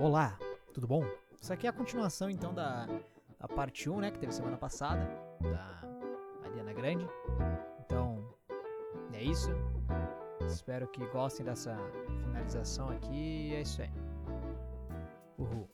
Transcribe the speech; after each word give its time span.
Olá, 0.00 0.38
tudo 0.72 0.86
bom? 0.86 1.04
Isso 1.38 1.52
aqui 1.52 1.66
é 1.66 1.70
a 1.70 1.74
continuação 1.74 2.30
então 2.30 2.54
da, 2.54 2.86
da 3.38 3.46
parte 3.46 3.90
1, 3.90 4.00
né, 4.00 4.10
que 4.10 4.18
teve 4.18 4.32
semana 4.32 4.56
passada, 4.56 5.04
da 5.42 5.82
Mariana 6.40 6.72
Grande. 6.72 7.06
Então, 7.80 8.34
é 9.12 9.22
isso. 9.22 9.50
Espero 10.46 10.88
que 10.88 11.04
gostem 11.08 11.44
dessa 11.44 11.76
finalização 12.24 12.88
aqui 12.88 13.50
e 13.50 13.54
é 13.54 13.60
isso 13.60 13.82
aí. 13.82 13.90
Uhul. 15.36 15.68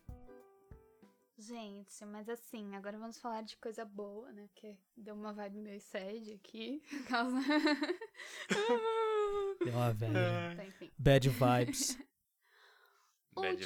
Gente, 1.38 2.04
mas 2.06 2.28
assim, 2.28 2.74
agora 2.74 2.98
vamos 2.98 3.20
falar 3.20 3.42
de 3.42 3.56
coisa 3.58 3.84
boa, 3.84 4.32
né? 4.32 4.48
Porque 4.52 4.76
deu 4.96 5.14
uma 5.14 5.32
vibe 5.32 5.60
meio 5.60 5.80
sad 5.80 6.32
aqui. 6.32 6.82
Deu 9.64 9.72
uma 9.72 9.92
velha. 9.94 10.64
enfim. 10.66 10.90
Bad 10.98 11.28
vibes. 11.28 11.96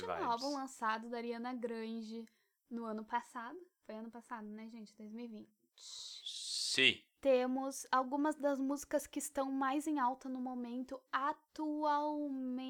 Último 0.03 0.15
vibes. 0.15 0.31
álbum 0.31 0.55
lançado 0.55 1.09
da 1.09 1.17
Ariana 1.19 1.55
Grande 1.55 2.25
no 2.71 2.85
ano 2.85 3.05
passado. 3.05 3.59
Foi 3.85 3.95
ano 3.95 4.11
passado, 4.11 4.47
né, 4.47 4.69
gente? 4.69 4.95
2020. 4.97 5.49
Sim. 5.77 7.03
Temos 7.21 7.87
algumas 7.91 8.37
das 8.37 8.59
músicas 8.59 9.07
que 9.07 9.19
estão 9.19 9.51
mais 9.51 9.87
em 9.87 9.99
alta 9.99 10.29
no 10.29 10.41
momento 10.41 11.01
atualmente 11.13 12.61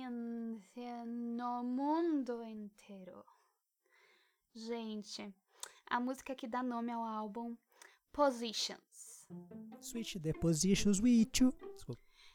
no 1.06 1.62
mundo 1.62 2.43
inteiro. 2.43 3.25
Gente, 4.53 5.33
a 5.87 6.01
música 6.01 6.34
que 6.34 6.48
dá 6.48 6.62
nome 6.62 6.91
ao 6.91 7.05
álbum 7.05 7.56
Positions. 8.12 9.28
Switch 9.81 10.17
the 10.20 10.33
positions 10.33 11.01
with 11.01 11.31
you. 11.39 11.55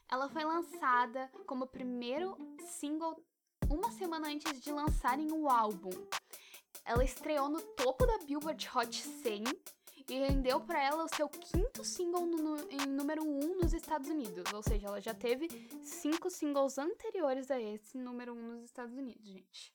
Ela 0.08 0.28
foi 0.28 0.44
lançada 0.44 1.30
como 1.46 1.66
primeiro 1.66 2.36
single 2.78 3.25
uma 3.70 3.90
semana 3.92 4.28
antes 4.28 4.60
de 4.60 4.70
lançarem 4.70 5.30
o 5.32 5.48
álbum. 5.48 5.90
Ela 6.84 7.04
estreou 7.04 7.48
no 7.48 7.60
topo 7.60 8.06
da 8.06 8.18
Billboard 8.18 8.68
Hot 8.74 9.02
100 9.02 9.44
e 10.08 10.14
rendeu 10.14 10.60
para 10.60 10.82
ela 10.82 11.04
o 11.04 11.08
seu 11.14 11.28
quinto 11.28 11.82
single 11.84 12.26
no- 12.26 12.70
em 12.70 12.86
número 12.86 13.24
1 13.24 13.44
um 13.44 13.56
nos 13.58 13.72
Estados 13.72 14.08
Unidos. 14.08 14.52
Ou 14.52 14.62
seja, 14.62 14.86
ela 14.86 15.00
já 15.00 15.12
teve 15.12 15.48
cinco 15.82 16.30
singles 16.30 16.78
anteriores 16.78 17.50
a 17.50 17.60
esse 17.60 17.98
número 17.98 18.32
1 18.34 18.38
um 18.38 18.52
nos 18.52 18.62
Estados 18.62 18.96
Unidos, 18.96 19.26
gente. 19.26 19.74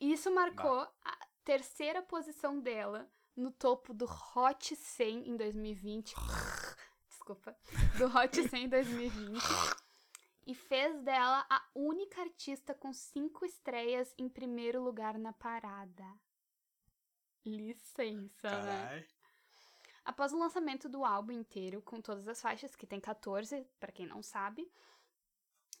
Isso 0.00 0.30
marcou 0.30 0.80
a 1.04 1.18
terceira 1.44 2.00
posição 2.00 2.60
dela 2.60 3.10
no 3.36 3.50
topo 3.50 3.92
do 3.92 4.06
Hot 4.36 4.76
100 4.76 5.28
em 5.30 5.36
2020. 5.36 6.14
Desculpa. 7.10 7.56
Do 7.98 8.06
Hot 8.06 8.48
100 8.48 8.64
em 8.64 8.68
2020. 8.68 9.42
E 10.50 10.54
fez 10.54 11.00
dela 11.02 11.46
a 11.48 11.62
única 11.76 12.22
artista 12.22 12.74
com 12.74 12.92
cinco 12.92 13.46
estreias 13.46 14.12
em 14.18 14.28
primeiro 14.28 14.82
lugar 14.82 15.16
na 15.16 15.32
parada. 15.32 16.04
Licença, 17.46 18.50
né? 18.50 18.82
Caralho. 18.82 19.06
Após 20.04 20.32
o 20.32 20.38
lançamento 20.40 20.88
do 20.88 21.04
álbum 21.04 21.30
inteiro, 21.30 21.80
com 21.80 22.00
todas 22.00 22.26
as 22.26 22.42
faixas, 22.42 22.74
que 22.74 22.84
tem 22.84 22.98
14, 22.98 23.64
pra 23.78 23.92
quem 23.92 24.08
não 24.08 24.24
sabe, 24.24 24.68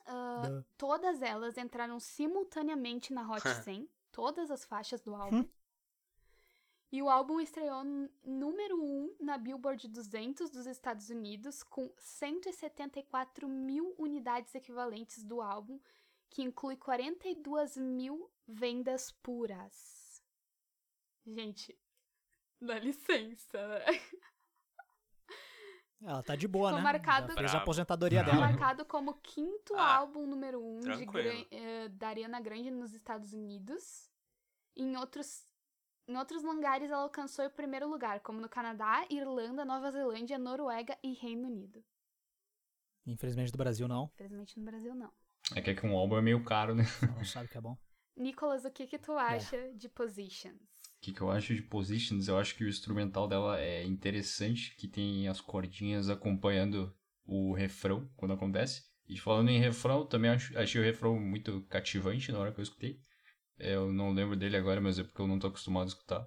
Duh. 0.06 0.64
todas 0.78 1.20
elas 1.20 1.58
entraram 1.58 1.98
simultaneamente 1.98 3.12
na 3.12 3.28
Hot 3.28 3.42
100, 3.64 3.90
todas 4.12 4.52
as 4.52 4.64
faixas 4.64 5.00
do 5.00 5.16
álbum. 5.16 5.48
E 6.92 7.00
o 7.02 7.08
álbum 7.08 7.40
estreou 7.40 7.84
número 8.24 8.82
1 8.82 9.16
na 9.20 9.38
Billboard 9.38 9.86
200 9.86 10.50
dos 10.50 10.66
Estados 10.66 11.08
Unidos, 11.08 11.62
com 11.62 11.92
174 11.98 13.48
mil 13.48 13.94
unidades 13.96 14.52
equivalentes 14.56 15.22
do 15.22 15.40
álbum, 15.40 15.78
que 16.28 16.42
inclui 16.42 16.76
42 16.76 17.76
mil 17.76 18.28
vendas 18.46 19.12
puras. 19.12 20.20
Gente, 21.24 21.78
dá 22.60 22.78
licença, 22.80 23.68
né? 23.68 23.84
Ela 26.02 26.22
tá 26.22 26.34
de 26.34 26.48
boa, 26.48 26.70
Ficou 26.70 26.78
né? 26.78 26.82
marcado- 26.84 27.34
fez 27.34 27.54
a 27.54 27.58
aposentadoria 27.58 28.24
dela. 28.24 28.40
marcado 28.40 28.84
como 28.86 29.14
quinto 29.20 29.74
Ah, 29.76 29.96
álbum 29.98 30.26
número 30.26 30.58
um 30.60 30.80
de 30.80 31.06
eh, 31.50 31.88
da 31.90 32.08
Ariana 32.08 32.40
Grande 32.40 32.70
nos 32.70 32.94
Estados 32.94 33.34
Unidos. 33.34 34.10
Em 34.74 34.96
outros, 34.96 35.46
em 36.10 36.16
outros 36.16 36.42
lugares 36.42 36.90
ela 36.90 37.02
alcançou 37.02 37.46
o 37.46 37.50
primeiro 37.50 37.88
lugar, 37.88 38.18
como 38.20 38.40
no 38.40 38.48
Canadá, 38.48 39.06
Irlanda, 39.08 39.64
Nova 39.64 39.90
Zelândia, 39.92 40.38
Noruega 40.38 40.98
e 41.04 41.12
Reino 41.14 41.46
Unido. 41.46 41.84
Infelizmente 43.06 43.52
do 43.52 43.58
Brasil 43.58 43.86
não. 43.86 44.10
Infelizmente 44.14 44.58
no 44.58 44.64
Brasil 44.64 44.94
não. 44.94 45.12
É 45.54 45.60
que, 45.60 45.70
é 45.70 45.74
que 45.74 45.86
um 45.86 45.96
álbum 45.96 46.16
é 46.16 46.22
meio 46.22 46.42
caro, 46.44 46.74
né? 46.74 46.84
Não 47.16 47.24
sabe 47.24 47.46
o 47.46 47.48
que 47.48 47.56
é 47.56 47.60
bom. 47.60 47.78
Nicolas, 48.16 48.64
o 48.64 48.70
que 48.70 48.86
que 48.86 48.98
tu 48.98 49.12
acha 49.12 49.72
de 49.72 49.88
Positions? 49.88 50.60
O 50.60 51.00
que, 51.00 51.12
que 51.12 51.20
eu 51.20 51.30
acho 51.30 51.54
de 51.54 51.62
Positions? 51.62 52.28
Eu 52.28 52.38
acho 52.38 52.56
que 52.56 52.64
o 52.64 52.68
instrumental 52.68 53.26
dela 53.26 53.58
é 53.60 53.84
interessante, 53.84 54.74
que 54.76 54.88
tem 54.88 55.28
as 55.28 55.40
cordinhas 55.40 56.10
acompanhando 56.10 56.94
o 57.24 57.54
refrão 57.54 58.10
quando 58.16 58.34
acontece. 58.34 58.84
E 59.08 59.16
falando 59.16 59.48
em 59.48 59.58
refrão, 59.58 60.04
também 60.04 60.30
acho, 60.30 60.56
achei 60.58 60.80
o 60.80 60.84
refrão 60.84 61.18
muito 61.18 61.62
cativante 61.62 62.30
na 62.30 62.38
hora 62.38 62.52
que 62.52 62.60
eu 62.60 62.64
escutei. 62.64 63.00
Eu 63.60 63.92
não 63.92 64.12
lembro 64.12 64.36
dele 64.36 64.56
agora, 64.56 64.80
mas 64.80 64.98
é 64.98 65.04
porque 65.04 65.20
eu 65.20 65.26
não 65.26 65.38
tô 65.38 65.46
acostumado 65.48 65.84
a 65.84 65.88
escutar. 65.88 66.26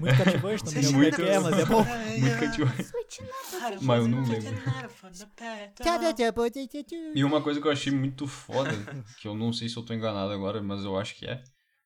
Muito 0.00 0.16
cativante, 0.18 0.64
não 0.64 0.72
me 0.72 0.80
lembro 0.80 0.92
como 0.92 1.04
é 1.04 1.10
que 1.10 1.22
é, 1.22 1.38
mas 1.38 1.58
é 1.58 1.64
bom. 1.64 1.84
Muito 2.18 2.40
cativante. 2.40 2.92
Mas 3.82 4.02
eu 4.02 4.08
não 4.08 4.22
lembro. 4.22 4.54
E 7.14 7.24
uma 7.24 7.42
coisa 7.42 7.60
que 7.60 7.66
eu 7.66 7.72
achei 7.72 7.92
muito 7.92 8.26
foda, 8.26 8.70
que 9.20 9.28
eu 9.28 9.34
não 9.34 9.52
sei 9.52 9.68
se 9.68 9.76
eu 9.76 9.82
tô 9.84 9.92
enganado 9.92 10.32
agora, 10.32 10.62
mas 10.62 10.84
eu 10.84 10.96
acho 10.98 11.14
que 11.16 11.26
é, 11.26 11.42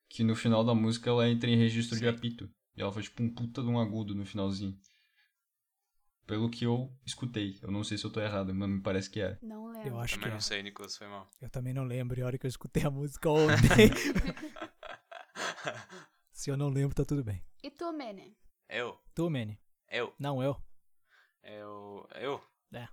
que 0.09 0.23
no 0.23 0.35
final 0.37 0.65
da 0.65 0.75
música 0.75 1.11
ela 1.11 1.29
entra 1.29 1.51
em 1.51 1.57
registro 1.57 1.99
de 1.99 2.09
apito. 2.09 2.49
E 2.77 2.83
ela 2.83 2.93
faz 2.93 3.07
tipo 3.07 3.23
um 3.23 3.35
puta 3.35 3.63
de 3.63 3.69
um 3.69 3.81
agudo 3.81 4.15
no 4.15 4.25
finalzinho. 4.25 4.79
Pelo 6.27 6.51
que 6.51 6.65
eu 6.65 6.93
escutei. 7.05 7.59
Eu 7.63 7.71
não 7.71 7.85
sei 7.85 7.97
se 7.97 8.05
eu 8.05 8.11
tô 8.11 8.21
errado, 8.21 8.53
mas 8.55 8.69
me 8.69 8.81
parece 8.81 9.09
que 9.09 9.21
é. 9.21 9.39
Não 9.43 9.67
lembro. 9.69 9.89
Eu 9.91 10.01
acho 10.01 10.15
que 10.15 10.21
Também 10.21 10.33
é. 10.33 10.35
não 10.35 10.41
sei, 10.41 10.63
Nicolas, 10.63 10.97
foi 10.97 11.07
mal. 11.07 11.31
Eu 11.41 11.49
também 11.49 11.73
não 11.73 11.85
lembro. 11.85 12.19
E 12.19 12.23
a 12.23 12.27
hora 12.27 12.37
que 12.39 12.47
eu 12.47 12.49
escutei 12.49 12.83
a 12.85 12.91
música 12.91 13.31
ontem. 13.31 13.91
Se 16.33 16.51
eu 16.51 16.57
não 16.57 16.69
lembro, 16.69 16.95
tá 16.95 17.05
tudo 17.05 17.25
bem. 17.25 17.43
E 17.63 17.71
tu, 17.71 17.93
Mene? 17.93 18.37
Eu, 18.69 18.99
Tu, 19.15 19.31
Manny? 19.31 19.59
eu, 19.89 20.13
Não, 20.19 20.43
eu. 20.43 20.61
eu, 21.43 22.09
eu. 22.17 22.45
É. 22.73 22.89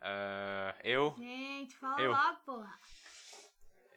Ah, 0.00 0.74
eu, 0.82 1.14
Gente, 1.16 1.76
fala 1.76 2.00
Eu. 2.00 2.10
lá, 2.10 2.34
porra. 2.44 2.78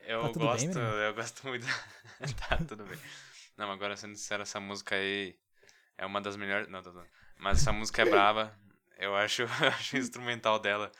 eu 0.01 0.21
Tá 0.21 0.27
tudo 0.29 0.39
bem, 0.39 0.47
gosto, 0.49 0.67
menino? 0.67 0.79
eu 0.81 1.13
gosto 1.15 1.47
muito. 1.47 1.65
tá, 2.47 2.57
tudo 2.57 2.85
bem. 2.85 2.99
Não, 3.57 3.71
agora 3.71 3.97
sendo 3.97 4.15
sincero, 4.15 4.43
essa 4.43 4.59
música 4.59 4.95
aí 4.95 5.35
é 5.97 6.05
uma 6.05 6.21
das 6.21 6.35
melhores. 6.37 6.67
Não, 6.67 6.81
tô 6.83 6.91
falando. 6.91 7.09
Mas 7.37 7.61
essa 7.61 7.73
música 7.73 8.03
é 8.03 8.09
brava. 8.09 8.55
Eu 8.97 9.15
acho, 9.15 9.43
eu 9.63 9.67
acho 9.69 9.95
o 9.95 9.99
instrumental 9.99 10.59
dela 10.59 10.91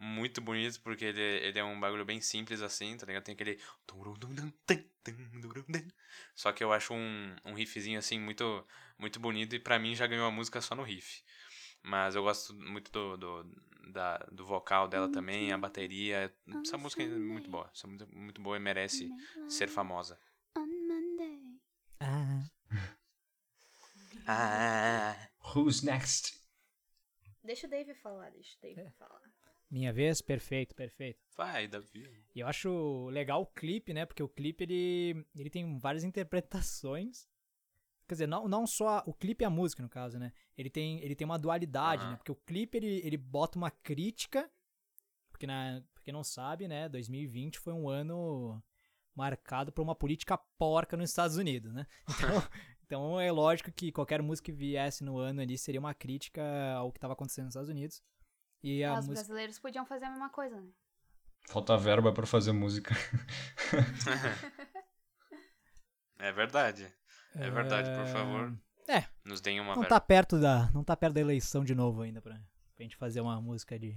muito 0.00 0.40
bonito, 0.40 0.80
porque 0.80 1.06
ele, 1.06 1.20
ele 1.20 1.58
é 1.58 1.64
um 1.64 1.78
bagulho 1.78 2.04
bem 2.04 2.20
simples 2.20 2.62
assim, 2.62 2.96
tá 2.96 3.06
ligado? 3.06 3.24
Tem 3.24 3.34
aquele. 3.34 3.60
Só 6.34 6.52
que 6.52 6.62
eu 6.62 6.72
acho 6.72 6.94
um, 6.94 7.36
um 7.44 7.54
riffzinho 7.54 7.98
assim 7.98 8.18
muito, 8.18 8.64
muito 8.98 9.18
bonito 9.18 9.56
e 9.56 9.58
pra 9.58 9.78
mim 9.78 9.94
já 9.94 10.06
ganhou 10.06 10.26
a 10.26 10.30
música 10.30 10.60
só 10.60 10.74
no 10.74 10.82
riff. 10.82 11.22
Mas 11.82 12.14
eu 12.14 12.22
gosto 12.22 12.54
muito 12.54 12.90
do, 12.92 13.16
do, 13.16 13.44
da, 13.92 14.18
do 14.30 14.44
vocal 14.44 14.88
dela 14.88 15.10
também, 15.10 15.52
a 15.52 15.58
bateria. 15.58 16.32
Essa 16.62 16.76
música 16.78 17.02
é 17.02 17.06
muito 17.06 17.50
boa. 17.50 17.70
Essa 17.74 17.86
música 17.86 18.08
é 18.10 18.16
muito 18.16 18.40
boa 18.40 18.56
e 18.56 18.60
merece 18.60 19.10
ser 19.48 19.68
famosa. 19.68 20.18
Ah. 22.00 22.44
Ah, 24.30 25.16
Who's 25.54 25.82
next? 25.82 26.38
Deixa 27.48 27.66
o 27.66 27.70
Dave 27.70 27.94
falar, 27.94 28.30
deixa 28.30 28.58
o 28.58 28.60
Dave 28.60 28.80
É. 28.82 28.90
falar. 28.90 29.22
Minha 29.70 29.90
vez? 29.90 30.20
Perfeito, 30.20 30.74
perfeito. 30.74 31.18
vai, 31.34 31.66
Davi. 31.66 32.22
E 32.34 32.40
eu 32.40 32.46
acho 32.46 33.08
legal 33.08 33.40
o 33.40 33.46
clipe, 33.46 33.94
né? 33.94 34.04
Porque 34.04 34.22
o 34.22 34.28
clipe 34.28 34.64
ele, 34.64 35.26
ele 35.34 35.48
tem 35.48 35.78
várias 35.78 36.04
interpretações. 36.04 37.26
Quer 38.06 38.14
dizer, 38.16 38.26
não, 38.28 38.46
não 38.46 38.66
só 38.66 39.02
o 39.06 39.14
clipe 39.14 39.44
e 39.44 39.46
a 39.46 39.50
música, 39.50 39.82
no 39.82 39.88
caso, 39.88 40.18
né? 40.18 40.30
Ele 40.58 40.68
tem, 40.68 41.00
ele 41.02 41.14
tem 41.16 41.24
uma 41.24 41.38
dualidade, 41.38 42.02
Aham. 42.02 42.10
né? 42.10 42.16
Porque 42.18 42.32
o 42.32 42.36
clipe 42.36 42.76
ele, 42.76 43.00
ele 43.02 43.16
bota 43.16 43.56
uma 43.56 43.70
crítica. 43.70 44.50
Porque, 45.30 45.46
na, 45.46 45.82
pra 45.94 46.02
quem 46.02 46.12
não 46.12 46.22
sabe, 46.24 46.68
né? 46.68 46.86
2020 46.90 47.58
foi 47.58 47.72
um 47.72 47.88
ano 47.88 48.62
marcado 49.14 49.72
por 49.72 49.80
uma 49.80 49.94
política 49.94 50.36
porca 50.36 50.98
nos 50.98 51.08
Estados 51.08 51.38
Unidos, 51.38 51.72
né? 51.72 51.86
Então, 52.08 52.42
então 52.88 53.20
é 53.20 53.30
lógico 53.30 53.70
que 53.70 53.92
qualquer 53.92 54.22
música 54.22 54.46
que 54.46 54.52
viesse 54.52 55.04
no 55.04 55.18
ano 55.18 55.42
ali 55.42 55.58
seria 55.58 55.78
uma 55.78 55.92
crítica 55.92 56.42
ao 56.74 56.90
que 56.90 56.96
estava 56.96 57.12
acontecendo 57.12 57.44
nos 57.44 57.52
Estados 57.52 57.68
Unidos. 57.68 58.02
E 58.62 58.82
a 58.82 58.92
Os 58.94 59.06
música. 59.06 59.14
brasileiros 59.14 59.58
podiam 59.58 59.84
fazer 59.84 60.06
a 60.06 60.10
mesma 60.10 60.30
coisa, 60.30 60.58
né? 60.58 60.70
Falta 61.48 61.76
verba 61.76 62.12
pra 62.12 62.26
fazer 62.26 62.52
música. 62.52 62.94
É 66.18 66.32
verdade. 66.32 66.92
É 67.36 67.48
verdade, 67.50 67.90
por 67.96 68.06
favor. 68.08 68.58
É, 68.88 69.04
Nos 69.24 69.40
deem 69.40 69.60
uma 69.60 69.74
não 69.74 69.82
verba. 69.82 69.88
tá 69.94 70.00
perto 70.00 70.40
da 70.40 70.68
não 70.72 70.82
tá 70.82 70.96
perto 70.96 71.14
da 71.14 71.20
eleição 71.20 71.62
de 71.62 71.74
novo 71.74 72.02
ainda 72.02 72.20
pra, 72.20 72.34
pra 72.74 72.82
gente 72.82 72.96
fazer 72.96 73.20
uma 73.20 73.40
música 73.40 73.78
de, 73.78 73.96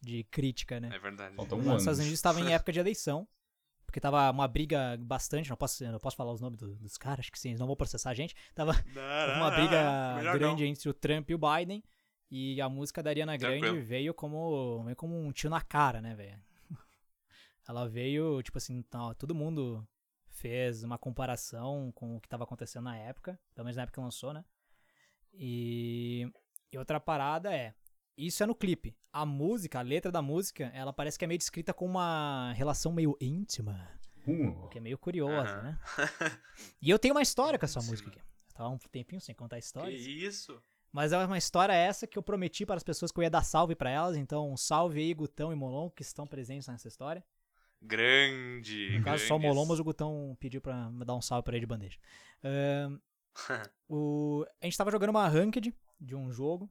de 0.00 0.22
crítica, 0.24 0.78
né? 0.78 0.90
É 0.94 0.98
verdade. 0.98 1.34
Falta 1.34 1.56
um 1.56 1.74
Os. 1.74 1.82
Estados 1.82 1.98
Unidos 1.98 2.18
estavam 2.18 2.46
em 2.46 2.52
época 2.52 2.70
de 2.70 2.78
eleição 2.78 3.26
Porque 3.86 4.00
tava 4.00 4.30
uma 4.30 4.46
briga 4.48 4.96
bastante, 5.00 5.48
não 5.48 5.56
posso, 5.56 5.82
não 5.84 5.98
posso 5.98 6.16
falar 6.16 6.32
os 6.32 6.40
nomes 6.40 6.58
do- 6.58 6.74
dos 6.76 6.98
caras, 6.98 7.20
acho 7.20 7.32
que 7.32 7.38
sim, 7.38 7.48
eles 7.50 7.60
não 7.60 7.66
vão 7.66 7.76
processar 7.76 8.10
a 8.10 8.14
gente. 8.14 8.34
Tava 8.54 8.74
tava 8.74 8.82
uma 9.38 9.50
briga 9.50 9.78
grande 10.38 10.66
entre 10.66 10.88
o 10.88 10.94
Trump 10.94 11.30
e 11.30 11.34
o 11.34 11.38
Biden. 11.38 11.82
E 12.28 12.60
a 12.60 12.68
música 12.68 13.02
da 13.04 13.10
Ariana 13.10 13.36
Grande 13.36 13.60
Tranquilo. 13.60 13.86
veio 13.86 14.12
como, 14.12 14.82
veio 14.84 14.96
como 14.96 15.16
um 15.16 15.30
tiro 15.30 15.50
na 15.50 15.60
cara, 15.62 16.00
né, 16.02 16.14
velho? 16.16 16.42
Ela 17.68 17.88
veio, 17.88 18.42
tipo 18.42 18.58
assim, 18.58 18.82
tá, 18.82 19.14
todo 19.14 19.32
mundo 19.34 19.86
fez 20.28 20.82
uma 20.82 20.98
comparação 20.98 21.92
com 21.94 22.16
o 22.16 22.20
que 22.20 22.28
tava 22.28 22.42
acontecendo 22.42 22.82
na 22.84 22.96
época, 22.98 23.38
pelo 23.54 23.64
menos 23.64 23.76
na 23.76 23.84
época 23.84 24.00
que 24.00 24.04
lançou, 24.04 24.32
né? 24.34 24.44
E, 25.32 26.28
e 26.72 26.78
outra 26.78 26.98
parada 26.98 27.54
é, 27.54 27.74
isso 28.16 28.42
é 28.42 28.46
no 28.46 28.54
clipe. 28.54 28.96
A 29.12 29.24
música, 29.26 29.78
a 29.78 29.82
letra 29.82 30.10
da 30.12 30.20
música, 30.22 30.70
ela 30.74 30.92
parece 30.92 31.18
que 31.18 31.24
é 31.24 31.28
meio 31.28 31.38
descrita 31.38 31.72
com 31.74 31.84
uma 31.86 32.52
relação 32.54 32.92
meio 32.92 33.16
íntima, 33.20 33.90
Uh, 34.28 34.64
o 34.64 34.68
que 34.68 34.78
é 34.78 34.80
meio 34.80 34.98
curiosa, 34.98 35.52
Aham. 35.52 35.62
né? 35.62 35.78
E 36.82 36.90
eu 36.90 36.98
tenho 36.98 37.14
uma 37.14 37.22
história 37.22 37.56
com 37.56 37.64
essa 37.64 37.80
música 37.80 38.08
aqui. 38.08 38.18
Eu 38.18 38.54
tava 38.56 38.70
um 38.70 38.78
tempinho 38.90 39.20
sem 39.20 39.32
contar 39.34 39.54
Que 39.56 39.64
histórias. 39.64 40.00
isso? 40.04 40.60
Mas 40.92 41.12
é 41.12 41.18
uma 41.24 41.38
história 41.38 41.72
essa 41.72 42.08
que 42.08 42.18
eu 42.18 42.22
prometi 42.24 42.66
para 42.66 42.74
as 42.74 42.82
pessoas 42.82 43.12
que 43.12 43.18
eu 43.20 43.22
ia 43.22 43.30
dar 43.30 43.44
salve 43.44 43.76
pra 43.76 43.88
elas. 43.88 44.16
Então, 44.16 44.56
salve 44.56 44.98
aí, 44.98 45.14
Gutão 45.14 45.52
e 45.52 45.54
Molon, 45.54 45.90
que 45.90 46.02
estão 46.02 46.26
presentes 46.26 46.66
nessa 46.66 46.88
história. 46.88 47.24
Grande. 47.80 48.98
No 48.98 49.04
caso, 49.04 49.26
só 49.26 49.36
o 49.36 49.38
grandes. 49.38 49.54
Molon, 49.56 49.68
mas 49.68 49.78
o 49.78 49.84
Gutão 49.84 50.36
pediu 50.40 50.60
pra 50.60 50.90
me 50.90 51.04
dar 51.04 51.14
um 51.14 51.22
salve 51.22 51.44
pra 51.44 51.54
ele 51.54 51.60
de 51.60 51.66
bandeja. 51.66 51.98
Ahn, 52.42 52.98
o, 53.88 54.44
a 54.60 54.64
gente 54.66 54.76
tava 54.76 54.90
jogando 54.90 55.10
uma 55.10 55.28
ranked 55.28 55.72
de 56.00 56.14
um 56.16 56.32
jogo, 56.32 56.68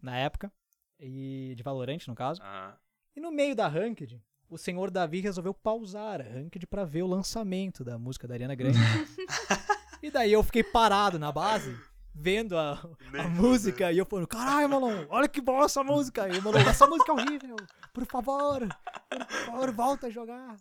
na 0.00 0.16
época, 0.16 0.52
e 0.98 1.54
de 1.56 1.62
Valorant, 1.62 2.06
no 2.06 2.14
caso. 2.14 2.42
Aham. 2.42 2.76
E 3.14 3.20
no 3.20 3.32
meio 3.32 3.56
da 3.56 3.66
ranked, 3.66 4.20
o 4.48 4.58
senhor 4.58 4.90
Davi 4.90 5.20
resolveu 5.20 5.54
pausar 5.54 6.20
a 6.20 6.24
ranked 6.24 6.66
pra 6.66 6.84
ver 6.84 7.02
o 7.02 7.06
lançamento 7.06 7.82
da 7.82 7.98
música 7.98 8.28
da 8.28 8.34
Ariana 8.34 8.54
Grande. 8.54 8.78
e 10.02 10.10
daí 10.10 10.32
eu 10.32 10.42
fiquei 10.42 10.62
parado 10.62 11.18
na 11.18 11.32
base, 11.32 11.76
vendo 12.14 12.56
a, 12.58 12.72
a 13.18 13.28
música, 13.28 13.90
e 13.90 13.98
eu 13.98 14.04
falando, 14.04 14.26
caralho, 14.26 14.68
Malon, 14.68 15.06
olha 15.08 15.28
que 15.28 15.40
boa 15.40 15.64
essa 15.64 15.82
música. 15.82 16.28
E 16.28 16.38
o 16.38 16.42
Malon, 16.42 16.58
essa 16.58 16.86
música 16.86 17.10
é 17.10 17.14
horrível, 17.14 17.56
por 17.92 18.04
favor, 18.04 18.68
por 19.08 19.26
favor, 19.26 19.72
volta 19.72 20.06
a 20.08 20.10
jogar. 20.10 20.56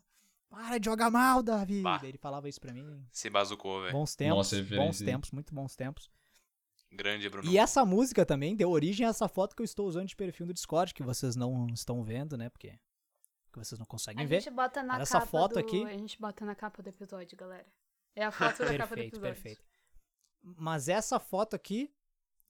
Para 0.50 0.78
de 0.78 0.86
jogar 0.86 1.12
mal, 1.12 1.44
Davi. 1.44 1.82
Bah. 1.82 2.00
Ele 2.02 2.18
falava 2.18 2.48
isso 2.48 2.62
pra 2.62 2.72
mim. 2.72 2.86
Se 3.12 3.30
bazucou, 3.30 3.82
velho. 3.82 3.92
Bons 3.92 4.16
tempos, 4.16 4.38
Nossa, 4.38 4.56
bons 4.56 4.62
referência, 4.64 5.04
hein? 5.04 5.12
tempos, 5.12 5.32
muito 5.32 5.54
bons 5.54 5.76
tempos. 5.76 6.10
Grande, 6.96 7.30
Bruno. 7.30 7.50
E 7.50 7.58
essa 7.58 7.86
música 7.86 8.26
também 8.26 8.56
deu 8.56 8.70
origem 8.70 9.06
a 9.06 9.10
essa 9.10 9.28
foto 9.28 9.56
que 9.56 9.62
eu 9.62 9.66
estou 9.66 9.88
usando 9.88 10.08
de 10.08 10.16
perfil 10.16 10.46
do 10.46 10.54
Discord, 10.54 10.94
que 10.94 11.04
vocês 11.04 11.36
não 11.36 11.68
estão 11.68 12.04
vendo, 12.04 12.38
né? 12.38 12.50
Porque 12.50 12.80
que 13.56 13.66
vocês 13.66 13.80
não 13.80 13.86
conseguem 13.86 14.24
A 14.24 14.28
ver. 14.28 14.42
gente 14.42 14.54
bota 14.54 14.84
na 14.84 14.96
Olha 14.96 15.02
essa 15.04 15.20
capa 15.20 15.32
foto 15.32 15.54
do... 15.54 15.60
aqui. 15.60 15.84
A 15.86 15.98
gente 15.98 16.20
bota 16.20 16.46
na 16.46 16.54
capa 16.54 16.84
do 16.84 16.90
episódio, 16.90 17.38
galera. 17.38 17.66
É 18.16 18.26
a 18.26 18.32
foto 18.32 18.60
da 18.60 18.78
capa 18.78 18.96
do 18.96 19.00
Perfeito, 19.00 19.16
episódio. 19.16 19.22
perfeito. 19.22 19.64
Mas 20.42 20.90
essa 20.90 21.20
foto 21.20 21.56
aqui 21.56 21.92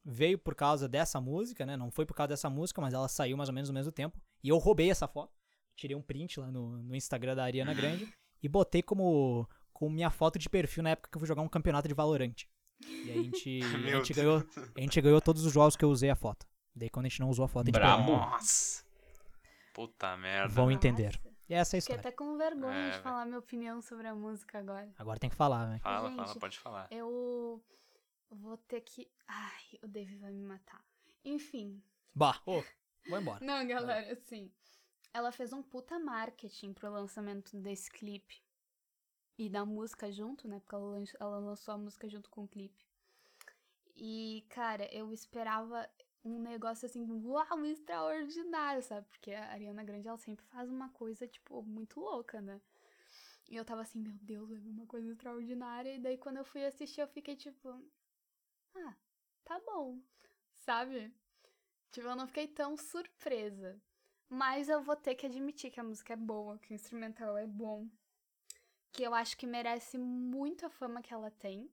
veio 0.03 0.37
por 0.37 0.55
causa 0.55 0.87
dessa 0.87 1.21
música, 1.21 1.65
né? 1.65 1.77
Não 1.77 1.91
foi 1.91 2.05
por 2.05 2.15
causa 2.15 2.29
dessa 2.29 2.49
música, 2.49 2.81
mas 2.81 2.93
ela 2.93 3.07
saiu 3.07 3.37
mais 3.37 3.49
ou 3.49 3.55
menos 3.55 3.69
no 3.69 3.73
mesmo 3.73 3.91
tempo. 3.91 4.19
E 4.43 4.49
eu 4.49 4.57
roubei 4.57 4.89
essa 4.89 5.07
foto. 5.07 5.33
Tirei 5.75 5.95
um 5.95 6.01
print 6.01 6.39
lá 6.39 6.51
no, 6.51 6.77
no 6.83 6.95
Instagram 6.95 7.35
da 7.35 7.43
Ariana 7.43 7.73
Grande 7.75 8.11
e 8.41 8.49
botei 8.49 8.81
como, 8.81 9.47
como 9.73 9.91
minha 9.91 10.09
foto 10.09 10.37
de 10.39 10.49
perfil 10.49 10.83
na 10.83 10.91
época 10.91 11.09
que 11.11 11.17
eu 11.17 11.19
fui 11.19 11.27
jogar 11.27 11.41
um 11.41 11.49
campeonato 11.49 11.87
de 11.87 11.93
Valorant. 11.93 12.35
E 12.81 13.11
a 13.11 13.13
gente, 13.13 13.59
a 13.63 13.97
gente, 13.97 14.13
ganhou, 14.13 14.43
a 14.75 14.79
gente 14.81 15.01
ganhou 15.01 15.21
todos 15.21 15.45
os 15.45 15.53
jogos 15.53 15.75
que 15.75 15.85
eu 15.85 15.89
usei 15.89 16.09
a 16.09 16.15
foto. 16.15 16.45
Daí 16.75 16.89
quando 16.89 17.05
a 17.05 17.09
gente 17.09 17.19
não 17.21 17.29
usou 17.29 17.45
a 17.45 17.47
foto, 17.47 17.69
a 17.69 17.71
gente. 17.71 18.07
Nossa. 18.07 18.83
Puta 19.73 20.15
merda. 20.17 20.47
Vão 20.53 20.71
entender. 20.71 21.19
Nossa, 21.23 21.35
E 21.49 21.53
essa 21.53 21.75
é 21.75 21.79
a 21.79 21.81
Fiquei 21.81 21.95
história. 21.95 21.99
até 21.99 22.11
com 22.11 22.37
vergonha 22.37 22.75
É, 22.87 22.91
de 22.91 22.99
falar 22.99 23.25
minha 23.25 23.39
opinião 23.39 23.81
sobre 23.81 24.07
a 24.07 24.15
música 24.15 24.59
agora. 24.59 24.89
Agora 24.97 25.19
tem 25.19 25.29
que 25.29 25.35
falar, 25.35 25.67
né? 25.67 25.79
Fala, 25.79 26.09
Gente, 26.09 26.17
fala, 26.17 26.35
pode 26.39 26.59
falar. 26.59 26.87
Eu 26.91 27.63
vou 28.29 28.57
ter 28.57 28.81
que. 28.81 29.09
Ai, 29.27 29.79
o 29.83 29.87
David 29.87 30.17
vai 30.17 30.31
me 30.31 30.43
matar. 30.43 30.81
Enfim. 31.23 31.81
Bah, 32.13 32.39
ô, 32.45 32.63
vou 33.09 33.19
embora. 33.19 33.43
Não, 33.43 33.65
galera, 33.67 34.13
assim. 34.13 34.51
Ela 35.13 35.31
fez 35.31 35.53
um 35.53 35.63
puta 35.63 35.97
marketing 35.97 36.73
pro 36.73 36.91
lançamento 36.91 37.55
desse 37.57 37.89
clipe. 37.89 38.43
E 39.37 39.49
da 39.49 39.65
música 39.65 40.11
junto, 40.11 40.47
né? 40.47 40.59
Porque 40.59 40.75
ela, 40.75 41.03
ela 41.19 41.39
lançou 41.39 41.73
a 41.73 41.77
música 41.77 42.07
junto 42.07 42.29
com 42.29 42.43
o 42.43 42.47
clipe. 42.47 42.85
E, 43.95 44.45
cara, 44.49 44.85
eu 44.93 45.11
esperava 45.11 45.89
um 46.23 46.39
negócio 46.39 46.85
assim, 46.85 47.05
uau, 47.23 47.65
extraordinário, 47.65 48.81
sabe? 48.81 49.07
Porque 49.09 49.31
a 49.31 49.51
Ariana 49.51 49.83
Grande, 49.83 50.07
ela 50.07 50.17
sempre 50.17 50.45
faz 50.47 50.69
uma 50.69 50.89
coisa, 50.89 51.27
tipo, 51.27 51.61
muito 51.63 51.99
louca, 51.99 52.41
né? 52.41 52.59
E 53.49 53.55
eu 53.55 53.63
tava 53.63 53.81
assim, 53.81 53.99
meu 53.99 54.13
Deus, 54.21 54.49
vir 54.49 54.71
uma 54.71 54.87
coisa 54.87 55.11
extraordinária. 55.11 55.93
E 55.93 55.99
daí, 55.99 56.17
quando 56.17 56.37
eu 56.37 56.45
fui 56.45 56.65
assistir, 56.65 57.01
eu 57.01 57.07
fiquei 57.07 57.35
tipo, 57.35 57.69
ah, 58.75 58.95
tá 59.43 59.59
bom, 59.59 59.99
sabe? 60.55 61.13
Tipo, 61.91 62.07
eu 62.07 62.15
não 62.15 62.27
fiquei 62.27 62.47
tão 62.47 62.75
surpresa. 62.75 63.79
Mas 64.27 64.67
eu 64.67 64.81
vou 64.81 64.95
ter 64.95 65.15
que 65.15 65.27
admitir 65.27 65.71
que 65.71 65.79
a 65.79 65.83
música 65.83 66.13
é 66.13 66.17
boa, 66.17 66.57
que 66.57 66.73
o 66.73 66.75
instrumental 66.75 67.37
é 67.37 67.45
bom. 67.45 67.87
Que 68.95 69.03
eu 69.03 69.13
acho 69.13 69.37
que 69.37 69.45
merece 69.45 69.97
muito 69.97 70.65
a 70.65 70.69
fama 70.69 71.01
que 71.01 71.13
ela 71.13 71.29
tem. 71.31 71.69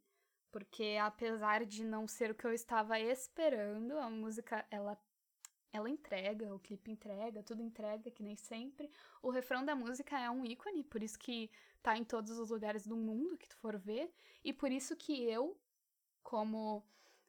Porque 0.51 0.99
apesar 1.01 1.65
de 1.65 1.85
não 1.85 2.07
ser 2.07 2.31
o 2.31 2.35
que 2.35 2.45
eu 2.45 2.53
estava 2.53 2.99
esperando, 3.01 3.99
a 3.99 4.11
música, 4.11 4.67
ela, 4.71 4.99
ela 5.73 5.89
entrega, 5.89 6.55
o 6.55 6.59
clipe 6.59 6.91
entrega, 6.91 7.43
tudo 7.43 7.63
entrega, 7.63 8.11
que 8.11 8.23
nem 8.23 8.37
sempre. 8.37 8.91
O 9.23 9.31
refrão 9.31 9.65
da 9.65 9.75
música 9.75 10.19
é 10.21 10.29
um 10.29 10.45
ícone, 10.45 10.85
por 10.85 11.03
isso 11.03 11.19
que 11.19 11.51
tá 11.83 11.97
em 11.97 12.05
todos 12.05 12.39
os 12.39 12.51
lugares 12.51 12.87
do 12.87 12.97
mundo 12.97 13.39
que 13.39 13.49
tu 13.49 13.57
for 13.57 13.79
ver. 13.79 14.13
E 14.45 14.53
por 14.53 14.71
isso 14.71 14.95
que 14.95 15.23
eu, 15.25 15.59
como 16.23 16.85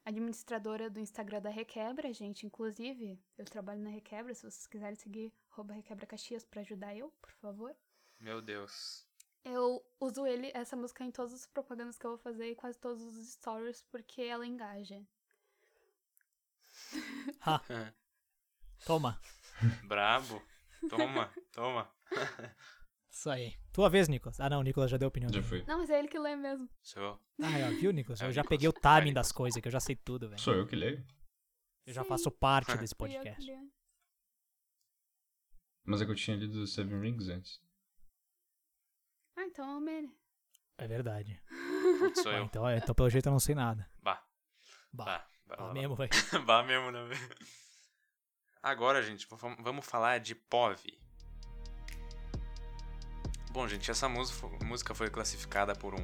administradora 0.06 0.90
do 0.90 1.00
Instagram 1.00 1.42
da 1.42 1.50
Requebra, 1.50 2.12
gente. 2.14 2.46
Inclusive, 2.46 3.20
eu 3.38 3.46
trabalho 3.46 3.82
na 3.82 3.90
Requebra. 3.90 4.34
Se 4.34 4.42
vocês 4.42 4.68
quiserem 4.68 4.96
seguir, 4.96 5.34
Requebra 5.72 6.06
Caxias 6.06 6.44
pra 6.44 6.62
ajudar 6.62 6.96
eu, 6.96 7.12
por 7.22 7.32
favor. 7.32 7.76
Meu 8.20 8.42
Deus. 8.42 9.08
Eu 9.46 9.86
uso 10.00 10.26
ele, 10.26 10.52
essa 10.54 10.76
música, 10.76 11.04
em 11.04 11.12
todas 11.12 11.34
as 11.34 11.46
propagandas 11.46 11.98
que 11.98 12.06
eu 12.06 12.12
vou 12.12 12.18
fazer 12.18 12.50
e 12.52 12.56
quase 12.56 12.80
todos 12.80 13.02
os 13.04 13.34
stories, 13.34 13.82
porque 13.92 14.22
ela 14.22 14.46
engaja. 14.48 15.02
Ha, 17.42 17.62
toma. 18.86 19.20
Brabo. 19.84 20.42
Toma, 20.90 21.32
toma. 21.52 21.90
Isso 23.10 23.30
aí. 23.30 23.56
Tua 23.72 23.90
vez, 23.90 24.08
Nicolas. 24.10 24.40
Ah, 24.40 24.50
não, 24.50 24.60
o 24.60 24.64
Nicolas 24.64 24.90
já 24.92 24.98
deu 24.98 25.08
opinião. 25.08 25.30
Já 25.32 25.40
dele. 25.40 25.48
foi. 25.48 25.64
Não, 25.66 25.78
mas 25.80 25.90
é 25.90 26.00
ele 26.00 26.08
que 26.08 26.18
lê 26.20 26.36
mesmo. 26.36 26.70
Sou. 26.82 27.20
Ah, 27.42 27.58
é, 27.60 27.70
viu, 27.72 27.92
Nicolas? 27.92 28.22
É, 28.22 28.26
Eu 28.26 28.32
já 28.32 28.42
Nicolas. 28.42 28.50
peguei 28.50 28.68
o 28.70 28.76
É, 28.76 28.80
timing 28.80 29.10
Nicolas. 29.12 29.28
das 29.28 29.32
coisas, 29.32 29.62
que 29.62 29.68
eu 29.68 29.72
já 29.72 29.80
sei 29.80 29.96
tudo, 29.96 30.28
velho. 30.30 30.42
Sou 30.42 30.54
eu 30.54 30.66
que 30.68 30.76
leio. 30.76 31.06
Eu 31.86 31.94
já 31.94 32.02
Sim. 32.04 32.10
faço 32.10 32.32
parte 32.32 32.68
desse 32.78 32.96
Fui 32.98 33.10
eu 33.10 33.14
podcast. 33.22 33.52
Mas 35.86 36.02
é 36.02 36.06
que 36.06 36.12
eu 36.12 36.16
tinha 36.16 36.38
lido 36.38 36.66
Seven 36.66 37.00
Rings 37.02 37.28
antes. 37.30 37.62
Ah, 39.36 39.44
então 39.44 39.66
é 39.70 39.78
o 39.78 39.82
Mene. 39.82 40.12
É 40.78 40.88
verdade. 40.88 41.42
Putz, 42.00 42.22
sou 42.22 42.32
eu. 42.32 42.44
então, 42.44 42.68
é, 42.68 42.78
então, 42.78 42.94
pelo 42.96 43.10
jeito, 43.10 43.28
eu 43.28 43.32
não 43.32 43.40
sei 43.40 43.56
nada. 43.56 43.90
Bah. 44.02 44.24
Bah, 44.92 45.06
Bah. 45.06 45.28
bah, 45.48 45.56
bah 45.58 45.74
mesmo, 45.74 45.96
velho. 45.96 46.12
Bah 46.46 46.64
mesmo, 46.64 46.92
né? 46.92 47.00
Agora, 48.62 49.02
gente, 49.04 49.28
vam- 49.30 49.58
vamos 49.60 49.86
falar 49.86 50.20
de 50.20 50.36
POV. 50.36 50.98
Bom, 53.52 53.68
gente, 53.68 53.90
essa 53.92 54.10
música 54.10 54.40
fo- 54.40 54.66
música 54.66 54.96
foi 54.96 55.10
classificada 55.10 55.76
por 55.76 55.94
um, 55.94 56.04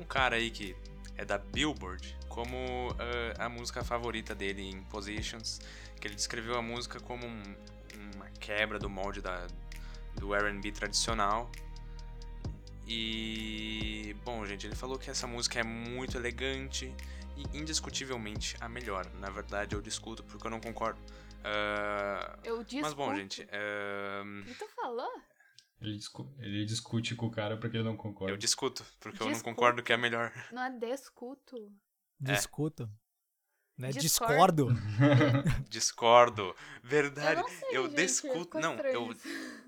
um 0.00 0.04
cara 0.04 0.36
aí 0.36 0.50
que 0.50 0.76
é 1.16 1.24
da 1.24 1.38
Billboard 1.38 2.16
como 2.28 2.56
eh, 2.98 3.34
a 3.38 3.48
música 3.48 3.84
favorita 3.84 4.34
dele 4.34 4.62
em 4.62 4.82
Positions, 4.84 5.60
que 6.00 6.08
ele 6.08 6.14
descreveu 6.14 6.56
a 6.56 6.62
música 6.62 6.98
como 6.98 7.26
um- 7.26 7.56
uma 8.14 8.26
quebra 8.40 8.78
do 8.78 8.88
molde 8.88 9.20
da, 9.20 9.46
do 10.16 10.34
R&B 10.34 10.72
tradicional. 10.72 11.50
E, 12.86 14.14
bom, 14.24 14.44
gente, 14.46 14.66
ele 14.66 14.74
falou 14.76 14.98
que 14.98 15.10
essa 15.10 15.26
música 15.26 15.60
é 15.60 15.62
muito 15.62 16.16
elegante 16.16 16.94
e 17.36 17.56
indiscutivelmente 17.56 18.56
a 18.60 18.68
melhor. 18.68 19.06
Na 19.14 19.30
verdade, 19.30 19.74
eu 19.74 19.80
discuto 19.82 20.22
porque 20.24 20.46
eu 20.46 20.50
não 20.50 20.60
concordo. 20.60 21.00
Ah, 21.44 22.38
Eu 22.44 22.62
discuto. 22.62 22.82
mas 22.82 22.92
bom, 22.94 23.14
gente, 23.14 23.44
que 23.46 24.54
tu 24.54 24.68
falou? 24.74 25.10
Ele, 25.80 25.96
discu- 25.96 26.32
ele 26.38 26.64
discute 26.64 27.14
com 27.16 27.26
o 27.26 27.30
cara 27.30 27.56
porque 27.56 27.76
ele 27.76 27.84
não 27.84 27.96
concorda. 27.96 28.32
eu 28.32 28.36
discuto, 28.36 28.84
porque 29.00 29.20
eu 29.20 29.26
não 29.26 29.32
Discuto. 29.32 29.54
concordo 29.54 29.82
que 29.82 29.92
é 29.92 29.96
melhor. 29.96 30.32
Não 30.52 30.62
é 30.62 30.70
descuto. 30.78 31.56
Discuto. 32.20 32.88
Não 33.82 33.88
é 33.88 33.92
Discordo. 33.92 34.72
discordo. 34.72 35.66
Discordo. 35.68 36.56
Verdade. 36.84 37.40
Eu 37.40 37.48
sei, 37.48 37.68
eu 37.78 37.84
gente, 37.88 37.96
discuto. 37.96 38.60
Não, 38.60 38.74
eu. 38.78 39.14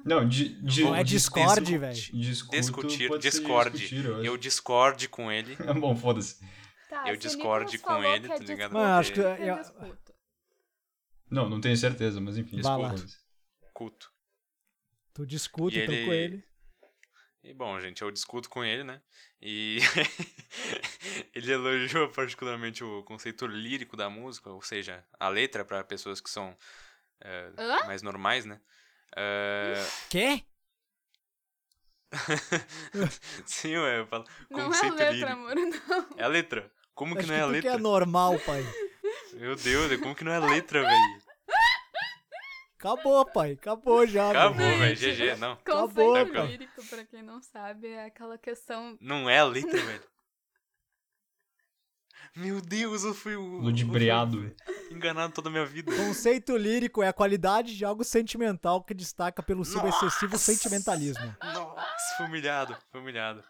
Não, 0.04 0.28
di, 0.28 0.50
di, 0.62 0.84
Não 0.84 0.94
é 0.94 1.02
dis- 1.02 1.12
Discord, 1.22 1.78
velho. 1.78 1.94
discuto 1.94 2.56
discutir, 2.56 3.18
discutir, 3.18 4.04
eu 4.24 4.36
discorde 4.36 5.08
com 5.08 5.32
ele. 5.32 5.56
Bom, 5.80 5.96
foda-se. 5.96 6.38
Tá, 6.88 7.08
Eu 7.08 7.14
se 7.14 7.26
o 7.26 7.30
discorde 7.30 7.72
Nicolas 7.72 7.96
com 8.02 8.04
ele, 8.04 8.26
é 8.26 8.28
tá 8.28 8.36
ligado? 8.36 8.46
discuto, 8.56 8.72
Mano, 8.74 8.94
acho 9.00 9.12
que 9.12 9.20
eu 9.20 9.24
eu- 9.24 9.56
discuto. 9.58 10.14
Não, 11.30 11.48
não 11.48 11.60
tenho 11.60 11.76
certeza, 11.76 12.20
mas 12.20 12.38
enfim. 12.38 12.60
Culto. 13.72 14.12
Tu 15.12 15.26
discute 15.26 15.78
então 15.80 15.92
ele- 15.94 16.06
com 16.06 16.12
ele. 16.12 16.44
E 17.42 17.52
bom, 17.52 17.78
gente, 17.80 18.00
eu 18.00 18.10
discuto 18.12 18.48
com 18.48 18.62
ele, 18.64 18.84
né? 18.84 19.02
E 19.46 19.78
ele 21.34 21.52
elogiou 21.52 22.08
particularmente 22.08 22.82
o 22.82 23.02
conceito 23.02 23.46
lírico 23.46 23.94
da 23.94 24.08
música, 24.08 24.48
ou 24.48 24.62
seja, 24.62 25.04
a 25.20 25.28
letra 25.28 25.66
para 25.66 25.84
pessoas 25.84 26.18
que 26.18 26.30
são 26.30 26.56
é, 27.20 27.50
Hã? 27.58 27.84
mais 27.84 28.00
normais, 28.00 28.46
né? 28.46 28.58
É, 29.14 29.74
Quê? 30.08 30.42
Sim, 33.44 33.76
ué, 33.76 34.00
eu 34.00 34.06
falo. 34.06 34.24
Não 34.48 34.60
é 34.60 34.62
a 34.62 34.66
conceito 34.66 34.92
letra, 34.94 35.10
lírico. 35.10 35.32
amor, 35.32 35.54
não. 35.56 36.06
É 36.16 36.24
a 36.24 36.28
letra. 36.28 36.72
Como 36.94 37.14
que 37.14 37.20
Acho 37.20 37.28
não 37.28 37.34
é 37.34 37.40
a 37.40 37.44
tu 37.44 37.48
que 37.48 37.52
letra? 37.54 37.70
é 37.72 37.78
normal, 37.78 38.38
pai. 38.46 38.64
Meu 39.34 39.56
Deus, 39.56 40.00
como 40.00 40.14
que 40.14 40.24
não 40.24 40.32
é 40.32 40.36
a 40.36 40.46
letra, 40.46 40.80
velho? 40.82 41.23
Acabou, 42.84 43.24
pai. 43.24 43.52
Acabou 43.52 44.06
já. 44.06 44.30
Acabou, 44.30 44.58
velho. 44.58 44.94
GG, 44.94 45.36
não. 45.38 45.52
Acabou, 45.52 46.12
Conceito 46.12 46.32
cara. 46.32 46.44
lírico, 46.44 46.86
pra 46.86 47.04
quem 47.06 47.22
não 47.22 47.40
sabe, 47.40 47.88
é 47.88 48.04
aquela 48.04 48.36
questão. 48.36 48.98
Não 49.00 49.28
é 49.28 49.38
a 49.38 49.44
letra, 49.44 49.80
velho. 49.80 50.02
Meu 52.36 52.60
Deus, 52.60 53.04
eu 53.04 53.14
fui 53.14 53.36
o. 53.36 53.58
Ludibriado. 53.58 54.52
eu 54.66 54.74
fui 54.74 54.96
Enganado 54.96 55.32
toda 55.32 55.48
a 55.48 55.52
minha 55.52 55.64
vida. 55.64 55.96
Conceito 55.96 56.56
lírico 56.56 57.02
é 57.02 57.08
a 57.08 57.12
qualidade 57.12 57.74
de 57.74 57.84
algo 57.84 58.04
sentimental 58.04 58.84
que 58.84 58.92
destaca 58.92 59.42
pelo 59.42 59.64
seu 59.64 59.86
excessivo 59.88 60.36
sentimentalismo. 60.36 61.34
Nossa, 61.42 62.16
fui 62.16 62.26
humilhado, 62.26 62.76
fui 62.90 63.00
humilhado. 63.00 63.42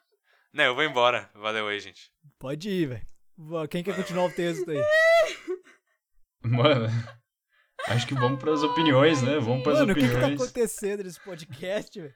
Não, 0.52 0.64
eu 0.64 0.74
vou 0.74 0.84
embora. 0.84 1.28
Valeu 1.34 1.66
aí, 1.66 1.80
gente. 1.80 2.12
Pode 2.38 2.68
ir, 2.68 2.86
velho. 2.88 3.68
Quem 3.68 3.82
quer 3.82 3.96
continuar 3.96 4.26
o 4.26 4.32
texto 4.32 4.70
aí? 4.70 4.80
Mano, 6.44 6.86
acho 7.88 8.06
que 8.06 8.14
vamos 8.14 8.38
pras 8.40 8.62
opiniões, 8.62 9.22
né? 9.22 9.38
Vamos 9.38 9.62
pras 9.62 9.78
Mano, 9.80 9.92
o 9.92 9.94
que, 9.94 10.00
que 10.02 10.08
tá 10.08 10.18
opiniões. 10.18 10.40
acontecendo 10.42 11.04
nesse 11.04 11.20
podcast, 11.20 12.00
velho? 12.00 12.14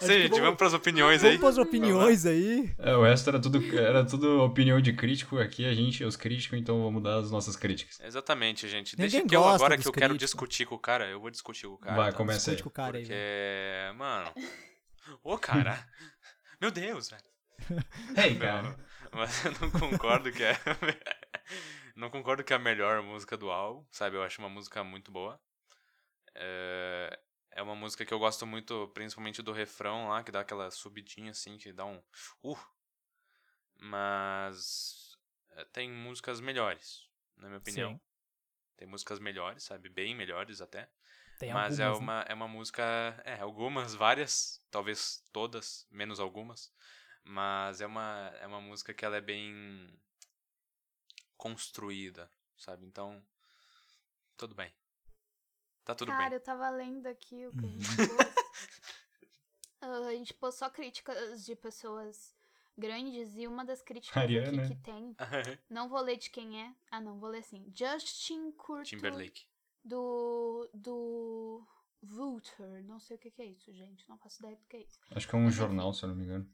Sim, 0.00 0.06
gente, 0.08 0.28
vamos- 0.30 0.40
vamos 0.40 0.56
pras 0.58 0.74
opiniões 0.74 1.22
aí. 1.24 1.36
Vamos 1.36 1.40
pras 1.56 1.58
opiniões 1.58 2.26
aí. 2.26 2.74
É, 2.78 2.94
o 2.94 3.02
resto 3.04 3.28
era 3.30 3.40
tudo, 3.40 3.78
era 3.78 4.04
tudo 4.04 4.42
opinião 4.42 4.80
de 4.80 4.92
crítico. 4.92 5.38
Aqui 5.38 5.64
a 5.64 5.72
gente 5.74 6.02
é 6.02 6.06
os 6.06 6.16
críticos, 6.16 6.58
então 6.58 6.82
vamos 6.82 7.02
dar 7.02 7.18
as 7.18 7.30
nossas 7.30 7.56
críticas. 7.56 7.98
Exatamente, 8.00 8.68
gente. 8.68 8.94
Ninguém 8.98 9.10
Deixa 9.22 9.26
que 9.28 9.36
eu, 9.36 9.44
agora 9.44 9.76
que 9.78 9.86
eu 9.86 9.92
quero 9.92 10.08
críticos. 10.14 10.30
discutir 10.30 10.66
com 10.66 10.74
o 10.74 10.78
cara, 10.78 11.06
eu 11.08 11.20
vou 11.20 11.30
discutir 11.30 11.66
com 11.66 11.74
o 11.74 11.78
cara. 11.78 11.96
Vai, 11.96 12.10
tá? 12.12 12.16
começa 12.16 12.50
aí. 12.50 12.60
Com 12.62 12.68
o 12.68 12.72
cara 12.72 12.96
aí, 12.98 13.02
Porque, 13.04 13.14
velho. 13.14 13.94
mano. 13.96 14.32
Ô, 15.22 15.38
cara. 15.38 15.78
Meu 16.60 16.70
Deus, 16.70 17.10
velho. 17.10 17.82
Ei, 18.22 18.30
Não, 18.34 18.38
cara. 18.40 18.76
mas 19.12 19.44
eu 19.44 19.52
não 19.60 19.70
concordo 19.70 20.30
que 20.32 20.42
é. 20.42 20.56
não 21.96 22.10
concordo 22.10 22.44
que 22.44 22.52
é 22.52 22.56
a 22.56 22.58
melhor 22.58 23.02
música 23.02 23.36
do 23.36 23.50
álbum, 23.50 23.84
sabe? 23.90 24.16
Eu 24.16 24.22
acho 24.22 24.40
uma 24.40 24.50
música 24.50 24.84
muito 24.84 25.10
boa. 25.10 25.40
É, 26.34 27.18
é 27.52 27.62
uma 27.62 27.74
música 27.74 28.04
que 28.04 28.12
eu 28.12 28.18
gosto 28.18 28.46
muito, 28.46 28.88
principalmente 28.88 29.40
do 29.42 29.50
refrão 29.50 30.08
lá, 30.08 30.22
que 30.22 30.30
dá 30.30 30.40
aquela 30.40 30.70
subidinha 30.70 31.30
assim, 31.30 31.56
que 31.56 31.72
dá 31.72 31.86
um. 31.86 32.02
Uh! 32.44 32.58
Mas. 33.78 35.16
é, 35.52 35.64
Tem 35.64 35.90
músicas 35.90 36.38
melhores, 36.38 37.08
na 37.34 37.48
minha 37.48 37.58
opinião. 37.58 37.92
Sim. 37.92 38.00
Tem 38.76 38.86
músicas 38.86 39.18
melhores, 39.18 39.64
sabe? 39.64 39.88
Bem 39.88 40.14
melhores 40.14 40.60
até. 40.60 40.90
Tem 41.38 41.52
Mas 41.52 41.80
é 41.80 41.84
algumas, 41.84 42.00
né? 42.00 42.04
uma, 42.04 42.24
é 42.28 42.34
uma 42.34 42.48
música. 42.48 42.82
É, 43.24 43.40
algumas, 43.40 43.94
várias, 43.94 44.62
talvez 44.70 45.24
todas, 45.32 45.86
menos 45.90 46.20
algumas. 46.20 46.70
Mas 47.24 47.80
é 47.80 47.86
uma, 47.86 48.32
é 48.38 48.46
uma 48.46 48.60
música 48.60 48.92
que 48.92 49.04
ela 49.04 49.16
é 49.16 49.20
bem 49.20 49.98
construída, 51.36 52.30
sabe? 52.56 52.86
Então, 52.86 53.22
tudo 54.36 54.54
bem. 54.54 54.72
Tá 55.84 55.94
tudo 55.94 56.10
Cara, 56.10 56.30
bem. 56.30 56.34
eu 56.38 56.40
tava 56.42 56.68
lendo 56.70 57.06
aqui 57.06 57.46
o 57.46 57.52
que 57.52 57.64
a 57.64 57.68
Uhum. 57.68 57.80
gente 57.80 57.96
pôs. 58.08 58.36
Ah, 59.80 60.06
a 60.08 60.12
gente 60.14 60.34
pôs 60.34 60.54
só 60.54 60.70
críticas 60.70 61.44
de 61.44 61.54
pessoas 61.54 62.34
grandes 62.76 63.36
e 63.36 63.46
uma 63.46 63.64
das 63.64 63.82
críticas 63.82 64.16
Ariana. 64.16 64.66
que 64.68 64.74
tem. 64.76 65.14
Não 65.68 65.88
vou 65.88 66.00
ler 66.00 66.16
de 66.16 66.30
quem 66.30 66.60
é. 66.62 66.74
Ah, 66.90 67.00
não, 67.00 67.18
vou 67.20 67.28
ler 67.28 67.38
assim. 67.40 67.70
Justin 67.74 68.50
Curto 68.52 68.88
Timberlake. 68.88 69.44
do. 69.84 70.68
do. 70.72 71.66
Vulture. 72.02 72.82
Não 72.84 72.98
sei 73.00 73.16
o 73.16 73.18
que, 73.20 73.30
que 73.30 73.42
é 73.42 73.46
isso, 73.46 73.72
gente. 73.72 74.08
Não 74.08 74.18
faço 74.18 74.40
ideia 74.40 74.56
do 74.56 74.64
que 74.66 74.76
é 74.76 74.80
isso. 74.82 74.98
Acho 75.10 75.28
que 75.28 75.34
é 75.34 75.38
um 75.38 75.50
jornal, 75.50 75.92
se 75.92 76.04
eu 76.04 76.08
não 76.08 76.16
me 76.16 76.24
engano. 76.24 76.50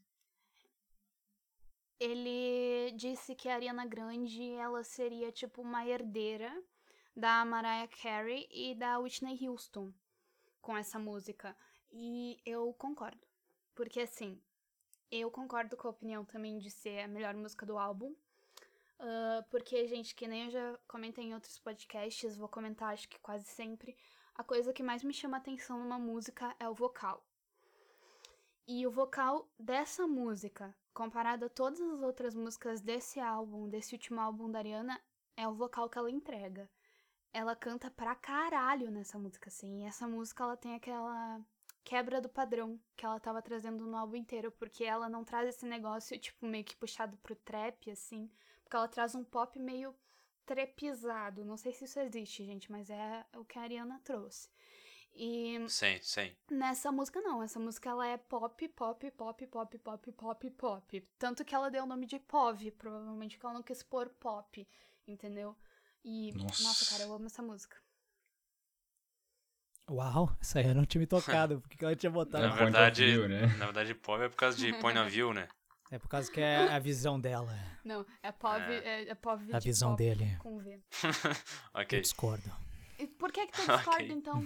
Ele 2.02 2.90
disse 2.97 3.32
que 3.37 3.49
a 3.49 3.54
Ariana 3.54 3.87
Grande 3.87 4.50
ela 4.54 4.82
seria 4.82 5.30
tipo 5.30 5.62
uma 5.62 5.87
herdeira 5.87 6.52
da 7.14 7.44
Mariah 7.44 7.87
Carey 7.87 8.49
e 8.50 8.75
da 8.75 8.99
Whitney 8.99 9.38
Houston 9.47 9.92
com 10.61 10.76
essa 10.76 10.99
música. 10.99 11.56
E 11.92 12.40
eu 12.44 12.75
concordo. 12.75 13.25
Porque 13.73 14.00
assim, 14.00 14.42
eu 15.12 15.30
concordo 15.30 15.76
com 15.76 15.87
a 15.87 15.92
opinião 15.92 16.25
também 16.25 16.59
de 16.59 16.73
ser 16.73 17.04
a 17.04 17.06
melhor 17.06 17.35
música 17.35 17.64
do 17.64 17.78
álbum. 17.78 18.12
Ah, 18.99 19.44
porque, 19.49 19.87
gente, 19.87 20.12
que 20.12 20.26
nem 20.26 20.47
eu 20.47 20.50
já 20.50 20.78
comentei 20.88 21.23
em 21.23 21.35
outros 21.35 21.56
podcasts, 21.61 22.37
vou 22.37 22.49
comentar 22.49 22.92
acho 22.92 23.09
que 23.09 23.21
quase 23.21 23.44
sempre. 23.44 23.97
A 24.35 24.42
coisa 24.42 24.73
que 24.73 24.82
mais 24.82 25.04
me 25.04 25.14
chama 25.14 25.37
atenção 25.37 25.78
numa 25.78 26.00
música 26.00 26.52
é 26.59 26.68
o 26.68 26.75
vocal. 26.75 27.25
E 28.66 28.85
o 28.88 28.90
vocal 28.90 29.49
dessa 29.56 30.04
música, 30.04 30.75
comparado 30.92 31.46
a 31.46 31.49
todas 31.49 31.80
as 31.80 32.02
outras 32.02 32.34
músicas 32.34 32.80
desse 32.80 33.20
álbum, 33.20 33.68
desse 33.68 33.94
último 33.94 34.20
álbum 34.20 34.50
da 34.50 34.58
Ariana, 34.58 35.00
é 35.37 35.46
o 35.49 35.54
vocal 35.54 35.88
que 35.88 35.99
ela 35.99 36.11
entrega. 36.11 36.70
Ela 37.32 37.56
canta 37.56 37.90
pra 37.90 38.14
caralho 38.14 38.90
nessa 38.90 39.18
música, 39.18 39.49
assim. 39.49 39.82
E 39.82 39.87
essa 39.87 40.06
música, 40.06 40.44
ela 40.44 40.56
tem 40.56 40.75
aquela 40.75 41.40
quebra 41.82 42.20
do 42.20 42.28
padrão 42.28 42.78
que 42.96 43.04
ela 43.04 43.18
tava 43.18 43.42
trazendo 43.42 43.87
no 43.87 43.96
álbum 43.96 44.16
inteiro, 44.16 44.52
porque 44.52 44.84
ela 44.84 45.08
não 45.08 45.25
traz 45.25 45.49
esse 45.49 45.66
negócio, 45.66 46.18
tipo, 46.18 46.46
meio 46.46 46.64
que 46.64 46.76
puxado 46.76 47.16
pro 47.18 47.34
trap, 47.34 47.90
assim. 47.90 48.30
Porque 48.62 48.76
ela 48.76 48.88
traz 48.88 49.14
um 49.14 49.25
pop 49.25 49.58
meio 49.58 49.94
trepizado. 50.44 51.44
Não 51.44 51.56
sei 51.56 51.72
se 51.72 51.84
isso 51.84 51.99
existe, 52.00 52.44
gente, 52.44 52.70
mas 52.70 52.90
é 52.90 53.25
o 53.37 53.44
que 53.44 53.58
a 53.58 53.62
Ariana 53.62 54.00
trouxe. 54.04 54.49
E 55.14 55.62
Sim, 55.69 55.99
sim. 56.00 56.33
Nessa 56.50 56.90
música 56.90 57.21
não, 57.21 57.42
essa 57.42 57.61
música 57.61 57.90
ela 57.90 58.07
é 58.07 58.16
pop, 58.16 58.66
pop, 58.69 59.11
pop, 59.11 59.47
pop, 59.47 59.78
pop, 59.78 60.12
pop, 60.12 60.50
pop. 60.50 61.09
Tanto 61.19 61.45
que 61.45 61.54
ela 61.54 61.71
deu 61.71 61.83
o 61.85 61.87
nome 61.87 62.07
de 62.07 62.19
POV, 62.19 62.71
provavelmente 62.73 63.38
que 63.38 63.45
ela 63.45 63.54
não 63.54 63.62
quis 63.62 63.83
pôr 63.83 64.09
pop, 64.09 64.66
entendeu? 65.07 65.54
E, 66.04 66.33
Nossa. 66.33 66.62
nossa, 66.62 66.90
cara, 66.90 67.02
eu 67.04 67.12
amo 67.14 67.26
essa 67.26 67.42
música. 67.42 67.76
Uau, 69.90 70.35
essa 70.40 70.61
aí 70.61 70.66
eu 70.69 70.75
não 70.75 70.87
tinha 70.87 71.00
me 71.00 71.07
tocado. 71.07 71.61
Por 71.61 71.69
que 71.69 71.76
que 71.76 71.85
ela 71.85 71.95
tinha 71.95 72.11
botado? 72.11 72.45
Na 72.45 72.50
point 72.50 72.62
of 72.64 72.73
verdade, 72.73 73.04
view, 73.04 73.28
né? 73.28 73.47
na 73.59 73.66
verdade, 73.66 73.95
pop 73.95 74.23
é 74.23 74.28
por 74.28 74.37
causa 74.37 74.57
de 74.57 74.73
point 74.75 74.99
of 74.99 75.11
view, 75.11 75.35
né? 75.35 75.49
É 75.90 75.99
por 75.99 76.09
causa 76.09 76.31
que 76.33 76.40
é 76.40 76.57
a 76.73 76.78
visão 76.78 77.21
dela. 77.21 77.54
Não, 77.85 78.07
é 78.23 78.33
POV, 78.33 78.73
É. 78.73 79.02
é, 79.02 79.09
é 79.11 79.14
POV 79.14 79.54
A 79.54 79.59
de 79.59 79.69
visão 79.69 79.90
pop 79.90 79.99
dele. 80.02 80.37
com 80.38 80.59
V. 80.59 80.81
Eu 81.75 81.81
ok. 81.83 82.00
discordo. 82.00 82.50
Por 83.06 83.30
que 83.32 83.47
que 83.47 83.52
tu 83.52 83.61
discorda, 83.66 84.02
Ok. 84.04 84.11
então? 84.12 84.44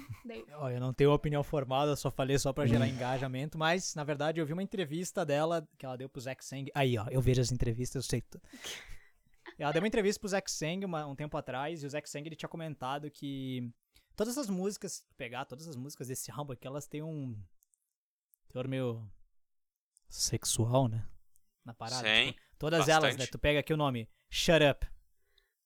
Ó, 0.59 0.69
eu 0.71 0.81
não 0.81 0.93
tenho 0.93 1.13
opinião 1.13 1.43
formada, 1.43 1.95
só 1.97 2.11
falei 2.11 2.39
só 2.39 2.53
pra 2.53 2.67
gerar 2.67 2.89
engajamento, 2.89 3.57
mas 3.59 3.95
na 3.95 4.05
verdade 4.05 4.41
eu 4.41 4.47
vi 4.47 4.53
uma 4.53 4.63
entrevista 4.63 5.25
dela 5.25 5.67
que 5.79 5.85
ela 5.87 5.97
deu 5.97 6.09
pro 6.09 6.21
Zack 6.21 6.45
Sang. 6.45 6.71
Aí, 6.75 6.97
ó, 6.99 7.07
eu 7.11 7.21
vejo 7.21 7.41
as 7.41 7.51
entrevistas, 7.53 8.05
eu 8.05 8.09
sei 8.09 8.21
tudo. 8.23 8.43
Ela 9.59 9.73
deu 9.73 9.81
uma 9.81 9.89
entrevista 9.89 10.21
pro 10.21 10.29
Zack 10.29 10.51
Sang 10.51 10.85
uma- 10.85 11.07
um 11.07 11.15
tempo 11.17 11.35
atrás 11.37 11.83
e 11.83 11.87
o 11.87 11.89
Zack 11.89 12.11
Sang 12.11 12.27
ele 12.29 12.37
tinha 12.37 12.49
comentado 12.49 13.11
que 13.11 13.73
todas 14.15 14.37
as 14.37 14.51
músicas, 14.51 15.03
pegar 15.17 15.47
todas 15.47 15.67
as 15.67 15.77
músicas 15.77 16.09
desse 16.09 16.31
álbum 16.31 16.53
aqui, 16.53 16.67
elas 16.67 16.87
têm 16.87 17.03
um 17.03 17.35
teor 18.53 18.69
meio 18.69 19.09
sexual, 20.11 20.89
né? 20.89 21.07
Na 21.65 21.73
parada. 21.73 22.07
Sim, 22.07 22.33
Tipo, 22.33 22.41
todas 22.59 22.87
elas, 22.89 23.05
bastante. 23.05 23.19
né? 23.21 23.27
Tu 23.33 23.39
pega 23.39 23.61
aqui 23.61 23.73
o 23.73 23.77
nome 23.79 24.09
Shut 24.29 24.63
Up, 24.63 24.87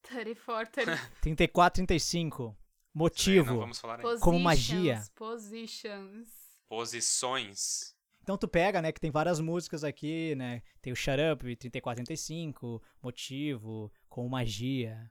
34, 0.03 0.73
30 0.85 1.11
34, 1.21 1.77
35, 1.87 2.51
Sim, 2.51 2.57
Motivo. 2.95 3.53
não 3.53 3.59
vamos 3.61 3.79
falar 3.79 3.95
ainda. 3.95 4.03
positions, 4.03 4.25
Como 4.25 4.41
magia. 4.41 5.03
Positions. 5.15 6.29
Posições. 6.69 7.95
Então 8.23 8.37
tu 8.37 8.47
pega, 8.47 8.83
né, 8.83 8.93
que 8.93 9.01
tem 9.01 9.11
várias 9.11 9.41
músicas 9.41 9.83
aqui, 9.83 10.35
né? 10.37 10.63
Tem 10.83 10.93
o 10.93 10.97
Shut 10.97 11.17
Up, 11.33 11.57
3435, 11.57 12.83
Motivo, 13.03 13.93
Com 14.09 14.29
Magia, 14.29 15.11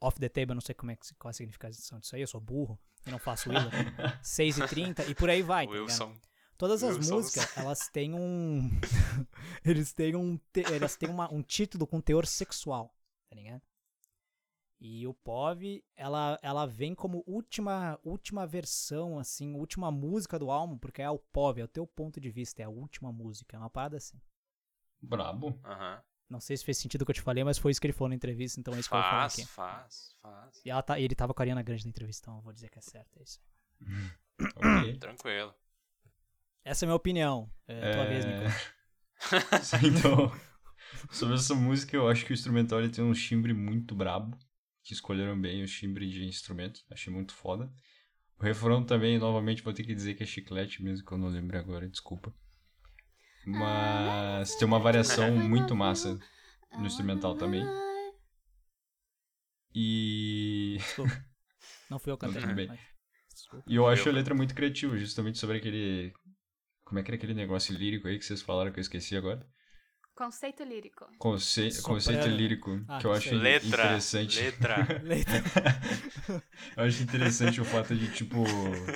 Off 0.00 0.18
the 0.20 0.28
Table, 0.28 0.52
eu 0.52 0.54
não 0.54 0.60
sei 0.60 0.74
como 0.74 0.92
é 0.92 0.96
que, 0.96 1.14
qual 1.16 1.30
a 1.30 1.32
significação 1.32 1.98
disso 1.98 2.14
aí, 2.14 2.22
eu 2.22 2.26
sou 2.28 2.40
burro 2.40 2.78
e 3.06 3.10
não 3.10 3.18
faço 3.18 3.48
Willa. 3.50 3.70
6 4.22 4.58
e 4.58 4.66
30 4.68 5.04
e 5.06 5.14
por 5.14 5.28
aí 5.28 5.42
vai, 5.42 5.66
tá? 5.66 5.72
Wilson. 5.72 6.14
Todas 6.56 6.82
as 6.82 6.96
Wilson. 6.96 7.14
músicas, 7.16 7.56
elas 7.56 7.88
têm 7.88 8.14
um 8.14 8.70
eles 9.64 9.92
têm 9.92 10.14
um 10.16 10.36
te- 10.52 10.64
elas 10.72 10.96
têm 10.96 11.08
uma- 11.08 11.32
um 11.32 11.42
título 11.42 11.86
com 11.86 12.00
teor 12.00 12.26
sexual, 12.26 12.94
tá 13.28 13.36
ligado? 13.36 13.62
E 14.80 15.06
o 15.08 15.12
POV, 15.12 15.84
ela, 15.96 16.38
ela 16.40 16.64
vem 16.64 16.94
como 16.94 17.24
última 17.26 17.98
última 18.04 18.46
versão, 18.46 19.18
assim, 19.18 19.54
última 19.54 19.90
música 19.90 20.38
do 20.38 20.50
álbum, 20.50 20.78
porque 20.78 21.02
é 21.02 21.10
o 21.10 21.18
POV, 21.18 21.60
é 21.60 21.64
o 21.64 21.68
teu 21.68 21.84
ponto 21.86 22.20
de 22.20 22.30
vista, 22.30 22.62
é 22.62 22.64
a 22.64 22.70
última 22.70 23.12
música, 23.12 23.56
é 23.56 23.58
uma 23.58 23.70
parada 23.70 23.96
assim. 23.96 24.20
Brabo. 25.02 25.58
Aham. 25.64 26.00
Não 26.30 26.40
sei 26.40 26.56
se 26.56 26.64
fez 26.64 26.76
sentido 26.78 27.02
o 27.02 27.04
que 27.06 27.10
eu 27.10 27.14
te 27.14 27.22
falei, 27.22 27.42
mas 27.42 27.58
foi 27.58 27.72
isso 27.72 27.80
que 27.80 27.86
ele 27.86 27.94
falou 27.94 28.10
na 28.10 28.14
entrevista, 28.14 28.60
então 28.60 28.74
é 28.74 28.78
isso 28.78 28.88
que 28.88 28.94
eu 28.94 29.00
Faz, 29.00 29.32
aqui. 29.32 29.46
faz, 29.46 30.14
faz. 30.20 30.60
E 30.64 30.70
ela 30.70 30.82
tá, 30.82 31.00
ele 31.00 31.14
tava 31.14 31.32
com 31.32 31.40
a 31.40 31.42
Ariana 31.42 31.62
Grande 31.62 31.84
na 31.84 31.90
entrevista, 31.90 32.24
então 32.24 32.36
eu 32.36 32.42
vou 32.42 32.52
dizer 32.52 32.68
que 32.68 32.78
é 32.78 32.82
certo, 32.82 33.18
é 33.18 33.22
isso. 33.22 33.40
Ok. 34.54 34.98
Tranquilo. 35.00 35.52
Essa 36.62 36.84
é 36.84 36.86
a 36.86 36.88
minha 36.88 36.96
opinião. 36.96 37.50
É, 37.66 37.92
tua 37.92 38.04
vez, 38.04 38.24
Nico. 38.24 38.44
então, 39.84 40.30
sobre 41.10 41.34
essa 41.34 41.54
música, 41.54 41.96
eu 41.96 42.08
acho 42.08 42.24
que 42.24 42.32
o 42.32 42.34
instrumental 42.34 42.78
ele 42.78 42.90
tem 42.90 43.02
um 43.02 43.12
timbre 43.12 43.52
muito 43.52 43.94
brabo. 43.96 44.38
Que 44.88 44.94
escolheram 44.94 45.38
bem 45.38 45.62
o 45.62 45.66
timbre 45.66 46.08
de 46.08 46.24
instrumento. 46.24 46.80
Achei 46.90 47.12
muito 47.12 47.34
foda. 47.34 47.70
O 48.40 48.42
refrão 48.42 48.82
também, 48.82 49.18
novamente, 49.18 49.62
vou 49.62 49.74
ter 49.74 49.84
que 49.84 49.94
dizer 49.94 50.14
que 50.14 50.22
é 50.22 50.26
chiclete 50.26 50.82
mesmo, 50.82 51.04
que 51.04 51.12
eu 51.12 51.18
não 51.18 51.28
lembro 51.28 51.58
agora, 51.58 51.86
desculpa. 51.86 52.32
Mas 53.44 54.54
tem 54.54 54.66
uma 54.66 54.78
variação 54.78 55.30
muito 55.30 55.76
massa 55.76 56.18
no 56.72 56.86
instrumental 56.86 57.36
também. 57.36 57.66
E. 59.74 60.78
Desculpa. 60.78 61.12
Não 61.90 61.98
fui 61.98 62.10
eu 62.10 62.16
cantando. 62.16 62.40
tudo 62.40 62.54
bem. 62.54 62.70
E 63.66 63.74
eu 63.74 63.86
acho 63.86 64.08
a 64.08 64.12
letra 64.12 64.34
muito 64.34 64.54
criativa, 64.54 64.96
justamente 64.96 65.36
sobre 65.36 65.58
aquele. 65.58 66.14
Como 66.82 66.98
é 66.98 67.02
que 67.02 67.10
era 67.10 67.16
aquele 67.16 67.34
negócio 67.34 67.76
lírico 67.76 68.08
aí 68.08 68.18
que 68.18 68.24
vocês 68.24 68.40
falaram 68.40 68.72
que 68.72 68.78
eu 68.78 68.82
esqueci 68.82 69.14
agora? 69.14 69.46
Conceito 70.18 70.64
lírico. 70.64 71.06
Conce... 71.16 71.70
Soprano. 71.70 71.94
Conceito 71.94 72.26
lírico, 72.26 72.84
Ah, 72.88 72.98
que 72.98 73.06
eu 73.06 73.12
acho. 73.12 73.32
Letra. 73.36 73.68
interessante. 73.68 74.40
Letra. 74.40 75.00
Letra. 75.04 75.42
eu 76.76 76.84
acho 76.84 77.02
interessante 77.04 77.60
o 77.60 77.64
fato 77.64 77.94
de, 77.94 78.10
tipo. 78.10 78.44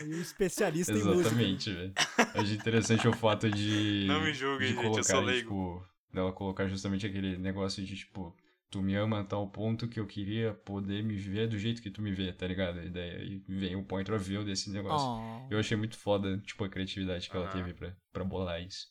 E 0.05 0.15
o 0.15 0.21
especialista 0.21 0.91
em 0.91 0.97
música. 0.97 1.21
Exatamente, 1.21 1.73
velho. 1.73 1.93
Eu 2.35 2.41
acho 2.43 2.53
interessante 2.55 3.07
o 3.07 3.13
fato 3.13 3.49
de. 3.49 4.05
Não 4.09 4.21
me 4.21 4.35
julguem, 4.35 4.67
de 4.67 4.75
gente, 4.75 4.85
eu 4.85 4.91
colocar, 4.91 5.05
sou 5.05 5.21
leigo. 5.21 5.49
Tipo, 5.79 5.87
dela 6.13 6.33
colocar 6.33 6.67
justamente 6.67 7.07
aquele 7.07 7.37
negócio 7.37 7.85
de, 7.85 7.95
tipo, 7.95 8.37
tu 8.69 8.83
me 8.83 8.97
ama 8.97 9.21
a 9.21 9.25
tal 9.25 9.47
ponto 9.47 9.87
que 9.87 10.01
eu 10.01 10.07
queria 10.09 10.55
poder 10.65 11.05
me 11.05 11.15
ver 11.15 11.47
do 11.47 11.57
jeito 11.57 11.81
que 11.81 11.91
tu 11.93 12.03
me 12.03 12.11
vê, 12.11 12.33
tá 12.33 12.49
ligado? 12.49 12.83
E 12.83 12.91
daí 12.91 13.11
aí 13.13 13.43
vem 13.47 13.77
o 13.77 13.85
point 13.85 14.11
of 14.11 14.29
view 14.29 14.45
desse 14.45 14.71
negócio. 14.71 15.07
Oh. 15.07 15.47
Eu 15.49 15.61
achei 15.61 15.77
muito 15.77 15.97
foda, 15.97 16.37
tipo, 16.39 16.65
a 16.65 16.69
criatividade 16.69 17.31
que 17.31 17.37
ela 17.37 17.47
teve 17.47 17.75
pra, 17.75 17.95
pra 18.13 18.25
bolar 18.25 18.61
isso. 18.61 18.91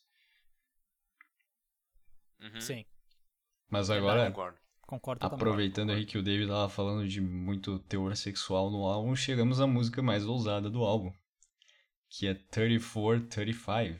Uhum. 2.42 2.60
Sim, 2.60 2.84
Mas 3.70 3.88
É 3.90 3.96
agora, 3.96 4.32
Concordo. 4.82 5.24
aproveitando 5.24 5.90
aí 5.92 6.04
que 6.04 6.18
o 6.18 6.22
David 6.22 6.48
tava 6.48 6.68
falando 6.68 7.06
de 7.08 7.20
muito 7.20 7.78
teor 7.80 8.14
sexual 8.16 8.70
no 8.70 8.84
álbum, 8.84 9.14
chegamos 9.16 9.60
à 9.60 9.66
música 9.66 10.02
mais 10.02 10.24
ousada 10.26 10.68
do 10.68 10.82
álbum. 10.82 11.12
Que 12.10 12.26
é 12.26 12.34
3435. 12.50 13.98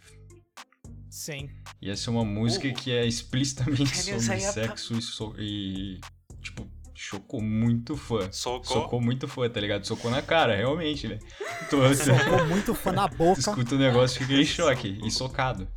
Sim. 1.11 1.51
E 1.81 1.91
essa 1.91 2.11
é 2.11 2.13
uma 2.13 2.25
música 2.25 2.69
Uh. 2.69 2.75
que 2.75 2.91
é 2.91 3.07
explicitamente 3.07 3.97
sobre 3.97 4.35
a- 4.45 4.53
sexo 4.53 4.95
e, 4.99 5.03
so- 5.03 5.35
e, 5.39 6.01
tipo, 6.43 6.67
chocou 6.95 7.41
muito 7.41 7.97
fã. 7.97 8.31
Socou. 8.33 8.65
Socou 8.65 9.01
muito 9.01 9.27
fã, 9.29 9.49
tá 9.49 9.61
ligado? 9.61 9.85
Socou 9.87 10.11
na 10.11 10.21
cara, 10.23 10.57
realmente, 10.57 11.09
né? 11.09 11.19
Tu, 11.71 11.77
tu 11.77 11.95
Socou 11.95 12.47
muito 12.47 12.75
fã 12.75 12.93
na 12.93 13.09
boca. 13.09 13.41
escuta 13.41 13.75
o 13.75 13.79
negócio 13.79 14.23
e 14.23 14.27
fica 14.27 14.41
em 14.41 14.45
choque 14.45 15.01
e 15.05 15.11
socado. 15.11 15.69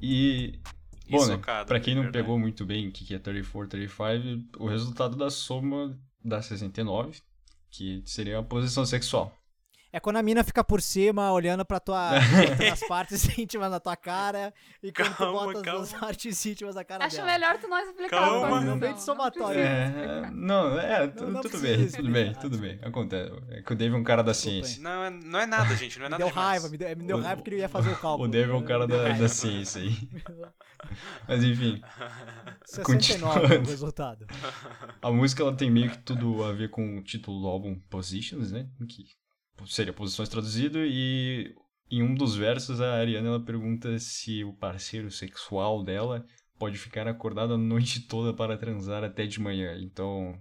E, 0.00 0.58
Bom, 1.18 1.26
né, 1.26 1.64
pra 1.66 1.80
quem 1.80 1.94
não 1.94 2.10
pegou 2.10 2.38
muito 2.38 2.64
bem 2.64 2.88
o 2.88 2.92
que 2.92 3.04
que 3.04 3.14
é 3.14 3.18
34, 3.18 3.68
35, 3.68 4.62
o 4.62 4.66
resultado 4.68 5.16
da 5.16 5.30
soma 5.30 5.98
dá 6.24 6.40
69, 6.40 7.20
que 7.70 8.02
seria 8.06 8.38
a 8.38 8.42
posição 8.42 8.84
sexual. 8.86 9.36
É 9.96 10.00
quando 10.00 10.16
a 10.16 10.22
mina 10.24 10.42
fica 10.42 10.64
por 10.64 10.82
cima, 10.82 11.30
olhando 11.30 11.64
pra 11.64 11.78
tua, 11.78 12.10
as 12.72 12.80
partes 12.88 13.28
íntimas 13.38 13.70
na 13.70 13.78
tua 13.78 13.94
cara, 13.96 14.52
e 14.82 14.90
quando 14.90 15.10
tu 15.12 15.16
Calma, 15.18 15.44
bota 15.44 15.62
calma. 15.62 15.82
as 15.82 15.92
partes 15.92 16.46
íntimas 16.46 16.74
na 16.74 16.82
cara 16.84 17.04
Acho 17.04 17.14
dela. 17.18 17.28
melhor 17.30 17.58
tu 17.60 17.68
não 17.68 17.78
explicar 17.78 18.10
Calma. 18.20 18.46
a 18.46 18.50
posição, 18.50 18.70
Não 18.72 18.80
vem 18.80 18.92
de 18.94 19.02
somatório. 19.04 19.60
É, 19.60 20.30
não, 20.32 20.80
é, 20.80 21.06
tu- 21.06 21.22
Não, 21.24 21.30
não 21.34 21.40
tudo 21.42 21.58
bem, 21.60 21.86
tudo 21.88 22.10
bem, 22.10 22.32
tudo 22.34 22.58
bem, 22.58 22.80
acontece. 22.82 23.32
É 23.50 23.62
que 23.62 23.72
o 23.72 23.76
Dave 23.76 23.94
é 23.94 23.98
um 23.98 24.02
cara 24.02 24.22
da 24.24 24.32
Desculpa 24.32 24.66
ciência. 24.66 24.82
Não, 24.82 25.04
é, 25.04 25.10
não 25.10 25.38
é 25.38 25.46
nada, 25.46 25.76
gente. 25.76 25.96
Não 26.00 26.06
é 26.06 26.08
Me 26.08 26.10
nada 26.10 26.24
deu 26.24 26.28
demais. 26.30 26.48
raiva, 26.48 26.68
me 26.68 26.76
deu, 26.76 26.96
me 26.96 27.06
deu 27.06 27.16
O- 27.16 27.20
raiva 27.20 27.36
porque 27.36 27.50
ele 27.50 27.60
ia 27.60 27.68
fazer 27.68 27.90
o 27.90 27.96
cálculo. 28.00 28.28
O 28.28 28.30
Dave 28.32 28.50
é 28.50 28.54
um 28.54 28.64
cara 28.64 28.88
da, 28.88 29.10
da 29.10 29.28
ciência 29.28 29.80
aí. 29.80 29.96
Mas 31.28 31.44
enfim, 31.44 31.80
69 32.66 32.82
Continuando. 32.84 33.54
é 33.54 33.58
o 33.58 33.64
resultado. 33.64 34.26
a 35.00 35.10
música 35.12 35.42
ela 35.42 35.54
tem 35.54 35.70
meio 35.70 35.90
que 35.90 35.98
tudo 35.98 36.42
a 36.42 36.52
ver 36.52 36.68
com 36.70 36.98
o 36.98 37.02
título 37.02 37.40
do 37.42 37.46
álbum 37.46 37.78
Positions, 37.88 38.50
né? 38.50 38.66
Que 38.88 39.04
seria 39.66 39.92
posições 39.92 40.28
traduzido 40.28 40.78
e 40.84 41.54
em 41.90 42.02
um 42.02 42.14
dos 42.14 42.34
versos 42.36 42.80
a 42.80 42.94
Ariana 42.94 43.28
ela 43.28 43.44
pergunta 43.44 43.98
se 43.98 44.42
o 44.44 44.52
parceiro 44.52 45.10
sexual 45.10 45.82
dela 45.82 46.26
pode 46.58 46.78
ficar 46.78 47.06
acordado 47.06 47.54
a 47.54 47.58
noite 47.58 48.00
toda 48.00 48.32
para 48.32 48.56
transar 48.56 49.04
até 49.04 49.26
de 49.26 49.40
manhã. 49.40 49.76
Então, 49.80 50.38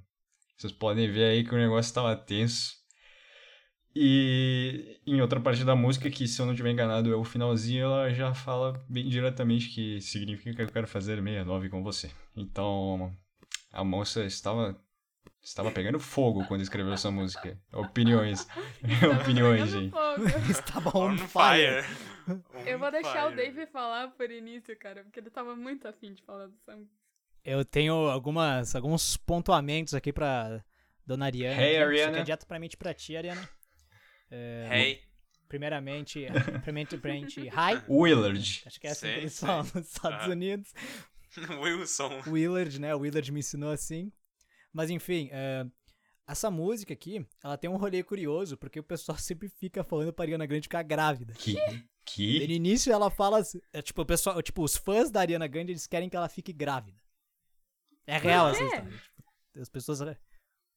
vocês 0.58 0.71
podem 0.71 1.12
ver 1.12 1.26
aí 1.26 1.43
que 1.43 1.54
o 1.54 1.58
negócio 1.58 1.89
estava 1.89 2.15
tenso. 2.15 2.82
E 3.95 4.99
em 5.06 5.21
outra 5.21 5.39
parte 5.39 5.63
da 5.63 5.76
música, 5.76 6.10
que 6.10 6.28
se 6.28 6.41
eu 6.41 6.45
não 6.45 6.54
estiver 6.54 6.71
enganado 6.71 7.13
é 7.13 7.15
o 7.15 7.23
finalzinho, 7.23 7.84
ela 7.84 8.10
já 8.12 8.34
fala 8.34 8.84
bem 8.89 9.08
diretamente 9.08 9.69
que 9.69 10.02
significa 10.02 10.56
que 10.56 10.62
eu 10.62 10.67
quero 10.67 10.88
fazer 10.88 11.17
69 11.17 11.69
com 11.69 11.84
você. 11.84 12.10
Então, 12.36 13.15
a 13.71 13.84
moça 13.84 14.26
estava 14.26 14.80
estava 15.41 15.71
pegando 15.71 15.99
fogo 15.99 16.45
quando 16.47 16.62
escreveu 16.62 16.93
essa 16.93 17.12
música. 17.12 17.57
Opiniões. 17.71 18.47
Opiniões, 19.21 19.69
gente. 19.69 19.91
fogo. 19.91 20.23
Estava 20.49 20.97
On 20.97 21.12
on 21.13 21.17
fire. 21.17 21.83
fire. 21.83 22.43
Eu 22.65 22.79
vou 22.79 22.89
deixar 22.91 23.31
o. 23.31 23.36
Dave 23.36 23.65
falar 23.67 24.09
por 24.12 24.29
início, 24.31 24.77
cara, 24.77 25.03
porque 25.03 25.19
ele 25.19 25.29
tava 25.29 25.55
muito 25.55 25.88
afim 25.88 26.13
de 26.13 26.23
falar 26.23 26.47
dessa 26.47 26.75
música. 26.75 26.95
Eu 27.43 27.65
tenho 27.65 27.93
algumas, 27.93 28.73
alguns 28.75 29.17
pontuamentos 29.17 29.93
aqui 29.93 30.13
pra 30.13 30.63
Dona 31.05 31.25
Ariana. 31.25 31.62
Hey, 31.62 31.75
aqui. 31.75 31.75
Isso 31.75 31.83
Ariana. 31.88 32.12
aqui 32.12 32.19
é 32.19 32.23
diretamente 32.23 32.77
pra 32.77 32.93
ti, 32.93 33.17
Ariana. 33.17 33.49
É, 34.31 34.67
Hey. 34.71 35.01
Primeiramente, 35.49 36.25
primeiramente, 36.63 36.97
primeiramente, 36.97 37.39
hi. 37.41 37.83
Willard. 37.88 38.63
Acho 38.65 38.79
que 38.79 38.88
é 38.88 38.91
assim 38.91 38.99
Sei, 39.01 39.13
que 39.15 39.19
eles 39.19 39.39
falam 39.39 39.63
nos 39.75 39.88
Estados 39.88 40.25
Ah. 40.25 40.29
Unidos. 40.29 40.73
Wilson. 41.62 42.21
Willard, 42.27 42.79
né? 42.79 42.95
O 42.95 42.99
Willard 42.99 43.31
me 43.31 43.39
ensinou 43.41 43.71
assim. 43.71 44.12
Mas 44.73 44.89
enfim, 44.89 45.29
é, 45.31 45.65
essa 46.27 46.49
música 46.49 46.93
aqui, 46.93 47.25
ela 47.43 47.57
tem 47.57 47.69
um 47.69 47.77
rolê 47.77 48.03
curioso, 48.03 48.57
porque 48.57 48.79
o 48.79 48.83
pessoal 48.83 49.17
sempre 49.19 49.47
fica 49.47 49.83
falando 49.83 50.12
pra 50.12 50.23
Ariana 50.25 50.45
Grande 50.45 50.63
ficar 50.63 50.83
grávida. 50.83 51.33
Que? 51.33 51.55
E 51.57 51.83
Que? 52.05 52.47
no 52.47 52.53
início 52.53 52.91
ela 52.91 53.09
fala 53.09 53.39
assim, 53.39 53.62
é, 53.71 53.81
tipo, 53.81 54.01
o 54.01 54.05
pessoal, 54.05 54.41
tipo, 54.41 54.63
os 54.63 54.75
fãs 54.75 55.09
da 55.12 55.21
Ariana 55.21 55.47
Grande, 55.47 55.71
eles 55.71 55.88
querem 55.88 56.09
que 56.09 56.15
ela 56.17 56.27
fique 56.27 56.51
grávida. 56.51 56.99
É 58.05 58.17
real 58.17 58.49
essa 58.49 58.63
história. 58.63 58.91
Tipo, 58.91 59.62
as 59.62 59.69
pessoas. 59.69 59.99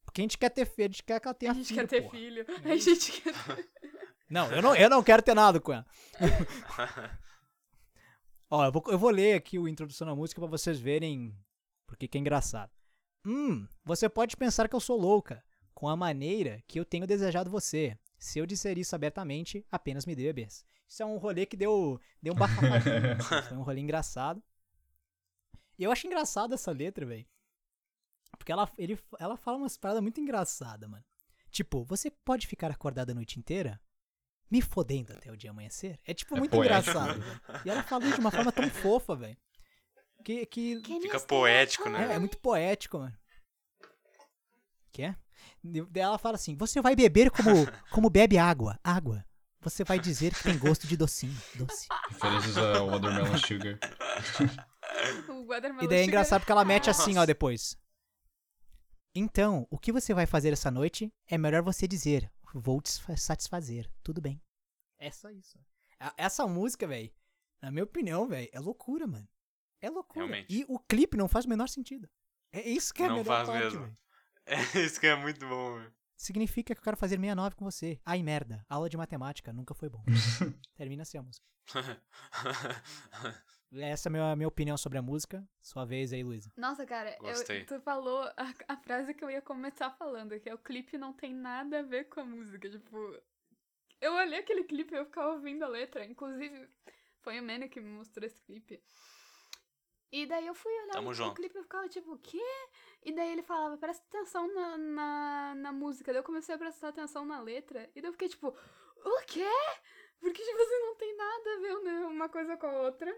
Porque 0.04 0.20
a 0.20 0.22
gente 0.24 0.38
quer 0.38 0.50
ter 0.50 0.64
filho, 0.66 0.84
a 0.88 0.92
gente 0.92 1.02
quer 1.02 1.18
que 1.20 1.26
ela 1.26 1.34
tenha 1.34 1.50
A 1.50 1.54
gente 1.54 1.66
filho. 1.66 1.80
quer 1.80 1.86
ter 1.88 2.02
porra. 2.02 2.16
filho. 2.16 2.46
A 2.64 2.76
gente 2.76 3.12
quer 3.22 3.32
ter... 3.32 3.68
Não, 4.30 4.50
eu 4.50 4.60
não, 4.60 4.74
eu 4.74 4.90
não 4.90 5.04
quero 5.04 5.22
ter 5.22 5.34
nada 5.34 5.60
com 5.60 5.72
ela. 5.72 5.86
Ó, 8.50 8.64
eu 8.64 8.72
vou, 8.72 8.82
eu 8.88 8.98
vou 8.98 9.10
ler 9.10 9.34
aqui 9.34 9.56
o 9.58 9.68
introdução 9.68 10.06
da 10.06 10.14
música 10.16 10.40
pra 10.40 10.50
vocês 10.50 10.78
verem 10.80 11.32
porque 11.86 12.08
que 12.08 12.18
é 12.18 12.20
engraçado. 12.20 12.70
Hum, 13.26 13.66
você 13.84 14.08
pode 14.08 14.36
pensar 14.36 14.68
que 14.68 14.76
eu 14.76 14.80
sou 14.80 14.96
louca 14.96 15.44
com 15.74 15.88
a 15.88 15.96
maneira 15.96 16.62
que 16.68 16.78
eu 16.78 16.84
tenho 16.84 17.08
desejado 17.08 17.50
você. 17.50 17.98
Se 18.16 18.38
eu 18.38 18.46
disser 18.46 18.78
isso 18.78 18.94
abertamente, 18.94 19.66
apenas 19.68 20.06
me 20.06 20.14
dê 20.14 20.22
bebês. 20.22 20.64
Isso 20.88 21.02
é 21.02 21.06
um 21.06 21.16
rolê 21.16 21.44
que 21.44 21.56
deu, 21.56 22.00
deu 22.22 22.32
um 22.32 22.36
Foi 23.48 23.56
um 23.56 23.62
rolê 23.62 23.80
engraçado. 23.80 24.40
E 25.76 25.82
eu 25.82 25.90
acho 25.90 26.06
engraçado 26.06 26.54
essa 26.54 26.70
letra, 26.70 27.04
velho. 27.04 27.26
Porque 28.38 28.52
ela, 28.52 28.70
ele, 28.78 28.96
ela 29.18 29.36
fala 29.36 29.56
umas 29.56 29.76
paradas 29.76 30.02
muito 30.02 30.20
engraçadas, 30.20 30.88
mano. 30.88 31.04
Tipo, 31.50 31.84
você 31.84 32.10
pode 32.10 32.46
ficar 32.46 32.70
acordado 32.70 33.10
a 33.10 33.14
noite 33.14 33.38
inteira 33.38 33.80
me 34.48 34.62
fodendo 34.62 35.12
até 35.12 35.32
o 35.32 35.36
dia 35.36 35.50
amanhecer? 35.50 35.98
É 36.04 36.14
tipo 36.14 36.36
É 36.36 36.38
muito 36.38 36.52
poético. 36.52 36.90
engraçado, 36.90 37.20
velho. 37.20 37.40
E 37.64 37.70
ela 37.70 37.82
fala 37.82 38.04
isso 38.04 38.14
de 38.14 38.20
uma 38.20 38.30
forma 38.30 38.52
tão 38.52 38.70
fofa, 38.70 39.16
velho. 39.16 39.36
Que, 40.26 40.44
que 40.44 40.82
Fica 41.02 41.20
poético, 41.20 41.86
é, 41.86 41.92
né? 41.92 42.14
é 42.14 42.18
muito 42.18 42.36
poético, 42.38 42.98
mano. 42.98 43.16
Que 44.90 45.02
é? 45.02 45.16
Daí 45.62 46.02
ela 46.02 46.18
fala 46.18 46.34
assim: 46.34 46.56
Você 46.56 46.80
vai 46.80 46.96
beber 46.96 47.30
como, 47.30 47.50
como 47.92 48.10
bebe 48.10 48.36
água. 48.36 48.76
Água. 48.82 49.24
Você 49.60 49.84
vai 49.84 50.00
dizer 50.00 50.34
que 50.34 50.42
tem 50.42 50.58
gosto 50.58 50.84
de 50.86 50.96
docinho. 50.96 51.36
Doce. 51.54 51.86
Referências 52.08 52.56
ao 52.58 52.88
Watermelon 52.90 53.38
Sugar. 53.38 53.78
O 55.28 55.46
Watermelon 55.46 55.84
E 55.84 55.88
daí 55.88 55.98
é 55.98 56.02
Sugar- 56.02 56.08
engraçado 56.08 56.40
porque 56.40 56.52
ela 56.52 56.64
mete 56.64 56.88
assim, 56.90 57.12
ó, 57.12 57.14
Nossa. 57.16 57.26
depois. 57.26 57.76
Então, 59.14 59.66
o 59.70 59.78
que 59.78 59.92
você 59.92 60.12
vai 60.14 60.26
fazer 60.26 60.52
essa 60.52 60.70
noite 60.70 61.12
é 61.28 61.38
melhor 61.38 61.62
você 61.62 61.86
dizer: 61.86 62.30
Vou 62.54 62.80
te 62.80 62.90
sa- 62.90 63.16
satisfazer. 63.16 63.88
Tudo 64.02 64.20
bem. 64.20 64.40
É 64.98 65.10
só 65.10 65.30
isso. 65.30 65.56
A- 66.00 66.14
Essa 66.16 66.46
música, 66.48 66.86
velho, 66.86 67.12
na 67.62 67.70
minha 67.70 67.84
opinião, 67.84 68.26
velho, 68.26 68.48
é 68.52 68.58
loucura, 68.58 69.06
mano. 69.06 69.28
É 69.86 69.90
loucura. 69.90 70.26
Realmente. 70.26 70.52
E 70.52 70.64
o 70.68 70.78
clipe 70.78 71.16
não 71.16 71.28
faz 71.28 71.44
o 71.44 71.48
menor 71.48 71.68
sentido. 71.68 72.08
É 72.52 72.66
isso 72.68 72.92
que 72.92 73.02
é 73.02 73.06
a 73.06 73.08
Não 73.08 73.16
melhor 73.18 73.44
faz 73.44 73.48
parte, 73.48 73.62
mesmo. 73.64 73.80
velho. 73.82 73.98
É 74.76 74.80
isso 74.80 75.00
que 75.00 75.06
é 75.06 75.16
muito 75.16 75.46
bom, 75.46 75.74
velho. 75.78 75.92
Significa 76.16 76.74
que 76.74 76.78
eu 76.80 76.84
quero 76.84 76.96
fazer 76.96 77.16
69 77.16 77.56
com 77.56 77.64
você. 77.64 78.00
Ai, 78.04 78.22
merda. 78.22 78.64
Aula 78.68 78.88
de 78.88 78.96
matemática 78.96 79.52
nunca 79.52 79.74
foi 79.74 79.88
bom. 79.88 80.02
Termina 80.76 81.02
assim 81.02 81.18
a 81.18 81.22
música. 81.22 81.44
Essa 83.72 84.08
é 84.08 84.10
a 84.10 84.12
minha, 84.12 84.36
minha 84.36 84.48
opinião 84.48 84.76
sobre 84.76 84.98
a 84.98 85.02
música. 85.02 85.46
Sua 85.60 85.84
vez 85.84 86.12
aí, 86.12 86.22
Luísa. 86.22 86.52
Nossa, 86.56 86.86
cara, 86.86 87.10
eu- 87.16 87.22
Gostei. 87.24 87.64
tu 87.64 87.80
falou 87.80 88.22
a, 88.36 88.54
a 88.68 88.76
frase 88.76 89.12
que 89.12 89.24
eu 89.24 89.30
ia 89.30 89.42
começar 89.42 89.90
falando, 89.90 90.38
que 90.40 90.48
é 90.48 90.54
o 90.54 90.58
clipe 90.58 90.96
não 90.96 91.12
tem 91.12 91.34
nada 91.34 91.80
a 91.80 91.82
ver 91.82 92.04
com 92.04 92.20
a 92.20 92.24
música. 92.24 92.70
Tipo, 92.70 92.96
eu 94.00 94.14
olhei 94.14 94.38
aquele 94.38 94.64
clipe 94.64 94.94
e 94.94 94.98
eu 94.98 95.04
ficava 95.04 95.32
ouvindo 95.32 95.64
a 95.64 95.68
letra. 95.68 96.04
Inclusive, 96.06 96.68
Foi 97.20 97.40
o 97.40 97.42
Mano 97.42 97.68
que 97.68 97.80
me 97.80 97.90
mostrou 97.90 98.24
esse 98.26 98.40
clipe. 98.42 98.80
E 100.12 100.24
daí 100.26 100.46
eu 100.46 100.54
fui 100.54 100.72
olhar 100.72 100.92
Tamo 100.92 101.10
o 101.10 101.14
junto. 101.14 101.34
clipe 101.34 101.58
e 101.58 101.62
ficava 101.62 101.88
tipo, 101.88 102.12
o 102.14 102.18
quê? 102.18 102.42
E 103.02 103.12
daí 103.12 103.30
ele 103.32 103.42
falava, 103.42 103.76
presta 103.76 104.04
atenção 104.06 104.52
na, 104.54 104.78
na, 104.78 105.54
na 105.56 105.72
música. 105.72 106.12
Daí 106.12 106.20
eu 106.20 106.24
comecei 106.24 106.54
a 106.54 106.58
prestar 106.58 106.88
atenção 106.88 107.24
na 107.24 107.40
letra. 107.40 107.90
E 107.94 108.00
daí 108.00 108.08
eu 108.08 108.12
fiquei 108.12 108.28
tipo, 108.28 108.48
o 108.48 109.20
quê? 109.26 109.44
Porque, 110.20 110.42
tipo 110.42 110.62
assim, 110.62 110.80
não 110.80 110.94
tem 110.96 111.16
nada 111.16 111.54
a 111.54 111.58
ver 111.60 111.82
né, 111.82 112.06
uma 112.06 112.28
coisa 112.28 112.56
com 112.56 112.66
a 112.66 112.82
outra. 112.82 113.14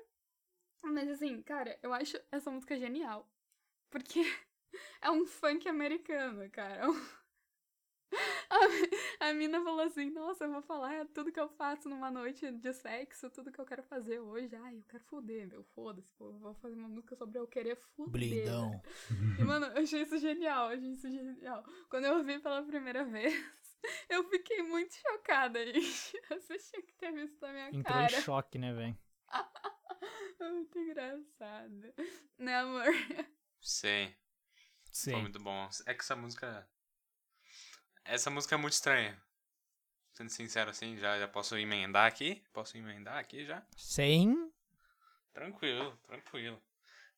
Mas 0.82 1.08
assim, 1.10 1.42
cara, 1.42 1.78
eu 1.82 1.92
acho 1.92 2.18
essa 2.32 2.50
música 2.50 2.78
genial. 2.78 3.28
Porque 3.90 4.20
é 5.02 5.10
um 5.10 5.26
funk 5.26 5.68
americano, 5.68 6.50
cara. 6.50 6.82
É 6.84 6.88
um- 6.88 7.17
A, 9.20 9.28
a 9.28 9.34
mina 9.34 9.62
falou 9.62 9.82
assim, 9.82 10.10
nossa, 10.10 10.44
eu 10.44 10.50
vou 10.50 10.62
falar 10.62 11.06
tudo 11.08 11.30
que 11.30 11.38
eu 11.38 11.50
faço 11.50 11.86
numa 11.86 12.10
noite 12.10 12.50
de 12.50 12.72
sexo, 12.72 13.28
tudo 13.28 13.52
que 13.52 13.58
eu 13.60 13.66
quero 13.66 13.82
fazer 13.82 14.18
hoje. 14.20 14.56
Ai, 14.56 14.78
eu 14.78 14.84
quero 14.88 15.04
foder, 15.04 15.46
meu, 15.46 15.62
foda-se, 15.74 16.10
pô, 16.14 16.30
eu 16.30 16.38
vou 16.38 16.54
fazer 16.54 16.74
uma 16.74 16.88
música 16.88 17.14
sobre 17.14 17.38
eu 17.38 17.46
querer 17.46 17.76
foder. 17.76 18.10
Blindão. 18.10 18.82
E, 19.38 19.44
mano, 19.44 19.66
eu 19.66 19.82
achei 19.82 20.00
isso 20.00 20.16
genial, 20.16 20.70
eu 20.70 20.78
achei 20.78 20.92
isso 20.92 21.10
genial. 21.10 21.62
Quando 21.90 22.06
eu 22.06 22.16
ouvi 22.16 22.38
pela 22.38 22.62
primeira 22.62 23.04
vez, 23.04 23.34
eu 24.08 24.24
fiquei 24.30 24.62
muito 24.62 24.94
chocada, 24.94 25.64
gente. 25.66 26.22
Você 26.30 26.58
tinha 26.58 26.82
que 26.82 26.94
ter 26.94 27.12
visto 27.12 27.38
na 27.42 27.52
minha 27.52 27.68
Entrou 27.68 27.82
cara. 27.82 28.06
em 28.06 28.22
choque, 28.22 28.58
né, 28.58 28.72
velho? 28.72 28.98
É 30.40 30.50
muito 30.50 30.78
engraçado. 30.78 31.94
Né, 32.38 32.56
amor? 32.56 32.94
Sim. 33.60 34.14
Sim. 34.90 35.12
Foi 35.12 35.20
muito 35.22 35.40
bom. 35.40 35.68
É 35.86 35.94
que 35.94 36.00
essa 36.00 36.16
música. 36.16 36.68
Essa 38.08 38.30
música 38.30 38.54
é 38.54 38.58
muito 38.58 38.72
estranha. 38.72 39.20
Sendo 40.14 40.30
sincero 40.30 40.70
assim, 40.70 40.96
já, 40.98 41.18
já 41.18 41.28
posso 41.28 41.56
emendar 41.56 42.06
aqui? 42.06 42.42
Posso 42.52 42.76
emendar 42.76 43.18
aqui 43.18 43.44
já? 43.44 43.62
Sem. 43.76 44.50
Tranquilo, 45.32 45.96
tranquilo. 46.06 46.60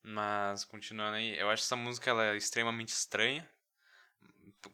Mas, 0.03 0.65
continuando 0.65 1.15
aí, 1.15 1.37
eu 1.39 1.49
acho 1.49 1.63
essa 1.63 1.75
música 1.75 2.09
ela 2.09 2.25
é 2.25 2.37
extremamente 2.37 2.89
estranha. 2.89 3.49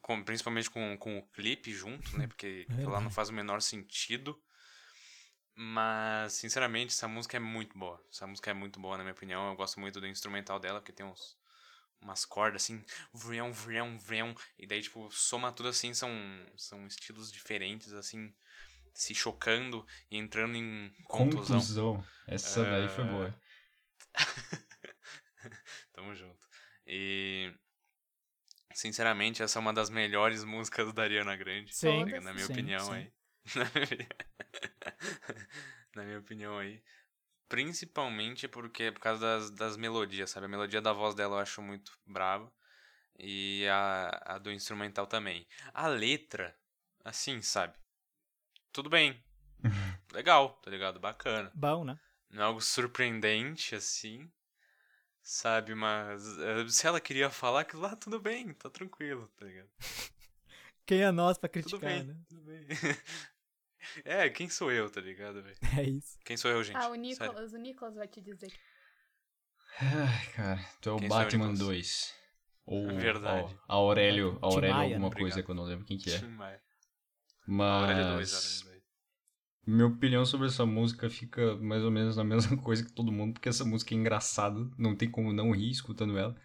com- 0.02 0.22
principalmente 0.24 0.70
com, 0.70 0.96
com 0.98 1.18
o 1.18 1.22
clipe 1.28 1.72
junto, 1.72 2.16
né? 2.16 2.26
Porque 2.26 2.66
ela 2.82 3.00
não 3.00 3.10
faz 3.10 3.28
o 3.28 3.32
menor 3.32 3.62
sentido. 3.62 4.40
Mas, 5.54 6.34
sinceramente, 6.34 6.92
essa 6.92 7.08
música 7.08 7.36
é 7.36 7.40
muito 7.40 7.76
boa. 7.78 8.02
Essa 8.10 8.26
música 8.26 8.50
é 8.50 8.54
muito 8.54 8.78
boa, 8.80 8.96
na 8.96 9.02
minha 9.04 9.12
opinião. 9.12 9.48
Eu 9.48 9.56
gosto 9.56 9.80
muito 9.80 10.00
do 10.00 10.06
instrumental 10.06 10.58
dela, 10.60 10.80
porque 10.80 10.92
tem 10.92 11.06
uns, 11.06 11.37
umas 12.00 12.24
cordas 12.24 12.62
assim, 12.62 12.82
vrião, 13.12 13.52
vrião, 13.52 13.98
vrião. 13.98 14.34
E 14.58 14.66
daí, 14.66 14.82
tipo, 14.82 15.10
soma 15.10 15.52
tudo 15.52 15.68
assim, 15.68 15.92
são, 15.94 16.10
são 16.56 16.86
estilos 16.86 17.32
diferentes, 17.32 17.92
assim, 17.92 18.32
se 18.94 19.14
chocando 19.14 19.86
e 20.10 20.16
entrando 20.16 20.56
em 20.56 20.92
contusão. 21.04 21.58
Conclusão. 21.58 22.04
Essa 22.26 22.64
daí 22.64 22.88
foi 22.88 23.04
É. 23.04 23.08
boa. 23.08 23.40
Tamo 25.92 26.14
junto. 26.14 26.46
E. 26.86 27.52
Sinceramente, 28.74 29.42
essa 29.42 29.58
é 29.58 29.60
uma 29.60 29.72
das 29.72 29.90
melhores 29.90 30.44
músicas 30.44 30.92
da 30.92 31.02
Ariana 31.02 31.34
Grande. 31.36 31.74
Sim, 31.74 32.06
tá 32.08 32.20
Na 32.20 32.32
minha 32.32 32.46
sim, 32.46 32.52
opinião 32.52 32.86
sim. 32.86 32.92
aí. 32.92 33.12
Na 35.96 36.04
minha 36.04 36.18
opinião 36.18 36.58
aí. 36.58 36.82
Principalmente 37.48 38.46
porque 38.46 38.92
por 38.92 39.00
causa 39.00 39.20
das, 39.20 39.50
das 39.50 39.76
melodias, 39.76 40.30
sabe? 40.30 40.46
A 40.46 40.48
melodia 40.48 40.80
da 40.80 40.92
voz 40.92 41.14
dela 41.14 41.36
eu 41.36 41.40
acho 41.40 41.62
muito 41.62 41.98
brava. 42.06 42.52
E 43.18 43.66
a, 43.68 44.34
a 44.34 44.38
do 44.38 44.50
instrumental 44.52 45.06
também. 45.06 45.46
A 45.74 45.88
letra, 45.88 46.56
assim, 47.04 47.42
sabe? 47.42 47.74
Tudo 48.72 48.88
bem. 48.88 49.22
Legal, 50.12 50.50
tá 50.62 50.70
ligado? 50.70 51.00
Bacana. 51.00 51.50
Bom, 51.54 51.84
né? 51.84 51.98
Não 52.30 52.42
é 52.42 52.44
algo 52.46 52.60
surpreendente 52.60 53.74
assim, 53.74 54.30
sabe? 55.22 55.74
Mas 55.74 56.38
eh, 56.38 56.68
se 56.68 56.86
ela 56.86 57.00
queria 57.00 57.30
falar 57.30 57.60
aquilo 57.60 57.82
lá, 57.82 57.96
tudo 57.96 58.20
bem, 58.20 58.52
tá 58.54 58.70
tranquilo, 58.70 59.28
tá 59.36 59.46
ligado? 59.46 59.68
Quem 60.86 61.02
é 61.02 61.10
nós 61.10 61.36
pra 61.38 61.48
Tudo 61.48 61.78
criticar, 61.78 61.80
bem, 61.80 62.02
né? 62.04 62.16
tudo 62.28 62.42
bem. 62.42 62.66
é, 64.04 64.28
quem 64.30 64.48
sou 64.48 64.70
eu, 64.72 64.90
tá 64.90 65.00
ligado, 65.00 65.42
velho? 65.42 65.56
É 65.78 65.82
isso. 65.82 66.18
Quem 66.24 66.36
sou 66.36 66.50
eu, 66.50 66.62
gente? 66.62 66.76
Ah, 66.76 66.88
o 66.88 66.94
Sério. 66.94 67.00
Nicolas, 67.00 67.52
o 67.52 67.58
Nicolas 67.58 67.94
vai 67.94 68.08
te 68.08 68.20
dizer. 68.20 68.52
Ai, 69.80 70.26
cara, 70.34 70.60
tu 70.80 70.90
é 70.90 70.92
o 70.92 70.96
Quem 70.98 71.08
Batman 71.08 71.48
Nicolas? 71.52 71.58
2. 71.58 72.14
Ou 72.66 72.86
Verdade. 72.98 73.56
ó, 73.66 73.72
a 73.72 73.74
Aurélio, 73.76 74.38
Aurélio 74.42 74.76
Maia, 74.76 74.94
alguma 74.94 75.10
coisa 75.10 75.40
Obrigado. 75.40 75.44
que 75.44 75.50
eu 75.50 75.54
não 75.54 75.64
lembro 75.64 75.86
quem 75.86 75.96
que 75.96 76.10
é. 76.10 76.20
Mas 77.46 77.82
Aurélio 77.82 78.14
2, 78.16 78.34
Aurélio 78.34 78.64
2. 78.72 78.82
minha 79.66 79.86
opinião 79.86 80.26
sobre 80.26 80.48
essa 80.48 80.66
música 80.66 81.08
fica 81.08 81.56
mais 81.56 81.82
ou 81.82 81.90
menos 81.90 82.18
a 82.18 82.24
mesma 82.24 82.56
coisa 82.62 82.84
que 82.84 82.92
todo 82.92 83.10
mundo, 83.12 83.34
porque 83.34 83.48
essa 83.48 83.64
música 83.64 83.94
é 83.94 83.96
engraçada, 83.96 84.58
não 84.76 84.94
tem 84.94 85.10
como 85.10 85.32
não 85.32 85.52
rir 85.52 85.70
escutando 85.70 86.18
ela. 86.18 86.36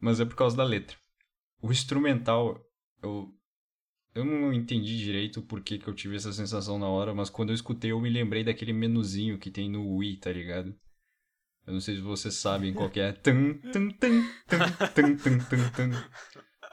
Mas 0.00 0.18
é 0.20 0.24
por 0.24 0.34
causa 0.34 0.56
da 0.56 0.64
letra. 0.64 0.96
O 1.62 1.70
instrumental, 1.70 2.60
eu 3.02 3.32
eu 4.14 4.24
não 4.24 4.52
entendi 4.52 4.96
direito 4.96 5.42
por 5.42 5.60
que, 5.60 5.78
que 5.78 5.88
eu 5.88 5.94
tive 5.94 6.16
essa 6.16 6.32
sensação 6.32 6.78
na 6.78 6.88
hora, 6.88 7.14
mas 7.14 7.28
quando 7.28 7.50
eu 7.50 7.54
escutei 7.54 7.92
eu 7.92 8.00
me 8.00 8.08
lembrei 8.08 8.44
daquele 8.44 8.72
menuzinho 8.72 9.38
que 9.38 9.50
tem 9.50 9.68
no 9.68 9.96
Wii, 9.96 10.18
tá 10.18 10.32
ligado? 10.32 10.74
Eu 11.66 11.72
não 11.72 11.80
sei 11.80 11.96
se 11.96 12.00
vocês 12.00 12.34
sabem 12.34 12.72
qual 12.74 12.90
que 12.90 13.00
é. 13.00 13.12
Tum, 13.24 13.54
tum, 13.72 13.90
tum, 13.90 14.22
tum, 14.48 14.58
tum, 14.94 15.16
tum, 15.16 15.38
tum, 15.38 15.70
tum. 15.70 15.90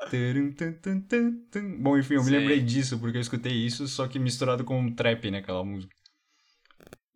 Tarum, 0.10 0.51
tum, 0.54 0.73
tum, 0.82 1.01
tum, 1.01 1.45
tum. 1.51 1.82
Bom, 1.82 1.97
enfim, 1.97 2.15
eu 2.15 2.23
me 2.23 2.32
lembrei 2.32 2.60
disso 2.60 2.99
porque 2.99 3.17
eu 3.17 3.21
escutei 3.21 3.54
isso, 3.54 3.88
só 3.88 4.08
que 4.08 4.19
misturado 4.19 4.63
com 4.63 4.80
um 4.80 4.93
trap 4.93 5.32
naquela 5.32 5.63
música. 5.63 5.95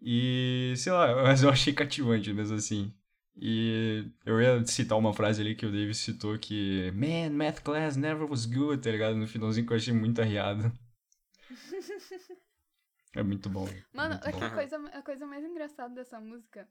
E, 0.01 0.73
sei 0.77 0.91
lá, 0.91 1.23
mas 1.23 1.43
eu 1.43 1.49
achei 1.49 1.73
cativante 1.73 2.31
mesmo 2.31 2.55
assim. 2.55 2.93
E 3.37 4.09
eu 4.25 4.39
ia 4.41 4.65
citar 4.65 4.97
uma 4.97 5.13
frase 5.13 5.41
ali 5.41 5.55
que 5.55 5.65
o 5.65 5.71
Davis 5.71 5.97
citou 5.97 6.39
que 6.39 6.89
Man, 6.91 7.31
math 7.31 7.61
class 7.61 7.97
never 7.97 8.29
was 8.29 8.45
good, 8.45 8.81
tá 8.81 8.89
ligado? 8.89 9.15
No 9.17 9.27
finalzinho 9.27 9.67
que 9.67 9.73
eu 9.73 9.77
achei 9.77 9.93
muito 9.93 10.21
arriado. 10.21 10.71
É 13.17 13.23
muito 13.23 13.49
bom. 13.49 13.65
Mano, 13.93 14.15
muito 14.15 14.27
é 14.27 14.31
bom. 14.33 14.45
a 14.45 14.49
coisa, 14.49 14.77
a 14.89 15.01
coisa 15.01 15.25
mais 15.25 15.45
engraçada 15.45 15.95
dessa 15.95 16.19
música 16.19 16.67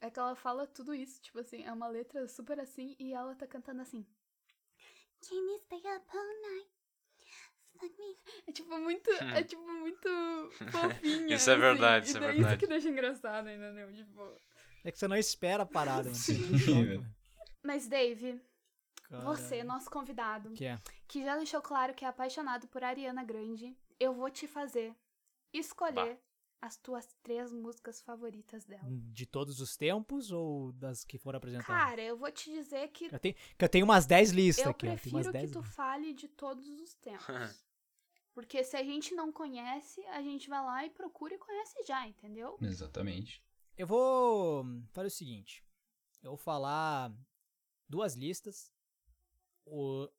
é 0.00 0.08
que 0.08 0.18
ela 0.18 0.36
fala 0.36 0.64
tudo 0.64 0.94
isso, 0.94 1.20
tipo 1.20 1.40
assim, 1.40 1.64
é 1.64 1.72
uma 1.72 1.88
letra 1.88 2.28
super 2.28 2.60
assim 2.60 2.94
e 3.00 3.12
ela 3.12 3.34
tá 3.34 3.48
cantando 3.48 3.82
assim. 3.82 4.06
Can 5.28 5.34
you 5.34 5.58
stay 5.58 5.78
up 5.78 6.06
all 6.16 6.42
night? 6.42 6.70
Fuck 7.78 7.98
me. 7.98 8.16
É 8.46 8.52
tipo 8.52 8.78
muito, 8.78 9.10
é 9.10 9.42
tipo 9.42 9.62
muito 9.62 10.08
fofinha. 10.70 11.34
Isso 11.34 11.50
é 11.50 11.54
assim, 11.54 11.60
verdade, 11.60 12.06
e 12.06 12.08
isso 12.08 12.18
é 12.18 12.20
daí 12.20 12.32
verdade. 12.34 12.54
Isso 12.54 12.58
que 12.58 12.66
deixa 12.66 12.88
engraçado 12.88 13.46
ainda, 13.48 13.72
né? 13.72 13.92
Tipo... 13.92 14.40
É 14.84 14.90
que 14.92 14.98
você 14.98 15.06
não 15.08 15.16
espera 15.16 15.62
a 15.62 15.66
parada, 15.66 16.04
mano. 16.04 16.14
Você 16.16 16.34
Sim, 16.34 16.58
choque, 16.58 16.72
velho. 16.84 17.00
mano. 17.02 17.14
Mas 17.62 17.86
Dave, 17.86 18.40
você, 19.22 19.48
Caralho. 19.58 19.68
nosso 19.68 19.90
convidado, 19.90 20.50
Que 20.52 20.64
é? 20.66 20.80
que 21.06 21.22
já 21.24 21.36
deixou 21.36 21.60
claro 21.62 21.94
que 21.94 22.04
é 22.04 22.08
apaixonado 22.08 22.66
por 22.68 22.82
Ariana 22.82 23.22
Grande, 23.22 23.76
eu 24.00 24.12
vou 24.14 24.28
te 24.30 24.48
fazer 24.48 24.94
escolher 25.52 26.18
as 26.60 26.76
tuas 26.76 27.06
três 27.22 27.52
músicas 27.52 28.00
favoritas 28.00 28.64
dela. 28.64 28.82
De 29.12 29.26
todos 29.26 29.60
os 29.60 29.76
tempos 29.76 30.30
ou 30.32 30.72
das 30.72 31.04
que 31.04 31.18
foram 31.18 31.36
apresentadas? 31.36 31.66
Cara, 31.66 32.00
eu 32.02 32.16
vou 32.16 32.30
te 32.32 32.50
dizer 32.50 32.88
que 32.88 33.06
Eu 33.12 33.18
tenho, 33.18 33.34
que 33.58 33.64
eu 33.64 33.68
tenho 33.68 33.84
umas 33.84 34.06
10 34.06 34.30
listas 34.30 34.64
eu 34.64 34.70
aqui, 34.70 34.86
ó. 34.88 34.96
Tem 34.96 35.12
umas 35.12 35.26
prefiro 35.26 35.32
que 35.32 35.32
10 35.38 35.50
tu 35.52 35.58
listas. 35.58 35.74
fale 35.76 36.12
de 36.14 36.28
todos 36.28 36.66
os 36.80 36.94
tempos. 36.94 37.26
Porque 38.34 38.64
se 38.64 38.76
a 38.76 38.82
gente 38.82 39.14
não 39.14 39.30
conhece, 39.30 40.00
a 40.06 40.22
gente 40.22 40.48
vai 40.48 40.64
lá 40.64 40.86
e 40.86 40.90
procura 40.90 41.34
e 41.34 41.38
conhece 41.38 41.74
já, 41.86 42.06
entendeu? 42.08 42.56
Exatamente. 42.62 43.44
Eu 43.76 43.86
vou 43.86 44.64
fazer 44.92 45.08
o 45.08 45.10
seguinte. 45.10 45.64
Eu 46.22 46.30
vou 46.30 46.36
falar 46.38 47.12
duas 47.88 48.14
listas. 48.14 48.70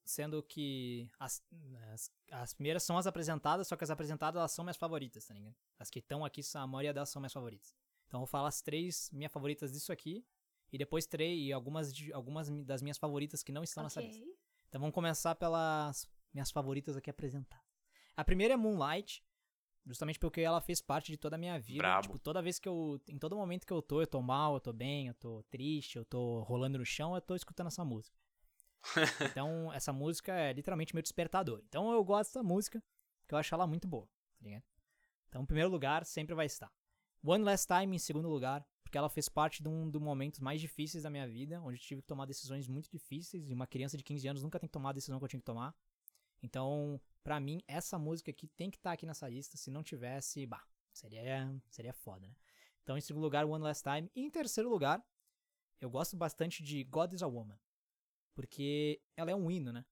sendo 0.06 0.42
que 0.44 1.10
as, 1.20 1.44
as, 1.92 2.12
as 2.32 2.54
primeiras 2.54 2.84
são 2.84 2.98
as 2.98 3.06
apresentadas, 3.08 3.68
só 3.68 3.76
que 3.76 3.84
as 3.84 3.90
apresentadas 3.90 4.40
elas 4.40 4.52
são 4.52 4.64
minhas 4.64 4.78
favoritas, 4.78 5.26
tá 5.26 5.34
ligado? 5.34 5.56
As 5.78 5.90
que 5.90 6.00
estão 6.00 6.24
aqui, 6.26 6.42
a 6.56 6.68
maioria 6.68 6.94
delas 6.94 7.10
são 7.10 7.20
minhas 7.22 7.34
favoritas. 7.34 7.74
Então 8.08 8.20
eu 8.20 8.22
vou 8.22 8.28
falar 8.28 8.48
as 8.48 8.62
três 8.62 9.10
minhas 9.12 9.32
favoritas 9.32 9.72
disso 9.72 9.92
aqui. 9.92 10.26
E 10.72 10.78
depois 10.78 11.06
três, 11.06 11.40
e 11.40 11.54
algumas, 11.54 11.94
de- 11.94 12.12
algumas 12.14 12.50
das 12.66 12.82
minhas 12.82 12.98
favoritas 12.98 13.44
que 13.44 13.52
não 13.52 13.64
estão 13.64 13.84
nessa 13.84 14.02
lista. 14.02 14.26
Então 14.70 14.82
vamos 14.82 14.94
começar 14.96 15.36
pelas 15.36 16.10
minhas 16.34 16.50
favoritas 16.50 16.98
aqui 16.98 17.10
apresentadas. 17.12 17.64
A 18.16 18.24
primeira 18.26 18.56
é 18.56 18.58
Moonlight, 18.58 19.24
justamente 19.86 20.20
porque 20.20 20.42
ela 20.42 20.62
fez 20.62 20.82
parte 20.82 21.12
de 21.12 21.18
toda 21.18 21.36
a 21.36 21.40
minha 21.40 21.60
vida. 21.60 21.80
Brabo. 21.80 22.02
Tipo, 22.04 22.20
toda 22.20 22.42
vez 22.42 22.60
que 22.60 22.68
eu. 22.68 23.02
Em 23.08 23.18
todo 23.18 23.36
momento 23.36 23.66
que 23.66 23.74
eu 23.74 23.82
tô, 23.82 24.02
eu 24.02 24.08
tô 24.08 24.22
mal, 24.22 24.56
eu 24.56 24.60
tô 24.60 24.74
bem, 24.74 25.08
eu 25.08 25.14
tô 25.14 25.44
triste, 25.50 25.98
eu 25.98 26.06
tô 26.06 26.42
rolando 26.42 26.78
no 26.78 26.86
chão, 26.86 27.16
eu 27.16 27.22
tô 27.22 27.36
escutando 27.36 27.68
essa 27.68 27.84
música. 27.84 28.18
Então, 29.38 29.72
essa 29.74 29.94
música 29.94 30.34
é 30.34 30.52
literalmente 30.52 30.94
meu 30.94 31.02
despertador. 31.02 31.62
Então 31.68 31.92
eu 31.92 32.04
gosto 32.04 32.30
dessa 32.30 32.44
música, 32.44 32.84
porque 33.22 33.34
eu 33.34 33.38
acho 33.38 33.54
ela 33.56 33.66
muito 33.66 33.88
boa, 33.88 34.06
tá 34.38 34.46
ligado? 34.46 34.64
Então, 35.30 35.42
em 35.42 35.46
primeiro 35.46 35.70
lugar, 35.70 36.06
sempre 36.06 36.36
vai 36.36 36.46
estar. 36.46 36.72
One 37.24 37.44
Last 37.44 37.68
Time 37.68 37.96
em 37.96 38.00
segundo 38.00 38.28
lugar, 38.28 38.66
porque 38.84 38.98
ela 38.98 39.10
fez 39.10 39.30
parte 39.30 39.64
de 39.64 39.70
um 39.70 39.90
dos 39.90 40.02
momentos 40.02 40.40
mais 40.40 40.60
difíceis 40.60 41.04
da 41.04 41.10
minha 41.10 41.28
vida, 41.28 41.62
onde 41.62 41.78
eu 41.78 41.82
tive 41.82 42.02
que 42.02 42.08
tomar 42.08 42.26
decisões 42.26 42.68
muito 42.68 42.90
difíceis, 42.92 43.50
e 43.50 43.54
uma 43.54 43.66
criança 43.66 43.98
de 43.98 44.04
15 44.04 44.28
anos 44.28 44.44
nunca 44.44 44.60
tem 44.60 44.68
que 44.68 44.74
tomar 44.74 44.90
a 44.90 44.94
decisão 44.94 45.18
que 45.18 45.24
eu 45.24 45.30
tinha 45.30 45.40
que 45.40 45.46
tomar. 45.46 45.74
Então, 46.44 47.00
pra 47.24 47.40
mim, 47.40 47.62
essa 47.68 47.98
música 47.98 48.30
aqui 48.30 48.48
tem 48.50 48.70
que 48.70 48.76
estar 48.78 48.92
aqui 48.92 49.06
nessa 49.06 49.28
lista, 49.30 49.56
se 49.56 49.72
não 49.72 49.82
tivesse, 49.82 50.46
bah, 50.46 50.64
seria, 50.92 51.50
seria 51.70 51.94
foda, 51.94 52.28
né? 52.28 52.36
Então, 52.84 52.98
em 52.98 53.02
segundo 53.02 53.24
lugar, 53.24 53.46
One 53.46 53.64
Last 53.64 53.82
Time. 53.82 54.12
E 54.14 54.22
em 54.22 54.30
terceiro 54.30 54.70
lugar, 54.70 55.02
eu 55.80 55.90
gosto 55.90 56.18
bastante 56.18 56.62
de 56.62 56.84
God 56.84 57.14
is 57.14 57.24
a 57.24 57.28
Woman. 57.28 57.58
Porque 58.36 59.02
ela 59.16 59.32
é 59.32 59.36
um 59.36 59.50
hino, 59.50 59.72
né? 59.72 59.86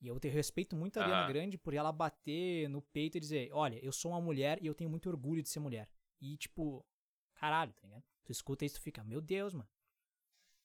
E 0.00 0.06
eu 0.06 0.18
te 0.18 0.28
respeito 0.28 0.74
muito 0.74 0.96
a 0.96 1.02
Ariana 1.02 1.22
Aham. 1.22 1.32
Grande 1.32 1.58
por 1.58 1.74
ela 1.74 1.92
bater 1.92 2.68
no 2.68 2.80
peito 2.80 3.16
e 3.16 3.20
dizer: 3.20 3.50
Olha, 3.52 3.84
eu 3.84 3.92
sou 3.92 4.12
uma 4.12 4.20
mulher 4.20 4.62
e 4.62 4.66
eu 4.66 4.74
tenho 4.74 4.88
muito 4.88 5.08
orgulho 5.08 5.42
de 5.42 5.48
ser 5.48 5.58
mulher. 5.60 5.90
E, 6.20 6.36
tipo, 6.36 6.86
caralho, 7.34 7.72
tá 7.74 7.82
ligado? 7.82 8.04
Tu 8.24 8.32
escuta 8.32 8.64
isso 8.64 8.76
e 8.76 8.80
tu 8.80 8.82
fica: 8.82 9.04
Meu 9.04 9.20
Deus, 9.20 9.52
mano. 9.52 9.68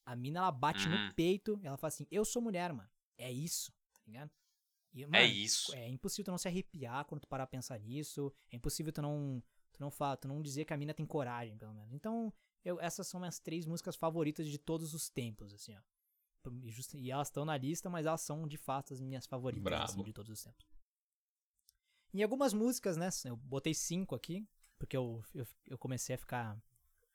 A 0.06 0.16
mina, 0.16 0.40
ela 0.40 0.52
bate 0.52 0.88
Uhum. 0.88 1.08
no 1.08 1.16
peito 1.16 1.60
ela 1.64 1.78
fala 1.78 1.90
assim: 1.90 2.08
Eu 2.12 2.24
sou 2.24 2.42
mulher, 2.42 2.72
mano. 2.72 2.90
É 3.18 3.32
isso, 3.32 3.74
tá 3.94 4.02
ligado? 4.06 4.32
E, 4.94 5.04
mano, 5.06 5.16
É 5.18 5.26
isso. 5.26 5.74
é 5.76 5.88
impossível 5.90 6.26
tu 6.26 6.32
não 6.32 6.38
se 6.38 6.48
arrepiar 6.48 7.04
quando 7.06 7.22
tu 7.22 7.28
parar 7.28 7.46
pra 7.48 7.52
pensar 7.58 7.80
nisso. 7.80 8.32
É 8.52 8.56
impossível 8.56 8.92
tu 8.94 9.02
não, 9.02 9.42
tu 9.72 9.80
não, 9.82 9.90
fa 9.90 10.16
tu 10.16 10.28
não 10.28 10.42
dizer 10.42 10.66
que 10.66 10.74
a 10.74 10.78
mina 10.78 10.94
tem 10.94 11.06
coragem, 11.06 11.58
pelo 11.58 11.74
menos. 11.74 11.92
Então, 11.94 12.32
eu, 12.64 12.80
essas 12.80 13.08
são 13.08 13.20
minhas 13.20 13.40
três 13.40 13.66
músicas 13.66 13.96
favoritas 13.96 14.48
de 14.48 14.58
todos 14.58 14.94
os 14.94 15.10
tempos, 15.10 15.54
assim, 15.54 15.76
ó. 15.76 15.82
E, 16.62 16.70
just- 16.72 16.94
e 16.94 17.10
elas 17.10 17.28
estão 17.30 17.46
na 17.46 17.58
lista, 17.58 17.90
mas 17.90 18.06
elas 18.06 18.22
são 18.22 18.48
de 18.48 18.58
fato 18.58 18.94
as 18.94 19.00
minhas 19.00 19.26
favoritas 19.26 19.64
assim, 19.84 20.04
de 20.04 20.14
todos 20.14 20.32
os 20.32 20.44
tempos. 20.44 20.66
Em 22.14 22.22
algumas 22.22 22.54
músicas, 22.54 22.96
né? 22.98 23.10
Eu 23.26 23.36
botei 23.38 23.74
cinco 23.74 24.14
aqui, 24.14 24.48
porque 24.78 24.96
eu, 24.96 25.24
eu, 25.34 25.48
eu 25.66 25.78
comecei 25.78 26.16
a 26.16 26.18
ficar 26.20 26.62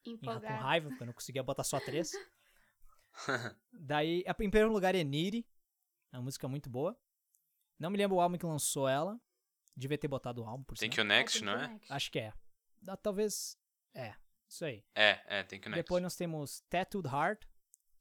em- 0.04 0.16
com 0.16 0.40
raiva, 0.62 0.88
porque 0.88 1.02
eu 1.02 1.06
não 1.06 1.12
conseguia 1.12 1.42
botar 1.42 1.62
só 1.62 1.78
três. 1.78 2.10
Daí, 3.72 4.24
a- 4.26 4.32
em 4.42 4.50
primeiro 4.50 4.72
lugar 4.72 4.94
é 4.94 5.04
Niri, 5.04 5.46
é 6.10 6.16
uma 6.16 6.24
música 6.24 6.48
muito 6.48 6.68
boa. 6.68 6.98
Não 7.78 7.90
me 7.90 7.96
lembro 7.96 8.16
o 8.16 8.20
álbum 8.20 8.36
que 8.36 8.46
lançou 8.46 8.88
ela. 8.88 9.20
Devia 9.76 9.96
ter 9.96 10.08
botado 10.08 10.42
o 10.42 10.46
álbum, 10.46 10.64
por 10.64 10.76
Thank 10.76 10.96
sinal. 10.96 11.06
You 11.06 11.08
Next, 11.08 11.38
Tem 11.38 11.46
não 11.46 11.54
é? 11.54 11.80
Acho 11.88 12.10
que 12.10 12.18
é. 12.18 12.32
Ah, 12.86 12.96
Talvez. 12.96 13.56
É, 13.94 14.14
isso 14.48 14.64
aí. 14.64 14.84
É, 14.94 15.20
é, 15.26 15.42
Thank 15.44 15.66
You 15.66 15.70
Next. 15.70 15.82
Depois 15.82 16.02
nós 16.02 16.16
temos 16.16 16.60
Tattooed 16.68 17.08
Heart, 17.08 17.44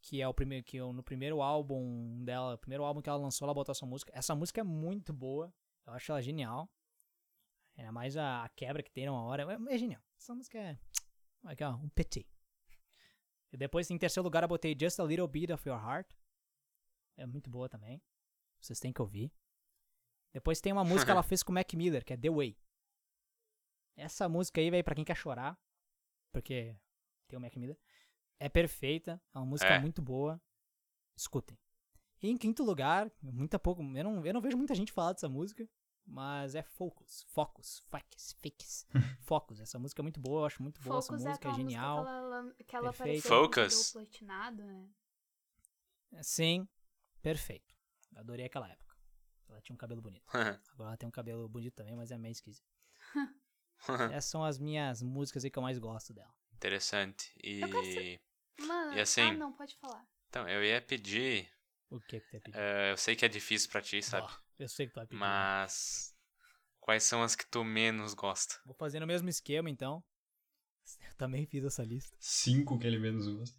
que 0.01 0.21
é 0.21 0.27
o 0.27 0.33
primeiro 0.33 0.65
que 0.65 0.77
eu, 0.77 0.91
no 0.91 1.03
primeiro 1.03 1.41
álbum 1.41 2.23
dela, 2.23 2.55
o 2.55 2.57
primeiro 2.57 2.83
álbum 2.83 3.01
que 3.01 3.09
ela 3.09 3.19
lançou, 3.19 3.45
ela 3.45 3.53
botou 3.53 3.71
essa 3.71 3.85
música. 3.85 4.11
Essa 4.15 4.33
música 4.33 4.61
é 4.61 4.63
muito 4.63 5.13
boa. 5.13 5.53
Eu 5.85 5.93
acho 5.93 6.11
ela 6.11 6.21
genial. 6.21 6.69
É 7.75 7.91
mais 7.91 8.17
a, 8.17 8.43
a 8.43 8.49
quebra 8.49 8.81
que 8.81 8.91
tem 8.91 9.05
numa 9.05 9.21
hora. 9.21 9.43
É, 9.43 9.75
é 9.75 9.77
genial. 9.77 10.01
Essa 10.17 10.33
música 10.33 10.57
é. 10.57 10.79
Aqui, 11.43 11.63
ó, 11.63 11.75
um 11.75 11.89
petit. 11.89 12.27
E 13.51 13.57
depois, 13.57 13.89
em 13.91 13.97
terceiro 13.97 14.23
lugar, 14.23 14.43
eu 14.43 14.49
botei 14.49 14.75
Just 14.79 14.99
a 14.99 15.03
Little 15.03 15.27
Bit 15.27 15.53
of 15.53 15.69
Your 15.69 15.79
Heart. 15.79 16.11
É 17.15 17.25
muito 17.25 17.49
boa 17.49 17.69
também. 17.69 18.01
Vocês 18.59 18.79
têm 18.79 18.91
que 18.91 19.01
ouvir. 19.01 19.31
Depois 20.37 20.61
tem 20.61 20.71
uma 20.71 20.83
música 20.83 21.05
que 21.05 21.11
ela 21.11 21.23
fez 21.23 21.41
com 21.41 21.51
o 21.51 21.55
Mac 21.55 21.73
Miller, 21.73 22.05
que 22.05 22.13
é 22.13 22.17
The 22.17 22.29
Way. 22.29 22.55
Essa 23.95 24.29
música 24.29 24.61
aí, 24.61 24.69
velho, 24.69 24.83
pra 24.83 24.93
quem 24.93 25.03
quer 25.03 25.15
chorar, 25.17 25.59
porque 26.31 26.77
tem 27.27 27.39
o 27.39 27.41
Mac 27.41 27.55
Miller, 27.55 27.75
é 28.39 28.47
perfeita, 28.47 29.19
é 29.33 29.39
uma 29.39 29.47
música 29.47 29.73
É. 29.73 29.79
muito 29.79 29.99
boa. 29.99 30.39
Escutem. 31.15 31.57
E 32.21 32.29
em 32.29 32.37
quinto 32.37 32.63
lugar, 32.63 33.11
muita 33.19 33.57
pouco, 33.57 33.81
eu 33.81 34.03
não, 34.03 34.23
eu 34.23 34.31
não 34.31 34.39
vejo 34.39 34.55
muita 34.55 34.75
gente 34.75 34.91
falar 34.91 35.13
dessa 35.13 35.27
música, 35.27 35.67
mas 36.05 36.53
é 36.53 36.61
Focus, 36.61 37.23
Focus, 37.29 37.79
Focus, 37.87 38.33
Fix, 38.39 38.85
Focus. 39.25 39.59
Essa 39.59 39.79
música 39.79 40.01
é 40.01 40.03
muito 40.03 40.19
boa, 40.19 40.41
eu 40.41 40.45
acho 40.45 40.61
muito 40.61 40.79
boa 40.81 41.01
Focus 41.01 41.05
essa 41.07 41.13
é 41.13 41.29
música, 41.29 41.31
é 41.31 41.51
aquela 41.51 41.55
genial. 41.55 41.97
música 41.97 42.63
que 42.63 42.75
ela, 42.75 42.93
que 42.93 43.01
ela 43.01 43.21
Focus. 43.21 43.91
platinado, 43.91 44.63
né? 44.63 44.87
Sim, 46.21 46.67
perfeito. 47.23 47.75
Adorei 48.15 48.45
aquela 48.45 48.69
época. 48.69 48.86
Ela 49.49 49.61
tinha 49.61 49.73
um 49.73 49.77
cabelo 49.77 50.01
bonito. 50.01 50.23
Agora 50.73 50.89
ela 50.89 50.97
tem 50.97 51.07
um 51.07 51.11
cabelo 51.11 51.47
bonito 51.49 51.73
também, 51.75 51.95
mas 51.95 52.11
é 52.11 52.17
meio 52.17 52.31
esquisito. 52.31 52.65
Essas 54.11 54.25
são 54.31 54.43
as 54.43 54.57
minhas 54.57 55.01
músicas 55.01 55.43
aí 55.45 55.51
que 55.51 55.57
eu 55.59 55.63
mais 55.63 55.77
gosto 55.77 56.13
dela. 56.13 56.33
Interessante. 56.53 57.31
E. 57.43 58.19
Mano, 58.59 58.93
E 58.93 58.99
assim- 58.99 59.21
ah, 59.21 59.33
não, 59.33 59.53
pode 59.53 59.75
falar. 59.77 60.03
Então, 60.29 60.47
eu 60.49 60.63
ia 60.63 60.81
pedir. 60.81 61.47
O 61.89 62.01
que 62.01 62.19
que 62.19 62.27
tu 62.27 62.33
ia 62.33 62.41
pedir? 62.41 62.57
eh, 62.57 62.91
eu 62.91 62.97
sei 62.97 63.15
que 63.15 63.23
é 63.23 63.27
difícil 63.29 63.69
pra 63.69 63.81
ti, 63.81 64.01
sabe? 64.01 64.25
Ó, 64.27 64.37
eu 64.59 64.67
sei 64.67 64.87
que 64.87 64.93
tu 64.93 64.95
vai 64.95 65.05
pedir. 65.07 65.19
Mas. 65.19 66.15
Quais 66.79 67.03
são 67.03 67.21
as 67.21 67.35
que 67.35 67.45
tu 67.45 67.63
menos 67.63 68.13
gosta? 68.13 68.55
Vou 68.65 68.73
fazer 68.73 68.99
no 68.99 69.07
mesmo 69.07 69.29
esquema, 69.29 69.69
então. 69.69 70.03
Eu 71.07 71.15
também 71.15 71.45
fiz 71.45 71.63
essa 71.65 71.83
lista. 71.83 72.17
Cinco 72.19 72.79
que 72.79 72.87
ele 72.87 72.97
menos 72.97 73.27
gosta. 73.27 73.57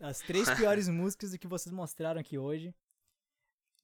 As 0.00 0.18
três 0.20 0.46
piores 0.84 0.88
músicas 0.88 1.34
que 1.36 1.46
vocês 1.46 1.72
mostraram 1.72 2.20
aqui 2.20 2.36
hoje. 2.36 2.74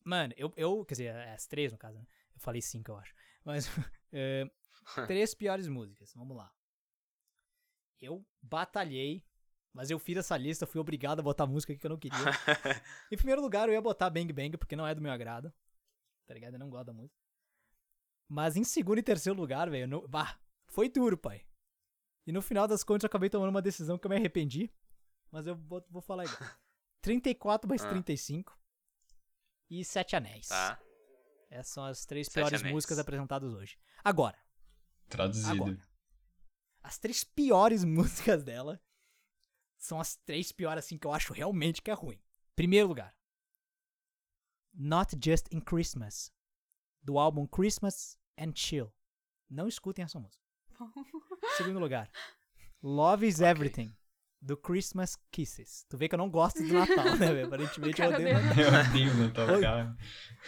Mano, 0.05 0.33
eu, 0.37 0.53
eu. 0.57 0.85
Quer 0.85 0.95
dizer, 0.95 1.17
as 1.29 1.47
três 1.47 1.73
no 1.73 1.79
caso, 1.79 1.99
né? 1.99 2.07
Eu 2.35 2.41
falei 2.41 2.61
cinco, 2.63 2.91
eu 2.93 2.97
acho. 2.97 3.15
Mas. 3.45 3.69
é, 4.13 4.51
três 5.07 5.35
piores 5.35 5.69
músicas. 5.69 6.13
Vamos 6.15 6.37
lá. 6.37 6.53
Eu 8.01 8.25
batalhei. 8.43 9.25
Mas 9.73 9.91
eu 9.91 9.99
fiz 9.99 10.19
essa 10.19 10.37
lista, 10.37 10.67
fui 10.67 10.79
obrigado 10.81 11.21
a 11.21 11.23
botar 11.23 11.47
música 11.47 11.75
que 11.75 11.87
eu 11.87 11.91
não 11.91 11.97
queria. 11.99 12.19
em 13.11 13.17
primeiro 13.17 13.41
lugar, 13.41 13.69
eu 13.69 13.73
ia 13.73 13.81
botar 13.81 14.11
Bang 14.11 14.31
Bang, 14.31 14.57
porque 14.59 14.77
não 14.77 14.87
é 14.87 14.95
do 14.95 15.01
meu 15.01 15.11
agrado. 15.11 15.51
Tá 16.27 16.35
ligado? 16.35 16.55
Eu 16.55 16.59
não 16.59 16.69
gosto 16.69 16.87
da 16.87 16.93
música. 16.93 17.19
Mas 18.29 18.55
em 18.57 18.65
segundo 18.65 18.99
e 18.99 19.03
terceiro 19.03 19.39
lugar, 19.39 19.71
velho, 19.71 19.89
não- 19.89 20.07
bah, 20.07 20.39
foi 20.67 20.91
duro, 20.91 21.17
pai. 21.17 21.47
E 22.27 22.33
no 22.33 22.43
final 22.43 22.69
das 22.69 22.85
contas, 22.85 23.05
eu 23.05 23.07
acabei 23.07 23.31
tomando 23.31 23.49
uma 23.49 23.63
decisão 23.63 23.97
que 23.97 24.07
eu 24.07 24.11
me 24.11 24.17
arrependi. 24.17 24.71
Mas 25.31 25.47
eu 25.47 25.57
vou, 25.57 25.83
vou 25.89 26.03
falar 26.03 26.25
igual. 26.25 26.51
34 27.01 27.67
mais 27.67 27.83
Ah. 27.83 27.89
35 27.89 28.59
e 29.81 29.85
Sete 29.85 30.15
Anéis. 30.17 30.49
Tá? 30.49 30.81
Essas 31.51 31.73
são 31.73 31.85
as 31.85 32.05
três 32.05 32.27
Sete 32.27 32.35
piores 32.35 32.61
Anéis. 32.61 32.75
músicas 32.75 32.99
apresentadas 32.99 33.53
hoje. 33.53 33.79
Agora, 34.05 34.39
Traduzido. 35.09 35.51
Agora. 35.65 35.89
as 36.83 36.99
três 36.99 37.25
piores 37.25 37.85
músicas 37.85 38.43
dela 38.43 38.81
são 39.79 39.99
as 40.01 40.17
três 40.17 40.53
piores, 40.53 40.85
assim, 40.85 40.97
que 40.99 41.07
eu 41.07 41.13
acho 41.13 41.33
realmente 41.33 41.83
que 41.83 41.91
é 41.91 41.95
ruim. 41.95 42.21
Primeiro 42.55 42.89
lugar. 42.89 43.15
Not 44.75 45.17
Just 45.23 45.47
in 45.53 45.61
Christmas. 45.61 46.33
Do 47.03 47.19
álbum 47.19 47.47
Christmas 47.47 48.17
and 48.39 48.53
Chill. 48.55 48.93
Não 49.51 49.67
escutem 49.69 50.05
essa 50.05 50.19
música. 50.21 50.43
Segundo 51.57 51.79
lugar. 51.81 52.11
Love 52.83 53.27
is 53.27 53.37
Ok. 53.41 53.49
Everything. 53.51 53.97
Do 54.45 54.57
Christmas 54.57 55.17
Kisses. 55.31 55.87
Tu 55.89 55.97
vê 55.97 56.09
que 56.09 56.17
eu 56.17 56.19
não 56.19 56.29
gosto 56.29 56.61
do 56.67 56.75
Natal, 56.75 57.17
né, 57.17 57.33
velho? 57.33 57.47
Aparentemente 57.47 58.03
eu 58.03 58.09
odeio, 58.09 58.35
dele. 58.35 58.61
Eu 58.61 58.81
odeio 58.91 59.13
o 59.13 59.17
Natal, 59.19 59.61
cara. 59.61 59.97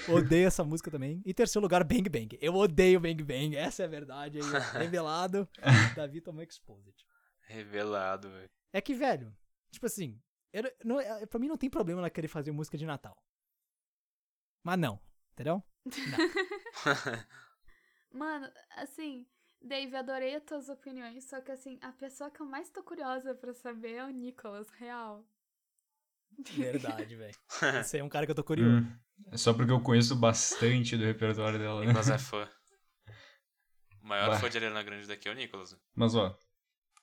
odeio 0.08 0.46
essa 0.48 0.64
música 0.64 0.90
também. 0.90 1.22
E 1.24 1.32
terceiro 1.32 1.62
lugar, 1.62 1.84
Bang 1.84 2.08
Bang. 2.08 2.36
Eu 2.40 2.56
odeio 2.56 2.98
Bang 2.98 3.22
Bang. 3.22 3.54
Essa 3.56 3.84
é 3.84 3.86
a 3.86 3.88
verdade 3.88 4.40
aí. 4.40 4.42
Revelado. 4.82 5.48
Davi 5.94 6.20
tomou 6.20 6.42
exposed. 6.42 6.92
Revelado, 7.42 8.28
velho. 8.28 8.50
É 8.72 8.80
que, 8.80 8.94
velho, 8.94 9.32
tipo 9.70 9.86
assim, 9.86 10.20
eu, 10.52 10.64
não, 10.84 11.00
é- 11.00 11.24
pra 11.26 11.38
mim 11.38 11.46
não 11.46 11.56
tem 11.56 11.70
problema 11.70 12.00
ela 12.00 12.10
querer 12.10 12.26
fazer 12.26 12.50
música 12.50 12.76
de 12.76 12.84
Natal. 12.84 13.16
Mas 14.64 14.76
não, 14.76 14.98
entendeu? 15.34 15.62
Mano, 18.12 18.50
assim, 18.76 19.24
Dave, 19.64 19.96
adorei 19.96 20.34
as 20.34 20.42
tuas 20.44 20.68
opiniões, 20.68 21.24
só 21.24 21.40
que 21.40 21.50
assim, 21.50 21.78
a 21.80 21.90
pessoa 21.90 22.30
que 22.30 22.40
eu 22.40 22.46
mais 22.46 22.68
tô 22.70 22.82
curiosa 22.82 23.34
pra 23.34 23.54
saber 23.54 23.94
é 23.94 24.04
o 24.04 24.10
Nicolas, 24.10 24.68
real. 24.70 25.24
Verdade, 26.50 27.16
velho. 27.16 27.34
Esse 27.80 27.96
aí 27.96 28.00
é 28.00 28.04
um 28.04 28.08
cara 28.08 28.26
que 28.26 28.32
eu 28.32 28.36
tô 28.36 28.44
curioso. 28.44 28.84
Hum. 28.84 28.98
É 29.30 29.36
só 29.36 29.54
porque 29.54 29.70
eu 29.72 29.80
conheço 29.80 30.14
bastante 30.16 30.96
do 30.96 31.04
repertório 31.04 31.58
dela, 31.58 31.80
né? 31.80 31.86
Nicolas 31.86 32.10
é 32.10 32.18
fã. 32.18 32.48
O 34.02 34.06
maior 34.06 34.28
Bah. 34.30 34.38
fã 34.38 34.50
de 34.50 34.58
Ariana 34.58 34.82
Grande 34.82 35.06
daqui 35.06 35.28
é 35.28 35.32
o 35.32 35.34
Nicolas. 35.34 35.74
Mas 35.94 36.14
ó, 36.14 36.36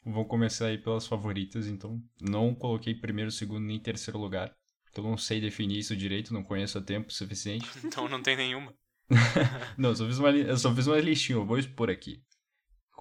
vou 0.05 0.25
começar 0.27 0.67
aí 0.67 0.77
pelas 0.77 1.07
favoritas, 1.07 1.65
então. 1.65 1.99
Não 2.19 2.53
coloquei 2.53 2.93
primeiro, 2.93 3.31
segundo 3.31 3.65
nem 3.65 3.79
terceiro 3.79 4.19
lugar. 4.19 4.55
Então 4.91 5.03
não 5.05 5.17
sei 5.17 5.39
definir 5.41 5.79
isso 5.79 5.95
direito, 5.95 6.33
não 6.33 6.43
conheço 6.43 6.77
a 6.77 6.81
tempo 6.81 7.11
suficiente. 7.11 7.65
Então 7.83 8.07
não 8.07 8.21
tem 8.21 8.35
nenhuma. 8.35 8.75
Não, 9.77 9.89
eu 9.89 9.95
só 9.95 10.05
fiz 10.05 10.19
uma, 10.19 10.29
li- 10.31 10.47
eu 10.47 10.57
só 10.57 10.73
fiz 10.73 10.87
uma 10.87 10.97
listinha, 10.99 11.37
eu 11.37 11.45
vou 11.45 11.57
expor 11.57 11.89
aqui. 11.89 12.23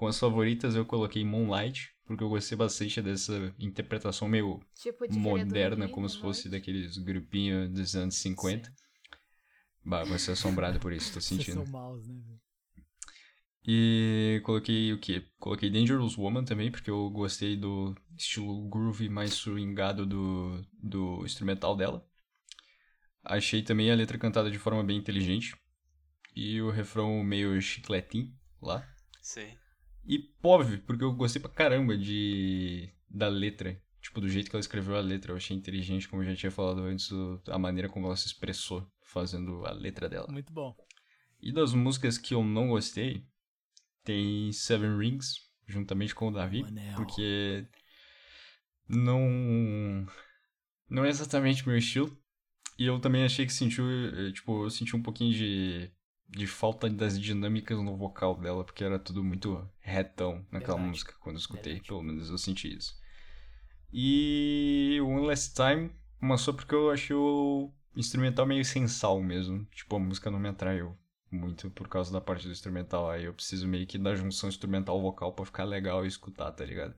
Com 0.01 0.07
as 0.07 0.19
favoritas 0.19 0.75
eu 0.75 0.87
coloquei 0.87 1.23
Moonlight, 1.27 1.95
porque 2.07 2.25
eu 2.25 2.29
gostei 2.31 2.57
bastante 2.57 3.03
dessa 3.03 3.55
interpretação 3.59 4.27
meio 4.27 4.59
Tipo 4.75 5.07
de 5.07 5.19
moderna, 5.19 5.91
como 5.91 6.09
se 6.09 6.19
fosse 6.19 6.49
daqueles 6.49 6.97
grupinhos 6.97 7.69
dos 7.69 7.95
anos 7.95 8.15
50. 8.15 8.73
Bah, 9.85 10.03
vou 10.03 10.19
ser 10.19 10.31
assombrado 10.31 10.81
por 10.81 10.91
isso, 10.95 11.13
tô 11.13 11.21
Vocês 11.21 11.45
sentindo. 11.45 11.65
são 11.65 11.67
maus, 11.67 12.09
né? 12.09 12.19
E 13.63 14.41
coloquei 14.43 14.91
o 14.91 14.99
quê? 14.99 15.29
Coloquei 15.39 15.69
Dangerous 15.69 16.17
Woman 16.17 16.45
também, 16.45 16.71
porque 16.71 16.91
eu 16.91 17.11
gostei 17.11 17.55
do 17.55 17.95
estilo 18.17 18.71
groove 18.71 19.07
mais 19.11 19.35
swingado 19.35 20.07
do, 20.07 20.67
do 20.83 21.27
instrumental 21.27 21.77
dela. 21.77 22.09
Achei 23.23 23.63
também 23.63 23.93
a 23.93 23.95
letra 23.95 24.17
cantada 24.17 24.51
de 24.51 24.59
forma 24.59 24.83
bem 24.83 24.97
inteligente. 24.97 25.55
E 26.35 26.59
o 26.63 26.71
refrão 26.71 27.23
meio 27.23 27.61
chicletinho 27.61 28.35
lá. 28.63 28.83
Sim. 29.21 29.60
E 30.11 30.19
Pove, 30.19 30.79
porque 30.79 31.05
eu 31.05 31.13
gostei 31.15 31.41
pra 31.41 31.49
caramba 31.51 31.97
de 31.97 32.93
da 33.09 33.29
letra. 33.29 33.81
Tipo, 34.03 34.21
do 34.21 34.29
jeito 34.29 34.51
que 34.51 34.57
ela 34.57 34.61
escreveu 34.61 34.97
a 34.97 35.01
letra. 35.01 35.31
Eu 35.31 35.37
achei 35.37 35.57
inteligente, 35.57 36.09
como 36.09 36.23
eu 36.23 36.27
já 36.31 36.35
tinha 36.35 36.51
falado 36.51 36.81
antes, 36.81 37.09
a 37.47 37.59
maneira 37.59 37.89
como 37.89 38.07
ela 38.07 38.17
se 38.17 38.27
expressou 38.27 38.91
fazendo 39.05 39.65
a 39.65 39.71
letra 39.73 40.09
dela. 40.09 40.27
Muito 40.29 40.53
bom. 40.53 40.75
E 41.41 41.53
das 41.53 41.73
músicas 41.73 42.19
que 42.19 42.35
eu 42.35 42.43
não 42.43 42.71
gostei, 42.71 43.25
tem 44.03 44.51
Seven 44.53 44.99
Rings, 44.99 45.37
juntamente 45.69 46.13
com 46.13 46.27
o 46.29 46.33
Davi, 46.33 46.63
O 46.63 46.67
anel. 46.67 46.97
porque 46.97 47.69
não 48.89 50.07
não 50.89 51.05
é 51.05 51.09
exatamente 51.09 51.67
meu 51.69 51.77
estilo. 51.79 52.17
E 52.79 52.87
eu 52.87 52.99
também 52.99 53.23
achei 53.25 53.45
que 53.47 53.53
sentiu, 53.53 53.85
eh, 53.89 54.33
tipo, 54.33 54.65
eu 54.65 54.71
senti 54.71 54.97
um 54.97 55.03
pouquinho 55.03 55.33
de 55.35 55.91
de 56.31 56.47
falta 56.47 56.89
das 56.89 57.21
dinâmicas 57.21 57.79
no 57.79 57.97
vocal 57.97 58.37
dela, 58.37 58.65
porque 58.65 58.85
era 58.85 58.99
tudo 58.99 59.23
muito 59.25 59.69
retão 59.81 60.45
naquela 60.51 60.79
Verdade. 60.79 60.89
música 60.89 61.15
quando 61.21 61.37
eu 61.37 61.41
escutei, 61.41 61.75
Verdade. 61.75 61.89
pelo 61.89 62.03
menos 62.03 62.31
eu 62.31 62.39
senti 62.39 62.75
isso. 62.77 62.99
E 63.93 64.99
o 65.03 65.09
One 65.09 65.27
Last 65.27 65.55
Time, 65.55 65.91
só 66.39 66.53
porque 66.53 66.75
eu 66.75 66.91
achei 66.91 67.15
o 67.17 67.71
instrumental 67.97 68.47
meio 68.47 68.65
sem 68.65 68.87
sal 68.89 69.21
mesmo. 69.21 69.65
Tipo, 69.67 69.97
a 69.97 69.99
música 69.99 70.31
não 70.31 70.39
me 70.39 70.49
atraiu 70.49 70.97
muito 71.31 71.71
por 71.71 71.89
causa 71.89 72.13
da 72.13 72.21
parte 72.21 72.47
do 72.47 72.53
instrumental. 72.53 73.11
Aí 73.11 73.25
eu 73.25 73.35
preciso 73.35 73.67
meio 73.69 73.87
que 73.87 73.99
da 73.99 74.15
junção 74.15 74.49
instrumental-vocal 74.49 75.33
pra 75.33 75.45
ficar 75.45 75.65
legal 75.65 76.05
e 76.05 76.09
escutar, 76.09 76.53
tá 76.53 76.65
ligado? 76.65 76.95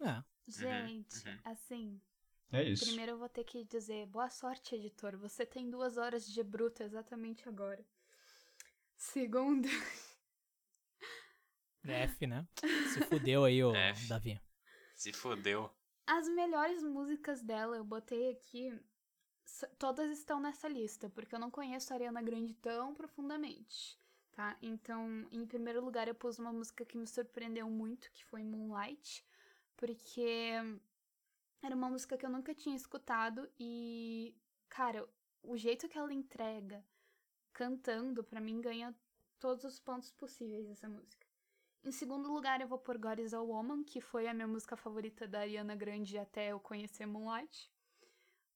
É, 0.00 0.22
Gente, 0.48 1.28
uhum. 1.28 1.38
assim, 1.44 2.00
É 2.52 2.62
isso. 2.64 2.84
primeiro 2.84 3.12
eu 3.12 3.18
vou 3.18 3.28
ter 3.28 3.44
que 3.44 3.64
dizer 3.64 4.06
boa 4.06 4.30
sorte, 4.30 4.74
editor. 4.76 5.16
Você 5.18 5.46
tem 5.46 5.70
duas 5.70 5.96
horas 5.98 6.26
de 6.26 6.42
bruto 6.42 6.82
exatamente 6.82 7.48
agora. 7.48 7.84
Segundo, 8.96 9.68
F, 11.84 12.26
né? 12.26 12.46
Se 12.92 13.00
fudeu 13.02 13.44
aí, 13.44 13.62
ô 13.62 13.74
F. 13.74 14.08
Davi. 14.08 14.40
Se 14.94 15.12
fodeu. 15.12 15.70
as 16.06 16.28
melhores 16.28 16.82
músicas 16.82 17.42
dela 17.42 17.76
eu 17.76 17.84
botei 17.84 18.30
aqui. 18.30 18.72
Todas 19.78 20.10
estão 20.18 20.40
nessa 20.40 20.66
lista, 20.68 21.08
porque 21.08 21.34
eu 21.34 21.38
não 21.38 21.50
conheço 21.50 21.92
a 21.92 21.96
Ariana 21.96 22.20
Grande 22.20 22.52
tão 22.54 22.92
profundamente, 22.92 23.96
tá? 24.32 24.56
Então, 24.60 25.26
em 25.30 25.46
primeiro 25.46 25.84
lugar, 25.84 26.08
eu 26.08 26.14
pus 26.14 26.38
uma 26.38 26.52
música 26.52 26.84
que 26.84 26.98
me 26.98 27.06
surpreendeu 27.06 27.70
muito, 27.70 28.10
que 28.12 28.24
foi 28.24 28.42
Moonlight, 28.42 29.24
porque 29.76 30.52
era 31.62 31.76
uma 31.76 31.88
música 31.88 32.18
que 32.18 32.26
eu 32.26 32.30
nunca 32.30 32.52
tinha 32.54 32.74
escutado 32.74 33.48
e, 33.58 34.34
cara, 34.68 35.08
o 35.42 35.56
jeito 35.56 35.88
que 35.88 35.96
ela 35.96 36.12
entrega 36.12 36.84
cantando, 37.56 38.22
pra 38.22 38.38
mim, 38.38 38.60
ganha 38.60 38.94
todos 39.40 39.64
os 39.64 39.80
pontos 39.80 40.10
possíveis 40.12 40.68
essa 40.68 40.86
música. 40.86 41.26
Em 41.82 41.90
segundo 41.90 42.30
lugar, 42.30 42.60
eu 42.60 42.68
vou 42.68 42.78
pôr 42.78 42.98
God 42.98 43.18
is 43.18 43.32
a 43.32 43.40
Woman, 43.40 43.82
que 43.82 43.98
foi 43.98 44.28
a 44.28 44.34
minha 44.34 44.46
música 44.46 44.76
favorita 44.76 45.26
da 45.26 45.40
Ariana 45.40 45.74
Grande 45.74 46.18
até 46.18 46.52
eu 46.52 46.60
conhecer 46.60 47.06
Moonlight. 47.06 47.72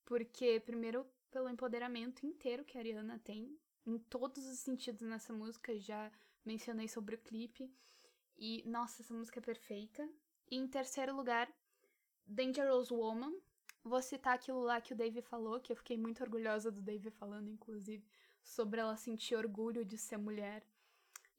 Porque, 0.05 0.61
primeiro, 0.61 1.07
pelo 1.31 1.49
empoderamento 1.49 2.27
inteiro 2.27 2.63
que 2.63 2.77
a 2.77 2.81
Ariana 2.83 3.19
tem, 3.25 3.59
em 3.87 3.97
todos 3.99 4.47
os 4.47 4.59
sentidos 4.59 5.01
nessa 5.01 5.33
música, 5.33 5.79
já 5.79 6.13
mencionei 6.45 6.87
sobre 6.87 7.15
o 7.15 7.19
clipe. 7.19 7.73
E, 8.37 8.63
nossa, 8.67 9.01
essa 9.01 9.15
música 9.15 9.39
é 9.39 9.43
perfeita. 9.43 10.07
E 10.51 10.57
em 10.57 10.69
terceiro 10.69 11.17
lugar, 11.17 11.51
Dangerous 12.27 12.91
Woman. 12.91 13.35
Vou 13.83 14.03
citar 14.03 14.35
aquilo 14.35 14.61
lá 14.61 14.79
que 14.79 14.93
o 14.93 14.97
Dave 14.97 15.23
falou, 15.23 15.59
que 15.59 15.73
eu 15.73 15.77
fiquei 15.77 15.97
muito 15.97 16.23
orgulhosa 16.23 16.71
do 16.71 16.83
Dave 16.83 17.11
falando, 17.11 17.49
inclusive, 17.49 18.05
sobre 18.51 18.81
ela 18.81 18.97
sentir 18.97 19.37
orgulho 19.37 19.85
de 19.85 19.97
ser 19.97 20.17
mulher. 20.17 20.67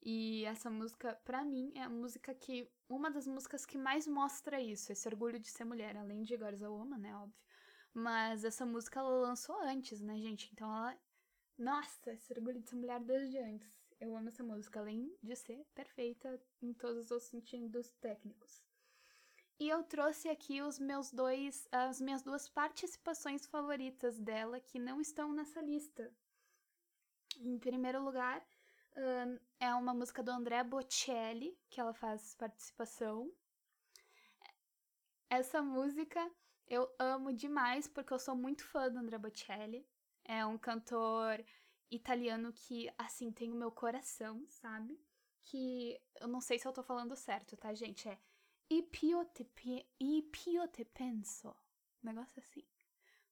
E 0.01 0.43
essa 0.45 0.69
música, 0.69 1.13
pra 1.25 1.43
mim, 1.43 1.71
é 1.75 1.83
a 1.83 1.89
música 1.89 2.33
que. 2.33 2.67
Uma 2.89 3.11
das 3.11 3.27
músicas 3.27 3.65
que 3.65 3.77
mais 3.77 4.07
mostra 4.07 4.59
isso, 4.59 4.91
esse 4.91 5.07
orgulho 5.07 5.39
de 5.39 5.49
ser 5.49 5.63
mulher, 5.63 5.95
além 5.95 6.23
de 6.23 6.33
is 6.33 6.63
a 6.63 6.69
Woman, 6.69 6.97
né, 6.97 7.15
óbvio. 7.15 7.39
Mas 7.93 8.43
essa 8.43 8.65
música 8.65 8.99
ela 8.99 9.09
lançou 9.09 9.55
antes, 9.61 10.01
né, 10.01 10.17
gente? 10.19 10.49
Então 10.51 10.69
ela. 10.75 10.97
Nossa, 11.57 12.13
esse 12.13 12.33
orgulho 12.33 12.59
de 12.59 12.69
ser 12.69 12.75
mulher 12.75 12.99
desde 12.99 13.37
antes. 13.37 13.71
Eu 13.99 14.15
amo 14.17 14.29
essa 14.29 14.43
música, 14.43 14.79
além 14.79 15.15
de 15.21 15.35
ser 15.35 15.63
perfeita 15.75 16.41
em 16.61 16.73
todos 16.73 17.11
os 17.11 17.23
sentidos 17.23 17.91
técnicos. 18.01 18.63
E 19.59 19.69
eu 19.69 19.83
trouxe 19.83 20.27
aqui 20.27 20.59
os 20.61 20.79
meus 20.79 21.11
dois, 21.11 21.67
as 21.71 22.01
minhas 22.01 22.23
duas 22.23 22.49
participações 22.49 23.45
favoritas 23.45 24.17
dela 24.17 24.59
que 24.59 24.79
não 24.79 24.99
estão 24.99 25.31
nessa 25.31 25.61
lista. 25.61 26.11
Em 27.41 27.57
primeiro 27.57 28.03
lugar, 28.03 28.45
ahn, 28.95 29.37
é 29.59 29.73
uma 29.73 29.93
música 29.93 30.21
do 30.21 30.31
André 30.31 30.63
Bocelli, 30.63 31.57
que 31.69 31.81
ela 31.81 31.93
faz 31.93 32.35
participação. 32.35 33.31
Essa 35.29 35.61
música 35.61 36.19
eu 36.67 36.87
amo 36.99 37.33
demais 37.33 37.87
porque 37.87 38.13
eu 38.13 38.19
sou 38.19 38.35
muito 38.35 38.63
fã 38.65 38.89
do 38.89 38.99
André 38.99 39.17
Bocelli. 39.17 39.87
É 40.23 40.45
um 40.45 40.57
cantor 40.57 41.43
italiano 41.89 42.53
que, 42.53 42.89
assim, 42.97 43.31
tem 43.31 43.51
o 43.51 43.55
meu 43.55 43.71
coração, 43.71 44.45
sabe? 44.47 44.99
Que 45.43 45.99
eu 46.19 46.27
não 46.27 46.39
sei 46.39 46.59
se 46.59 46.67
eu 46.67 46.71
tô 46.71 46.83
falando 46.83 47.15
certo, 47.15 47.57
tá, 47.57 47.73
gente? 47.73 48.07
É 48.07 48.19
E 48.69 48.83
più 48.83 49.25
te, 50.67 50.85
penso. 50.85 51.49
Um 52.03 52.07
negócio 52.07 52.39
assim. 52.39 52.63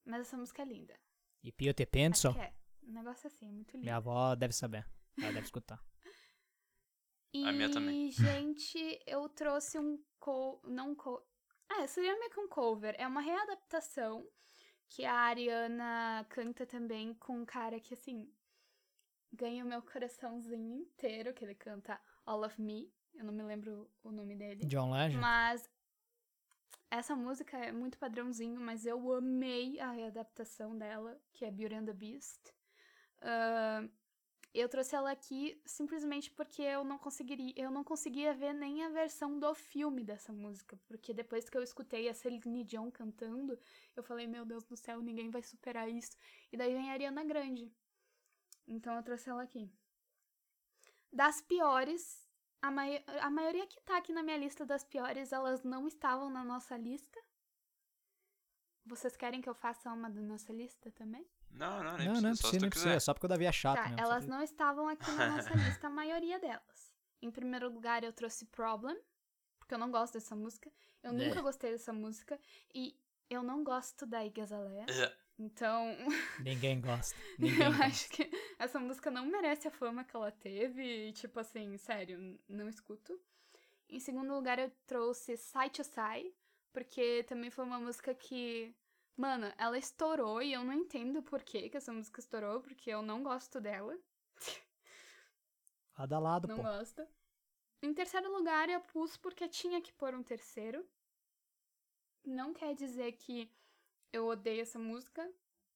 Mas 0.03 0.21
essa 0.21 0.35
música 0.35 0.63
é 0.63 0.65
linda. 0.65 0.99
E 1.41 1.51
Pio 1.51 1.73
Te 1.73 1.85
Penso, 1.85 2.29
é. 2.29 2.53
Um 2.89 2.93
negócio 2.93 3.27
assim, 3.27 3.47
é 3.47 3.51
muito 3.51 3.71
lindo. 3.73 3.83
minha 3.83 3.97
avó 3.97 4.35
deve 4.35 4.53
saber. 4.53 4.85
Ela 5.17 5.33
deve 5.33 5.45
escutar. 5.45 5.79
E, 7.31 7.47
A 7.47 7.51
minha 7.51 7.69
também. 7.71 8.09
gente, 8.09 8.99
eu 9.05 9.29
trouxe 9.29 9.77
um 9.77 10.03
co... 10.19 10.59
Não 10.65 10.95
co... 10.95 11.23
Ah, 11.69 11.85
seria 11.85 12.17
meio 12.17 12.31
que 12.31 12.39
um 12.39 12.47
cover. 12.47 12.95
É 12.97 13.05
uma 13.05 13.21
readaptação 13.21 14.27
que 14.87 15.05
a 15.05 15.13
Ariana 15.13 16.25
canta 16.27 16.65
também 16.65 17.13
com 17.13 17.37
um 17.41 17.45
cara 17.45 17.79
que, 17.79 17.93
assim, 17.93 18.33
ganha 19.31 19.63
o 19.63 19.67
meu 19.67 19.79
coraçãozinho 19.83 20.75
inteiro, 20.75 21.31
que 21.31 21.45
ele 21.45 21.53
canta 21.53 22.01
All 22.25 22.43
of 22.43 22.59
Me. 22.59 22.91
Eu 23.13 23.25
não 23.25 23.33
me 23.33 23.43
lembro 23.43 23.87
o 24.03 24.11
nome 24.11 24.35
dele. 24.35 24.65
John 24.65 24.91
Legend? 24.91 25.17
Mas 25.21 25.69
essa 26.89 27.15
música 27.15 27.55
é 27.59 27.71
muito 27.71 27.99
padrãozinho, 27.99 28.59
mas 28.59 28.87
eu 28.87 29.13
amei 29.13 29.79
a 29.79 29.91
readaptação 29.91 30.75
dela, 30.75 31.21
que 31.31 31.45
é 31.45 31.51
Beauty 31.51 31.75
and 31.75 31.85
the 31.85 31.93
Beast. 31.93 32.39
Ahn, 33.21 33.89
eu 34.53 34.67
trouxe 34.67 34.95
ela 34.95 35.11
aqui 35.11 35.61
simplesmente 35.65 36.31
porque 36.31 36.61
eu 36.61 36.83
não 36.83 36.97
conseguiria, 36.97 37.53
eu 37.55 37.69
não 37.69 37.83
conseguia 37.83 38.33
ver 38.33 38.53
nem 38.53 38.83
a 38.83 38.89
versão 38.89 39.39
do 39.39 39.53
filme 39.53 40.03
dessa 40.03 40.33
música, 40.33 40.79
porque 40.87 41.13
depois 41.13 41.47
que 41.49 41.57
eu 41.57 41.61
escutei 41.61 42.09
a 42.09 42.13
Celine 42.13 42.63
Dion 42.63 42.89
cantando, 42.89 43.59
eu 43.95 44.03
falei, 44.03 44.25
meu 44.25 44.45
Deus 44.45 44.63
do 44.63 44.75
céu, 44.75 45.01
ninguém 45.01 45.29
vai 45.29 45.43
superar 45.43 45.87
isso. 45.87 46.17
E 46.51 46.57
daí 46.57 46.73
vem 46.73 46.89
a 46.89 46.93
Ariana 46.93 47.23
Grande. 47.23 47.71
Então 48.67 48.95
eu 48.95 49.03
trouxe 49.03 49.29
ela 49.29 49.43
aqui. 49.43 49.71
Das 51.11 51.41
piores, 51.41 52.27
a, 52.61 52.71
mai 52.71 53.03
a 53.21 53.29
maioria 53.29 53.67
que 53.67 53.81
tá 53.81 53.97
aqui 53.97 54.11
na 54.11 54.23
minha 54.23 54.37
lista 54.37 54.65
das 54.65 54.83
piores, 54.83 55.31
elas 55.31 55.63
não 55.63 55.87
estavam 55.87 56.29
na 56.29 56.43
nossa 56.43 56.75
lista. 56.75 57.19
Vocês 58.85 59.15
querem 59.15 59.41
que 59.41 59.49
eu 59.49 59.53
faça 59.53 59.91
uma 59.93 60.09
da 60.09 60.21
nossa 60.21 60.51
lista 60.51 60.91
também? 60.91 61.27
Não, 61.51 61.83
não, 61.83 61.97
nem 61.97 62.07
Não, 62.07 62.13
precisa. 62.13 62.21
não 62.21 62.35
precisa, 62.37 62.59
nem 62.61 62.69
precisa. 62.69 62.93
É 62.93 62.99
só 62.99 63.13
porque 63.13 63.25
o 63.25 63.29
Davi 63.29 63.45
é 63.45 63.51
chato 63.51 63.75
tá, 63.77 63.83
mesmo. 63.89 63.97
só 63.97 64.03
elas 64.05 64.27
não 64.27 64.41
estavam 64.43 64.87
aqui 64.87 65.11
na 65.11 65.29
nossa 65.29 65.49
lista, 65.55 65.87
a 65.87 65.89
maioria 65.89 66.39
delas. 66.39 66.93
Em 67.21 67.29
primeiro 67.31 67.69
lugar, 67.69 68.03
eu 68.03 68.13
trouxe 68.13 68.45
Problem, 68.45 68.97
porque 69.57 69.73
eu 69.73 69.77
não 69.77 69.91
gosto 69.91 70.13
dessa 70.13 70.35
música. 70.35 70.71
Eu 71.03 71.11
É. 71.11 71.13
nunca 71.13 71.41
gostei 71.41 71.71
dessa 71.71 71.91
música. 71.91 72.39
E 72.73 72.95
eu 73.29 73.43
não 73.43 73.63
gosto 73.63 74.05
da 74.05 74.23
Iggy 74.25 74.41
Azalea. 74.41 74.85
É. 74.89 75.15
Então, 75.37 75.85
Ninguém 76.45 76.79
gosta. 76.81 77.15
Ninguém 77.39 77.65
eu 77.65 77.71
gosta. 77.71 77.85
acho 77.85 78.09
que 78.09 78.29
essa 78.57 78.79
música 78.79 79.09
não 79.11 79.25
merece 79.25 79.67
a 79.67 79.71
fama 79.71 80.03
que 80.03 80.15
ela 80.15 80.31
teve. 80.31 81.09
E, 81.09 81.13
tipo 81.13 81.39
assim, 81.39 81.77
sério, 81.77 82.39
não 82.47 82.67
escuto. 82.69 83.19
Em 83.89 83.99
segundo 83.99 84.33
lugar, 84.33 84.59
eu 84.59 84.71
trouxe 84.85 85.35
Side 85.35 85.71
to 85.71 85.83
Side, 85.83 86.33
porque 86.71 87.23
também 87.23 87.49
foi 87.49 87.65
uma 87.65 87.79
música 87.79 88.13
que. 88.13 88.73
Mano, 89.19 89.53
ela 89.57 89.77
estourou 89.77 90.41
e 90.41 90.53
eu 90.53 90.63
não 90.63 90.71
entendo 90.71 91.21
por 91.21 91.43
que 91.43 91.69
essa 91.73 91.91
música 91.91 92.21
estourou, 92.21 92.61
porque 92.61 92.89
eu 92.89 93.01
não 93.01 93.21
gosto 93.21 93.59
dela. 93.59 93.99
Lado 95.97 96.15
a 96.15 96.19
lado, 96.19 96.47
Não 96.47 96.55
pô. 96.55 96.61
gosto. 96.63 97.05
Em 97.81 97.93
terceiro 97.93 98.31
lugar, 98.31 98.69
eu 98.69 98.79
pus 98.79 99.17
porque 99.17 99.45
tinha 99.49 99.81
que 99.81 99.91
pôr 99.91 100.15
um 100.15 100.23
terceiro. 100.23 100.87
Não 102.23 102.53
quer 102.53 102.73
dizer 102.73 103.11
que 103.11 103.51
eu 104.13 104.25
odeio 104.25 104.61
essa 104.61 104.79
música, 104.79 105.29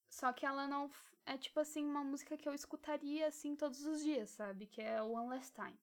só 0.10 0.32
que 0.32 0.46
ela 0.46 0.66
não 0.66 0.90
é 1.26 1.38
tipo 1.38 1.60
assim 1.60 1.84
uma 1.86 2.02
música 2.02 2.38
que 2.38 2.48
eu 2.48 2.54
escutaria 2.54 3.28
assim 3.28 3.58
todos 3.58 3.86
os 3.86 4.02
dias, 4.02 4.30
sabe? 4.30 4.68
Que 4.68 4.82
é 4.82 5.02
One 5.02 5.28
Last 5.28 5.54
Time. 5.54 5.78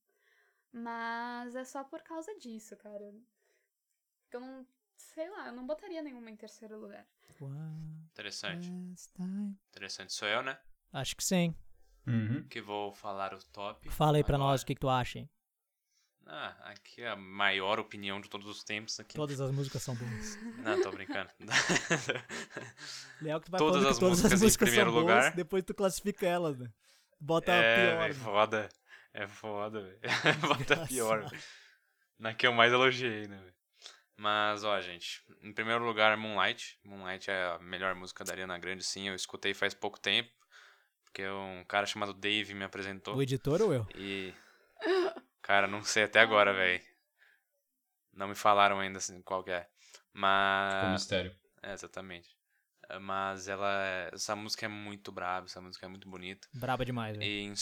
Mas 0.72 1.54
é 1.54 1.64
só 1.66 1.84
por 1.84 2.00
causa 2.00 2.34
disso, 2.38 2.74
cara. 2.78 3.14
Eu 4.32 4.40
não, 4.40 4.66
sei 5.00 5.28
lá, 5.30 5.48
eu 5.48 5.52
não 5.52 5.66
botaria 5.66 6.02
nenhuma 6.02 6.30
em 6.30 6.36
terceiro 6.36 6.78
lugar. 6.78 7.06
One 7.40 8.00
Interessante. 8.12 8.70
Interessante. 9.70 10.12
Sou 10.12 10.28
eu, 10.28 10.42
né? 10.42 10.58
Acho 10.92 11.16
que 11.16 11.24
sim. 11.24 11.54
Uhum. 12.06 12.46
Que 12.48 12.60
vou 12.60 12.92
falar 12.92 13.32
o 13.34 13.38
top. 13.46 13.88
Fala 13.90 14.16
aí 14.18 14.24
pra 14.24 14.36
agora. 14.36 14.50
nós 14.50 14.62
o 14.62 14.66
que, 14.66 14.74
que 14.74 14.80
tu 14.80 14.88
acha, 14.88 15.20
hein? 15.20 15.30
Ah, 16.26 16.54
aqui 16.70 17.02
é 17.02 17.08
a 17.08 17.16
maior 17.16 17.80
opinião 17.80 18.20
de 18.20 18.28
todos 18.28 18.46
os 18.46 18.62
tempos 18.62 19.00
aqui. 19.00 19.14
Todas 19.14 19.40
as 19.40 19.50
músicas 19.50 19.82
são 19.82 19.94
boas. 19.96 20.36
Não, 20.58 20.80
tô 20.82 20.92
brincando. 20.92 21.30
Legal 23.20 23.40
que 23.40 23.46
tu 23.46 23.50
vai 23.50 23.58
Todas 23.58 23.84
as 23.84 23.94
que 23.94 24.00
todas 24.00 24.18
músicas 24.18 24.32
as 24.32 24.40
em 24.40 24.44
músicas 24.44 24.68
primeiro 24.68 24.90
são 24.92 25.00
boas, 25.02 25.16
lugar. 25.16 25.34
depois 25.34 25.64
tu 25.64 25.74
classifica 25.74 26.26
elas, 26.26 26.58
né? 26.58 26.70
Bota 27.18 27.52
a 27.52 27.56
é, 27.56 27.74
pior. 27.74 27.98
velho, 27.98 28.14
né? 28.14 28.20
foda. 28.24 28.68
É 29.12 29.26
foda, 29.26 29.80
velho. 29.82 29.98
Bota 30.42 30.58
Desgraçado. 30.58 30.88
pior. 30.88 31.28
velho. 31.28 31.42
na 32.18 32.34
que 32.34 32.46
eu 32.46 32.52
mais 32.52 32.72
elogiei, 32.72 33.26
né? 33.26 33.36
velho? 33.36 33.54
Mas, 34.20 34.64
ó, 34.64 34.78
gente, 34.82 35.24
em 35.40 35.50
primeiro 35.50 35.82
lugar, 35.82 36.14
Moonlight. 36.14 36.78
Moonlight 36.84 37.30
é 37.30 37.54
a 37.54 37.58
melhor 37.58 37.94
música 37.94 38.22
da 38.22 38.34
Ariana 38.34 38.58
Grande, 38.58 38.84
sim. 38.84 39.08
Eu 39.08 39.14
escutei 39.14 39.54
faz 39.54 39.72
pouco 39.72 39.98
tempo, 39.98 40.30
porque 41.04 41.26
um 41.26 41.64
cara 41.64 41.86
chamado 41.86 42.12
Dave 42.12 42.52
me 42.52 42.62
apresentou. 42.62 43.16
O 43.16 43.22
editor 43.22 43.62
ou 43.62 43.72
eu? 43.72 43.86
E. 43.94 44.34
Cara, 45.40 45.66
não 45.66 45.82
sei 45.82 46.02
até 46.02 46.20
agora, 46.20 46.52
velho. 46.52 46.84
Não 48.12 48.28
me 48.28 48.34
falaram 48.34 48.78
ainda 48.78 48.98
assim, 48.98 49.22
qual 49.22 49.42
que 49.42 49.52
é. 49.52 49.62
Ficou 49.62 50.02
Mas. 50.12 50.92
mistério. 51.00 51.34
É, 51.62 51.72
exatamente. 51.72 52.36
É, 52.90 52.98
Mas 52.98 53.48
ela. 53.48 53.70
é- 53.86 54.10
Essa 54.12 54.36
música 54.36 54.66
é 54.66 54.68
muito 54.68 55.10
braba, 55.10 55.46
essa 55.46 55.62
música 55.62 55.86
é 55.86 55.88
muito 55.88 56.06
bonita. 56.10 56.46
Braba 56.52 56.84
demais, 56.84 57.16
velho. 57.16 57.26
E 57.26 57.40
em, 57.40 57.54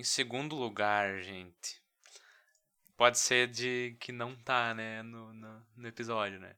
em 0.00 0.02
segundo 0.02 0.54
lugar, 0.54 1.22
gente. 1.22 1.82
Pode 2.96 3.18
ser 3.18 3.48
de 3.48 3.96
que 4.00 4.12
não 4.12 4.36
tá, 4.36 4.72
né, 4.74 5.02
no, 5.02 5.32
no, 5.34 5.66
no 5.76 5.88
episódio, 5.88 6.38
né? 6.38 6.56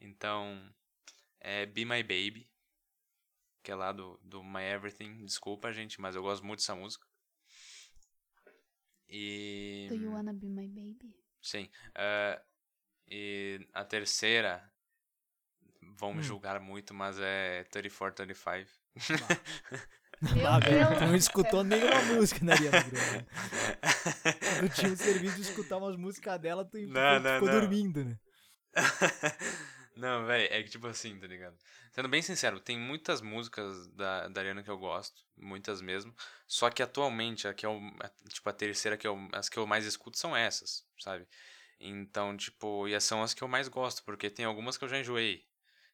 Então. 0.00 0.72
É 1.44 1.66
Be 1.66 1.84
My 1.84 2.02
Baby. 2.02 2.48
Que 3.64 3.72
é 3.72 3.74
lá 3.74 3.92
do, 3.92 4.18
do 4.22 4.42
My 4.44 4.62
Everything. 4.62 5.24
Desculpa, 5.24 5.72
gente, 5.72 6.00
mas 6.00 6.14
eu 6.14 6.22
gosto 6.22 6.44
muito 6.44 6.60
dessa 6.60 6.74
música. 6.74 7.04
E. 9.08 9.86
Do 9.90 9.96
you 9.96 10.12
wanna 10.12 10.32
be 10.32 10.48
my 10.48 10.66
baby? 10.68 11.14
Sim. 11.40 11.68
eh, 11.96 12.40
e 13.08 13.68
a 13.72 13.84
terceira, 13.84 14.72
vão 15.98 16.12
me 16.14 16.20
Hum. 16.20 16.22
julgar 16.22 16.60
muito, 16.60 16.94
mas 16.94 17.18
é 17.20 17.64
34, 17.64 18.14
35. 18.24 18.70
Meu 19.10 19.80
Ah, 20.42 20.60
velho, 20.60 20.94
tu 20.96 21.04
não 21.04 21.14
escutou 21.14 21.64
nenhuma 21.64 22.02
música 22.02 22.44
da 22.44 22.52
Ariana 22.52 22.80
Grande. 22.82 23.26
Tu 24.56 24.68
tinha 24.70 24.92
o 24.92 24.96
serviço 24.96 25.34
de 25.36 25.42
escutar 25.42 25.76
umas 25.78 25.96
músicas 25.96 26.40
dela, 26.40 26.64
tu, 26.64 26.78
tu 27.04 27.04
Não, 27.04 27.20
não, 27.20 27.22
ficou 27.24 27.48
não. 27.48 27.50
dormindo, 27.50 28.04
né? 28.04 28.18
Não, 29.96 30.24
velho, 30.26 30.48
é 30.52 30.62
que 30.62 30.70
tipo 30.70 30.86
assim, 30.86 31.18
tá 31.18 31.26
ligado? 31.26 31.56
Sendo 31.92 32.08
bem 32.08 32.22
sincero, 32.22 32.58
tem 32.60 32.78
muitas 32.78 33.20
músicas 33.20 33.86
da, 33.88 34.28
da 34.28 34.40
Ariana 34.40 34.62
que 34.62 34.70
eu 34.70 34.78
gosto, 34.78 35.22
muitas 35.36 35.82
mesmo. 35.82 36.14
Só 36.46 36.70
que 36.70 36.82
atualmente, 36.82 37.46
a 37.46 37.52
que 37.54 37.66
eu, 37.66 37.78
a- 38.00 38.10
tipo, 38.28 38.48
a 38.48 38.52
terceira 38.52 38.96
que 38.96 39.06
eu, 39.06 39.18
as 39.32 39.48
que 39.48 39.58
eu 39.58 39.66
mais 39.66 39.84
escuto 39.84 40.16
são 40.18 40.34
essas, 40.36 40.86
sabe? 40.98 41.26
Então, 41.80 42.36
tipo, 42.36 42.88
e 42.88 42.98
são 43.00 43.22
as 43.22 43.34
que 43.34 43.42
eu 43.42 43.48
mais 43.48 43.68
gosto, 43.68 44.04
porque 44.04 44.30
tem 44.30 44.44
algumas 44.46 44.78
que 44.78 44.84
eu 44.84 44.88
já 44.88 44.98
enjoei. 44.98 45.44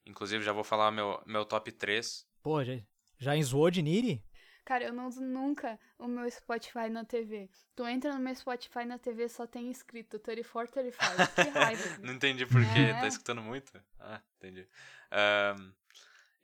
Inclusive, 0.07 0.45
já 0.45 0.53
vou 0.53 0.65
falar 0.65 0.91
meu, 0.93 1.23
meu 1.27 1.45
top 1.45 1.73
3. 1.73 2.27
Pô, 2.43 2.65
já, 2.65 2.75
já 3.19 3.37
enjoou 3.37 3.71
de 3.71 3.83
Niri? 3.83 4.25
Cara, 4.65 4.85
eu 4.85 4.93
não 4.93 5.07
uso 5.09 5.23
nunca 5.23 5.79
o 5.99 6.07
meu 6.07 6.31
Spotify 6.31 6.91
na 6.91 7.03
TV. 7.05 7.49
Tu 7.75 7.87
entra 7.87 8.13
no 8.13 8.21
meu 8.21 8.35
Spotify 8.35 8.85
na 8.85 8.99
TV 8.99 9.27
só 9.29 9.47
tem 9.47 9.71
escrito 9.71 10.19
34, 10.19 10.73
35. 10.75 10.99
Que 11.35 11.49
raiva. 11.59 11.83
Não 12.05 12.13
entendi 12.13 12.45
por 12.45 12.61
quê. 12.75 12.81
É. 12.81 13.01
Tá 13.01 13.07
escutando 13.07 13.41
muito? 13.41 13.73
Ah, 13.99 14.21
entendi. 14.37 14.69
Ahn, 15.11 15.73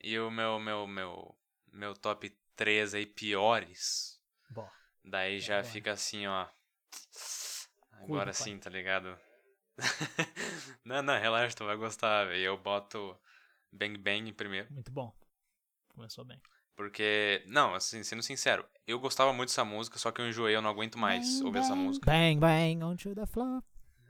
e 0.03 0.19
o 0.19 0.31
meu, 0.31 0.59
meu, 0.59 0.87
meu, 0.87 1.37
meu 1.71 1.95
top 1.95 2.31
3 2.57 2.95
aí 2.95 3.05
piores. 3.05 4.19
Bom, 4.49 4.67
Daí 5.05 5.39
já 5.39 5.59
Agora. 5.59 5.73
fica 5.73 5.93
assim, 5.93 6.27
ó. 6.27 6.47
Cuida, 6.47 8.05
Agora 8.05 8.25
pai. 8.27 8.35
sim, 8.35 8.59
tá 8.59 8.71
ligado? 8.71 9.19
não, 10.85 11.03
não, 11.03 11.19
relaxa, 11.21 11.55
tu 11.57 11.67
vai 11.67 11.77
gostar, 11.77 12.25
velho. 12.27 12.43
Eu 12.43 12.57
boto 12.57 13.19
Bang 13.71 13.99
Bang 13.99 14.31
em 14.31 14.33
primeiro. 14.33 14.73
muito 14.73 14.91
bom. 14.91 15.13
Começou 15.89 16.25
bem. 16.25 16.41
Porque, 16.77 17.43
não, 17.47 17.75
assim, 17.75 18.03
sendo 18.03 18.23
sincero, 18.23 18.67
eu 18.87 18.99
gostava 18.99 19.33
muito 19.33 19.51
dessa 19.51 19.65
música, 19.65 19.99
só 19.99 20.11
que 20.11 20.21
eu 20.21 20.29
enjoei, 20.29 20.57
eu 20.57 20.63
não 20.63 20.71
aguento 20.71 20.99
mais 20.99 21.35
Bang, 21.37 21.45
ouvir 21.47 21.59
essa 21.61 21.75
bang. 21.75 21.83
música. 21.83 22.11
Bang, 22.11 22.41
bang, 22.41 22.83
onto 22.85 23.15
the 23.15 23.27
floor. 23.27 23.63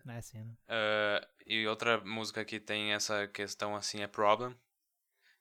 Não 0.04 0.14
é 0.14 0.18
assim, 0.18 0.38
né? 0.38 0.54
Ah, 0.68 1.26
e 1.46 1.66
outra 1.66 1.98
música 2.04 2.44
que 2.44 2.58
tem 2.60 2.92
essa 2.92 3.26
questão 3.28 3.74
assim 3.76 4.00
é 4.00 4.06
Problem, 4.06 4.54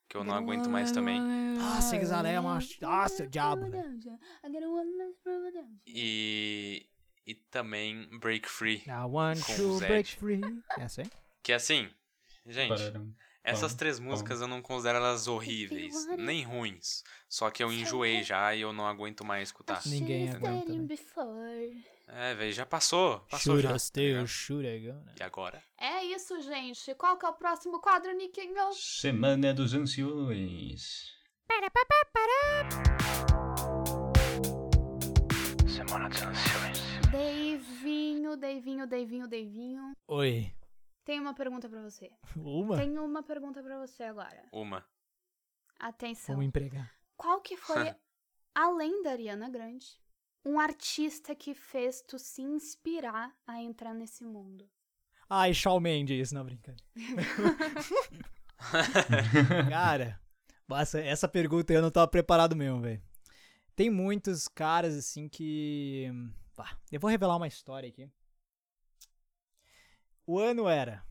que 0.08 0.16
eu 0.16 0.24
não 0.24 0.34
aguento 0.34 0.68
mais 0.68 0.92
também. 0.92 1.20
Ah, 1.60 1.80
Sing 1.80 2.04
Zalema. 2.04 2.58
Nossa, 2.80 3.24
o 3.24 3.26
diabo, 3.26 3.66
E, 5.86 6.86
e 7.26 7.34
também 7.34 8.08
Break 8.18 8.48
Free, 8.48 8.82
I 8.86 9.04
want 9.06 9.38
to 9.56 9.78
break 9.78 10.16
free. 10.16 10.40
É 10.78 10.84
assim? 10.84 11.04
que 11.42 11.52
assim, 11.52 11.90
gente, 12.46 12.68
Pararam. 12.68 13.14
Essas 13.44 13.74
três 13.74 14.00
músicas 14.00 14.40
eu 14.40 14.48
não 14.48 14.62
considero 14.62 14.98
elas 14.98 15.28
horríveis, 15.28 15.94
nem 16.16 16.42
ruins, 16.42 17.04
só 17.28 17.50
que 17.50 17.62
eu 17.62 17.70
enjoei 17.70 18.22
já 18.22 18.54
e 18.54 18.62
eu 18.62 18.72
não 18.72 18.86
aguento 18.86 19.24
mais 19.24 19.48
escutar. 19.48 19.82
Ninguém 19.86 20.30
aguenta, 20.30 20.72
né? 20.72 20.96
É, 22.08 22.34
velho, 22.34 22.52
já 22.52 22.64
passou, 22.66 23.20
passou 23.30 23.58
já. 23.60 23.70
Tá 23.70 23.76
né? 24.94 25.12
E 25.18 25.22
agora? 25.22 25.62
É 25.78 26.04
isso, 26.04 26.40
gente. 26.40 26.94
Qual 26.94 27.18
que 27.18 27.26
é 27.26 27.28
o 27.28 27.32
próximo 27.32 27.80
quadro, 27.80 28.12
Niquinho? 28.14 28.72
Semana 28.72 29.52
dos 29.52 29.74
Anciões. 29.74 31.12
Semana 35.68 36.08
dos 36.08 36.22
Anciões. 36.22 36.78
Deivinho, 37.10 38.36
Deivinho, 38.36 38.86
Deivinho, 38.86 39.28
Deivinho. 39.28 39.92
Oi. 40.08 40.52
Tenho 41.04 41.22
uma 41.22 41.34
pergunta 41.34 41.68
pra 41.68 41.82
você. 41.82 42.10
Uma? 42.36 42.76
Tenho 42.76 43.04
uma 43.04 43.22
pergunta 43.22 43.62
pra 43.62 43.78
você 43.78 44.04
agora. 44.04 44.48
Uma. 44.52 44.84
Atenção. 45.78 46.34
Vamos 46.34 46.48
empregar. 46.48 46.90
Qual 47.16 47.40
que 47.40 47.56
foi, 47.56 47.94
além 48.54 49.02
da 49.02 49.10
Ariana 49.10 49.48
Grande, 49.48 49.86
um 50.44 50.58
artista 50.58 51.34
que 51.34 51.54
fez 51.54 52.02
tu 52.02 52.18
se 52.18 52.42
inspirar 52.42 53.34
a 53.46 53.60
entrar 53.60 53.94
nesse 53.94 54.24
mundo? 54.24 54.68
Ai, 55.28 55.54
Shawn 55.54 55.80
Mendes, 55.80 56.32
não 56.32 56.44
brincando. 56.44 56.82
Cara, 59.70 60.20
nossa, 60.68 61.00
essa 61.00 61.28
pergunta 61.28 61.72
eu 61.72 61.82
não 61.82 61.90
tava 61.90 62.08
preparado 62.08 62.54
mesmo, 62.54 62.80
velho. 62.80 63.02
Tem 63.74 63.90
muitos 63.90 64.48
caras 64.48 64.94
assim 64.94 65.28
que. 65.28 66.10
Bah, 66.56 66.78
eu 66.92 67.00
vou 67.00 67.10
revelar 67.10 67.36
uma 67.36 67.48
história 67.48 67.88
aqui. 67.88 68.08
O 70.26 70.38
ano 70.38 70.66
era 70.66 71.04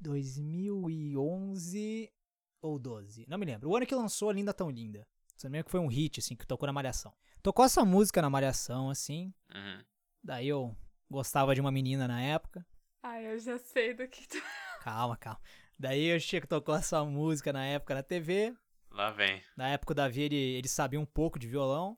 2011 0.00 2.12
ou 2.60 2.78
12, 2.78 3.24
não 3.28 3.38
me 3.38 3.46
lembro. 3.46 3.70
O 3.70 3.76
ano 3.76 3.86
que 3.86 3.94
lançou 3.94 4.28
a 4.28 4.32
Linda 4.32 4.52
Tão 4.52 4.68
Linda. 4.68 5.06
Se 5.36 5.44
não 5.44 5.52
me 5.52 5.58
engano 5.58 5.66
que 5.66 5.70
foi 5.70 5.80
um 5.80 5.86
hit, 5.86 6.18
assim, 6.18 6.34
que 6.34 6.46
tocou 6.46 6.66
na 6.66 6.72
Malhação. 6.72 7.14
Tocou 7.42 7.64
essa 7.64 7.84
música 7.84 8.20
na 8.20 8.28
Malhação, 8.28 8.90
assim. 8.90 9.32
Uhum. 9.54 9.84
Daí 10.22 10.48
eu 10.48 10.76
gostava 11.08 11.54
de 11.54 11.60
uma 11.60 11.70
menina 11.70 12.08
na 12.08 12.20
época. 12.20 12.66
Ai, 13.02 13.32
eu 13.32 13.38
já 13.38 13.58
sei 13.58 13.94
do 13.94 14.06
que 14.08 14.28
tu... 14.28 14.36
Calma, 14.82 15.16
calma. 15.16 15.40
Daí 15.78 16.14
o 16.14 16.20
Chico 16.20 16.46
tocou 16.46 16.74
essa 16.74 17.02
música 17.04 17.52
na 17.52 17.64
época 17.64 17.94
na 17.94 18.02
TV. 18.02 18.54
Lá 18.90 19.10
vem. 19.10 19.42
Na 19.56 19.68
época 19.68 19.92
o 19.92 19.94
Davi, 19.94 20.22
ele, 20.22 20.36
ele 20.36 20.68
sabia 20.68 21.00
um 21.00 21.06
pouco 21.06 21.38
de 21.38 21.46
violão. 21.46 21.96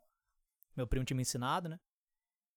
Meu 0.76 0.86
primo 0.86 1.05
tinha 1.05 1.16
me 1.16 1.22
ensinado, 1.22 1.68
né? 1.68 1.80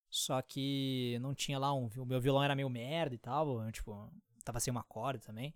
Só 0.09 0.41
que 0.41 1.17
não 1.21 1.33
tinha 1.33 1.59
lá 1.59 1.73
um... 1.73 1.89
O 1.97 2.05
meu 2.05 2.21
violão 2.21 2.43
era 2.43 2.55
meio 2.55 2.69
merda 2.69 3.13
e 3.15 3.17
tal. 3.17 3.63
eu, 3.63 3.71
tipo, 3.71 4.11
tava 4.43 4.59
sem 4.59 4.71
uma 4.71 4.83
corda 4.83 5.19
também. 5.19 5.53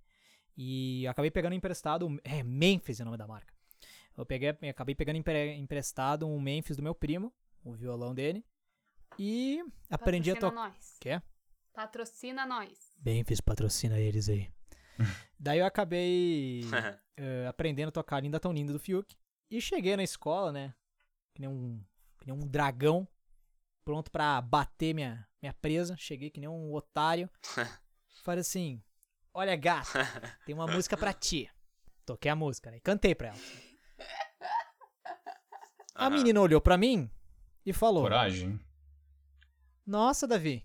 E 0.58 1.04
eu 1.06 1.12
acabei 1.12 1.32
pegando 1.32 1.54
emprestado... 1.54 2.20
É, 2.24 2.44
Memphis 2.44 3.00
é 3.00 3.04
o 3.04 3.06
nome 3.06 3.18
da 3.18 3.28
marca. 3.28 3.54
Eu 4.18 4.26
peguei, 4.26 4.50
eu 4.50 4.70
acabei 4.70 4.94
pegando 4.94 5.16
empre- 5.16 5.56
emprestado 5.56 6.28
um 6.28 6.40
Memphis 6.42 6.76
do 6.76 6.84
meu 6.84 6.94
primo. 6.94 7.34
O 7.64 7.74
violão 7.74 8.14
dele. 8.14 8.46
E 9.18 9.64
aprendi 9.90 10.32
a 10.32 10.36
Patrocina 10.36 10.52
tocar... 10.52 10.70
nós. 10.70 10.98
Quê? 11.00 11.22
Patrocina 11.74 12.46
nós. 12.46 12.78
Memphis 13.04 13.40
patrocina 13.40 13.98
eles 14.00 14.28
aí. 14.28 14.52
Daí 15.40 15.60
eu 15.60 15.66
acabei 15.66 16.62
eh, 17.16 17.48
aprendendo 17.48 17.90
a 17.90 17.92
tocar 17.92 18.22
Linda 18.22 18.40
Tão 18.40 18.52
Linda 18.52 18.74
do 18.74 18.80
Fiuk. 18.80 19.16
E 19.50 19.62
cheguei 19.62 19.96
na 19.96 20.04
escola, 20.04 20.52
né? 20.52 20.74
Que 21.34 21.42
nem 21.42 21.50
um, 21.50 21.82
que 22.20 22.28
nem 22.28 22.36
um 22.36 22.46
dragão. 22.46 23.08
Pronto 23.90 24.12
pra 24.12 24.40
bater 24.40 24.94
minha, 24.94 25.28
minha 25.42 25.52
presa. 25.52 25.96
Cheguei 25.98 26.30
que 26.30 26.40
nem 26.40 26.48
um 26.48 26.72
otário. 26.76 27.28
Falei 28.24 28.42
assim: 28.42 28.84
Olha, 29.34 29.56
gato, 29.56 29.90
tem 30.46 30.54
uma 30.54 30.68
música 30.68 30.96
pra 30.96 31.12
ti. 31.12 31.50
Toquei 32.06 32.30
a 32.30 32.36
música, 32.36 32.70
né? 32.70 32.78
E 32.78 32.82
cantei 32.82 33.16
pra 33.16 33.30
ela. 33.30 33.38
A 35.96 36.08
menina 36.08 36.40
olhou 36.40 36.62
pra 36.62 36.78
mim 36.78 37.10
e 37.66 37.74
falou: 37.74 38.04
Coragem. 38.04 38.60
Nossa, 39.88 40.28
Davi. 40.28 40.64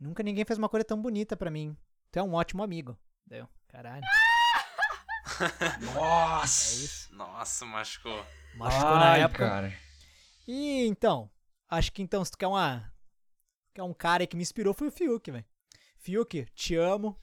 Nunca 0.00 0.24
ninguém 0.24 0.44
fez 0.44 0.58
uma 0.58 0.68
coisa 0.68 0.84
tão 0.84 1.00
bonita 1.00 1.36
pra 1.36 1.52
mim. 1.52 1.76
Tu 2.10 2.18
é 2.18 2.22
um 2.24 2.34
ótimo 2.34 2.64
amigo. 2.64 2.98
Deu. 3.24 3.48
Caralho. 3.68 4.02
É 5.60 5.78
Nossa! 5.94 6.74
isso. 6.82 7.14
Nossa, 7.14 7.64
machucou. 7.64 8.26
Machucou 8.56 8.90
na 8.96 9.12
Ai, 9.12 9.22
época. 9.22 9.46
cara. 9.46 9.72
E 10.48 10.84
então, 10.84 11.30
acho 11.68 11.92
que 11.92 12.02
então, 12.02 12.24
se 12.24 12.30
tu 12.30 12.38
quer 12.38 12.46
uma. 12.46 12.92
Quer 13.74 13.82
um 13.82 13.94
cara 13.94 14.26
que 14.26 14.36
me 14.36 14.42
inspirou, 14.42 14.74
foi 14.74 14.88
o 14.88 14.90
Fiuk, 14.90 15.30
velho. 15.30 15.44
Fiuk, 15.98 16.46
te 16.54 16.74
amo. 16.76 17.20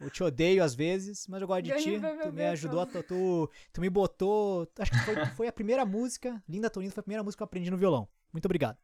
Eu 0.00 0.10
te 0.10 0.22
odeio 0.22 0.62
às 0.62 0.74
vezes, 0.74 1.26
mas 1.28 1.40
eu 1.40 1.46
gosto 1.46 1.62
de 1.62 1.74
ti. 1.82 1.96
o 1.96 2.22
Tu 2.22 2.32
me 2.32 2.46
ajudou, 2.46 2.80
a, 2.80 2.86
tu, 2.86 3.50
tu, 3.72 3.80
me 3.80 3.88
botou. 3.88 4.70
Acho 4.78 4.90
que 4.90 4.98
foi, 4.98 5.26
foi 5.26 5.46
a 5.48 5.52
primeira 5.52 5.84
música. 5.84 6.42
Linda 6.48 6.68
Tonina 6.68 6.92
foi 6.92 7.00
a 7.00 7.04
primeira 7.04 7.22
música 7.22 7.38
que 7.38 7.42
eu 7.42 7.46
aprendi 7.46 7.70
no 7.70 7.76
violão. 7.76 8.08
Muito 8.32 8.44
obrigado. 8.44 8.78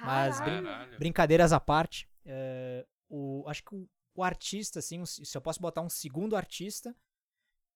Mas 0.00 0.38
Caralho. 0.38 0.64
Caralho. 0.64 0.98
Brincadeiras 0.98 1.52
à 1.52 1.60
parte. 1.60 2.08
é, 2.24 2.86
acho 3.46 3.64
que 3.64 3.74
o, 3.74 3.88
o 4.14 4.22
artista, 4.22 4.78
assim, 4.78 5.04
se 5.04 5.36
eu 5.36 5.40
posso 5.40 5.60
botar 5.60 5.82
um 5.82 5.88
segundo 5.88 6.36
artista 6.36 6.94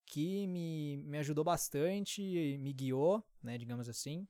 que 0.06 0.46
me, 0.46 0.96
me 0.98 1.18
ajudou 1.18 1.44
bastante, 1.44 2.22
me 2.58 2.72
guiou, 2.72 3.24
né, 3.42 3.56
digamos 3.56 3.88
assim, 3.88 4.26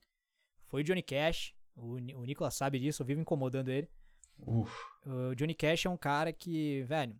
foi 0.67 0.81
o 0.81 0.83
Johnny 0.83 1.03
Cash. 1.03 1.53
O, 1.75 1.93
o 1.95 2.25
Nicolas 2.25 2.55
sabe 2.55 2.79
disso, 2.79 3.01
eu 3.01 3.05
vivo 3.05 3.21
incomodando 3.21 3.69
ele. 3.69 3.89
Uf. 4.37 4.71
O 5.05 5.35
Johnny 5.35 5.53
Cash 5.53 5.85
é 5.85 5.89
um 5.89 5.97
cara 5.97 6.31
que, 6.33 6.83
velho, 6.83 7.15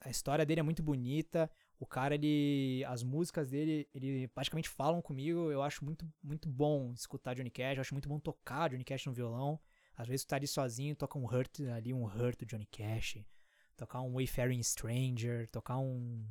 a 0.00 0.10
história 0.10 0.44
dele 0.44 0.60
é 0.60 0.62
muito 0.62 0.82
bonita. 0.82 1.50
O 1.78 1.86
cara, 1.86 2.14
ele. 2.14 2.84
As 2.86 3.02
músicas 3.02 3.50
dele, 3.50 3.88
ele 3.94 4.28
praticamente 4.28 4.68
falam 4.68 5.02
comigo. 5.02 5.50
Eu 5.50 5.62
acho 5.62 5.84
muito, 5.84 6.06
muito 6.22 6.48
bom 6.48 6.92
escutar 6.92 7.34
Johnny 7.34 7.50
Cash. 7.50 7.76
Eu 7.76 7.80
acho 7.80 7.94
muito 7.94 8.08
bom 8.08 8.18
tocar 8.18 8.70
Johnny 8.70 8.84
Cash 8.84 9.06
no 9.06 9.12
violão. 9.12 9.60
Às 9.96 10.08
vezes 10.08 10.24
tu 10.24 10.28
tá 10.28 10.36
ali 10.36 10.46
sozinho, 10.46 10.96
toca 10.96 11.18
um 11.18 11.24
Hurt 11.24 11.60
ali, 11.74 11.92
um 11.92 12.04
Hurt 12.04 12.38
do 12.40 12.46
Johnny 12.46 12.66
Cash. 12.66 13.18
Tocar 13.76 14.00
um 14.00 14.14
Wayfaring 14.14 14.62
Stranger. 14.62 15.48
Tocar 15.50 15.78
um. 15.78 16.26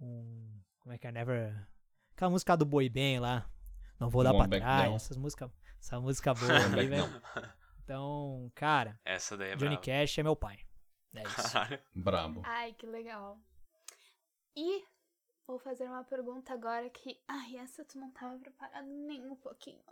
Um. 0.00 0.60
Como 0.78 0.94
é 0.94 0.98
que 0.98 1.06
é? 1.06 1.12
Never. 1.12 1.66
Aquela 2.12 2.30
música 2.30 2.56
do 2.56 2.64
Boy 2.64 2.88
Band 2.88 3.20
lá. 3.20 3.50
Não 3.98 4.08
vou 4.08 4.22
dar 4.22 4.34
One 4.34 4.48
pra 4.48 4.58
trás. 4.58 4.84
Down. 4.84 4.96
Essas 4.96 5.16
músicas. 5.16 5.50
Essa 5.84 6.00
música 6.00 6.32
boa 6.32 6.50
aí, 6.50 6.86
velho. 6.86 7.22
Então, 7.82 8.50
cara, 8.54 8.98
Essa 9.04 9.36
daí 9.36 9.50
é 9.50 9.56
Johnny 9.56 9.76
brava. 9.76 9.82
Cash 9.84 10.18
é 10.18 10.22
meu 10.22 10.34
pai. 10.34 10.58
É 11.14 11.22
isso. 11.22 11.52
Caralho. 11.52 11.82
Brabo. 11.94 12.42
Ai, 12.42 12.72
que 12.72 12.86
legal. 12.86 13.38
E 14.56 14.82
vou 15.46 15.58
fazer 15.58 15.84
uma 15.84 16.02
pergunta 16.02 16.54
agora 16.54 16.88
que. 16.88 17.22
Ai, 17.28 17.58
essa 17.58 17.84
tu 17.84 17.98
não 17.98 18.10
tava 18.12 18.38
preparado 18.38 18.86
nem 18.86 19.26
um 19.26 19.36
pouquinho. 19.36 19.84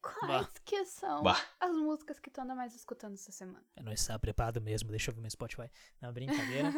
Quais 0.00 0.48
que 0.64 0.86
são 0.86 1.22
Bah. 1.22 1.38
as 1.60 1.76
músicas 1.76 2.18
que 2.18 2.30
tu 2.30 2.40
anda 2.40 2.54
mais 2.54 2.74
escutando 2.74 3.12
essa 3.12 3.30
semana? 3.30 3.62
Eu 3.76 3.84
não 3.84 3.92
estava 3.92 4.18
preparado 4.18 4.58
mesmo, 4.58 4.88
deixa 4.88 5.10
eu 5.10 5.14
ver 5.14 5.20
meu 5.20 5.30
Spotify. 5.30 5.70
Não, 6.00 6.10
brincadeira. 6.14 6.70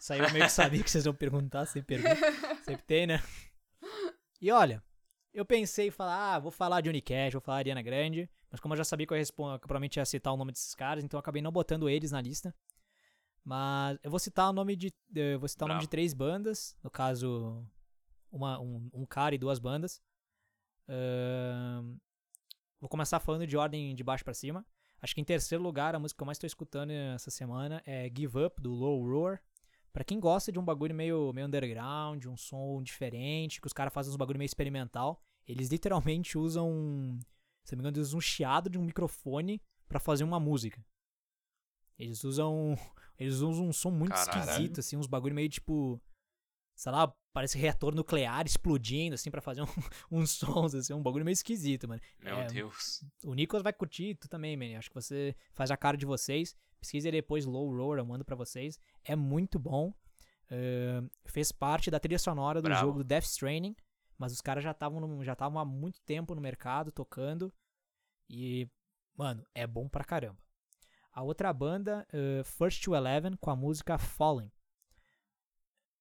Isso 0.00 0.14
aí 0.14 0.20
eu 0.20 0.32
meio 0.32 0.46
que 0.46 0.52
sabia 0.52 0.82
que 0.82 0.90
vocês 0.90 1.04
vão 1.04 1.14
perguntar, 1.14 1.66
sempre 1.66 2.00
pergunta. 2.00 2.32
Sempre 2.64 2.82
tem, 2.86 3.06
né? 3.06 3.22
E 4.40 4.50
olha, 4.50 4.82
eu 5.32 5.44
pensei 5.44 5.88
em 5.88 5.90
falar, 5.90 6.34
ah, 6.34 6.38
vou 6.38 6.50
falar 6.50 6.80
Johnny 6.80 7.00
Cash, 7.00 7.32
vou 7.32 7.40
falar 7.40 7.58
Ariana 7.58 7.82
Grande, 7.82 8.28
mas 8.50 8.60
como 8.60 8.74
eu 8.74 8.78
já 8.78 8.84
sabia 8.84 9.06
que 9.06 9.12
eu, 9.12 9.16
ia 9.16 9.20
respon- 9.20 9.58
que 9.58 9.64
eu 9.64 9.68
provavelmente 9.68 9.96
ia 9.98 10.04
citar 10.04 10.32
o 10.32 10.36
nome 10.36 10.52
desses 10.52 10.74
caras, 10.74 11.04
então 11.04 11.16
eu 11.18 11.20
acabei 11.20 11.42
não 11.42 11.52
botando 11.52 11.88
eles 11.88 12.10
na 12.12 12.20
lista. 12.20 12.54
Mas 13.44 13.98
eu 14.02 14.10
vou 14.10 14.18
citar 14.18 14.50
o 14.50 14.52
nome 14.52 14.76
de, 14.76 14.92
eu 15.14 15.38
vou 15.38 15.48
citar 15.48 15.66
o 15.66 15.68
nome 15.68 15.80
de 15.82 15.88
três 15.88 16.12
bandas, 16.12 16.76
no 16.82 16.90
caso, 16.90 17.64
uma, 18.30 18.60
um, 18.60 18.90
um 18.92 19.06
cara 19.06 19.34
e 19.34 19.38
duas 19.38 19.58
bandas. 19.58 20.02
Ahn, 20.88 21.96
vou 22.80 22.88
começar 22.88 23.20
falando 23.20 23.46
de 23.46 23.56
ordem 23.56 23.94
de 23.94 24.04
baixo 24.04 24.24
pra 24.24 24.34
cima. 24.34 24.66
Acho 25.00 25.14
que 25.14 25.20
em 25.20 25.24
terceiro 25.24 25.62
lugar, 25.62 25.94
a 25.94 25.98
música 25.98 26.18
que 26.18 26.22
eu 26.22 26.26
mais 26.26 26.38
tô 26.38 26.46
escutando 26.46 26.90
essa 26.90 27.30
semana 27.30 27.82
é 27.86 28.10
Give 28.14 28.38
Up, 28.44 28.60
do 28.60 28.72
Low 28.72 29.02
Roar. 29.02 29.40
Pra 29.92 30.04
quem 30.04 30.20
gosta 30.20 30.52
de 30.52 30.58
um 30.58 30.64
bagulho 30.64 30.94
meio, 30.94 31.32
meio 31.32 31.46
underground, 31.46 32.26
um 32.26 32.36
som 32.36 32.82
diferente, 32.82 33.60
que 33.60 33.66
os 33.66 33.72
caras 33.72 33.92
fazem 33.92 34.10
uns 34.10 34.16
bagulho 34.16 34.38
meio 34.38 34.46
experimental, 34.46 35.20
eles 35.46 35.68
literalmente 35.68 36.36
usam, 36.36 37.18
se 37.64 37.74
não 37.74 37.78
me 37.78 37.82
engano, 37.82 37.96
eles 37.96 38.08
usam 38.08 38.18
um 38.18 38.20
chiado 38.20 38.68
de 38.68 38.78
um 38.78 38.84
microfone 38.84 39.60
pra 39.88 39.98
fazer 39.98 40.24
uma 40.24 40.38
música. 40.38 40.84
Eles 41.98 42.22
usam, 42.22 42.76
eles 43.18 43.36
usam 43.36 43.66
um 43.66 43.72
som 43.72 43.90
muito 43.90 44.12
Caralho. 44.12 44.40
esquisito, 44.40 44.80
assim, 44.80 44.96
uns 44.96 45.06
bagulho 45.06 45.34
meio 45.34 45.48
tipo, 45.48 46.00
sei 46.76 46.92
lá, 46.92 47.12
parece 47.38 47.56
reator 47.56 47.94
nuclear 47.94 48.44
explodindo, 48.44 49.14
assim, 49.14 49.30
pra 49.30 49.40
fazer 49.40 49.62
um, 49.62 49.66
uns 50.10 50.32
sons, 50.32 50.74
assim, 50.74 50.92
um 50.92 51.02
bagulho 51.02 51.24
meio 51.24 51.32
esquisito, 51.34 51.86
mano. 51.88 52.00
Meu 52.20 52.36
É, 52.36 52.46
Deus. 52.48 53.04
o 53.24 53.32
Nicolas 53.32 53.62
vai 53.62 53.72
curtir, 53.72 54.16
tu 54.16 54.28
também, 54.28 54.56
man. 54.56 54.76
Acho 54.76 54.88
que 54.90 54.94
você 54.94 55.36
faz 55.52 55.70
a 55.70 55.76
cara 55.76 55.96
de 55.96 56.04
vocês. 56.04 56.56
Pesquisa 56.80 57.10
depois 57.12 57.44
Low 57.46 57.74
Roar, 57.76 57.98
eu 57.98 58.04
mando 58.06 58.24
pra 58.24 58.34
vocês. 58.36 58.78
É 59.04 59.14
muito 59.14 59.58
bom. 59.58 59.92
Ahn, 60.50 61.08
fez 61.26 61.52
parte 61.52 61.90
da 61.90 62.00
trilha 62.00 62.18
sonora 62.18 62.60
do 62.60 62.64
Bravo. 62.68 62.80
jogo 62.86 63.04
Death 63.04 63.24
Stranding. 63.24 63.76
Mas 64.16 64.32
os 64.32 64.40
caras 64.40 64.64
já 64.64 64.72
estavam 64.72 65.22
já 65.22 65.32
estavam 65.34 65.60
há 65.60 65.64
muito 65.64 66.00
tempo 66.02 66.34
no 66.34 66.40
mercado 66.40 66.90
tocando. 66.90 67.52
E, 68.28 68.68
mano, 69.16 69.44
é 69.54 69.64
bom 69.66 69.88
pra 69.88 70.02
caramba. 70.04 70.38
A 71.12 71.22
outra 71.22 71.52
banda, 71.52 72.06
eh, 72.12 72.42
First 72.44 72.82
to 72.84 72.94
Eleven, 72.96 73.36
com 73.40 73.50
a 73.50 73.56
música 73.56 73.96
Fallen. 73.98 74.50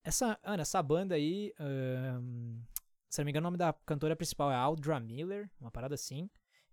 Essa, 0.08 0.40
Ana, 0.42 0.62
essa 0.62 0.82
banda 0.82 1.16
aí, 1.16 1.54
ahn, 1.60 2.62
se 3.10 3.20
não 3.20 3.26
me 3.26 3.32
engano, 3.32 3.44
o 3.44 3.50
nome 3.50 3.58
da 3.58 3.74
cantora 3.86 4.16
principal 4.16 4.50
é 4.50 4.56
Aldra 4.56 5.02
Miller, 5.02 5.50
uma 5.60 5.70
parada 5.70 5.96
assim. 5.96 6.30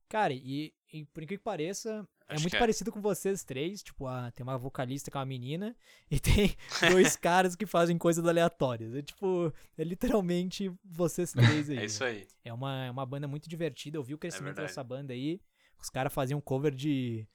Cara, 0.08 0.32
e, 0.32 0.72
e 0.92 1.04
por 1.06 1.20
incrível 1.20 1.40
que 1.40 1.44
pareça, 1.44 2.06
é 2.28 2.34
Acho 2.34 2.42
muito 2.42 2.52
que 2.52 2.56
é. 2.56 2.60
parecido 2.60 2.92
com 2.92 3.00
vocês 3.00 3.42
três. 3.42 3.82
Tipo, 3.82 4.06
a, 4.06 4.30
tem 4.30 4.44
uma 4.44 4.56
vocalista 4.56 5.10
que 5.10 5.16
é 5.16 5.18
uma 5.18 5.26
menina 5.26 5.76
e 6.08 6.20
tem 6.20 6.54
dois 6.92 7.16
caras 7.16 7.56
que 7.56 7.66
fazem 7.66 7.98
coisas 7.98 8.24
aleatórias. 8.24 8.94
É 8.94 9.02
tipo, 9.02 9.52
é 9.76 9.82
literalmente 9.82 10.72
vocês 10.84 11.32
três 11.32 11.68
aí. 11.68 11.78
É 11.78 11.84
isso 11.86 12.04
aí. 12.04 12.28
É 12.44 12.52
uma, 12.52 12.84
é 12.84 12.90
uma 12.92 13.04
banda 13.04 13.26
muito 13.26 13.48
divertida. 13.48 13.98
Eu 13.98 14.04
vi 14.04 14.14
o 14.14 14.18
crescimento 14.18 14.54
verdade. 14.54 14.68
dessa 14.68 14.84
banda 14.84 15.12
aí. 15.12 15.40
Os 15.82 15.90
caras 15.90 16.14
faziam 16.14 16.40
cover 16.40 16.72
de, 16.72 17.26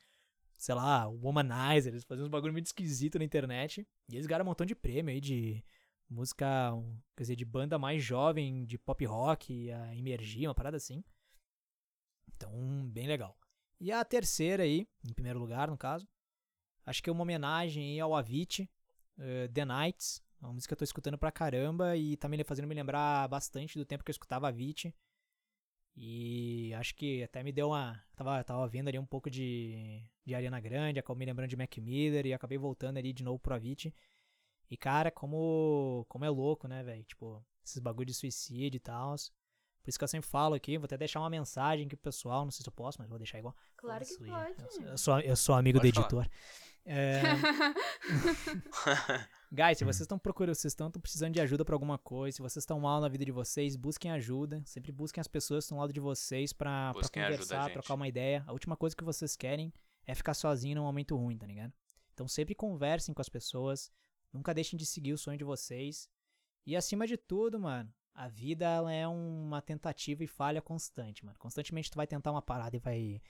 sei 0.58 0.76
lá, 0.76 1.10
Womanizer. 1.10 1.92
Eles 1.92 2.06
faziam 2.06 2.24
uns 2.24 2.32
bagulho 2.32 2.54
muito 2.54 2.68
esquisito 2.68 3.20
na 3.20 3.26
internet. 3.26 3.86
E 4.08 4.16
eles 4.16 4.26
ganharam 4.26 4.46
um 4.46 4.48
montão 4.48 4.66
de 4.66 4.76
prêmio 4.76 5.14
aí 5.14 5.20
de 5.20 5.62
música, 6.10 6.72
quer 7.16 7.24
dizer, 7.24 7.36
de 7.36 7.46
banda 7.46 7.78
mais 7.78 8.04
jovem, 8.04 8.66
de 8.66 8.78
pop 8.78 9.06
rock, 9.06 9.72
a 9.72 9.96
emergir, 9.96 10.48
uma 10.48 10.56
parada 10.56 10.78
assim. 10.78 11.04
Então, 12.36 12.90
bem 12.90 13.08
legal. 13.08 13.38
E 13.80 13.92
a 13.92 14.04
terceira 14.04 14.64
aí, 14.64 14.88
em 15.08 15.14
primeiro 15.14 15.40
lugar, 15.40 15.70
no 15.70 15.78
caso, 15.78 16.08
acho 16.86 17.02
que 17.02 17.10
é 17.10 17.14
uma 17.14 17.22
homenagem 17.22 18.00
ao 18.00 18.16
Avicii, 18.16 18.70
eh, 19.20 19.48
The 19.50 19.66
Nights. 19.66 20.22
É 20.42 20.46
uma 20.46 20.54
música 20.54 20.70
que 20.70 20.74
eu 20.74 20.80
tô 20.80 20.84
escutando 20.84 21.18
pra 21.18 21.32
caramba 21.32 21.96
e 21.98 22.18
tá 22.18 22.28
me 22.28 22.44
fazendo 22.44 22.68
me 22.68 22.76
lembrar 22.76 23.28
bastante 23.28 23.78
do 23.78 23.86
tempo 23.86 24.04
que 24.04 24.10
eu 24.10 24.14
escutava 24.14 24.48
Avicii. 24.48 24.94
E 25.96 26.74
acho 26.76 26.96
que 26.96 27.24
até 27.24 27.44
me 27.44 27.52
deu 27.52 27.70
uma. 27.70 28.02
Tava, 28.16 28.44
tava 28.44 28.68
vendo 28.68 28.88
ali 28.88 28.98
um 28.98 29.06
pouco 29.06 29.30
de, 29.30 30.02
de 30.26 30.34
Ariana 30.34 30.60
Grande, 30.60 31.00
acabei 31.00 31.20
me 31.20 31.26
lembrando 31.26 31.50
de 31.50 31.58
Mac 31.58 31.78
Miller 31.78 32.26
e 32.26 32.34
acabei 32.34 32.58
voltando 32.58 32.98
ali 32.98 33.12
de 33.12 33.24
novo 33.24 33.40
pro 33.40 33.54
Avicii. 33.54 33.94
E 34.70 34.78
cara, 34.78 35.12
como, 35.12 36.06
como 36.08 36.26
é 36.26 36.30
louco, 36.30 36.68
né, 36.68 36.84
velho? 36.84 37.04
Tipo, 37.04 37.44
esses 37.66 37.80
bagulho 37.80 38.06
de 38.06 38.14
suicídio 38.14 38.78
e 38.78 38.80
tal. 38.80 39.16
Por 39.82 39.90
isso 39.90 39.98
que 39.98 40.04
eu 40.04 40.08
sempre 40.08 40.30
falo 40.30 40.54
aqui, 40.54 40.78
vou 40.78 40.86
até 40.86 40.98
deixar 40.98 41.20
uma 41.20 41.30
mensagem 41.30 41.86
aqui 41.86 41.96
pro 41.96 42.12
pessoal, 42.12 42.44
não 42.44 42.52
sei 42.52 42.64
se 42.64 42.70
eu 42.70 42.74
posso, 42.74 43.00
mas 43.00 43.10
vou 43.10 43.18
deixar 43.18 43.40
igual. 43.40 43.56
Claro 43.76 44.06
que 44.06 44.18
pode. 44.18 44.62
Eu 44.62 44.70
sou, 44.70 44.84
eu 44.84 44.98
sou, 44.98 45.20
eu 45.22 45.36
sou 45.36 45.56
amigo 45.56 45.80
Pode 45.80 45.92
do 45.92 45.96
falar. 45.96 46.06
editor. 46.06 46.30
É, 46.86 47.22
Guys, 49.52 49.78
se 49.78 49.84
vocês 49.84 50.02
estão 50.02 50.18
procurando, 50.18 50.56
vocês 50.56 50.72
estão 50.72 50.90
precisando 50.92 51.34
de 51.34 51.42
ajuda 51.42 51.66
pra 51.66 51.76
alguma 51.76 51.98
coisa, 51.98 52.36
se 52.36 52.42
vocês 52.42 52.64
estão 52.64 52.80
mal 52.80 53.02
na 53.02 53.08
vida 53.08 53.26
de 53.26 53.32
vocês, 53.32 53.76
busquem 53.76 54.12
ajuda. 54.12 54.62
Sempre 54.66 54.92
busquem 54.92 55.22
as 55.22 55.28
pessoas 55.28 55.64
que 55.64 55.66
estão 55.66 55.78
ao 55.78 55.82
lado 55.82 55.94
de 55.94 56.00
vocês 56.00 56.54
pra, 56.54 56.92
pra 56.92 57.02
Busquem 57.02 57.24
ajuda, 57.24 57.44
conversar, 57.44 57.72
trocar 57.72 57.94
uma 57.94 58.08
ideia. 58.08 58.44
A 58.48 58.54
última 58.54 58.76
coisa 58.76 58.96
que 58.96 59.04
vocês 59.04 59.36
querem 59.36 59.74
é 60.06 60.16
ficar 60.16 60.34
sozinho 60.34 60.76
num 60.76 60.84
momento 60.84 61.16
ruim, 61.16 61.38
tá 61.38 61.46
ligado? 61.46 61.74
Então 62.14 62.28
sempre 62.28 62.56
conversem 62.56 63.14
com 63.14 63.22
as 63.22 63.30
pessoas, 63.30 63.92
nunca 64.32 64.54
deixem 64.54 64.78
de 64.78 64.86
seguir 64.86 65.14
o 65.14 65.18
sonho 65.18 65.38
de 65.38 65.44
vocês. 65.44 66.10
E 66.66 66.76
acima 66.76 67.08
de 67.08 67.18
tudo, 67.18 67.60
mano, 67.60 67.92
a 68.14 68.28
vida 68.28 68.66
ela 68.66 68.92
é 68.94 69.08
uma 69.08 69.62
tentativa 69.62 70.24
e 70.24 70.28
falha 70.28 70.62
constante, 70.62 71.26
mano. 71.26 71.38
Constantemente 71.40 71.90
tu 71.90 71.96
vai 71.96 72.06
tentar 72.06 72.32
uma 72.32 72.42
parada 72.42 72.76
e 72.76 72.80
vai 72.80 73.22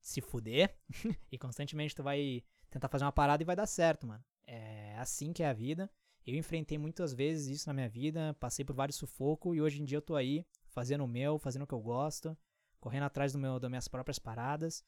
se 0.00 0.20
fuder, 0.20 0.76
e 1.30 1.38
constantemente 1.38 1.94
tu 1.94 2.02
vai 2.02 2.42
tentar 2.68 2.88
fazer 2.88 3.04
uma 3.04 3.12
parada 3.12 3.42
e 3.42 3.46
vai 3.46 3.54
dar 3.54 3.66
certo, 3.66 4.06
mano. 4.06 4.24
É 4.46 4.96
assim 4.98 5.32
que 5.32 5.42
é 5.42 5.48
a 5.48 5.52
vida. 5.52 5.90
Eu 6.26 6.36
enfrentei 6.36 6.78
muitas 6.78 7.12
vezes 7.12 7.46
isso 7.48 7.68
na 7.68 7.74
minha 7.74 7.88
vida, 7.88 8.34
passei 8.38 8.64
por 8.64 8.74
vários 8.74 8.96
sufocos 8.96 9.56
e 9.56 9.60
hoje 9.60 9.82
em 9.82 9.84
dia 9.84 9.98
eu 9.98 10.02
tô 10.02 10.14
aí 10.14 10.46
fazendo 10.68 11.04
o 11.04 11.08
meu, 11.08 11.38
fazendo 11.38 11.62
o 11.62 11.66
que 11.66 11.74
eu 11.74 11.80
gosto, 11.80 12.36
correndo 12.80 13.04
atrás 13.04 13.32
do 13.32 13.38
meu, 13.38 13.58
das 13.58 13.70
minhas 13.70 13.88
próprias 13.88 14.18
paradas. 14.18 14.84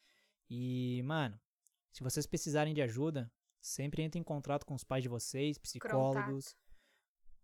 E, 0.48 1.02
mano, 1.04 1.38
se 1.92 2.02
vocês 2.02 2.26
precisarem 2.26 2.72
de 2.72 2.82
ajuda, 2.82 3.30
sempre 3.64 4.02
entrem 4.02 4.20
em 4.20 4.24
contato 4.24 4.66
com 4.66 4.74
os 4.74 4.84
pais 4.84 5.02
de 5.02 5.08
vocês, 5.08 5.56
psicólogos, 5.56 6.54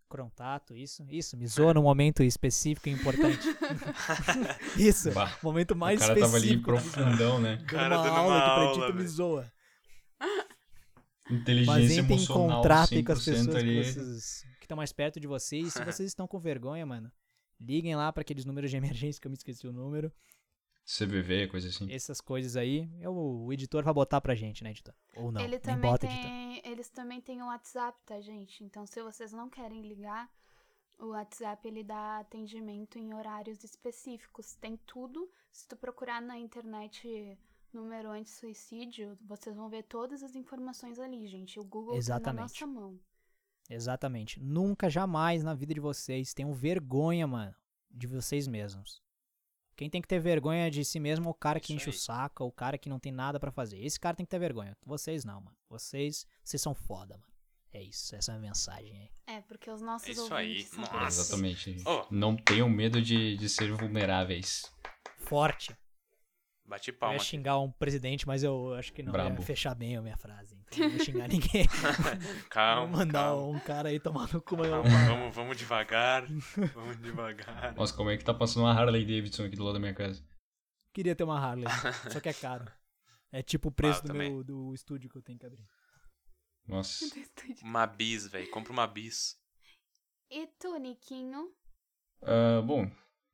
contato, 0.07 0.77
isso, 0.77 1.07
isso, 1.09 1.37
me 1.37 1.47
zoa 1.47 1.73
num 1.73 1.83
momento 1.83 2.23
específico 2.23 2.89
e 2.89 2.93
importante. 2.93 3.41
isso, 4.77 5.11
Bah, 5.13 5.39
momento 5.43 5.75
mais 5.75 5.99
o 5.99 6.07
cara 6.07 6.21
tava 6.21 6.37
ali 6.37 6.57
específico. 6.57 6.67
profundão, 6.67 7.41
né? 7.41 7.57
Dando 7.57 7.67
Cara 7.67 7.97
uma 7.97 8.05
dando 8.05 8.17
aula 8.17 8.35
uma 8.35 8.41
pra 8.43 8.53
aula, 8.53 8.87
ti, 8.87 8.93
tu 8.93 8.99
me 8.99 9.07
zoa. 9.07 9.53
Mas 10.21 11.41
Inteligência 11.41 11.95
em 11.95 12.05
emocional 12.05 12.57
contrato 12.57 13.05
com 13.05 13.13
as 13.13 13.19
100% 13.21 13.25
pessoas 13.25 13.55
ali. 13.57 13.83
que, 14.59 14.65
estão 14.65 14.77
mais 14.77 14.93
perto 14.93 15.21
de 15.21 15.27
vocês. 15.29 15.69
E 15.69 15.71
se 15.71 15.85
vocês 15.85 16.09
estão 16.09 16.27
com 16.27 16.39
vergonha, 16.41 16.85
mano, 16.85 17.11
liguem 17.59 17.95
lá 17.95 18.13
pra 18.13 18.23
aqueles 18.23 18.45
números 18.45 18.71
de 18.71 18.77
emergência 18.77 19.21
que 19.21 19.27
eu 19.27 19.31
me 19.31 19.37
esqueci 19.37 19.67
o 19.67 19.73
número. 19.73 20.13
CVV, 20.85 21.49
coisa 21.49 21.69
assim. 21.69 21.91
Essas 21.93 22.21
coisas 22.21 22.57
aí, 22.57 22.91
eu, 23.01 23.15
o 23.15 23.53
editor 23.53 23.85
vai 23.85 23.95
botar 23.95 24.21
pra 24.21 24.35
gente, 24.35 24.65
né, 24.65 24.71
editor? 24.71 24.95
Ou 25.17 25.31
não, 25.31 25.41
Ele 25.41 25.51
nem 25.53 25.61
também 25.61 25.91
bota, 25.91 26.07
editor. 26.07 26.25
tem, 26.25 26.63
eles 26.65 26.89
também 26.91 27.21
têm 27.21 27.43
um 27.43 27.47
WhatsApp, 27.47 27.99
tá, 28.05 28.21
gente? 28.21 28.65
Então, 28.65 28.87
se 28.87 29.01
vocês 29.03 29.33
não 29.33 29.49
querem 29.49 29.83
ligar, 29.83 30.29
o 30.99 31.09
WhatsApp 31.09 31.67
ele 31.67 31.85
dá 31.85 32.19
atendimento 32.19 32.99
em 32.99 33.15
horários 33.15 33.63
específicos. 33.65 34.55
Tem 34.57 34.77
tudo. 34.87 35.31
Se 35.53 35.67
tu 35.67 35.77
procurar 35.77 36.21
na 36.21 36.39
internet 36.39 37.39
número 37.73 38.11
anti-suicídio, 38.11 39.17
vocês 39.23 39.55
vão 39.57 39.69
ver 39.69 39.85
todas 39.85 40.23
as 40.23 40.35
informações 40.35 40.99
ali, 40.99 41.27
gente. 41.27 41.59
O 41.61 41.65
Google 41.65 41.97
Exatamente. 41.97 42.25
tá 42.25 42.33
na 42.33 42.43
nossa 42.43 42.67
mão. 42.67 43.01
Exatamente. 43.69 44.41
Nunca, 44.41 44.91
jamais 44.91 45.45
na 45.45 45.55
vida 45.55 45.73
de 45.73 45.81
vocês 45.81 46.35
tenham 46.35 46.53
vergonha, 46.53 47.27
mano, 47.27 47.55
de 47.91 48.07
vocês 48.07 48.49
mesmos. 48.49 49.01
Quem 49.81 49.89
tem 49.89 50.03
que 50.03 50.09
ter 50.09 50.21
vergonha 50.21 50.71
de 50.71 50.85
si 50.85 51.01
mesmo 51.01 51.27
é 51.27 51.31
o 51.31 51.33
cara 51.33 51.59
que 51.59 51.73
Isso 51.73 51.89
enche 51.89 51.89
o 51.89 51.93
aí. 51.93 51.99
saco, 51.99 52.45
o 52.45 52.53
cara 52.53 52.77
que 52.77 52.91
não 52.91 52.99
tem 52.99 53.11
nada 53.11 53.41
pra 53.41 53.51
fazer. 53.51 53.83
Esse 53.83 53.99
cara 53.99 54.15
tem 54.15 54.27
que 54.27 54.31
ter 54.31 54.39
vergonha. 54.39 54.77
Vocês 54.85 55.25
não, 55.25 55.41
mano. 55.41 55.57
Vocês, 55.71 56.27
vocês 56.45 56.61
são 56.61 56.75
foda, 56.75 57.17
mano. 57.17 57.33
É 57.73 57.83
isso, 57.83 58.15
essa 58.15 58.33
é 58.33 58.37
a 58.37 58.39
mensagem 58.39 58.95
aí. 58.95 59.37
É, 59.37 59.41
porque 59.41 59.71
os 59.71 59.81
nossos 59.81 60.07
É 60.07 60.13
isso 60.13 60.35
aí. 60.35 60.69
Nossa. 60.77 61.23
Exatamente. 61.23 61.79
Ó. 61.87 62.07
Não 62.11 62.37
tenham 62.37 62.69
medo 62.69 63.01
de, 63.01 63.39
de 63.39 63.49
ser 63.49 63.73
vulneráveis. 63.73 64.71
Forte. 65.17 65.75
Bati 66.71 66.91
Eu 66.91 66.95
ia 66.95 66.99
palma. 66.99 67.17
aqui. 67.17 67.25
xingar 67.25 67.59
um 67.59 67.71
presidente, 67.71 68.27
mas 68.27 68.43
eu 68.45 68.73
acho 68.75 68.93
que 68.93 69.03
não 69.03 69.09
ia 69.13 69.13
Brabo. 69.25 69.43
fechar 69.43 69.75
bem 69.75 69.97
a 69.97 70.01
minha 70.03 70.17
frase. 70.17 70.57
Então 70.69 70.79
não 70.89 70.97
vou 70.97 71.05
xingar 71.05 71.27
ninguém. 71.29 71.67
Calma, 72.49 72.87
Vou 72.87 72.97
mandar 72.99 73.25
calma. 73.25 73.43
um 73.47 73.61
cara 73.61 73.89
aí 73.89 73.99
tomar 73.99 74.33
no 74.33 74.41
cu. 74.41 74.57
mas 74.57 74.67
eu- 74.69 74.83
Calma, 74.83 75.07
vamos, 75.09 75.35
vamos 75.35 75.57
devagar. 75.57 76.25
Vamos 76.75 76.97
devagar. 77.01 77.75
Nossa, 77.75 77.93
como 77.95 78.09
é 78.11 78.17
que 78.17 78.25
tá 78.25 78.33
passando 78.33 78.63
uma 78.65 78.73
Harley 78.73 79.05
Davidson 79.05 79.45
aqui 79.47 79.57
do 79.57 79.65
lado 79.65 79.75
da 79.75 79.81
minha 79.81 79.95
casa? 79.95 80.25
Queria 80.95 81.15
ter 81.17 81.25
uma 81.25 81.39
Harley, 81.39 81.67
só 82.11 82.21
que 82.21 82.29
é 82.29 82.33
caro. 82.33 82.65
É 83.33 83.43
tipo 83.43 83.69
o 83.69 83.73
preço 83.73 84.01
Ah, 84.05 84.09
do, 84.09 84.15
meu, 84.15 84.43
do 84.45 84.73
estúdio 84.75 85.09
que 85.11 85.17
eu 85.19 85.23
tenho 85.23 85.39
que 85.39 85.47
abrir. 85.47 85.65
Nossa. 86.67 87.05
Uma 87.63 87.87
bis, 87.87 88.27
velho. 88.29 88.49
Compra 88.51 88.73
uma 88.73 88.87
bis. 88.87 89.37
E 90.31 90.47
tu, 90.59 90.77
Niquinho? 90.79 91.51
Ah, 92.23 92.61
bom, 92.63 92.89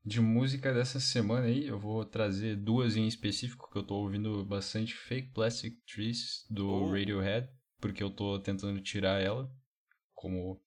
de 0.07 0.21
música 0.21 0.73
dessa 0.73 1.01
semana 1.01 1.47
aí, 1.47 1.67
eu 1.67 1.81
vou 1.81 2.05
trazer 2.05 2.55
duas 2.55 2.97
em 2.97 3.09
específico, 3.09 3.69
que 3.73 3.77
eu 3.77 3.83
tô 3.83 3.97
ouvindo 3.97 4.45
bastante 4.45 4.95
Fake 4.95 5.33
Plastic 5.33 5.75
Trees 5.85 6.47
do 6.49 6.69
Oh. 6.69 6.91
Radiohead, 6.93 7.49
porque 7.81 8.05
eu 8.05 8.11
tô 8.11 8.39
tentando 8.39 8.81
tirar 8.81 9.21
ela 9.21 9.51
como 10.15 10.63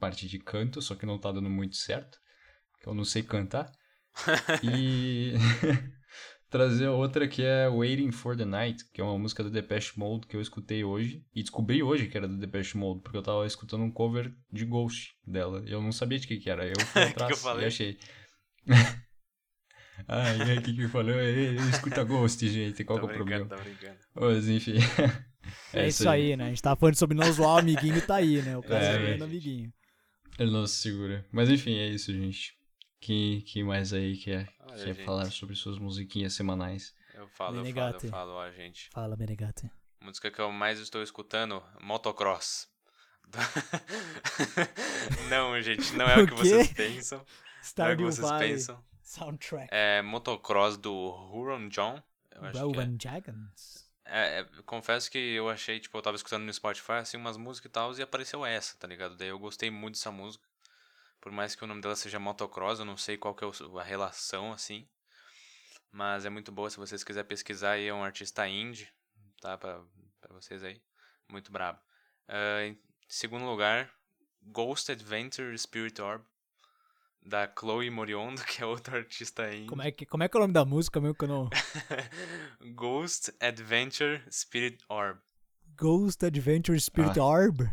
parte 0.00 0.26
de 0.26 0.40
canto, 0.40 0.82
só 0.82 0.96
que 0.96 1.06
não 1.06 1.20
tá 1.20 1.30
dando 1.30 1.48
muito 1.48 1.76
certo, 1.76 2.18
que 2.82 2.88
eu 2.88 2.94
não 2.94 3.04
sei 3.04 3.22
cantar. 3.22 3.70
e 4.64 5.34
trazer 6.50 6.88
outra 6.88 7.28
que 7.28 7.42
é 7.42 7.68
Waiting 7.68 8.10
for 8.10 8.36
the 8.36 8.44
Night, 8.44 8.84
que 8.92 9.00
é 9.00 9.04
uma 9.04 9.16
música 9.16 9.44
do 9.44 9.50
Depeche 9.50 9.96
Mode 9.96 10.26
que 10.26 10.34
eu 10.34 10.40
escutei 10.40 10.82
hoje, 10.82 11.24
e 11.32 11.42
descobri 11.42 11.80
hoje 11.80 12.08
que 12.08 12.16
era 12.16 12.26
do 12.26 12.36
Depeche 12.36 12.76
Mode, 12.76 13.02
porque 13.02 13.16
eu 13.16 13.22
tava 13.22 13.46
escutando 13.46 13.84
um 13.84 13.90
cover 13.92 14.34
de 14.50 14.64
Ghost 14.64 15.14
dela, 15.24 15.62
e 15.64 15.70
eu 15.70 15.80
não 15.80 15.92
sabia 15.92 16.18
de 16.18 16.26
que 16.26 16.38
que 16.38 16.50
era, 16.50 16.66
eu 16.66 16.80
fui 16.80 17.06
Que 17.06 17.12
que 17.14 17.22
eu 17.22 17.26
atrás 17.26 17.62
e 17.62 17.64
achei. 17.66 17.98
ah, 20.08 20.34
e 20.34 20.42
aí, 20.42 20.58
o 20.58 20.62
que 20.62 20.74
que 20.74 20.88
falou? 20.88 21.14
Escuta 21.70 22.04
Ghost, 22.04 22.48
gente, 22.48 22.84
qual 22.84 22.98
que 22.98 23.06
é 23.06 23.08
o 23.08 23.12
problema? 23.12 23.46
tô 23.46 23.56
brincando. 23.56 23.98
Mas 24.14 24.48
enfim. 24.48 24.74
É, 25.72 25.88
isso 25.88 26.08
aí, 26.08 26.36
né? 26.36 26.46
A 26.46 26.48
gente 26.48 26.62
tava 26.62 26.76
falando 26.76 26.96
sobre 26.96 27.16
não 27.16 27.30
zoar 27.32 27.56
o 27.56 27.58
amiguinho, 27.58 28.00
tá 28.06 28.16
aí, 28.16 28.40
né? 28.42 28.56
O 28.56 28.62
cara 28.62 28.82
É, 28.82 29.22
amiguinho. 29.22 29.72
Ele 30.38 30.50
não 30.50 30.66
se 30.66 30.76
segura. 30.76 31.24
Mas 31.30 31.48
enfim, 31.48 31.76
é 31.76 31.88
isso, 31.88 32.12
gente. 32.12 32.56
Que, 33.00 33.42
que 33.42 33.62
mais 33.62 33.92
aí 33.92 34.16
quer, 34.16 34.48
Olha, 34.60 34.76
quer 34.76 34.94
gente. 34.94 35.04
falar 35.04 35.30
sobre 35.30 35.54
suas 35.54 35.78
musiquinhas 35.78 36.32
semanais? 36.32 36.94
Eu 37.12 37.28
falo, 37.28 37.28
eu 37.28 37.28
falo, 37.28 37.56
Menegate. 37.56 38.04
eu 38.06 38.10
falo, 38.10 38.32
ó, 38.32 38.50
gente. 38.50 38.88
Fala, 38.92 39.16
Menegate. 39.16 39.70
A 40.00 40.04
música 40.04 40.30
que 40.30 40.40
eu 40.40 40.50
mais 40.50 40.80
estou 40.80 41.02
escutando, 41.02 41.62
Motocross. 41.80 42.68
não, 45.28 45.60
gente, 45.60 45.92
não 45.94 46.06
é 46.06 46.18
o 46.18 46.24
O 46.24 46.26
que 46.26 46.34
vocês 46.34 46.72
pensam. 46.72 47.24
Não 47.64 47.86
é 47.86 47.88
Stardew 47.88 48.06
vocês 48.06 48.28
Valley 48.28 48.50
pensam. 48.50 48.84
Soundtrack. 49.02 49.68
É 49.70 50.02
Motocross 50.02 50.76
do 50.76 50.92
Huron 50.92 51.68
John. 51.68 52.02
Que 52.30 52.38
é. 52.38 52.60
Rowan 52.60 52.96
Dragons. 52.96 53.84
É, 54.04 54.40
é, 54.40 54.44
confesso 54.66 55.10
que 55.10 55.18
eu 55.18 55.48
achei, 55.48 55.80
tipo, 55.80 55.96
eu 55.96 56.02
tava 56.02 56.16
escutando 56.16 56.44
no 56.44 56.52
Spotify, 56.52 56.92
assim, 56.92 57.16
umas 57.16 57.38
músicas 57.38 57.70
e 57.70 57.72
tal, 57.72 57.98
e 57.98 58.02
apareceu 58.02 58.44
essa, 58.44 58.76
tá 58.76 58.86
ligado? 58.86 59.16
Daí 59.16 59.28
eu 59.28 59.38
gostei 59.38 59.70
muito 59.70 59.94
dessa 59.94 60.12
música. 60.12 60.46
Por 61.20 61.32
mais 61.32 61.54
que 61.54 61.64
o 61.64 61.66
nome 61.66 61.80
dela 61.80 61.96
seja 61.96 62.18
Motocross, 62.18 62.80
eu 62.80 62.84
não 62.84 62.98
sei 62.98 63.16
qual 63.16 63.34
que 63.34 63.44
é 63.44 63.48
a 63.48 63.82
relação, 63.82 64.52
assim. 64.52 64.86
Mas 65.90 66.26
é 66.26 66.30
muito 66.30 66.52
boa, 66.52 66.68
se 66.68 66.76
vocês 66.76 67.02
quiserem 67.02 67.26
pesquisar 67.26 67.72
aí, 67.72 67.86
é 67.86 67.94
um 67.94 68.04
artista 68.04 68.46
indie, 68.46 68.92
tá? 69.40 69.56
Pra, 69.56 69.80
pra 70.20 70.34
vocês 70.34 70.62
aí. 70.62 70.82
Muito 71.30 71.50
brabo. 71.50 71.80
Ah, 72.28 72.64
em 72.66 72.78
segundo 73.08 73.46
lugar, 73.46 73.90
Ghost 74.42 74.92
Adventure 74.92 75.56
Spirit 75.56 76.02
Orb, 76.02 76.22
da 77.24 77.50
Chloe 77.58 77.88
Moriondo, 77.90 78.42
que 78.44 78.62
é 78.62 78.66
outra 78.66 78.98
artista 78.98 79.52
indie. 79.54 79.66
Como 79.66 79.82
é, 79.82 79.90
que, 79.90 80.04
como 80.06 80.22
é 80.22 80.28
que 80.28 80.36
é 80.36 80.38
o 80.38 80.42
nome 80.42 80.52
da 80.54 80.64
música 80.64 81.00
mesmo 81.00 81.14
que 81.14 81.24
eu 81.24 81.28
não... 81.28 81.48
Ghost 82.74 83.32
Adventure 83.40 84.22
Spirit 84.30 84.78
Orb. 84.88 85.18
Ghost 85.76 86.24
Adventure 86.24 86.78
Spirit 86.80 87.18
Ah. 87.18 87.24
Orb? 87.24 87.70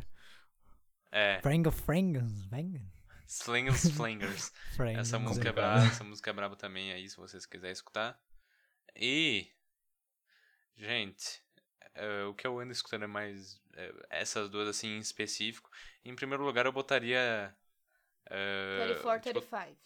É, 1.11 1.39
Franga 1.41 1.71
Frangans? 1.71 2.45
Franga- 2.47 2.81
Slingers 3.27 3.91
Flingers. 3.91 4.51
Frangans. 4.75 5.07
Essa 5.07 5.19
música 5.19 5.49
é 5.49 5.51
braba, 5.51 5.85
essa 5.85 6.03
música 6.03 6.29
é 6.29 6.33
braba 6.33 6.55
também 6.55 6.91
aí, 6.91 7.07
se 7.09 7.17
vocês 7.17 7.45
quiserem 7.45 7.71
escutar. 7.73 8.19
E. 8.95 9.47
Gente, 10.75 11.41
é, 11.93 12.23
o 12.23 12.33
que 12.33 12.45
eu 12.47 12.59
ando 12.59 12.71
escutando 12.71 13.03
é 13.03 13.07
mais. 13.07 13.61
é, 13.75 13.93
essas 14.09 14.49
duas 14.49 14.67
assim 14.67 14.87
em 14.95 14.99
específico. 14.99 15.69
Em 16.03 16.15
primeiro 16.15 16.43
lugar, 16.43 16.65
eu 16.65 16.71
botaria. 16.71 17.55
É, 18.33 18.85
34, 18.85 19.33
tipo, 19.33 19.45
35. 19.45 19.77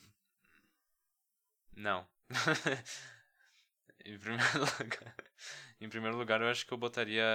Não. 1.76 2.08
em 4.06 4.20
primeiro 4.20 4.60
lugar. 4.80 5.16
Em 5.82 5.90
primeiro 5.90 6.18
lugar, 6.18 6.42
eu 6.42 6.48
acho 6.48 6.66
que 6.66 6.72
eu 6.72 6.78
botaria 6.78 7.26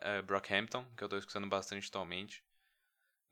é, 0.00 0.22
Brockhampton, 0.22 0.84
que 0.96 1.02
eu 1.02 1.08
tô 1.08 1.18
escutando 1.18 1.48
bastante 1.48 1.88
atualmente. 1.88 2.44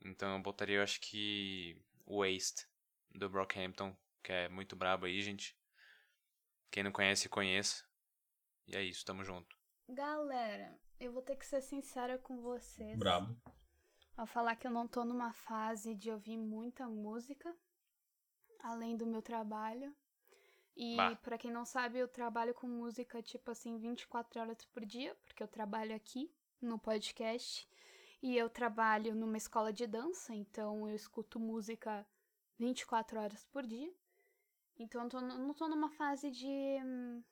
Então 0.04 0.34
eu 0.34 0.42
botaria, 0.42 0.76
eu 0.78 0.82
acho 0.82 1.00
que. 1.00 1.80
Waste, 2.04 2.66
do 3.14 3.28
Brockhampton, 3.28 3.96
que 4.22 4.32
é 4.32 4.48
muito 4.48 4.74
brabo 4.74 5.06
aí, 5.06 5.22
gente. 5.22 5.56
Quem 6.70 6.82
não 6.82 6.90
conhece, 6.90 7.28
conheça. 7.28 7.84
E 8.66 8.76
é 8.76 8.82
isso, 8.82 9.04
tamo 9.04 9.24
junto. 9.24 9.56
Galera, 9.88 10.76
eu 10.98 11.12
vou 11.12 11.22
ter 11.22 11.36
que 11.36 11.46
ser 11.46 11.60
sincera 11.60 12.18
com 12.18 12.42
vocês. 12.42 12.98
Brabo. 12.98 13.40
Ao 14.16 14.26
falar 14.26 14.56
que 14.56 14.66
eu 14.66 14.70
não 14.70 14.86
tô 14.86 15.04
numa 15.04 15.32
fase 15.32 15.94
de 15.94 16.10
ouvir 16.10 16.36
muita 16.36 16.86
música, 16.86 17.54
além 18.60 18.96
do 18.96 19.06
meu 19.06 19.22
trabalho. 19.22 19.94
E 20.76 20.96
Bah. 20.96 21.16
pra 21.16 21.38
quem 21.38 21.50
não 21.50 21.64
sabe, 21.64 21.98
eu 21.98 22.08
trabalho 22.08 22.54
com 22.54 22.66
música 22.66 23.22
tipo 23.22 23.50
assim 23.50 23.78
24 23.78 24.40
horas 24.40 24.64
por 24.66 24.84
dia, 24.84 25.14
porque 25.24 25.42
eu 25.42 25.48
trabalho 25.48 25.94
aqui 25.94 26.32
no 26.60 26.78
podcast 26.78 27.68
e 28.22 28.36
eu 28.36 28.48
trabalho 28.48 29.14
numa 29.14 29.36
escola 29.36 29.72
de 29.72 29.86
dança, 29.86 30.34
então 30.34 30.88
eu 30.88 30.94
escuto 30.94 31.40
música 31.40 32.06
24 32.58 33.18
horas 33.18 33.44
por 33.46 33.66
dia. 33.66 33.92
Então 34.78 35.02
eu 35.02 35.08
tô, 35.08 35.20
não 35.20 35.52
tô 35.52 35.68
numa 35.68 35.90
fase 35.90 36.30
de 36.30 36.46
hum, 36.46 37.22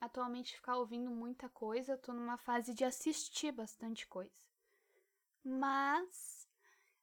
atualmente 0.00 0.54
ficar 0.54 0.76
ouvindo 0.76 1.10
muita 1.10 1.48
coisa, 1.48 1.92
eu 1.92 1.98
tô 1.98 2.12
numa 2.12 2.38
fase 2.38 2.72
de 2.72 2.84
assistir 2.84 3.52
bastante 3.52 4.06
coisa. 4.06 4.47
Mas, 5.48 6.46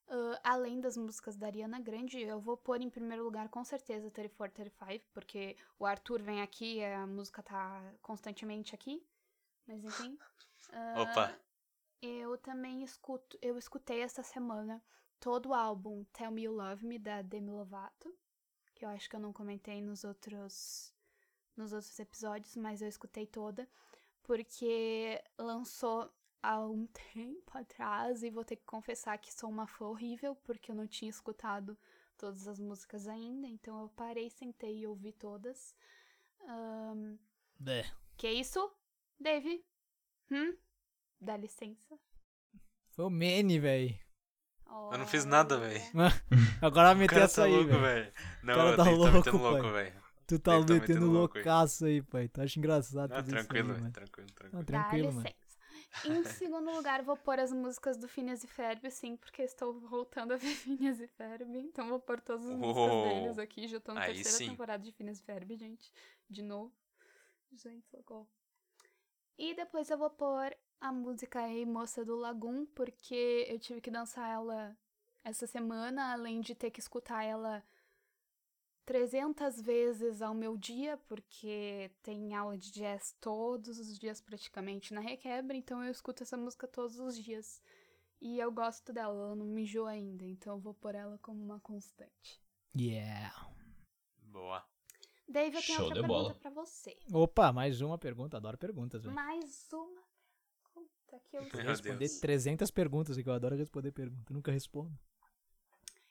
ah, 0.08 0.40
além 0.44 0.80
das 0.80 0.96
músicas 0.96 1.36
da 1.36 1.48
Ariana 1.48 1.80
Grande, 1.80 2.22
eu 2.22 2.40
vou 2.40 2.56
pôr 2.56 2.80
em 2.80 2.90
primeiro 2.90 3.24
lugar 3.24 3.50
com 3.50 3.64
certeza 3.64 4.12
34, 4.12 4.56
35, 4.56 5.06
porque 5.12 5.58
o 5.80 5.86
Arthur 5.86 6.22
vem 6.22 6.42
aqui 6.42 6.78
e 6.78 6.86
a 6.86 7.08
música 7.08 7.42
tá 7.42 7.82
constantemente 8.02 8.76
aqui. 8.76 9.04
Mas 9.68 9.84
enfim. 9.84 10.18
Ah, 10.72 11.02
Opa! 11.02 11.40
Eu 12.02 12.38
também 12.38 12.84
escuto, 12.84 13.38
eu 13.42 13.58
escutei 13.58 14.02
essa 14.02 14.22
semana 14.22 14.84
todo 15.20 15.50
o 15.50 15.54
álbum 15.54 16.04
Tell 16.14 16.30
Me 16.30 16.44
You 16.44 16.54
Love 16.54 16.86
Me 16.86 17.00
da 17.00 17.24
Demi 17.24 17.50
Lovato, 17.50 18.16
que 18.76 18.86
eu 18.86 18.90
acho 18.90 19.10
que 19.10 19.16
eu 19.16 19.20
não 19.20 19.34
comentei 19.34 19.82
nos 19.82 20.04
outros 20.04 20.94
nos 21.58 21.72
outros 21.72 21.98
episódios, 21.98 22.56
mas 22.58 22.82
eu 22.82 22.88
escutei 22.88 23.26
toda 23.26 23.68
porque 24.22 25.24
lançou 25.38 26.12
há 26.46 26.60
um 26.66 26.86
tempo 27.14 27.58
atrás 27.58 28.24
e 28.24 28.30
vou 28.30 28.44
ter 28.46 28.56
que 28.58 28.66
confessar 28.66 29.18
que 29.18 29.34
sou 29.34 29.50
uma 29.50 29.68
fã 29.68 29.86
horrível 29.86 30.36
porque 30.44 30.72
eu 30.72 30.76
não 30.76 30.88
tinha 30.88 31.10
escutado 31.10 31.78
todas 32.18 32.48
as 32.48 32.60
músicas 32.60 33.08
ainda, 33.08 33.48
então 33.48 33.82
eu 33.82 33.90
parei, 33.90 34.30
sentei 34.30 34.80
e 34.80 34.88
ouvi 34.88 35.12
todas. 35.12 35.76
Ahn, 36.48 37.18
É. 37.68 37.86
que 38.18 38.30
isso? 38.30 38.72
Dave? 39.20 39.64
Hum? 40.32 40.56
Dá 41.20 41.36
licença. 41.38 41.98
Foi 42.92 43.06
o 43.06 43.10
Manny, 43.10 43.60
velho. 43.60 43.98
Eu 44.92 44.98
não 44.98 45.08
fiz 45.08 45.26
nada, 45.26 45.58
véi. 45.58 45.82
Agora 46.62 46.90
vai 46.90 46.96
meter 46.96 47.14
cara 47.14 47.26
essa 47.26 47.42
tá 47.42 47.48
aí, 47.48 47.54
louco, 47.54 47.70
velho. 47.70 47.82
velho. 47.82 48.14
Não, 48.44 48.56
cara 48.56 48.70
eu 48.72 48.76
tá 48.78 48.84
que 48.84 48.90
tá 48.90 48.96
louco, 48.96 49.38
louco, 49.38 49.72
velho. 49.72 50.04
Tu 50.28 50.40
tá 50.40 50.52
tá 50.54 50.58
metendo 50.60 50.80
metendo 50.82 51.12
louco 51.12 51.36
loucaço 51.36 51.86
aí, 51.86 52.02
pai. 52.02 52.28
Tu 52.28 52.42
acha 52.42 52.60
engraçado 52.60 53.12
Ah, 53.14 53.18
tudo 53.18 53.28
isso 53.28 53.36
aí, 53.38 53.44
tranquilo, 53.44 53.68
velho. 53.70 53.80
mano. 53.82 53.94
Tranquilo, 53.94 54.28
tranquilo. 54.32 54.54
Não, 54.54 54.64
Dá 54.64 54.66
tranquilo, 54.84 55.08
mano. 55.14 55.20
licença. 55.22 55.45
Em 56.04 56.24
segundo 56.24 56.72
lugar, 56.72 57.02
vou 57.04 57.16
pôr 57.16 57.40
as 57.40 57.52
músicas 57.52 57.98
do 57.98 58.08
Phineas 58.08 58.44
e 58.44 58.48
Ferb, 58.48 58.90
sim, 58.92 59.16
porque 59.16 59.42
estou 59.44 59.80
voltando 59.80 60.34
a 60.34 60.38
ver 60.38 60.54
Phineas 60.56 61.00
e 61.00 61.08
Ferb. 61.08 61.58
Então 61.58 61.88
vou 61.88 62.00
pôr 62.00 62.20
todas 62.20 62.46
as 62.46 62.56
músicas 62.56 62.92
Uou. 62.92 63.08
deles 63.08 63.40
aqui. 63.40 63.68
Já 63.68 63.80
tô 63.80 63.94
na 63.94 64.06
terceira 64.06 64.30
sim. 64.30 64.50
temporada 64.50 64.84
de 64.84 64.92
Phineas 64.92 65.20
e 65.20 65.24
Ferb, 65.24 65.56
gente. 65.56 65.92
De 66.30 66.42
novo. 66.42 66.74
Gente, 67.54 67.88
socorro. 67.88 68.28
E 69.38 69.54
depois 69.54 69.90
eu 69.90 69.98
vou 69.98 70.10
pôr 70.10 70.56
a 70.80 70.92
música 70.92 71.40
aí, 71.40 71.66
Moça 71.66 72.04
do 72.04 72.16
Lagoon, 72.16 72.66
porque 72.68 73.46
eu 73.50 73.60
tive 73.60 73.82
que 73.82 73.92
dançar 73.92 74.30
ela 74.30 74.78
essa 75.24 75.48
semana, 75.48 76.14
além 76.14 76.42
de 76.42 76.54
ter 76.54 76.70
que 76.70 76.80
escutar 76.80 77.24
ela 77.24 77.64
300 78.86 79.62
vezes 79.62 80.22
ao 80.22 80.34
meu 80.34 80.56
dia, 80.56 80.98
porque 81.08 81.92
tem 82.04 82.36
aula 82.36 82.58
de 82.58 82.72
jazz 82.72 83.16
todos 83.20 83.80
os 83.80 83.98
dias 83.98 84.22
praticamente 84.22 84.94
na 84.94 85.02
Requebra, 85.02 85.58
então 85.58 85.84
eu 85.84 85.92
escuto 85.92 86.24
essa 86.24 86.38
música 86.38 86.68
todos 86.68 87.00
os 87.00 87.18
dias. 87.18 87.62
E 88.22 88.40
eu 88.40 88.52
gosto 88.52 88.94
dela, 88.94 89.14
ela 89.14 89.36
não 89.36 89.46
me 89.46 89.64
enjoa 89.64 89.90
ainda, 89.90 90.24
então 90.24 90.54
eu 90.56 90.60
vou 90.60 90.74
pôr 90.74 90.96
ela 90.96 91.18
como 91.18 91.44
uma 91.44 91.60
constante. 91.60 92.42
Yeah. 92.78 93.50
Boa. 94.18 94.64
Dave, 95.28 95.56
eu 95.56 95.62
tenho 95.62 95.78
Show 95.78 95.86
outra 95.86 96.02
pergunta 96.02 96.24
bola. 96.24 96.36
pra 96.36 96.50
você. 96.52 96.98
Opa, 97.12 97.52
mais 97.52 97.82
uma 97.82 97.98
pergunta. 97.98 98.38
Adoro 98.38 98.58
perguntas, 98.58 99.04
velho. 99.04 99.16
Mais 99.16 99.68
uma 99.74 100.04
pergunta 100.74 101.20
que 101.28 101.38
eu 101.38 101.42
Meu 101.42 101.72
Responder 101.72 101.98
Deus. 101.98 102.20
300 102.20 102.72
perguntas, 102.72 103.18
que 103.18 103.28
eu 103.28 103.34
adoro 103.34 103.56
responder 103.56 103.92
perguntas. 103.92 104.36
Nunca 104.36 104.52
respondo. 104.52 104.98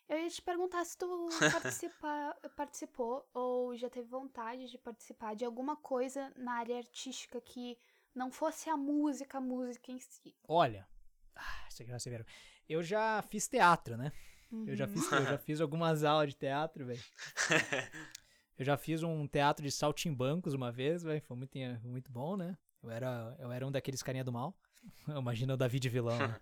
Eu 0.09 0.19
ia 0.19 0.29
te 0.29 0.43
perguntar 0.43 0.85
se 0.85 0.97
tu 0.99 1.29
participa, 1.53 2.37
participou 2.57 3.27
ou 3.33 3.75
já 3.77 3.89
teve 3.89 4.07
vontade 4.09 4.71
de 4.71 4.79
participar 4.79 5.35
de 5.35 5.45
alguma 5.45 5.77
coisa 5.77 6.33
na 6.37 6.53
área 6.55 6.77
artística 6.77 7.41
que 7.41 7.79
não 8.15 8.31
fosse 8.31 8.69
a 8.69 8.77
música, 8.77 9.39
a 9.39 9.41
música 9.41 9.91
em 9.91 9.99
si. 9.99 10.35
Olha, 10.47 10.87
ah, 11.35 11.67
isso 11.69 11.83
aqui 11.83 11.91
vai 11.91 12.01
ser 12.01 12.11
vergonha. 12.11 12.35
Eu 12.69 12.83
já 12.83 13.23
fiz 13.23 13.49
teatro, 13.49 13.97
né? 13.97 14.13
Eu 14.67 14.77
já 14.77 14.85
Uhum. 14.87 14.93
fiz, 14.93 15.11
eu 15.11 15.25
já 15.25 15.39
fiz 15.39 15.61
algumas 15.61 16.05
aulas 16.05 16.29
de 16.29 16.37
teatro, 16.37 16.87
velho. 16.87 17.03
Eu 18.57 18.65
já 18.65 18.77
fiz 18.77 19.03
um 19.03 19.27
teatro 19.27 19.65
de 19.65 19.73
saltimbancos 19.73 20.55
uma 20.55 20.71
vez, 20.71 21.03
velho. 21.03 21.21
Foi 21.23 21.37
muito, 21.37 21.59
muito 21.83 22.13
bom, 22.13 22.37
né? 22.37 22.57
Eu 22.81 22.89
era, 22.89 23.37
eu 23.41 23.51
era 23.51 23.67
um 23.67 23.73
daqueles 23.73 24.01
carinha 24.01 24.23
do 24.23 24.31
mal. 24.33 24.57
Imagina 25.09 25.55
o 25.55 25.57
David 25.57 25.89
vilão, 25.89 26.17
né? 26.21 26.41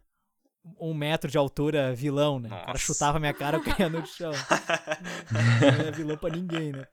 Um 0.79 0.95
metro 0.95 1.31
de 1.31 1.37
altura, 1.37 1.93
vilão, 1.95 2.39
né? 2.39 2.49
O 2.49 2.51
cara 2.51 2.67
Nossa. 2.69 2.79
chutava 2.79 3.19
minha 3.19 3.35
cara, 3.35 3.57
eu 3.57 3.65
caía 3.65 3.89
no 3.89 4.07
chão. 4.07 4.31
Não 5.61 5.69
era 5.69 5.91
vilão 5.91 6.17
pra 6.17 6.31
ninguém, 6.31 6.73
né? 6.73 6.87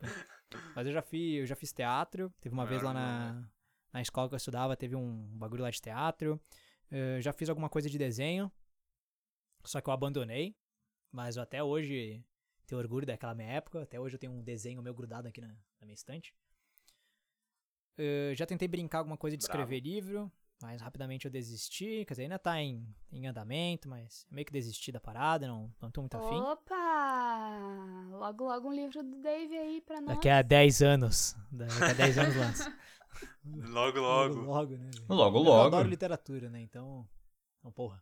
Mas 0.75 0.87
eu 0.87 0.93
já 0.93 1.01
fiz, 1.01 1.39
eu 1.41 1.45
já 1.45 1.55
fiz 1.55 1.71
teatro. 1.71 2.33
Teve 2.41 2.53
uma 2.53 2.65
vez 2.65 2.81
lá 2.81 2.93
na, 2.93 3.43
na 3.93 4.01
escola 4.01 4.27
que 4.27 4.33
eu 4.33 4.37
estudava, 4.37 4.75
teve 4.75 4.95
um 4.95 5.27
bagulho 5.37 5.61
lá 5.61 5.69
de 5.69 5.79
teatro. 5.79 6.41
Eh, 6.91 7.21
já 7.21 7.31
fiz 7.31 7.49
alguma 7.49 7.69
coisa 7.69 7.89
de 7.89 7.97
desenho. 7.97 8.51
Só 9.63 9.79
que 9.81 9.89
eu 9.89 9.93
abandonei. 9.93 10.55
Mas 11.11 11.37
eu 11.37 11.43
até 11.43 11.63
hoje 11.63 12.23
tenho 12.65 12.79
orgulho 12.79 13.05
daquela 13.05 13.35
minha 13.35 13.49
época. 13.49 13.83
Até 13.83 13.99
hoje 13.99 14.15
eu 14.15 14.19
tenho 14.19 14.33
um 14.33 14.43
desenho 14.43 14.81
meu 14.81 14.93
grudado 14.93 15.27
aqui 15.27 15.41
na, 15.41 15.47
na 15.47 15.85
minha 15.85 15.93
estante. 15.93 16.33
Eh, 17.97 18.33
já 18.35 18.45
tentei 18.45 18.67
brincar 18.67 18.99
alguma 18.99 19.17
coisa 19.17 19.37
de 19.37 19.43
Bravo. 19.45 19.59
escrever 19.61 19.81
livro. 19.81 20.31
Mas 20.61 20.81
rapidamente 20.81 21.25
eu 21.25 21.31
desisti. 21.31 22.03
Quer 22.05 22.13
dizer, 22.13 22.23
ainda 22.23 22.37
tá 22.39 22.61
em, 22.61 22.85
em 23.11 23.27
andamento, 23.27 23.87
mas 23.87 24.25
eu 24.29 24.35
meio 24.35 24.45
que 24.45 24.51
desisti 24.51 24.91
da 24.91 24.99
parada. 24.99 25.47
Não, 25.47 25.73
não 25.81 25.89
tô 25.89 26.01
muito 26.01 26.17
afim. 26.17 26.35
Opa! 26.35 27.57
Logo, 28.11 28.43
logo 28.45 28.67
um 28.69 28.73
livro 28.73 29.01
do 29.01 29.21
Dave 29.21 29.57
aí 29.57 29.81
pra 29.81 30.01
nós. 30.01 30.15
Daqui 30.15 30.27
a 30.29 30.41
10 30.41 30.81
anos. 30.81 31.35
Daqui 31.51 31.83
a 31.83 31.93
10 31.93 32.17
anos 32.17 32.35
lança. 32.35 32.77
Logo, 33.43 33.99
Logo, 33.99 34.35
logo. 34.35 34.41
logo, 34.45 34.71
né? 34.77 34.89
velho? 34.91 35.05
Logo, 35.09 35.37
Eu 35.39 35.43
logo. 35.43 35.67
adoro 35.67 35.89
literatura, 35.89 36.49
né? 36.49 36.61
Então. 36.61 37.07
Então, 37.59 37.71
porra. 37.71 38.01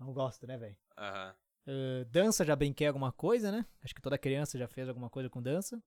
Eu 0.00 0.12
gosto, 0.12 0.46
né, 0.46 0.56
velho? 0.56 0.76
Aham. 0.96 1.34
Uh, 1.66 2.04
dança, 2.06 2.44
já 2.44 2.56
brinquei 2.56 2.86
alguma 2.86 3.12
coisa, 3.12 3.52
né? 3.52 3.66
Acho 3.84 3.94
que 3.94 4.00
toda 4.00 4.16
criança 4.18 4.58
já 4.58 4.66
fez 4.66 4.88
alguma 4.88 5.10
coisa 5.10 5.28
com 5.28 5.42
dança. 5.42 5.80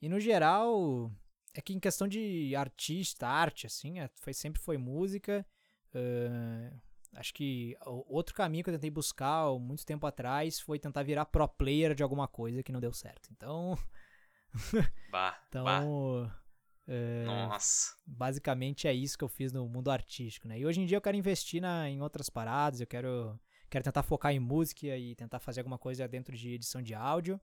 E 0.00 0.08
no 0.08 0.18
geral, 0.18 1.10
é 1.54 1.60
que 1.60 1.72
em 1.74 1.80
questão 1.80 2.08
de 2.08 2.54
artista, 2.56 3.26
arte, 3.28 3.66
assim, 3.66 4.00
é- 4.00 4.10
foi, 4.16 4.32
sempre 4.34 4.60
foi 4.60 4.78
música. 4.78 5.46
Uh, 5.94 6.80
acho 7.14 7.34
que 7.34 7.76
outro 8.06 8.34
caminho 8.34 8.64
que 8.64 8.70
eu 8.70 8.74
tentei 8.74 8.90
buscar 8.90 9.50
muito 9.58 9.84
tempo 9.84 10.06
atrás 10.06 10.58
foi 10.60 10.78
tentar 10.78 11.02
virar 11.02 11.26
pro 11.26 11.46
player 11.48 11.94
de 11.94 12.02
alguma 12.02 12.26
coisa 12.26 12.62
que 12.62 12.72
não 12.72 12.80
deu 12.80 12.92
certo. 12.92 13.28
Então, 13.30 13.76
Bah, 15.10 15.36
então 15.48 15.64
bah. 15.64 15.84
uh, 15.84 16.30
Nossa. 17.24 17.94
basicamente 18.06 18.86
é 18.88 18.92
isso 18.94 19.16
que 19.18 19.24
eu 19.24 19.28
fiz 19.28 19.52
no 19.52 19.68
mundo 19.68 19.90
artístico, 19.90 20.48
né? 20.48 20.58
E 20.58 20.66
hoje 20.66 20.80
em 20.80 20.86
dia 20.86 20.96
eu 20.96 21.02
quero 21.02 21.16
investir 21.16 21.60
na, 21.60 21.88
em 21.88 22.00
outras 22.00 22.28
paradas, 22.30 22.80
eu 22.80 22.86
quero, 22.86 23.38
quero 23.70 23.84
tentar 23.84 24.02
focar 24.02 24.32
em 24.32 24.40
música 24.40 24.86
e 24.96 25.14
tentar 25.14 25.38
fazer 25.40 25.60
alguma 25.60 25.78
coisa 25.78 26.08
dentro 26.08 26.36
de 26.36 26.50
edição 26.54 26.82
de 26.82 26.94
áudio, 26.94 27.40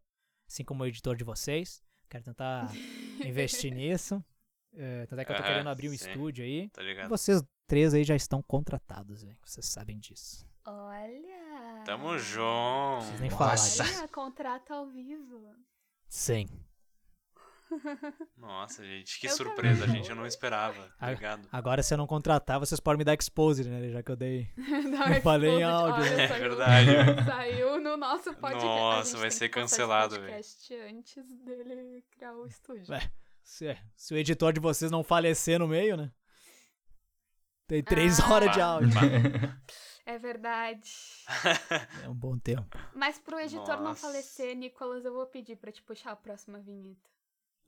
assim 0.47 0.63
como 0.63 0.83
o 0.83 0.87
editor 0.87 1.15
de 1.15 1.23
vocês. 1.23 1.83
Quero 2.09 2.23
tentar 2.23 2.69
investir 3.25 3.73
nisso. 3.73 4.23
É, 4.73 5.05
tanto 5.07 5.19
é 5.21 5.25
que 5.25 5.31
eu 5.31 5.35
tô 5.35 5.43
querendo 5.43 5.69
abrir 5.69 5.89
um 5.89 5.97
sim. 5.97 6.09
estúdio 6.09 6.43
aí. 6.43 6.69
Tá 6.69 6.81
E 6.81 6.85
ligado? 6.85 7.09
vocês 7.09 7.41
três 7.67 7.93
aí 7.93 8.03
já 8.03 8.15
estão 8.15 8.41
contratados, 8.41 9.23
velho. 9.23 9.37
Vocês 9.43 9.65
sabem 9.65 9.99
disso. 9.99 10.45
Olha! 10.65 11.83
Tamo 11.85 12.17
junto. 12.17 13.05
Vocês 13.05 13.19
nem 13.21 13.29
Nossa. 13.31 13.83
falaram. 13.83 13.97
Olha, 13.99 14.07
contrato 14.09 14.71
ao 14.71 14.87
vivo. 14.87 15.55
Sim. 16.07 16.47
Nossa, 18.37 18.83
gente, 18.83 19.19
que 19.19 19.27
Eu 19.27 19.31
surpresa. 19.31 19.83
A 19.83 19.87
também. 19.87 20.01
gente 20.01 20.09
eu 20.09 20.15
não 20.15 20.25
esperava. 20.25 20.91
Obrigado. 21.01 21.47
Agora, 21.51 21.83
se 21.83 21.93
eu 21.93 21.97
não 21.97 22.07
contratar, 22.07 22.59
vocês 22.59 22.79
podem 22.79 22.97
me 22.99 23.03
dar 23.03 23.13
exposed, 23.13 23.67
né? 23.69 23.89
Já 23.89 24.01
que 24.03 24.11
eu 24.11 24.15
dei. 24.15 24.49
Não, 24.57 25.21
falei 25.21 25.49
em 25.59 25.63
áudio, 25.63 26.01
Olha, 26.03 26.15
né? 26.17 26.23
É 26.23 26.27
saiu- 26.27 26.41
verdade. 26.49 26.91
Saiu 27.25 27.79
no 27.81 27.97
nosso 27.97 28.33
podcast. 28.33 28.65
Nossa, 28.65 29.17
vai 29.17 29.31
ser 29.31 29.49
cancelado, 29.49 30.15
velho. 30.15 30.27
podcast 30.27 30.73
antes 30.75 31.25
dele 31.45 32.03
criar 32.11 32.33
o 32.33 32.45
estúdio. 32.47 32.91
Ué. 32.93 33.11
Se, 33.43 33.77
se 33.95 34.13
o 34.13 34.17
editor 34.17 34.53
de 34.53 34.59
vocês 34.59 34.91
não 34.91 35.03
falecer 35.03 35.59
no 35.59 35.67
meio, 35.67 35.95
né? 35.97 36.11
Tem 37.67 37.83
três 37.83 38.19
Ah. 38.19 38.29
horas 38.33 38.51
de 38.51 38.61
áudio. 38.61 38.89
bah. 38.93 39.57
É 40.05 40.17
verdade. 40.17 40.89
É 42.03 42.09
um 42.09 42.15
bom 42.15 42.37
tempo. 42.39 42.77
Mas 42.95 43.19
pro 43.19 43.39
editor 43.39 43.77
não 43.77 43.83
Nossa. 43.89 44.07
falecer, 44.07 44.55
Nicolas, 44.55 45.05
eu 45.05 45.13
vou 45.13 45.27
pedir 45.27 45.55
pra 45.55 45.71
te 45.71 45.81
puxar 45.83 46.11
a 46.11 46.15
próxima 46.15 46.59
vinheta. 46.59 47.07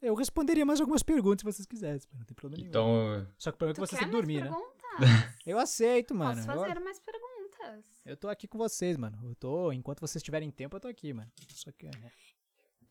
Eu 0.01 0.15
responderia 0.15 0.65
mais 0.65 0.81
algumas 0.81 1.03
perguntas 1.03 1.41
se 1.41 1.45
vocês 1.45 1.65
quisessem, 1.65 2.09
não 2.17 2.25
tem 2.25 2.33
problema 2.33 2.57
nenhum. 2.57 2.69
Então, 2.69 3.27
Só 3.37 3.51
que 3.51 3.55
o 3.55 3.57
problema 3.57 3.73
é 3.73 3.75
que 3.75 3.87
vocês 3.87 3.99
têm 3.99 4.09
que 4.09 4.15
dormir, 4.15 4.43
né? 4.43 4.49
Eu 5.45 5.59
aceito, 5.59 6.13
mano. 6.13 6.35
Posso 6.35 6.51
Eu, 6.51 6.61
fazer 6.61 6.79
mais 6.79 6.99
perguntas. 6.99 7.85
eu 8.05 8.17
tô 8.17 8.27
aqui 8.27 8.47
com 8.47 8.57
vocês, 8.57 8.97
mano. 8.97 9.17
Eu 9.23 9.35
tô, 9.35 9.71
enquanto 9.71 10.01
vocês 10.01 10.21
tiverem 10.21 10.51
tempo, 10.51 10.75
eu 10.75 10.79
tô 10.79 10.87
aqui, 10.87 11.13
mano. 11.13 11.31
Só 11.49 11.71
que, 11.71 11.87
é. 11.87 11.91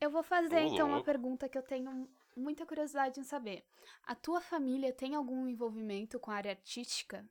Eu 0.01 0.11
vou 0.11 0.23
fazer 0.23 0.57
Ô, 0.57 0.73
então 0.73 0.89
uma 0.89 1.03
pergunta 1.05 1.49
que 1.49 1.59
eu 1.59 1.63
tenho 1.63 2.09
muita 2.37 2.65
curiosidade 2.65 3.21
em 3.21 3.25
saber. 3.25 3.65
A 4.05 4.15
tua 4.15 4.41
família 4.41 4.93
tem 4.93 5.15
algum 5.15 5.47
envolvimento 5.47 6.19
com 6.19 6.31
a 6.31 6.35
área 6.37 6.53
artística? 6.53 7.25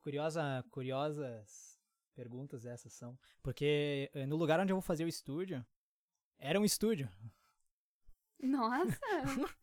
Curiosa, 0.00 0.64
curiosas 0.70 1.78
perguntas 2.14 2.64
essas 2.64 2.92
são. 2.92 3.18
Porque 3.42 4.10
eh, 4.14 4.26
no 4.26 4.36
lugar 4.36 4.58
onde 4.60 4.72
eu 4.72 4.76
vou 4.76 4.82
fazer 4.82 5.04
o 5.04 5.08
estúdio, 5.08 5.64
era 6.38 6.58
um 6.58 6.64
estúdio. 6.64 7.08
Nossa! 8.42 8.98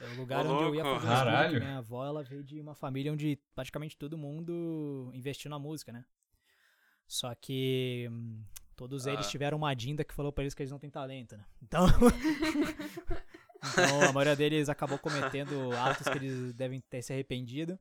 É 0.00 0.08
o 0.08 0.16
lugar 0.16 0.44
Ô, 0.44 0.52
onde 0.52 0.64
eu 0.64 0.74
ia 0.74 0.82
fazer. 0.84 1.06
Caralho. 1.06 1.52
que 1.60 1.64
Minha 1.64 1.78
avó, 1.78 2.04
ela 2.04 2.24
veio 2.24 2.42
de 2.42 2.60
uma 2.60 2.74
família 2.74 3.12
onde 3.12 3.38
praticamente 3.54 3.96
todo 3.96 4.18
mundo 4.18 5.12
investiu 5.14 5.48
na 5.48 5.60
música, 5.60 5.92
né? 5.92 6.04
Só 7.06 7.32
que 7.36 8.08
hum, 8.10 8.42
todos 8.74 9.06
eles 9.06 9.26
Ah. 9.26 9.30
tiveram 9.30 9.58
uma 9.58 9.72
dinda 9.74 10.02
que 10.02 10.12
falou 10.12 10.32
pra 10.32 10.42
eles 10.42 10.54
que 10.54 10.62
eles 10.62 10.72
não 10.72 10.78
têm 10.80 10.90
talento, 10.90 11.36
né? 11.36 11.44
Então... 11.62 11.86
então 13.62 14.08
a 14.08 14.12
maioria 14.12 14.34
deles 14.34 14.68
acabou 14.68 14.98
cometendo 14.98 15.70
atos 15.76 16.08
que 16.08 16.18
eles 16.18 16.52
devem 16.54 16.80
ter 16.80 17.00
se 17.02 17.12
arrependido. 17.12 17.78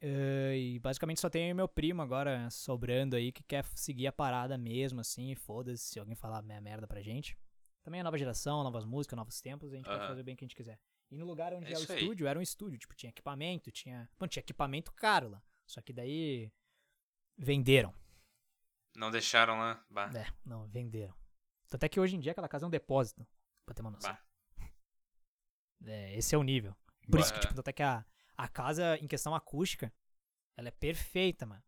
Eh, 0.00 0.54
e 0.58 0.78
basicamente 0.78 1.20
só 1.20 1.30
tem 1.30 1.52
meu 1.54 1.66
primo 1.68 2.02
agora 2.02 2.48
sobrando 2.50 3.16
aí 3.16 3.32
que 3.32 3.42
quer 3.42 3.64
seguir 3.74 4.06
a 4.08 4.12
parada 4.12 4.56
mesmo, 4.58 5.00
assim, 5.00 5.30
e 5.30 5.34
foda-se 5.34 5.84
se 5.84 5.98
alguém 5.98 6.14
falar 6.14 6.42
minha 6.42 6.60
merda 6.60 6.86
pra 6.86 7.00
gente. 7.00 7.36
Também 7.82 8.00
é 8.00 8.02
nova 8.02 8.18
geração, 8.18 8.62
novas 8.62 8.84
músicas, 8.84 9.16
novos 9.16 9.40
tempos, 9.40 9.72
a 9.72 9.76
gente 9.76 9.86
pode 9.86 10.06
fazer 10.06 10.22
bem 10.22 10.34
o 10.34 10.36
que 10.36 10.44
a 10.44 10.46
gente 10.48 10.56
quiser. 10.56 10.78
E 11.10 11.16
no 11.16 11.24
lugar 11.24 11.54
onde 11.54 11.66
É 11.66 11.72
é, 11.72 11.78
o 11.78 11.82
isso 11.82 11.92
aí. 11.92 12.00
estúdio, 12.02 12.26
era 12.26 12.38
um 12.38 12.42
estúdio, 12.42 12.78
tipo, 12.78 12.94
tinha 12.94 13.08
equipamento, 13.10 13.70
tinha. 13.70 14.08
Mano, 14.18 14.28
tinha 14.28 14.40
equipamento 14.42 14.92
caro 14.92 15.28
lá. 15.30 15.42
Só 15.66 15.80
que 15.80 15.92
daí. 15.92 16.52
Venderam. 17.36 17.94
Não 18.96 19.10
deixaram 19.10 19.58
lá. 19.58 19.84
Bah. 19.88 20.10
É, 20.14 20.26
não, 20.44 20.66
venderam. 20.66 21.14
Tanto 21.68 21.84
é 21.84 21.88
que 21.88 22.00
hoje 22.00 22.16
em 22.16 22.20
dia 22.20 22.32
aquela 22.32 22.48
casa 22.48 22.64
é 22.64 22.68
um 22.68 22.70
depósito, 22.70 23.26
pra 23.64 23.74
ter 23.74 23.80
uma 23.80 23.90
noção. 23.92 24.12
Bah. 24.12 24.22
É, 25.86 26.14
esse 26.16 26.34
é 26.34 26.38
o 26.38 26.42
nível. 26.42 26.74
Por 27.10 27.20
isso 27.20 27.30
que, 27.32 27.38
Bah. 27.38 27.42
tipo, 27.42 27.54
tanto 27.54 27.68
é 27.68 27.72
que 27.72 27.82
a, 27.82 28.04
a 28.36 28.48
casa, 28.48 28.96
em 28.98 29.06
questão 29.06 29.34
acústica, 29.34 29.92
ela 30.56 30.68
é 30.68 30.72
perfeita, 30.72 31.46
mano. 31.46 31.62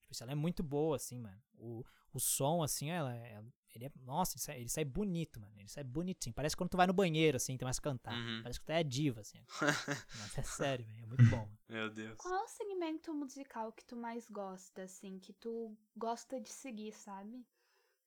Tipo, 0.00 0.14
ela 0.22 0.32
é 0.32 0.36
muito 0.36 0.62
boa, 0.62 0.96
assim, 0.96 1.18
mano. 1.18 1.42
O, 1.54 1.84
o 2.12 2.20
som, 2.20 2.62
assim, 2.62 2.90
ela 2.90 3.14
é. 3.14 3.42
Ele 3.76 3.84
é. 3.84 3.92
Nossa, 4.02 4.34
ele 4.34 4.40
sai, 4.40 4.60
ele 4.60 4.68
sai 4.68 4.84
bonito, 4.84 5.38
mano. 5.38 5.52
Ele 5.58 5.68
sai 5.68 5.84
bonitinho. 5.84 6.34
Parece 6.34 6.56
quando 6.56 6.70
tu 6.70 6.76
vai 6.78 6.86
no 6.86 6.94
banheiro, 6.94 7.36
assim, 7.36 7.56
tem 7.56 7.66
mais 7.66 7.78
cantar. 7.78 8.14
Uhum. 8.14 8.40
Parece 8.42 8.58
que 8.58 8.66
tu 8.66 8.70
é 8.70 8.82
diva, 8.82 9.20
assim. 9.20 9.38
Mas 10.18 10.38
é 10.38 10.42
sério, 10.42 10.84
velho. 10.86 11.02
É 11.02 11.06
muito 11.06 11.30
bom. 11.30 11.36
mano. 11.36 11.58
Meu 11.68 11.90
Deus. 11.90 12.16
Qual 12.16 12.34
é 12.34 12.42
o 12.42 12.48
segmento 12.48 13.12
musical 13.12 13.70
que 13.72 13.84
tu 13.84 13.94
mais 13.94 14.28
gosta, 14.30 14.82
assim, 14.82 15.18
que 15.18 15.32
tu 15.34 15.76
gosta 15.94 16.40
de 16.40 16.48
seguir, 16.48 16.92
sabe? 16.92 17.44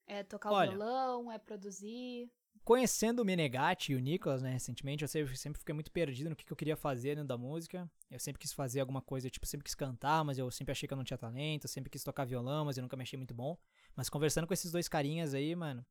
É 0.08 0.24
tocar 0.24 0.52
Olha. 0.52 0.70
o 0.70 0.72
violão, 0.72 1.32
é 1.32 1.38
produzir? 1.38 2.32
Conhecendo 2.64 3.22
o 3.22 3.26
Menegatti 3.26 3.92
e 3.92 3.96
o 3.96 4.00
Nicolas, 4.00 4.42
né, 4.42 4.52
recentemente, 4.52 5.04
eu 5.04 5.08
sempre, 5.08 5.36
sempre 5.38 5.60
fiquei 5.60 5.74
muito 5.74 5.92
perdido 5.92 6.30
no 6.30 6.36
que, 6.36 6.46
que 6.46 6.52
eu 6.52 6.58
queria 6.58 6.76
fazer 6.76 7.16
dentro 7.16 7.28
da 7.28 7.38
música. 7.38 7.90
Eu 8.10 8.20
sempre 8.20 8.40
quis 8.40 8.54
fazer 8.54 8.80
alguma 8.80 9.02
coisa, 9.02 9.30
tipo, 9.30 9.46
sempre 9.46 9.64
quis 9.64 9.76
cantar, 9.76 10.24
mas 10.24 10.38
eu 10.38 10.50
sempre 10.52 10.72
achei 10.72 10.88
que 10.88 10.94
eu 10.94 10.98
não 10.98 11.04
tinha 11.04 11.18
talento, 11.18 11.66
eu 11.66 11.70
sempre 11.70 11.90
quis 11.90 12.04
tocar 12.04 12.26
violão, 12.26 12.66
mas 12.66 12.78
eu 12.78 12.82
nunca 12.82 12.96
me 12.96 13.04
achei 13.04 13.18
muito 13.18 13.34
bom. 13.34 13.58
Mas 13.96 14.10
conversando 14.10 14.48
com 14.48 14.54
esses 14.54 14.72
dois 14.72 14.88
carinhas 14.88 15.34
aí, 15.34 15.56
mano, 15.56 15.86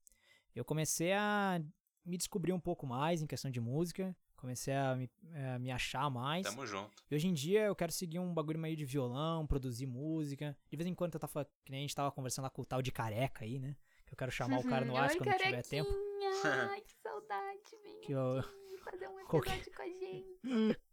eu 0.54 0.64
comecei 0.64 1.12
a 1.12 1.60
me 2.04 2.16
descobrir 2.16 2.52
um 2.52 2.60
pouco 2.60 2.86
mais 2.86 3.22
em 3.22 3.26
questão 3.26 3.50
de 3.50 3.60
música, 3.60 4.16
comecei 4.36 4.74
a 4.74 4.96
me, 4.96 5.10
a 5.54 5.58
me 5.58 5.70
achar 5.70 6.08
mais. 6.08 6.46
Tamo 6.46 6.66
junto. 6.66 6.90
E 7.10 7.14
hoje 7.14 7.28
em 7.28 7.34
dia 7.34 7.64
eu 7.64 7.74
quero 7.74 7.92
seguir 7.92 8.18
um 8.18 8.32
bagulho 8.32 8.58
meio 8.58 8.76
de 8.76 8.84
violão, 8.84 9.46
produzir 9.46 9.86
música. 9.86 10.56
De 10.70 10.76
vez 10.76 10.88
em 10.88 10.94
quando 10.94 11.14
eu 11.14 11.20
tava, 11.20 11.44
que 11.64 11.70
nem 11.70 11.80
a 11.80 11.82
gente 11.82 11.94
tava 11.94 12.10
conversando 12.10 12.44
lá 12.44 12.50
com 12.50 12.62
o 12.62 12.64
tal 12.64 12.80
de 12.80 12.90
careca 12.90 13.44
aí, 13.44 13.58
né? 13.58 13.76
Que 14.08 14.14
eu 14.14 14.16
quero 14.16 14.32
chamar 14.32 14.58
o 14.60 14.64
cara 14.64 14.84
no 14.84 14.96
ar 14.96 15.10
Oi, 15.10 15.16
quando 15.16 15.36
tiver 15.36 15.62
tempo. 15.62 15.90
Ai, 16.70 16.80
que 16.80 16.92
saudade, 17.02 17.60
vem 17.82 18.00
Que 18.00 18.12
eu- 18.12 18.42
fazer 18.84 19.06
um 19.06 19.20
episódio 19.20 19.26
Qualquer- 19.28 19.64
com 19.74 19.82
a 19.82 19.86
gente. 19.86 20.40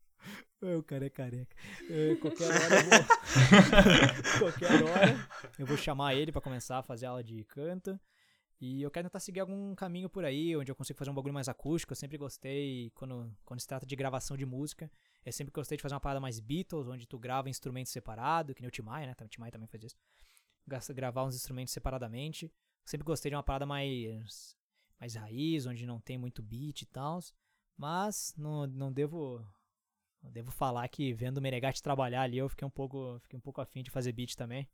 O 0.61 0.81
cara 0.81 1.05
é 1.05 1.09
careca. 1.09 1.55
Qualquer 2.19 2.45
hora 2.47 2.75
eu 2.75 2.83
vou. 2.89 4.39
qualquer 4.39 4.83
hora 4.83 5.29
eu 5.59 5.65
vou 5.67 5.77
chamar 5.77 6.15
ele 6.15 6.31
pra 6.31 6.41
começar 6.41 6.79
a 6.79 6.83
fazer 6.83 7.05
aula 7.05 7.23
de 7.23 7.43
canto. 7.43 7.99
E 8.59 8.81
eu 8.81 8.89
quero 8.89 9.07
tentar 9.07 9.19
seguir 9.19 9.41
algum 9.41 9.75
caminho 9.75 10.09
por 10.09 10.25
aí, 10.25 10.55
onde 10.57 10.71
eu 10.71 10.75
consigo 10.75 10.97
fazer 10.97 11.11
um 11.11 11.13
bagulho 11.13 11.33
mais 11.33 11.47
acústico. 11.47 11.91
Eu 11.91 11.95
sempre 11.97 12.17
gostei, 12.17 12.89
quando, 12.95 13.31
quando 13.43 13.59
se 13.59 13.67
trata 13.67 13.85
de 13.85 13.95
gravação 13.95 14.35
de 14.35 14.45
música, 14.47 14.89
eu 15.23 15.31
sempre 15.31 15.51
gostei 15.53 15.77
de 15.77 15.81
fazer 15.83 15.93
uma 15.93 16.01
parada 16.01 16.19
mais 16.19 16.39
Beatles, 16.39 16.87
onde 16.87 17.05
tu 17.05 17.19
grava 17.19 17.47
instrumentos 17.47 17.91
separados, 17.91 18.55
que 18.55 18.61
nem 18.61 18.67
o 18.69 18.71
Timaya, 18.71 19.05
né? 19.05 19.13
O 19.21 19.27
Timaya 19.27 19.51
também 19.51 19.67
faz 19.67 19.83
isso. 19.83 19.95
Gravar 20.95 21.25
uns 21.25 21.35
instrumentos 21.35 21.71
separadamente. 21.73 22.51
Sempre 22.85 23.05
gostei 23.05 23.31
de 23.31 23.35
uma 23.35 23.43
parada 23.43 23.65
mais, 23.65 24.55
mais 24.99 25.15
raiz, 25.15 25.65
onde 25.65 25.85
não 25.85 25.99
tem 25.99 26.17
muito 26.17 26.41
beat 26.43 26.83
e 26.83 26.85
tal. 26.85 27.19
Mas 27.77 28.33
não, 28.37 28.65
não 28.67 28.93
devo 28.93 29.43
eu 30.23 30.31
devo 30.31 30.51
falar 30.51 30.87
que 30.87 31.13
vendo 31.13 31.37
o 31.37 31.41
Menegatti 31.41 31.81
trabalhar 31.83 32.21
ali, 32.21 32.37
eu 32.37 32.47
fiquei 32.49 32.65
um 32.65 32.69
pouco, 32.71 33.19
fiquei 33.21 33.37
um 33.37 33.41
pouco 33.41 33.61
afim 33.61 33.83
de 33.83 33.91
fazer 33.91 34.11
beat 34.11 34.35
também. 34.35 34.67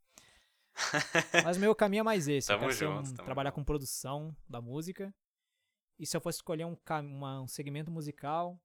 Mas 1.46 1.58
o 1.58 1.60
meu 1.60 1.76
caminho 1.76 2.02
é 2.02 2.04
mais 2.04 2.28
esse. 2.28 2.52
eu 2.52 2.58
Tamo 2.60 2.72
ser 2.74 2.86
junto, 2.86 3.22
um- 3.22 3.26
trabalhar 3.26 3.52
com 3.52 3.64
produção 3.64 4.36
da 4.48 4.62
música. 4.62 5.14
E 6.00 6.06
se 6.06 6.16
eu 6.16 6.22
fosse 6.22 6.38
escolher 6.38 6.66
um, 6.66 6.78
uma- 7.04 7.42
um 7.42 7.48
segmento 7.48 7.92
musical, 7.92 8.60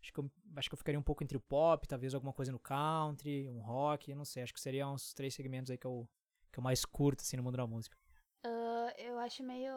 acho 0.00 0.12
que, 0.12 0.18
eu, 0.20 0.30
acho 0.56 0.68
que 0.70 0.74
eu 0.74 0.78
ficaria 0.78 0.98
um 0.98 1.02
pouco 1.02 1.22
entre 1.22 1.36
o 1.36 1.40
pop, 1.40 1.86
talvez 1.86 2.14
alguma 2.14 2.32
coisa 2.32 2.50
no 2.52 2.58
country, 2.58 3.48
um 3.48 3.60
rock, 3.60 4.10
eu 4.10 4.16
não 4.16 4.24
sei. 4.24 4.42
Acho 4.42 4.54
que 4.54 4.60
seriam 4.60 4.94
uns 4.94 5.12
três 5.12 5.34
segmentos 5.34 5.70
aí 5.70 5.76
que 5.78 5.86
eu, 5.86 6.08
que 6.52 6.58
eu 6.58 6.62
mais 6.62 6.84
curto, 6.84 7.20
assim, 7.20 7.36
no 7.36 7.42
mundo 7.42 7.56
da 7.58 7.66
música. 7.66 7.96
Eu 8.98 9.18
acho 9.18 9.42
meio. 9.42 9.72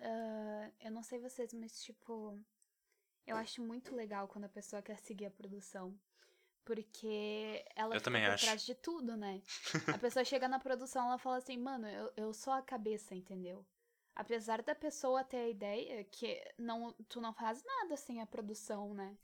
ah, 0.00 0.70
eu 0.80 0.90
não 0.90 1.02
sei 1.02 1.18
vocês, 1.18 1.52
mas 1.54 1.82
tipo. 1.82 2.38
Eu 3.26 3.36
acho 3.36 3.62
muito 3.62 3.94
legal 3.94 4.26
quando 4.26 4.44
a 4.44 4.48
pessoa 4.48 4.80
quer 4.80 4.98
seguir 4.98 5.26
a 5.26 5.30
produção. 5.30 5.98
Porque 6.64 7.64
ela 7.74 7.94
Eu 7.94 8.00
fica 8.00 8.04
também 8.04 8.24
por 8.24 8.32
acho. 8.32 8.44
trás 8.44 8.64
de 8.64 8.74
tudo, 8.74 9.16
né? 9.16 9.42
A 9.94 9.98
pessoa 9.98 10.24
chega 10.24 10.46
na 10.48 10.58
produção, 10.58 11.06
ela 11.06 11.18
fala 11.18 11.36
assim, 11.38 11.56
mano, 11.56 11.86
eu, 11.88 12.12
eu 12.16 12.32
sou 12.32 12.52
a 12.52 12.62
cabeça, 12.62 13.14
entendeu? 13.14 13.64
Apesar 14.14 14.62
da 14.62 14.74
pessoa 14.74 15.24
ter 15.24 15.36
a 15.38 15.48
ideia 15.48 16.04
que 16.04 16.42
não, 16.58 16.92
tu 17.08 17.20
não 17.20 17.32
faz 17.32 17.62
nada 17.64 17.96
sem 17.96 18.20
a 18.20 18.26
produção, 18.26 18.92
né? 18.92 19.16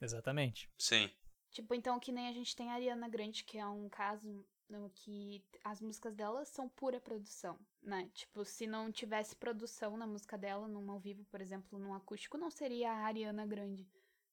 Exatamente. 0.00 0.68
Sim. 0.78 1.10
Tipo, 1.50 1.74
então 1.74 1.98
que 2.00 2.10
nem 2.12 2.28
a 2.28 2.32
gente 2.32 2.56
tem 2.56 2.70
a 2.70 2.74
Ariana 2.74 3.08
Grande, 3.08 3.44
que 3.44 3.58
é 3.58 3.66
um 3.66 3.88
caso 3.88 4.44
no 4.70 4.88
que 4.90 5.44
as 5.64 5.80
músicas 5.80 6.14
dela 6.14 6.44
são 6.44 6.68
pura 6.68 7.00
produção, 7.00 7.58
né? 7.82 8.08
Tipo, 8.14 8.44
se 8.44 8.66
não 8.66 8.90
tivesse 8.92 9.34
produção 9.34 9.96
na 9.96 10.06
música 10.06 10.38
dela, 10.38 10.68
num 10.68 10.90
ao 10.90 11.00
vivo, 11.00 11.24
por 11.24 11.40
exemplo, 11.40 11.78
num 11.78 11.92
acústico, 11.92 12.38
não 12.38 12.50
seria 12.50 12.92
a 12.92 13.04
Ariana 13.04 13.46
Grande, 13.46 13.86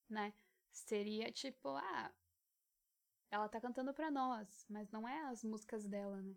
né? 0.08 0.34
Seria 0.72 1.32
tipo, 1.32 1.70
ah, 1.70 2.12
ela 3.32 3.50
tá 3.50 3.60
cantando 3.60 3.94
pra 3.94 4.12
nós, 4.12 4.66
mas 4.70 4.92
não 4.92 5.08
é 5.08 5.22
as 5.26 5.44
músicas 5.44 5.86
dela, 5.86 6.22
né? 6.22 6.36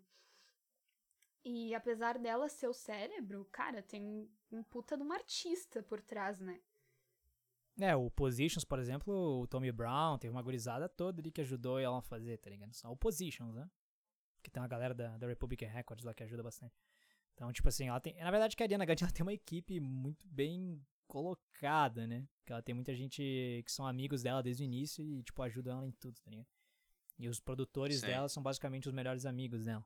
E 1.43 1.73
apesar 1.73 2.17
dela 2.17 2.49
ser 2.49 2.67
o 2.67 2.73
cérebro, 2.73 3.47
cara, 3.51 3.81
tem 3.81 4.03
um, 4.03 4.29
um 4.51 4.63
puta 4.63 4.97
de 4.97 5.03
um 5.03 5.11
artista 5.11 5.81
por 5.83 6.01
trás, 6.01 6.39
né? 6.39 6.59
É, 7.79 7.95
o 7.95 8.11
Positions, 8.11 8.65
por 8.65 8.79
exemplo, 8.79 9.41
o 9.41 9.47
Tommy 9.47 9.71
Brown, 9.71 10.17
teve 10.17 10.31
uma 10.31 10.41
gurizada 10.41 10.89
toda 10.89 11.21
ali 11.21 11.31
que 11.31 11.41
ajudou 11.41 11.79
ela 11.79 11.99
a 11.99 12.01
fazer, 12.01 12.37
tá 12.37 12.49
ligado? 12.49 12.73
São 12.73 12.91
o 12.91 12.97
Positions, 12.97 13.55
né? 13.55 13.69
Que 14.41 14.49
tem 14.49 14.61
uma 14.61 14.67
galera 14.67 14.93
da, 14.93 15.17
da 15.17 15.27
Republic 15.27 15.63
Records 15.65 16.03
lá 16.03 16.13
que 16.13 16.23
ajuda 16.23 16.43
bastante. 16.43 16.75
Então, 17.33 17.51
tipo 17.51 17.67
assim, 17.67 17.87
ela 17.87 17.99
tem. 17.99 18.15
Na 18.15 18.31
verdade, 18.31 18.55
que 18.55 18.63
a 18.63 18.65
Ariana 18.65 18.85
Grande 18.85 19.03
ela 19.05 19.11
tem 19.11 19.23
uma 19.23 19.33
equipe 19.33 19.79
muito 19.79 20.27
bem 20.27 20.81
colocada, 21.07 22.07
né? 22.07 22.27
Que 22.45 22.53
ela 22.53 22.61
tem 22.61 22.73
muita 22.73 22.95
gente 22.95 23.21
que 23.65 23.71
são 23.71 23.85
amigos 23.85 24.23
dela 24.23 24.41
desde 24.41 24.63
o 24.63 24.65
início 24.65 25.03
e, 25.03 25.23
tipo, 25.23 25.41
ajudam 25.41 25.77
ela 25.77 25.87
em 25.87 25.91
tudo, 25.91 26.19
tá 26.21 26.29
ligado? 26.29 26.47
E 27.19 27.27
os 27.27 27.39
produtores 27.39 27.99
Sim. 27.99 28.07
dela 28.07 28.29
são 28.29 28.41
basicamente 28.41 28.87
os 28.87 28.93
melhores 28.93 29.25
amigos 29.25 29.65
dela. 29.65 29.85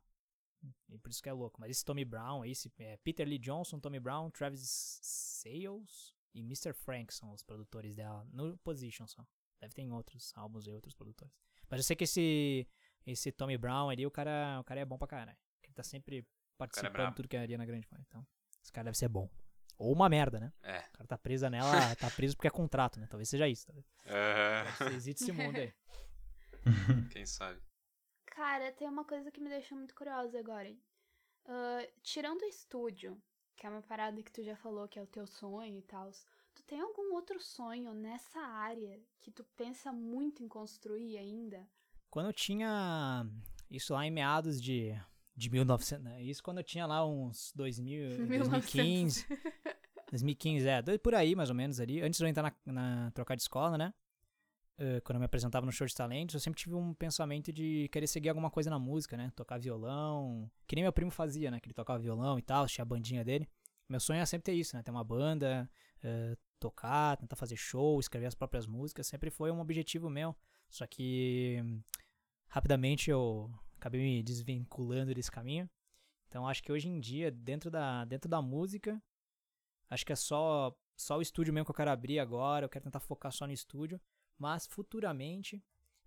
E 0.90 0.98
por 0.98 1.10
isso 1.10 1.22
que 1.22 1.30
é 1.30 1.34
louco. 1.34 1.60
Mas 1.60 1.72
esse 1.72 1.86
Tommy 1.86 2.06
Brown, 2.06 2.46
esse 2.46 2.72
é 2.80 2.98
Peter 2.98 3.28
Lee 3.28 3.40
Johnson, 3.40 3.80
Tommy 3.80 4.00
Brown, 4.00 4.30
Travis 4.32 5.00
Sales 5.02 6.14
e 6.34 6.42
Mr. 6.42 6.74
Frank 6.74 7.14
são 7.14 7.32
os 7.32 7.44
produtores 7.44 7.96
dela 7.96 8.28
no 8.32 8.58
Position 8.60 9.08
só. 9.08 9.26
Deve 9.60 9.74
ter 9.74 9.90
outros 9.92 10.32
álbuns 10.36 10.68
e 10.68 10.72
outros 10.72 10.94
produtores. 10.94 11.34
Mas 11.70 11.80
eu 11.80 11.84
sei 11.84 11.96
que 11.96 12.04
esse 12.04 12.68
esse 13.06 13.32
Tommy 13.32 13.58
Brown 13.58 13.90
ali, 13.90 14.06
o 14.06 14.12
cara, 14.12 14.60
o 14.60 14.64
cara 14.64 14.80
é 14.82 14.86
bom 14.86 14.98
pra 14.98 15.08
caralho. 15.08 15.38
Ele 15.64 15.74
tá 15.74 15.84
sempre 15.84 16.26
participando 16.58 16.92
de 16.92 16.98
brabo. 16.98 17.16
tudo 17.16 17.28
que 17.28 17.38
a 17.38 17.42
Ariana 17.42 17.66
Grande 17.66 17.86
faz. 17.88 18.02
Então, 18.08 18.26
esse 18.64 18.72
cara 18.72 18.86
deve 18.86 18.98
ser 18.98 19.08
bom. 19.10 19.30
Ou 19.78 19.92
uma 19.92 20.08
merda, 20.08 20.40
né? 20.40 20.54
É. 20.64 20.80
O 20.80 20.92
cara 20.94 21.08
tá 21.08 21.18
preso 21.18 21.50
nela, 21.50 21.70
tá 21.98 22.10
preso 22.10 22.36
porque 22.36 22.48
é 22.48 22.52
contrato, 22.52 23.00
né? 23.00 23.08
Talvez 23.10 23.28
seja 23.30 23.48
isso. 23.48 23.66
Talvez 23.68 23.86
Ah, 24.06 24.66
existe 24.94 25.24
esse 25.24 25.32
mundo 25.32 25.58
aí. 25.58 25.74
quem 27.12 27.26
sabe? 27.26 27.62
Cara, 28.26 28.72
tem 28.72 28.88
uma 28.88 29.06
coisa 29.06 29.32
que 29.32 29.40
me 29.42 29.50
deixa 29.50 29.76
muito 29.76 29.94
curiosa 29.94 30.40
agora. 30.40 30.74
Ah, 31.46 31.88
tirando 32.02 32.42
o 32.42 32.46
estúdio, 32.46 33.22
que 33.56 33.66
é 33.66 33.70
uma 33.70 33.82
parada 33.82 34.22
que 34.24 34.32
tu 34.32 34.44
já 34.44 34.56
falou 34.56 34.88
que 34.88 34.98
é 34.98 35.02
o 35.02 35.08
teu 35.08 35.28
sonho 35.28 35.78
e 35.78 35.82
tal, 35.84 36.10
tu 36.54 36.64
tem 36.64 36.80
algum 36.80 37.14
outro 37.14 37.40
sonho 37.40 37.94
nessa 37.94 38.40
área 38.40 39.00
que 39.20 39.32
tu 39.32 39.44
pensa 39.56 39.92
muito 39.92 40.42
em 40.44 40.48
construir 40.48 41.18
ainda? 41.18 41.68
Quando 42.16 42.28
eu 42.28 42.34
tinha. 42.34 43.28
Isso 43.70 43.94
lá 43.94 44.08
em 44.08 44.10
meados 44.10 44.62
de. 44.62 44.98
De 45.36 45.50
1900. 45.50 46.02
né? 46.02 46.24
Isso 46.24 46.42
quando 46.42 46.60
eu 46.60 46.64
tinha 46.64 46.86
lá 46.86 47.06
uns 47.06 47.52
2000, 47.54 48.26
2015. 48.26 49.28
2015, 50.12 50.66
é. 50.66 50.82
Por 50.98 51.14
aí, 51.14 51.36
mais 51.36 51.50
ou 51.50 51.56
menos 51.58 51.78
ali. 51.78 52.02
Antes 52.02 52.18
de 52.18 52.24
eu 52.24 52.30
entrar 52.30 52.56
na, 52.66 52.72
na 52.72 53.12
trocar 53.12 53.36
de 53.36 53.42
escola, 53.42 53.78
né? 53.78 53.94
eh, 54.78 55.02
quando 55.02 55.18
eu 55.18 55.20
me 55.20 55.26
apresentava 55.26 55.66
no 55.66 55.74
show 55.74 55.86
de 55.86 55.94
talentos, 55.94 56.36
eu 56.36 56.40
sempre 56.40 56.58
tive 56.58 56.74
um 56.74 56.94
pensamento 56.94 57.52
de 57.52 57.90
querer 57.92 58.08
seguir 58.08 58.30
alguma 58.30 58.50
coisa 58.50 58.70
na 58.70 58.80
música, 58.80 59.18
né? 59.18 59.30
Tocar 59.36 59.60
violão. 59.60 60.50
Que 60.66 60.76
nem 60.76 60.86
meu 60.86 60.94
primo 60.94 61.12
fazia, 61.12 61.52
né? 61.52 61.60
Que 61.60 61.68
ele 61.68 61.74
tocava 61.74 62.00
violão 62.00 62.40
e 62.40 62.42
tal, 62.42 62.66
tinha 62.66 62.84
a 62.84 62.86
bandinha 62.86 63.26
dele. 63.26 63.46
Meu 63.90 64.00
sonho 64.00 64.22
é 64.22 64.26
sempre 64.26 64.46
ter 64.46 64.54
isso, 64.54 64.74
né? 64.74 64.84
Ter 64.84 64.92
uma 64.92 65.04
banda, 65.04 65.70
eh, 66.02 66.38
tocar, 66.62 67.18
tentar 67.18 67.36
fazer 67.36 67.58
show, 67.58 68.00
escrever 68.00 68.28
as 68.28 68.36
próprias 68.36 68.66
músicas. 68.66 69.06
Sempre 69.06 69.30
foi 69.30 69.52
um 69.52 69.60
objetivo 69.60 70.10
meu. 70.10 70.34
Só 70.70 70.88
que 70.88 71.62
rapidamente 72.48 73.10
eu 73.10 73.52
acabei 73.78 74.02
me 74.02 74.24
desvinculando 74.24 75.14
desse 75.14 75.32
caminho. 75.32 75.70
Então 76.28 76.48
acho 76.48 76.64
que 76.64 76.72
hoje 76.72 76.88
em 76.88 77.00
dia, 77.00 77.32
dentro 77.32 77.70
da, 77.70 78.04
dentro 78.06 78.30
da 78.30 78.42
música, 78.42 79.02
acho 79.90 80.06
que 80.06 80.12
é 80.12 80.16
só, 80.16 80.76
só 80.96 81.18
o 81.18 81.22
estúdio 81.22 81.54
mesmo 81.54 81.66
que 81.66 81.72
eu 81.72 81.76
quero 81.76 81.92
abrir 81.92 82.20
agora. 82.20 82.66
Eu 82.66 82.70
quero 82.70 82.84
tentar 82.84 83.00
focar 83.00 83.32
só 83.32 83.46
no 83.46 83.54
estúdio. 83.54 84.02
Mas 84.38 84.66
futuramente, 84.66 85.56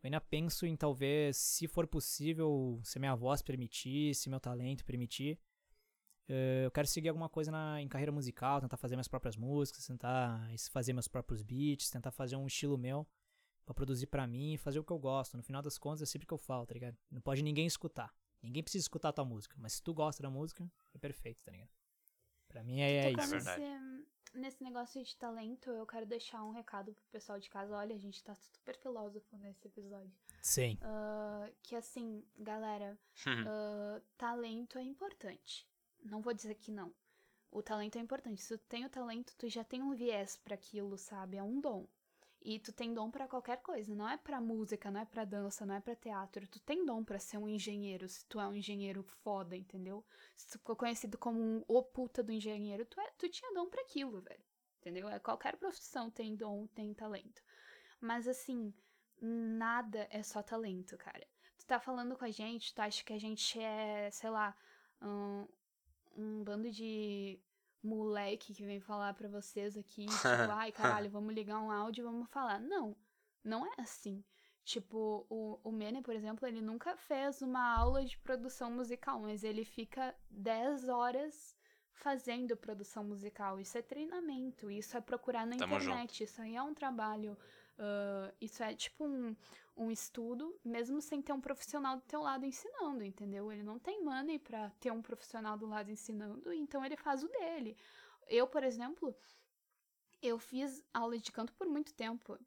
eu 0.03 0.09
ainda 0.09 0.21
penso 0.21 0.67
em 0.67 0.77
talvez, 0.77 1.37
se 1.37 1.67
for 1.67 1.87
possível, 1.87 2.81
se 2.85 2.99
minha 2.99 3.15
voz 3.15 3.41
permitir, 3.41 4.15
se 4.15 4.29
meu 4.29 4.39
talento 4.39 4.85
permitir, 4.85 5.41
eh, 6.29 6.67
eu 6.67 6.71
quero 6.71 6.87
seguir 6.87 7.09
alguma 7.09 7.29
coisa 7.29 7.51
na, 7.51 7.81
em 7.81 7.89
carreira 7.89 8.13
musical, 8.13 8.61
tentar 8.61 8.77
fazer 8.77 8.97
minhas 8.97 9.09
próprias 9.09 9.37
músicas, 9.37 9.87
tentar 9.87 10.47
fazer 10.71 10.93
meus 10.93 11.09
próprios 11.09 11.43
beats, 11.43 11.91
tentar 11.91 12.11
fazer 12.11 12.37
um 12.37 12.47
estilo 12.47 12.77
meu 12.77 13.07
pra 13.69 13.75
produzir 13.75 14.07
pra 14.07 14.27
mim 14.27 14.55
e 14.55 14.57
fazer 14.57 14.79
o 14.79 14.85
que 14.85 14.91
eu 14.91 14.99
gosto. 14.99 15.37
No 15.37 15.43
final 15.43 15.61
das 15.61 15.77
contas, 15.77 16.01
é 16.01 16.07
sempre 16.07 16.25
o 16.25 16.29
que 16.29 16.33
eu 16.33 16.39
falo, 16.39 16.65
tá 16.65 16.73
ligado? 16.73 16.97
Não 17.11 17.21
pode 17.21 17.43
ninguém 17.43 17.67
escutar. 17.67 18.15
Ninguém 18.43 18.63
precisa 18.63 18.83
escutar 18.83 19.11
a 19.11 19.13
tua 19.13 19.27
música, 19.27 19.55
mas 19.59 19.75
se 19.75 19.83
tu 19.83 19.93
gosta 19.93 20.23
da 20.23 20.31
música, 20.31 20.67
é 20.95 20.99
perfeito, 20.99 21.43
tá 21.45 21.53
ligado? 21.53 21.69
Pra 22.49 22.65
mim 22.65 22.81
é, 22.81 23.09
é 23.09 23.11
Tocando 23.11 23.37
isso. 23.37 23.45
verdade. 23.45 23.61
nesse, 23.61 24.39
nesse 24.39 24.65
negócio 24.65 25.05
de 25.05 25.15
talento, 25.17 25.71
eu 25.71 25.87
quero 25.87 26.07
deixar 26.07 26.43
um 26.45 26.51
recado 26.51 26.95
pro 26.95 27.05
pessoal 27.11 27.39
de 27.39 27.51
casa. 27.51 27.77
Olha, 27.77 27.95
a 27.95 27.99
gente 27.99 28.25
tá 28.25 28.35
super 28.37 28.75
filósofo 28.79 29.37
nesse 29.37 29.67
episódio. 29.69 30.11
Sim. 30.41 30.79
Ah, 30.81 31.51
que 31.63 31.75
assim, 31.77 32.25
galera, 32.39 32.99
ah, 33.27 34.01
talento 34.17 34.79
é 34.79 34.83
importante. 34.83 35.69
Não 36.03 36.23
vou 36.23 36.33
dizer 36.33 36.55
que 36.55 36.71
não. 36.71 36.95
O 37.51 37.63
talento 37.63 37.99
é 37.99 38.01
importante. 38.01 38.41
Se 38.41 38.57
tu 38.57 38.65
tem 38.67 38.87
o 38.87 38.91
talento, 38.91 39.35
tu 39.37 39.47
já 39.47 39.63
tem 39.63 39.83
um 39.83 39.95
viés 39.95 40.39
pra 40.39 40.55
aquilo, 40.55 40.97
sabe? 40.97 41.37
É 41.37 41.43
um 41.43 41.61
dom. 41.61 41.87
E 42.41 42.59
tu 42.61 42.73
tem 42.73 42.95
dom 42.95 43.11
pra 43.11 43.27
qualquer 43.29 43.61
coisa. 43.63 43.95
Não 43.95 44.09
é 44.09 44.17
pra 44.17 44.41
música, 44.41 44.91
não 44.91 45.01
é 45.01 45.05
pra 45.05 45.25
dança, 45.25 45.67
não 45.67 45.75
é 45.75 45.81
pra 45.81 45.97
teatro. 45.97 46.47
Tu 46.49 46.61
tem 46.61 46.85
dom 46.85 47.05
pra 47.05 47.19
ser 47.19 47.37
um 47.39 47.49
engenheiro, 47.49 48.09
se 48.09 48.25
tu 48.27 48.41
é 48.41 48.47
um 48.47 48.55
engenheiro 48.55 49.03
foda, 49.03 49.57
entendeu? 49.57 50.05
Se 50.37 50.47
tu 50.49 50.59
ficou 50.59 50.77
conhecido 50.77 51.19
como 51.19 51.41
um 51.41 51.65
o 51.67 51.83
puta 51.83 52.23
do 52.23 52.33
engenheiro, 52.33 52.85
tu, 52.87 53.01
é, 53.01 53.11
tu 53.19 53.29
tinha 53.29 53.53
dom 53.53 53.69
pra 53.69 53.83
aquilo, 53.83 54.21
velho. 54.21 54.43
entendeu? 54.81 55.09
É 55.09 55.19
qualquer 55.19 55.57
profissão 55.57 56.11
tem 56.11 56.37
dom, 56.37 56.67
tem 56.69 56.95
talento. 56.95 57.43
Mas 58.01 58.29
assim, 58.29 58.73
nada 59.21 60.07
é 60.11 60.23
só 60.23 60.43
talento, 60.43 60.97
cara. 60.97 61.27
Tu 61.59 61.67
tá 61.67 61.81
falando 61.81 62.17
com 62.17 62.25
a 62.25 62.31
gente, 62.31 62.75
tu 62.75 62.81
acha 62.81 63.05
que 63.05 63.13
a 63.13 63.19
gente 63.19 63.61
é, 63.61 64.11
sei 64.13 64.31
lá, 64.31 64.57
um, 65.03 65.47
um 66.17 66.45
bando 66.45 66.71
de 66.71 67.41
moleque 67.89 68.55
que 68.55 68.65
vem 68.65 68.81
falar 68.81 69.15
pra 69.15 69.29
vocês 69.29 69.77
aqui, 69.77 70.07
tipo, 70.47 70.53
ai 70.53 70.71
caralho, 70.73 71.11
vamos 71.11 71.35
ligar 71.35 71.59
um 71.61 71.71
áudio 71.71 72.03
e 72.03 72.05
vamos 72.05 72.29
falar. 72.31 72.61
Não, 72.61 72.97
não 73.43 73.67
é 73.67 73.75
assim. 73.79 74.23
Tipo, 74.65 75.27
o, 75.31 75.59
o 75.65 75.73
Mene, 75.73 76.03
por 76.03 76.15
exemplo, 76.15 76.47
ele 76.47 76.61
nunca 76.61 76.95
fez 76.97 77.41
uma 77.41 77.75
aula 77.75 78.05
de 78.05 78.19
produção 78.19 78.71
musical, 78.71 79.19
mas 79.19 79.43
ele 79.43 79.65
fica 79.65 80.15
10 80.31 80.89
horas 80.89 81.57
fazendo 81.91 82.57
produção 82.57 83.03
musical. 83.03 83.59
Isso 83.59 83.79
é 83.79 83.83
treinamento, 83.83 84.71
isso 84.71 84.97
é 84.97 85.01
procurar 85.01 85.47
na 85.47 85.57
Tamo 85.57 85.75
internet, 85.75 86.19
junto. 86.19 86.25
isso 86.25 86.43
aí 86.43 86.55
é 86.55 86.63
um 86.63 86.75
trabalho. 86.75 87.37
Ah, 87.79 88.33
isso 88.41 88.63
é 88.63 88.75
tipo 88.75 89.07
um, 89.07 89.37
um 89.77 89.91
estudo, 89.91 90.59
mesmo 90.65 91.01
sem 91.01 91.23
ter 91.23 91.33
um 91.33 91.41
profissional 91.41 91.97
do 91.97 92.03
teu 92.03 92.21
lado 92.21 92.45
ensinando, 92.45 93.05
entendeu? 93.05 93.53
Ele 93.53 93.63
não 93.63 93.79
tem 93.79 94.03
money 94.03 94.39
pra 94.39 94.71
ter 94.81 94.91
um 94.91 95.01
profissional 95.01 95.57
do 95.57 95.67
lado 95.67 95.91
ensinando, 95.91 96.53
então 96.53 96.85
ele 96.85 96.97
faz 96.97 97.23
o 97.23 97.29
dele. 97.29 97.77
Eu, 98.27 98.47
por 98.47 98.63
exemplo, 98.65 99.17
eu 100.21 100.39
fiz 100.39 100.85
aula 100.93 101.17
de 101.19 101.31
canto 101.31 101.53
por 101.55 101.67
muito 101.67 101.95
tempo. 101.95 102.39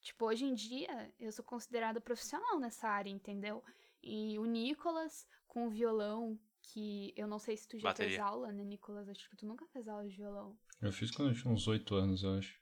Tipo, 0.00 0.26
hoje 0.26 0.44
em 0.44 0.54
dia, 0.54 1.12
eu 1.18 1.32
sou 1.32 1.44
considerada 1.44 2.00
profissional 2.00 2.60
nessa 2.60 2.88
área, 2.88 3.10
entendeu? 3.10 3.62
E 4.00 4.38
o 4.38 4.44
Nicolas, 4.44 5.26
com 5.48 5.66
o 5.66 5.70
violão, 5.70 6.38
que 6.62 7.12
eu 7.16 7.26
não 7.26 7.40
sei 7.40 7.56
se 7.56 7.66
tu 7.66 7.76
já 7.76 7.92
fez 7.92 8.12
Bateria. 8.12 8.24
aula, 8.24 8.52
né, 8.52 8.62
Nicolas? 8.62 9.08
Acho 9.08 9.28
que 9.28 9.36
tu 9.36 9.46
nunca 9.46 9.66
fez 9.66 9.88
aula 9.88 10.08
de 10.08 10.16
violão. 10.16 10.56
Eu 10.80 10.92
fiz 10.92 11.10
quando 11.10 11.30
eu 11.30 11.34
tinha 11.34 11.52
uns 11.52 11.66
8 11.66 11.94
anos, 11.96 12.22
eu 12.22 12.34
acho. 12.34 12.60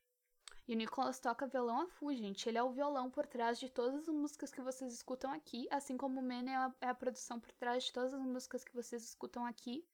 E 0.66 0.74
o 0.74 0.76
Nicolas 0.76 1.20
toca 1.20 1.46
violão 1.46 1.82
a 1.82 1.86
full, 1.86 2.14
gente. 2.14 2.48
Ele 2.48 2.56
é 2.56 2.62
o 2.62 2.70
violão 2.70 3.10
por 3.10 3.26
trás 3.26 3.58
de 3.58 3.68
todas 3.68 4.08
as 4.08 4.08
músicas 4.08 4.50
que 4.50 4.62
vocês 4.62 4.92
escutam 4.94 5.30
aqui, 5.30 5.68
assim 5.70 5.96
como 5.96 6.20
o 6.20 6.22
Mene 6.22 6.50
é 6.50 6.56
a, 6.56 6.74
é 6.80 6.88
a 6.88 6.94
produção 6.94 7.38
por 7.38 7.52
trás 7.52 7.84
de 7.84 7.92
todas 7.92 8.14
as 8.14 8.22
músicas 8.22 8.64
que 8.64 8.74
vocês 8.74 9.02
escutam 9.04 9.44
aqui. 9.44 9.84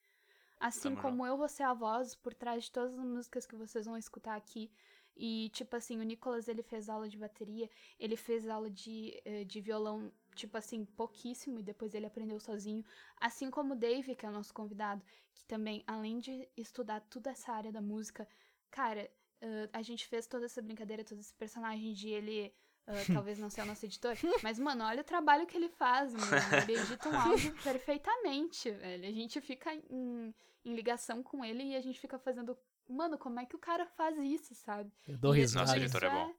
Assim 0.61 0.95
como 0.95 1.27
eu 1.27 1.39
vou 1.39 1.49
ser 1.49 1.63
a 1.63 1.73
voz 1.73 2.15
por 2.15 2.35
trás 2.35 2.65
de 2.65 2.71
todas 2.71 2.93
as 2.93 3.05
músicas 3.05 3.47
que 3.47 3.57
vocês 3.57 3.87
vão 3.87 3.97
escutar 3.97 4.37
aqui. 4.37 4.71
E, 5.17 5.49
tipo 5.51 5.75
assim, 5.75 5.99
o 5.99 6.03
Nicolas, 6.03 6.49
ele 6.49 6.63
fez 6.63 6.89
aula 6.89 7.09
de 7.09 7.19
bateria, 7.19 7.69
ele 7.99 8.17
fez 8.17 8.49
aula 8.49 8.71
de, 8.71 9.21
eh, 9.25 9.45
de 9.45 9.61
violão, 9.61 10.13
tipo 10.35 10.57
assim, 10.57 10.85
pouquíssimo, 10.85 11.61
e 11.61 11.63
depois 11.63 11.95
ele 11.95 12.07
aprendeu 12.07 12.39
sozinho. 12.39 12.85
Assim 13.19 13.51
como 13.51 13.75
o 13.75 13.77
Dave, 13.77 14.15
que 14.15 14.25
é 14.25 14.29
o 14.29 14.33
nosso 14.33 14.53
convidado, 14.55 15.03
que 15.35 15.45
também, 15.47 15.83
além 15.87 16.19
de 16.21 16.49
estudar 16.57 17.01
toda 17.01 17.31
essa 17.31 17.53
área 17.53 17.73
da 17.73 17.81
música, 17.81 18.29
cara, 18.71 19.11
eh, 19.41 19.69
a 19.73 19.83
gente 19.83 20.07
fez 20.07 20.27
toda 20.27 20.45
essa 20.47 20.61
brincadeira, 20.63 21.05
todo 21.05 21.19
esse 21.21 21.35
personagem 21.35 21.93
de 21.93 22.09
ele. 22.09 22.55
eh, 22.87 23.05
talvez 23.25 23.39
não 23.39 23.51
ser 23.51 23.63
o 23.63 23.67
nosso 23.67 23.85
editor, 23.87 24.15
mas, 24.43 24.59
mano, 24.59 24.85
olha 24.85 25.01
o 25.03 25.05
trabalho 25.05 25.47
que 25.47 25.57
ele 25.57 25.69
faz, 25.69 26.13
mano. 26.13 26.33
Ele 26.63 26.79
edita 26.79 27.09
um 27.09 27.17
áudio 27.19 27.55
perfeitamente, 27.63 28.71
velho. 28.71 29.09
A 29.09 29.13
gente 29.13 29.41
fica 29.41 29.73
em, 29.75 30.35
em 30.65 30.75
ligação 30.75 31.23
com 31.23 31.45
ele 31.45 31.63
e 31.65 31.77
a 31.77 31.81
gente 31.81 32.01
fica 32.01 32.19
fazendo. 32.19 32.57
Mano, 32.89 33.17
como 33.17 33.39
é 33.39 33.47
que 33.47 33.55
o 33.55 33.59
cara 33.59 33.87
faz 33.87 34.19
isso, 34.19 34.55
sabe? 34.55 34.93
Eu 35.07 35.17
dou 35.17 35.31
risada. 35.33 35.67
Nossa, 35.67 35.77
isso 35.79 35.85
editor 35.97 36.05
é 36.05 36.11
bom. 36.11 36.35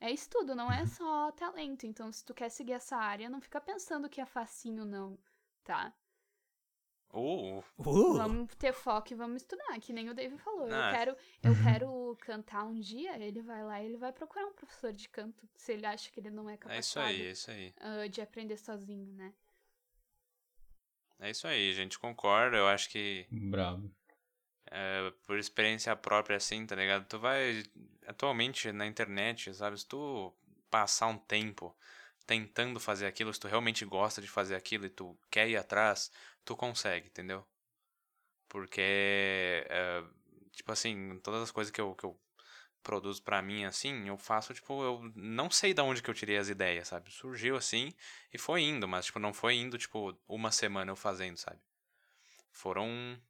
É 0.00 0.10
estudo, 0.10 0.54
não 0.54 0.72
é 0.72 0.86
só 0.86 1.30
talento. 1.32 1.84
Então, 1.86 2.10
se 2.10 2.24
tu 2.24 2.32
quer 2.32 2.48
seguir 2.48 2.72
essa 2.72 2.96
área, 2.96 3.28
não 3.28 3.38
fica 3.40 3.60
pensando 3.60 4.08
que 4.08 4.18
é 4.20 4.24
facinho, 4.24 4.84
não, 4.86 5.18
tá? 5.62 5.92
Uh, 7.12 7.58
Uh, 7.78 8.14
Vamos 8.14 8.54
ter 8.54 8.72
foco 8.72 9.12
e 9.12 9.16
vamos 9.16 9.42
estudar, 9.42 9.78
que 9.80 9.92
nem 9.92 10.08
o 10.08 10.14
Dave 10.14 10.38
falou. 10.38 10.68
Eu 10.68 10.92
quero, 10.92 11.16
eu 11.42 11.52
quero 11.62 12.16
cantar 12.20 12.64
um 12.64 12.78
dia, 12.78 13.16
ele 13.18 13.42
vai 13.42 13.64
lá 13.64 13.82
e 13.82 13.86
ele 13.86 13.96
vai 13.96 14.12
procurar 14.12 14.46
um 14.46 14.52
professor 14.52 14.92
de 14.92 15.08
canto, 15.08 15.48
se 15.56 15.72
ele 15.72 15.86
acha 15.86 16.10
que 16.10 16.20
ele 16.20 16.30
não 16.30 16.48
é 16.48 16.56
capaz 16.56 16.76
é 16.76 16.80
isso 16.80 17.00
aí, 17.00 17.22
é 17.22 17.30
isso 17.30 17.50
aí. 17.50 18.08
de 18.08 18.20
aprender 18.20 18.56
sozinho, 18.56 19.12
né? 19.14 19.32
É 21.20 21.30
isso 21.30 21.46
aí, 21.46 21.72
gente 21.74 21.98
concorda. 21.98 22.56
Eu 22.56 22.66
acho 22.66 22.88
que 22.88 23.26
Bravo. 23.30 23.90
é, 24.70 25.12
por 25.26 25.38
experiência 25.38 25.94
própria, 25.94 26.36
assim, 26.36 26.66
tá 26.66 26.74
ligado? 26.74 27.06
Tu 27.06 27.18
vai. 27.18 27.62
Atualmente 28.06 28.72
na 28.72 28.86
internet, 28.86 29.54
sabe? 29.54 29.78
Se 29.78 29.86
tu 29.86 30.34
passar 30.70 31.08
um 31.08 31.18
tempo 31.18 31.76
tentando 32.30 32.78
fazer 32.78 33.08
aquilo, 33.08 33.34
se 33.34 33.40
tu 33.40 33.48
realmente 33.48 33.84
gosta 33.84 34.22
de 34.22 34.28
fazer 34.28 34.54
aquilo 34.54 34.86
e 34.86 34.88
tu 34.88 35.18
quer 35.28 35.48
ir 35.48 35.56
atrás, 35.56 36.12
tu 36.44 36.54
consegue, 36.54 37.08
entendeu? 37.08 37.44
Porque, 38.48 39.66
é, 39.68 40.04
tipo 40.52 40.70
assim, 40.70 41.18
todas 41.24 41.42
as 41.42 41.50
coisas 41.50 41.72
que 41.72 41.80
eu, 41.80 41.92
que 41.96 42.04
eu 42.04 42.16
produzo 42.84 43.20
pra 43.24 43.42
mim, 43.42 43.64
assim, 43.64 44.06
eu 44.06 44.16
faço, 44.16 44.54
tipo, 44.54 44.80
eu 44.80 45.10
não 45.16 45.50
sei 45.50 45.74
de 45.74 45.82
onde 45.82 46.00
que 46.00 46.08
eu 46.08 46.14
tirei 46.14 46.38
as 46.38 46.48
ideias, 46.48 46.86
sabe? 46.86 47.10
Surgiu 47.10 47.56
assim 47.56 47.92
e 48.32 48.38
foi 48.38 48.62
indo, 48.62 48.86
mas, 48.86 49.06
tipo, 49.06 49.18
não 49.18 49.34
foi 49.34 49.56
indo, 49.56 49.76
tipo, 49.76 50.16
uma 50.28 50.52
semana 50.52 50.92
eu 50.92 50.96
fazendo, 50.96 51.36
sabe? 51.36 51.58
Foram 52.52 53.20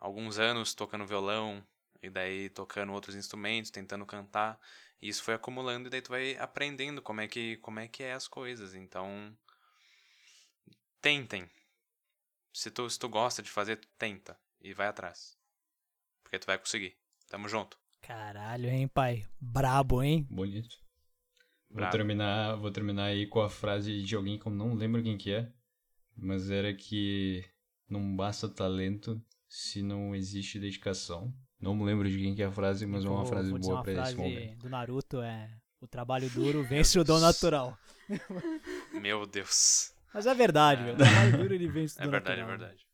alguns 0.00 0.38
anos 0.38 0.72
tocando 0.72 1.04
violão, 1.04 1.62
e 2.02 2.08
daí 2.08 2.48
tocando 2.50 2.92
outros 2.92 3.14
instrumentos, 3.14 3.70
tentando 3.70 4.06
cantar. 4.06 4.58
E 5.00 5.08
isso 5.08 5.22
foi 5.22 5.34
acumulando 5.34 5.86
e 5.86 5.90
daí 5.90 6.02
tu 6.02 6.10
vai 6.10 6.36
aprendendo 6.36 7.00
como 7.00 7.20
é 7.20 7.28
que, 7.28 7.56
como 7.58 7.78
é, 7.80 7.88
que 7.88 8.02
é 8.02 8.12
as 8.12 8.26
coisas. 8.26 8.74
Então, 8.74 9.36
tentem. 11.00 11.48
Se 12.52 12.70
tu, 12.70 12.88
se 12.88 12.98
tu 12.98 13.08
gosta 13.08 13.42
de 13.42 13.50
fazer, 13.50 13.80
tenta. 13.96 14.38
E 14.60 14.74
vai 14.74 14.88
atrás. 14.88 15.38
Porque 16.22 16.38
tu 16.38 16.46
vai 16.46 16.58
conseguir. 16.58 16.96
Tamo 17.28 17.48
junto. 17.48 17.78
Caralho, 18.00 18.68
hein, 18.68 18.88
pai? 18.88 19.26
Brabo, 19.40 20.02
hein? 20.02 20.26
Bonito. 20.28 20.76
Vou 21.68 21.80
Bravo. 21.80 21.92
terminar, 21.92 22.56
vou 22.56 22.70
terminar 22.70 23.04
aí 23.04 23.26
com 23.26 23.40
a 23.40 23.50
frase 23.50 24.02
de 24.02 24.16
alguém 24.16 24.38
que 24.38 24.46
eu 24.46 24.52
não 24.52 24.74
lembro 24.74 25.02
quem 25.02 25.18
que 25.18 25.32
é, 25.32 25.52
mas 26.16 26.50
era 26.50 26.74
que 26.74 27.44
não 27.88 28.16
basta 28.16 28.48
talento 28.48 29.22
se 29.46 29.82
não 29.82 30.14
existe 30.14 30.58
dedicação. 30.58 31.34
Não 31.60 31.74
me 31.74 31.84
lembro 31.84 32.08
de 32.08 32.16
quem 32.16 32.34
que 32.34 32.42
é 32.42 32.46
a 32.46 32.52
frase, 32.52 32.86
mas 32.86 33.04
é 33.04 33.08
uma 33.08 33.26
frase 33.26 33.50
boa 33.52 33.74
uma 33.74 33.82
pra 33.82 33.92
esse 33.92 34.00
frase 34.00 34.16
momento. 34.16 34.58
do 34.62 34.68
Naruto 34.70 35.20
é 35.20 35.50
o 35.80 35.86
trabalho 35.88 36.28
duro 36.30 36.62
vence 36.64 36.98
o 36.98 37.04
dom 37.04 37.18
natural. 37.18 37.76
Meu 39.00 39.26
Deus. 39.26 39.92
Mas 40.14 40.26
é 40.26 40.34
verdade, 40.34 40.82
É. 40.82 40.84
velho. 40.84 40.94
O 40.94 40.98
trabalho 40.98 41.38
duro 41.38 41.54
ele 41.54 41.68
vence 41.68 41.98
o 41.98 42.00
É 42.02 42.04
dom 42.04 42.10
verdade, 42.12 42.40
é 42.40 42.44
natural. 42.44 42.58
verdade. 42.58 42.86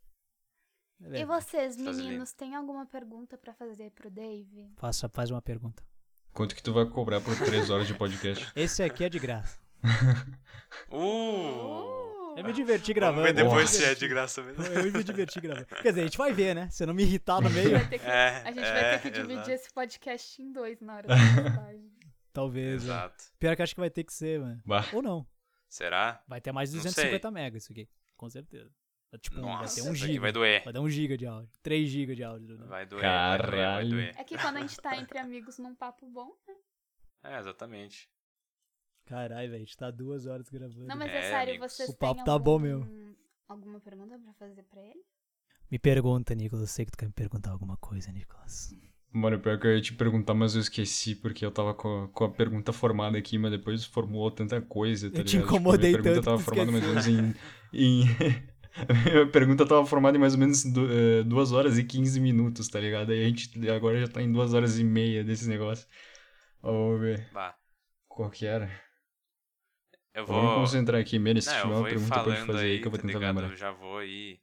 É 1.03 1.07
E 1.07 1.11
verdade. 1.11 1.25
vocês, 1.45 1.75
Frase 1.77 1.83
linda. 1.99 2.03
meninos, 2.05 2.33
tem 2.33 2.55
alguma 2.55 2.87
pergunta 2.87 3.37
pra 3.37 3.53
fazer 3.55 3.91
pro 3.91 4.11
Dave? 4.11 4.71
Faça, 4.77 5.09
faz 5.09 5.31
uma 5.31 5.43
pergunta. 5.43 5.83
Quanto 6.33 6.55
que 6.55 6.63
tu 6.63 6.73
vai 6.73 6.85
cobrar 6.87 7.21
por 7.21 7.37
três 7.37 7.69
horas 7.71 7.87
de 7.87 7.95
podcast? 7.95 8.51
Esse 8.57 8.83
aqui 8.83 9.05
é 9.05 9.09
de 9.09 9.19
graça. 9.19 9.59
Uh! 10.91 12.04
Eu 12.37 12.45
me 12.45 12.53
diverti 12.53 12.93
Vamos 12.93 12.95
gravando. 12.95 13.23
ver 13.23 13.31
eu 13.31 13.35
me 13.35 13.43
depois 13.43 13.71
se 13.71 13.77
é 13.77 13.81
diverti. 13.81 14.01
de 14.01 14.09
graça 14.09 14.43
mesmo. 14.43 14.65
Eu 14.65 14.93
me 14.93 15.05
diverti 15.05 15.41
gravando. 15.41 15.67
Quer 15.67 15.89
dizer, 15.91 16.01
a 16.01 16.05
gente 16.05 16.19
vai 16.19 16.33
ver, 16.33 16.55
né? 16.55 16.69
Se 16.71 16.83
eu 16.83 16.87
não 16.87 16.95
me 16.95 17.03
irritar 17.03 17.41
no 17.41 17.51
meio, 17.51 17.71
Vai 17.71 17.89
ter 17.89 17.99
que- 17.99 18.07
É, 18.07 18.43
a 18.45 18.53
gente 18.53 18.65
é, 18.65 18.73
vai 18.73 18.91
ter 18.93 19.03
que 19.03 19.11
dividir 19.11 19.33
exato. 19.35 19.51
esse 19.51 19.73
podcast 19.73 20.43
em 20.43 20.53
dois 20.53 20.81
na 20.81 20.97
hora 20.97 21.09
da 21.09 21.15
postagem. 21.17 21.91
talvez. 22.33 22.85
né? 22.85 22.95
Exato. 22.95 23.25
Pior 23.39 23.55
que 23.57 23.63
eu 23.63 23.65
acho 23.65 23.75
que 23.75 23.81
vai 23.81 23.91
ter 23.91 24.05
que 24.05 24.13
ser, 24.13 24.41
mano. 24.41 24.61
Bah, 24.65 24.85
Ou 24.93 25.03
não. 25.03 25.27
Será? 25.69 26.23
Vai 26.29 26.41
ter 26.41 26.53
mais 26.53 26.71
de 26.71 26.77
Não 26.77 26.83
250 26.85 27.31
megas 27.31 27.63
isso 27.65 27.73
aqui. 27.73 27.89
Com 28.17 28.29
certeza. 28.31 28.71
Vai, 29.11 29.21
Tipo, 29.21 29.41
Nossa, 29.41 29.75
vai 29.77 29.85
ter 29.85 29.91
um 29.91 29.95
giga. 29.95 30.21
vai 30.21 30.33
doer. 30.33 30.65
Vai 30.65 30.73
dar 30.73 30.81
um 30.81 30.89
giga 30.89 31.17
de 31.17 31.25
áudio. 31.27 31.49
3 31.63 31.89
giga 31.89 32.15
de 32.17 32.25
áudio. 32.25 32.59
Né? 32.59 32.67
Vai 32.67 32.85
doer, 32.87 33.03
vai 33.03 33.39
doer, 33.39 33.51
vai 33.51 33.51
Caralho. 33.61 33.89
doer. 33.91 34.15
É 34.19 34.25
que 34.25 34.37
quando 34.37 34.57
a 34.57 34.61
gente 34.61 34.77
tá 34.81 34.97
entre 34.97 35.19
amigos 35.19 35.59
num 35.59 35.75
papo 35.75 36.07
bom. 36.11 36.33
É, 37.23 37.39
exatamente. 37.39 38.09
Caralho, 39.07 39.51
velho. 39.51 39.57
A 39.57 39.59
gente 39.65 39.77
tá 39.77 39.91
duas 39.91 40.27
horas 40.27 40.49
gravando. 40.49 40.87
Não, 40.87 40.97
mas 40.97 41.11
é, 41.11 41.19
É, 41.19 41.23
sério, 41.23 41.53
amigos. 41.55 41.73
vocês 41.73 41.89
O 41.89 41.95
papo 41.97 42.17
têm 42.17 42.25
tá 42.25 42.33
algum, 42.33 42.45
bom 42.45 42.59
mesmo. 42.59 43.17
alguma 43.49 43.81
pergunta 43.81 44.19
pra 44.19 44.33
fazer 44.35 44.63
pra 44.65 44.81
ele? 44.83 45.05
Me 45.71 45.79
pergunta, 45.79 46.35
Nicolas. 46.35 46.63
Eu 46.63 46.69
sei 46.69 46.85
que 46.85 46.93
tu 46.93 46.99
quer 46.99 47.07
me 47.07 47.13
perguntar 47.13 47.51
alguma 47.51 47.77
coisa, 47.77 48.11
Nicolas. 48.13 48.71
mano, 49.13 49.39
pior 49.41 49.59
que 49.61 49.67
eu 49.67 49.75
ia 49.77 49.81
te 49.83 49.95
perguntar, 49.95 50.35
mas 50.35 50.55
eu 50.55 50.61
esqueci 50.61 51.15
porque 51.15 51.45
eu 51.45 51.51
tava 51.51 51.75
com 51.75 52.05
a, 52.05 52.09
com 52.09 52.25
a 52.25 52.31
pergunta 52.31 52.73
formada 52.73 53.17
aqui, 53.19 53.39
mas 53.39 53.51
depois 53.53 53.85
formulou 53.85 54.31
tanta 54.31 54.61
coisa, 54.61 55.11
tá 55.11 55.21
Eu 55.21 55.25
te 55.25 55.37
ligado? 55.37 55.49
incomodei 55.49 55.93
Tipo, 55.93 55.97
a 55.97 56.03
minha 56.03 56.23
tanto 56.23 56.25
pergunta 56.25 56.25
tava 56.25 56.39
que 56.39 56.43
tu 56.43 56.45
formada 56.45 56.73
mais 56.73 56.85
ou 56.85 56.91
menos 56.91 57.07
em... 57.09 57.35
em... 57.73 58.05
a 58.89 58.95
minha 59.13 59.27
pergunta 59.31 59.67
tava 59.67 59.87
formada 59.87 60.17
em 60.17 60.21
mais 60.21 60.35
ou 60.35 60.41
menos 60.41 60.65
2 61.27 61.53
horas 61.53 61.79
e 61.79 61.85
15 61.85 62.21
minutos, 62.21 62.69
tá 62.69 62.81
ligado? 62.81 63.11
Aí 63.13 63.23
a 63.25 63.29
gente 63.29 63.69
agora 63.71 64.01
já 64.01 64.09
tá 64.09 64.21
em 64.23 64.33
2 64.33 64.53
horas 64.55 64.79
e 64.79 64.85
meia 64.85 65.23
desse 65.25 65.49
negócio. 65.49 65.87
Ó, 66.63 66.73
Vamos 66.73 67.01
ver 67.01 67.29
Bah. 67.33 67.57
qual 68.09 68.31
que 68.31 68.47
era. 68.47 68.69
Eu 70.15 70.25
Vamos 70.27 70.43
me 70.43 70.49
vou. 70.49 70.61
concentrar 70.61 71.01
aqui, 71.01 71.19
Menes, 71.19 71.45
se 71.45 71.51
tiver 71.51 71.63
eu 71.65 71.71
uma 71.77 71.83
pergunta 71.89 72.15
falando 72.15 72.47
fazer 72.47 72.65
aí 72.67 72.71
aí, 72.73 72.81
que 72.81 72.87
eu 72.87 72.91
vou 72.91 72.99
tá 73.01 73.07
tentar 73.07 73.19
ligado? 73.19 73.35
lembrar. 73.37 73.51
Eu 73.53 73.57
já 73.57 73.71
vou 73.73 73.99
aí 73.99 74.39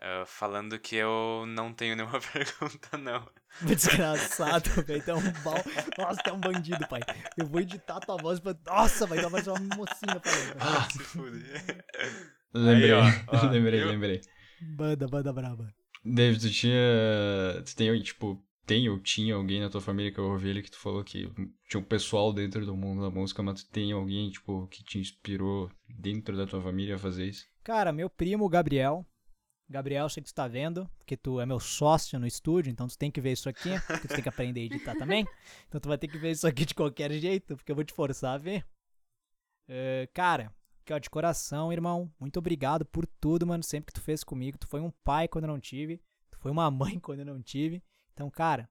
eh, 0.00 0.24
falando 0.26 0.78
que 0.78 0.94
eu 0.96 1.44
não 1.48 1.72
tenho 1.72 1.96
nenhuma 1.96 2.20
pergunta, 2.32 2.96
não. 2.98 3.28
Desgraçado, 3.62 4.70
velho. 4.82 5.02
Tu 5.02 5.10
é 5.10 5.14
um 5.14 5.32
bal... 5.42 5.54
Nossa, 5.98 6.22
tu 6.22 6.30
é 6.30 6.32
um 6.32 6.40
bandido, 6.40 6.86
pai. 6.88 7.00
Eu 7.36 7.46
vou 7.46 7.60
editar 7.60 7.98
tua 8.00 8.16
voz 8.16 8.38
pra. 8.38 8.54
Nossa, 8.66 9.06
vai 9.06 9.20
dar 9.20 9.30
mais 9.30 9.46
uma 9.46 9.58
mocinha 9.58 10.20
pra 10.20 10.32
ele. 10.32 10.52
Ah, 10.60 10.88
se 10.90 10.98
fuder. 11.00 11.84
Lembrei, 12.54 12.92
Aí, 12.92 12.92
ó, 12.92 13.36
ó, 13.36 13.50
lembrei, 13.50 13.80
viu? 13.80 13.88
lembrei. 13.88 14.20
Banda, 14.60 15.08
banda 15.08 15.32
braba. 15.32 15.74
David, 16.04 16.40
tu 16.40 16.52
tinha. 16.52 17.62
Tu 17.66 17.74
tem, 17.74 18.00
tipo, 18.00 18.40
tem 18.66 18.88
ou 18.88 18.98
tinha 18.98 19.34
alguém 19.34 19.60
na 19.60 19.68
tua 19.68 19.80
família 19.80 20.12
que 20.12 20.18
eu 20.18 20.24
ouvi 20.24 20.48
ele 20.48 20.62
que 20.62 20.70
tu 20.70 20.78
falou 20.78 21.04
que 21.04 21.30
tinha 21.68 21.80
um 21.80 21.84
pessoal 21.84 22.32
dentro 22.32 22.64
do 22.64 22.76
mundo 22.76 23.02
da 23.02 23.10
música, 23.10 23.42
mas 23.42 23.62
tu 23.62 23.70
tem 23.70 23.92
alguém, 23.92 24.30
tipo, 24.30 24.66
que 24.68 24.82
te 24.82 24.98
inspirou 24.98 25.70
dentro 25.88 26.36
da 26.36 26.46
tua 26.46 26.60
família 26.60 26.96
a 26.96 26.98
fazer 26.98 27.26
isso? 27.26 27.46
Cara, 27.62 27.92
meu 27.92 28.08
primo 28.08 28.48
Gabriel. 28.48 29.06
Gabriel, 29.68 30.08
sei 30.08 30.22
que 30.22 30.28
tu 30.28 30.34
tá 30.34 30.46
vendo, 30.46 30.88
porque 30.98 31.16
tu 31.16 31.40
é 31.40 31.46
meu 31.46 31.58
sócio 31.58 32.18
no 32.18 32.26
estúdio, 32.26 32.70
então 32.70 32.86
tu 32.86 32.98
tem 32.98 33.10
que 33.10 33.20
ver 33.20 33.32
isso 33.32 33.48
aqui, 33.48 33.70
porque 33.86 34.06
tu 34.06 34.14
tem 34.14 34.22
que 34.22 34.28
aprender 34.28 34.60
a 34.60 34.64
editar 34.64 34.94
também. 34.96 35.26
Então 35.68 35.80
tu 35.80 35.88
vai 35.88 35.98
ter 35.98 36.08
que 36.08 36.18
ver 36.18 36.32
isso 36.32 36.46
aqui 36.46 36.64
de 36.64 36.74
qualquer 36.74 37.10
jeito, 37.12 37.56
porque 37.56 37.72
eu 37.72 37.76
vou 37.76 37.84
te 37.84 37.92
forçar 37.92 38.34
a 38.34 38.38
ver. 38.38 38.64
Uh, 39.68 40.06
cara, 40.12 40.54
que 40.84 40.92
ó, 40.92 40.98
de 40.98 41.08
coração, 41.08 41.72
irmão, 41.72 42.12
muito 42.20 42.38
obrigado 42.38 42.84
por 42.84 43.06
tudo, 43.06 43.46
mano, 43.46 43.62
sempre 43.62 43.86
que 43.86 43.98
tu 43.98 44.04
fez 44.04 44.22
comigo. 44.22 44.58
Tu 44.58 44.68
foi 44.68 44.80
um 44.80 44.90
pai 45.02 45.26
quando 45.26 45.44
eu 45.44 45.48
não 45.48 45.58
tive, 45.58 46.00
tu 46.30 46.38
foi 46.38 46.50
uma 46.50 46.70
mãe 46.70 46.98
quando 47.00 47.20
eu 47.20 47.26
não 47.26 47.42
tive. 47.42 47.82
Então, 48.14 48.30
cara, 48.30 48.70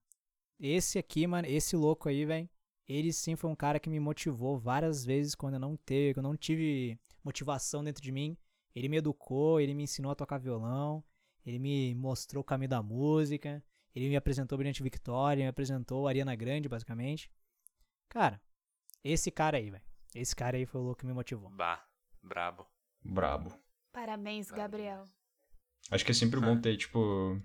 esse 0.59 0.97
aqui, 0.97 1.27
mano, 1.27 1.47
esse 1.47 1.75
louco 1.75 2.07
aí, 2.07 2.25
velho, 2.25 2.49
ele 2.87 3.11
sim 3.13 3.35
foi 3.35 3.49
um 3.49 3.55
cara 3.55 3.79
que 3.79 3.89
me 3.89 3.99
motivou 3.99 4.57
várias 4.57 5.05
vezes 5.05 5.35
quando 5.35 5.55
eu 5.55 5.59
não 5.59 5.75
teve, 5.75 6.13
quando 6.13 6.25
eu 6.27 6.31
não 6.31 6.37
tive 6.37 6.97
motivação 7.23 7.83
dentro 7.83 8.01
de 8.01 8.11
mim. 8.11 8.37
Ele 8.73 8.87
me 8.89 8.97
educou, 8.97 9.59
ele 9.59 9.73
me 9.73 9.83
ensinou 9.83 10.11
a 10.11 10.15
tocar 10.15 10.37
violão, 10.39 11.03
ele 11.45 11.59
me 11.59 11.93
mostrou 11.93 12.41
o 12.41 12.43
caminho 12.43 12.69
da 12.69 12.81
música, 12.81 13.63
ele 13.93 14.09
me 14.09 14.15
apresentou 14.15 14.57
Brilhante 14.57 14.81
Victoria, 14.81 15.43
me 15.43 15.49
apresentou 15.49 16.07
Ariana 16.07 16.35
Grande, 16.35 16.69
basicamente. 16.69 17.29
Cara, 18.09 18.41
esse 19.03 19.29
cara 19.29 19.57
aí, 19.57 19.69
velho. 19.69 19.83
Esse 20.15 20.35
cara 20.35 20.57
aí 20.57 20.65
foi 20.65 20.79
o 20.79 20.83
louco 20.83 21.01
que 21.01 21.05
me 21.05 21.13
motivou. 21.13 21.49
Bah, 21.49 21.85
brabo. 22.21 22.65
Brabo. 23.03 23.53
Parabéns, 23.91 24.49
Gabriel. 24.49 25.03
Acho 25.91 26.05
que 26.05 26.11
é 26.11 26.13
sempre 26.13 26.39
bom 26.39 26.59
ter, 26.59 26.77
tipo. 26.77 27.39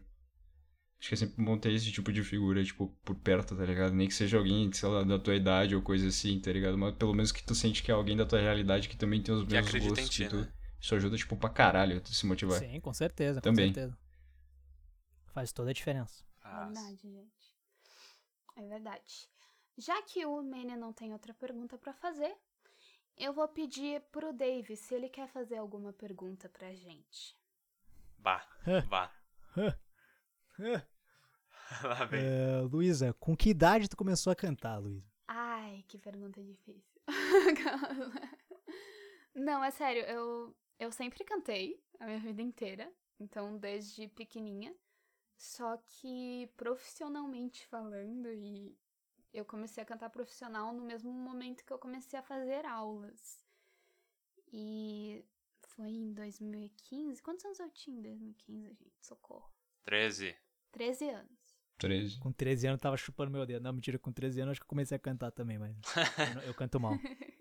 Acho 1.01 1.09
que 1.09 1.15
é 1.15 1.17
sempre 1.19 1.45
bom 1.45 1.57
ter 1.57 1.73
esse 1.73 1.93
tipo 1.93 2.13
de 2.13 2.25
figura, 2.25 2.63
tipo, 2.65 2.89
por 3.05 3.15
perto, 3.17 3.55
tá 3.57 3.65
ligado? 3.65 3.93
Nem 3.95 4.09
que 4.09 4.15
seja 4.15 4.37
alguém, 4.37 4.73
sei 4.73 4.89
lá, 4.89 5.05
da 5.05 5.17
tua 5.19 5.37
idade 5.37 5.77
ou 5.77 5.81
coisa 5.83 6.09
assim, 6.09 6.41
tá 6.41 6.51
ligado? 6.53 6.77
Mas 6.77 6.95
pelo 6.97 7.15
menos 7.15 7.31
que 7.31 7.43
tu 7.43 7.55
sente 7.55 7.83
que 7.85 7.91
é 7.91 7.95
alguém 7.95 8.17
da 8.17 8.27
tua 8.27 8.41
realidade 8.41 8.89
que 8.89 8.97
também 8.97 9.23
tem 9.23 9.33
os 9.35 9.45
Que 9.45 9.53
mesmos 9.53 9.69
acredita 9.69 9.93
em 10.01 10.05
gostos 10.05 10.15
ti, 10.17 10.25
que 10.25 10.31
tu. 10.31 10.37
né? 10.41 10.53
Isso 10.81 10.95
ajuda, 10.97 11.17
tipo, 11.17 11.37
pra 11.37 11.51
caralho 11.51 12.01
tu 12.01 12.13
se 12.13 12.27
motivar. 12.27 12.59
Sim, 12.59 12.81
com 12.81 12.93
certeza, 12.93 13.41
Também. 13.41 13.69
com 13.69 13.75
certeza. 13.75 13.99
Faz 15.27 15.53
toda 15.53 15.71
a 15.71 15.73
diferença. 15.73 16.25
Faz. 16.41 16.67
Verdade, 16.75 16.99
gente. 17.03 17.55
É 18.57 18.67
verdade. 18.67 19.29
Já 19.77 20.03
que 20.03 20.27
o 20.27 20.43
Mene 20.43 20.77
não 20.77 20.93
tem 20.93 21.13
outra 21.13 21.33
pergunta 21.33 21.79
pra 21.79 21.93
fazer, 21.93 22.35
eu 23.17 23.33
vou 23.33 23.47
pedir 23.47 24.01
pro 24.11 24.33
Dave 24.33 24.77
se 24.77 24.95
ele 24.95 25.09
quer 25.09 25.29
fazer 25.29 25.59
alguma 25.59 25.93
pergunta 25.93 26.49
pra 26.49 26.75
gente. 26.75 27.37
Bah, 28.19 28.45
bah. 28.89 29.13
Lá 31.83 32.05
vem. 32.05 32.21
É, 32.21 32.61
Luísa, 32.63 33.13
com 33.15 33.37
que 33.37 33.51
idade 33.51 33.89
tu 33.89 33.97
começou 33.97 34.33
a 34.33 34.37
cantar, 34.37 34.79
Luísa? 34.79 35.07
Ai, 35.27 35.85
que 35.87 35.99
pergunta 35.99 36.43
difícil. 36.43 37.01
Não, 39.35 39.63
é 39.63 39.71
sério, 39.71 40.03
eu, 40.03 40.57
eu 40.79 40.91
sempre 40.91 41.23
cantei 41.25 41.81
a 42.01 42.07
minha 42.07 42.19
vida 42.19 42.43
inteira, 42.43 42.91
então 43.21 43.57
desde 43.57 44.09
pequenininha. 44.09 44.75
Só 45.37 45.77
que 45.77 46.51
profissionalmente 46.57 47.65
falando, 47.67 48.33
e 48.33 48.77
eu 49.33 49.45
comecei 49.45 49.83
a 49.83 49.87
cantar 49.87 50.11
profissional 50.11 50.73
no 50.73 50.83
mesmo 50.83 51.13
momento 51.13 51.65
que 51.65 51.73
eu 51.73 51.79
comecei 51.79 52.19
a 52.19 52.23
fazer 52.23 52.65
aulas. 52.67 53.39
E 54.53 55.25
foi 55.61 55.91
em 55.91 56.13
2015. 56.13 57.23
Quantos 57.23 57.45
anos 57.45 57.61
eu 57.61 57.71
tinha 57.71 57.97
em 57.97 58.03
2015, 58.03 58.75
gente? 58.75 59.07
Socorro. 59.07 59.49
13. 59.85 60.37
13 60.73 61.09
anos. 61.11 61.39
13. 61.79 62.19
Com 62.19 62.33
13 62.33 62.66
anos 62.66 62.79
eu 62.79 62.83
tava 62.83 62.97
chupando 62.97 63.31
meu 63.31 63.47
dedo. 63.47 63.62
Não, 63.62 63.73
mentira, 63.73 63.99
com 63.99 64.12
13 64.12 64.41
anos 64.41 64.53
acho 64.53 64.61
que 64.61 64.64
eu 64.64 64.69
comecei 64.69 64.97
a 64.97 64.99
cantar 64.99 65.31
também, 65.31 65.59
mas 65.59 65.77
eu, 66.37 66.43
eu 66.49 66.55
canto 66.55 66.81
mal. 66.81 66.95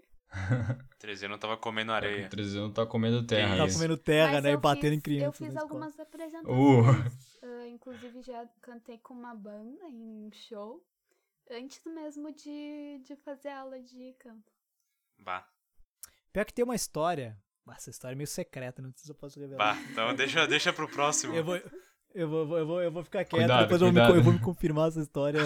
13 1.00 1.26
anos 1.26 1.36
eu 1.36 1.40
tava 1.40 1.58
comendo 1.58 1.92
Com 1.92 1.96
areia. 1.96 2.30
13 2.30 2.58
anos 2.60 2.74
tá 2.74 2.86
comendo 2.86 3.26
terra. 3.26 3.50
Isso. 3.50 3.58
Tava 3.58 3.74
comendo 3.74 3.98
terra, 3.98 4.34
Mas 4.34 4.44
né? 4.44 4.50
E 4.50 4.54
eu 4.54 4.60
batendo 4.60 4.90
fiz- 4.92 4.98
em 4.98 5.02
crianças. 5.02 5.42
Eu 5.42 5.48
fiz 5.48 5.58
algumas 5.58 6.00
apresentações. 6.00 6.50
Uh. 6.58 7.44
ah, 7.44 7.68
inclusive, 7.68 8.22
já 8.22 8.46
cantei 8.62 8.98
com 9.00 9.14
uma 9.14 9.34
banda 9.34 9.88
em 9.90 10.28
um 10.28 10.30
show. 10.32 10.86
Antes 11.50 11.82
mesmo 11.86 12.32
de, 12.34 13.00
de 13.06 13.16
fazer 13.24 13.50
aula 13.50 13.80
de 13.82 14.14
canto. 14.20 14.52
Bah, 15.18 15.48
Pior 16.34 16.46
que 16.46 16.54
tem 16.54 16.66
uma 16.66 16.76
história. 16.76 17.42
Essa 17.76 17.90
história 17.90 18.14
é 18.16 18.18
meio 18.18 18.28
secreta, 18.28 18.82
não 18.82 18.92
sei 18.92 19.06
se 19.06 19.12
eu 19.12 19.16
posso 19.16 19.40
revelar. 19.40 19.76
bah. 19.76 19.82
Então 19.92 20.14
deixa, 20.16 20.46
deixa 20.46 20.72
pro 20.74 20.88
próximo. 20.90 21.34
Eu 21.34 21.44
vou, 21.44 21.60
eu 22.14 22.28
vou, 22.30 22.58
eu 22.58 22.66
vou, 22.68 22.82
eu 22.82 22.92
vou 22.92 23.04
ficar 23.04 23.20
quieto, 23.26 23.30
Cuidado, 23.42 23.62
depois 23.64 23.82
eu 23.82 23.92
vou, 23.92 24.04
me, 24.04 24.18
eu 24.18 24.24
vou 24.24 24.34
me 24.34 24.40
confirmar 24.40 24.88
essa 24.88 25.02
história 25.02 25.42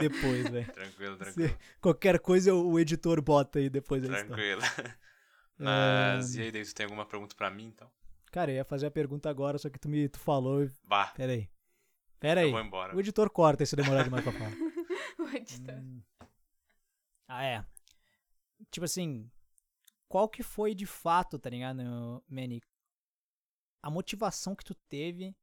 depois, 0.00 0.48
velho. 0.48 0.72
Tranquilo, 0.72 1.16
tranquilo. 1.16 1.48
Se- 1.50 1.58
Qualquer 1.80 2.18
coisa 2.18 2.54
o 2.54 2.78
editor 2.78 3.20
bota 3.20 3.58
aí 3.58 3.68
depois 3.68 4.02
da 4.02 4.08
história. 4.20 4.26
Tranquilo. 4.58 4.62
É, 5.56 5.62
Mas, 6.16 6.34
e 6.34 6.40
aí, 6.42 6.50
David, 6.50 6.68
tu 6.72 6.74
tem 6.74 6.82
alguma 6.84 7.06
pergunta 7.06 7.32
pra 7.36 7.48
mim, 7.48 7.66
então? 7.66 7.88
Cara, 8.32 8.50
eu 8.50 8.56
ia 8.56 8.64
fazer 8.64 8.86
a 8.86 8.90
pergunta 8.90 9.30
agora, 9.30 9.56
só 9.56 9.70
que 9.70 9.78
tu 9.78 9.88
me 9.88 10.08
tu 10.08 10.18
falou. 10.18 10.66
Bah, 10.82 11.12
Pera 11.14 11.30
aí. 11.32 11.48
Pera 12.18 12.40
aí. 12.40 12.48
eu 12.48 12.52
vou 12.52 12.60
embora. 12.60 12.92
O 12.96 12.98
editor 12.98 13.30
corta 13.30 13.64
se 13.64 13.76
demorar 13.76 14.02
demais 14.02 14.24
pra 14.24 14.32
falar. 14.32 14.50
O 15.16 15.28
editor. 15.36 15.76
Hum. 15.76 16.02
Ah, 17.28 17.44
é. 17.44 17.64
Tipo 18.68 18.84
assim, 18.84 19.30
qual 20.08 20.28
que 20.28 20.42
foi 20.42 20.74
de 20.74 20.86
fato, 20.86 21.38
tá 21.38 21.48
ligado, 21.48 21.78
Manny? 22.28 22.60
A 23.80 23.88
motivação 23.90 24.56
que 24.56 24.64
tu 24.64 24.74
teve 24.88 25.36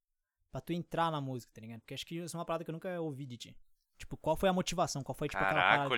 pra 0.52 0.62
tu 0.62 0.74
entrar 0.74 1.10
na 1.12 1.22
música, 1.22 1.52
tá 1.54 1.62
ligado? 1.62 1.80
Porque 1.82 1.94
acho 1.94 2.06
que 2.06 2.16
isso 2.18 2.36
é 2.36 2.40
uma 2.40 2.46
parada 2.46 2.64
que 2.64 2.70
eu 2.70 2.74
nunca 2.74 3.00
ouvi 3.02 3.26
de 3.26 3.38
ti. 3.38 3.58
Tipo, 3.98 4.18
qual 4.18 4.36
foi 4.36 4.50
a 4.50 4.54
motivação? 4.54 5.04
Qual 5.04 5.16
foi, 5.16 5.28
tipo, 5.30 5.38
aquela 5.44 5.62
parada 5.78 5.90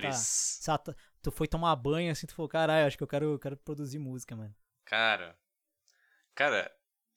tá, 0.66 0.78
tu- 1.22 1.32
foi 1.32 1.48
tomar 1.48 1.76
banho 1.76 2.12
assim, 2.12 2.28
tu 2.28 2.36
falou, 2.36 2.50
caralho, 2.50 2.86
acho 2.86 2.98
que 2.98 3.04
eu 3.04 3.08
quero, 3.08 3.40
quero 3.40 3.56
produzir 3.58 3.98
música, 3.98 4.36
mano. 4.36 4.54
Cara, 4.86 5.38
cara, 6.36 6.72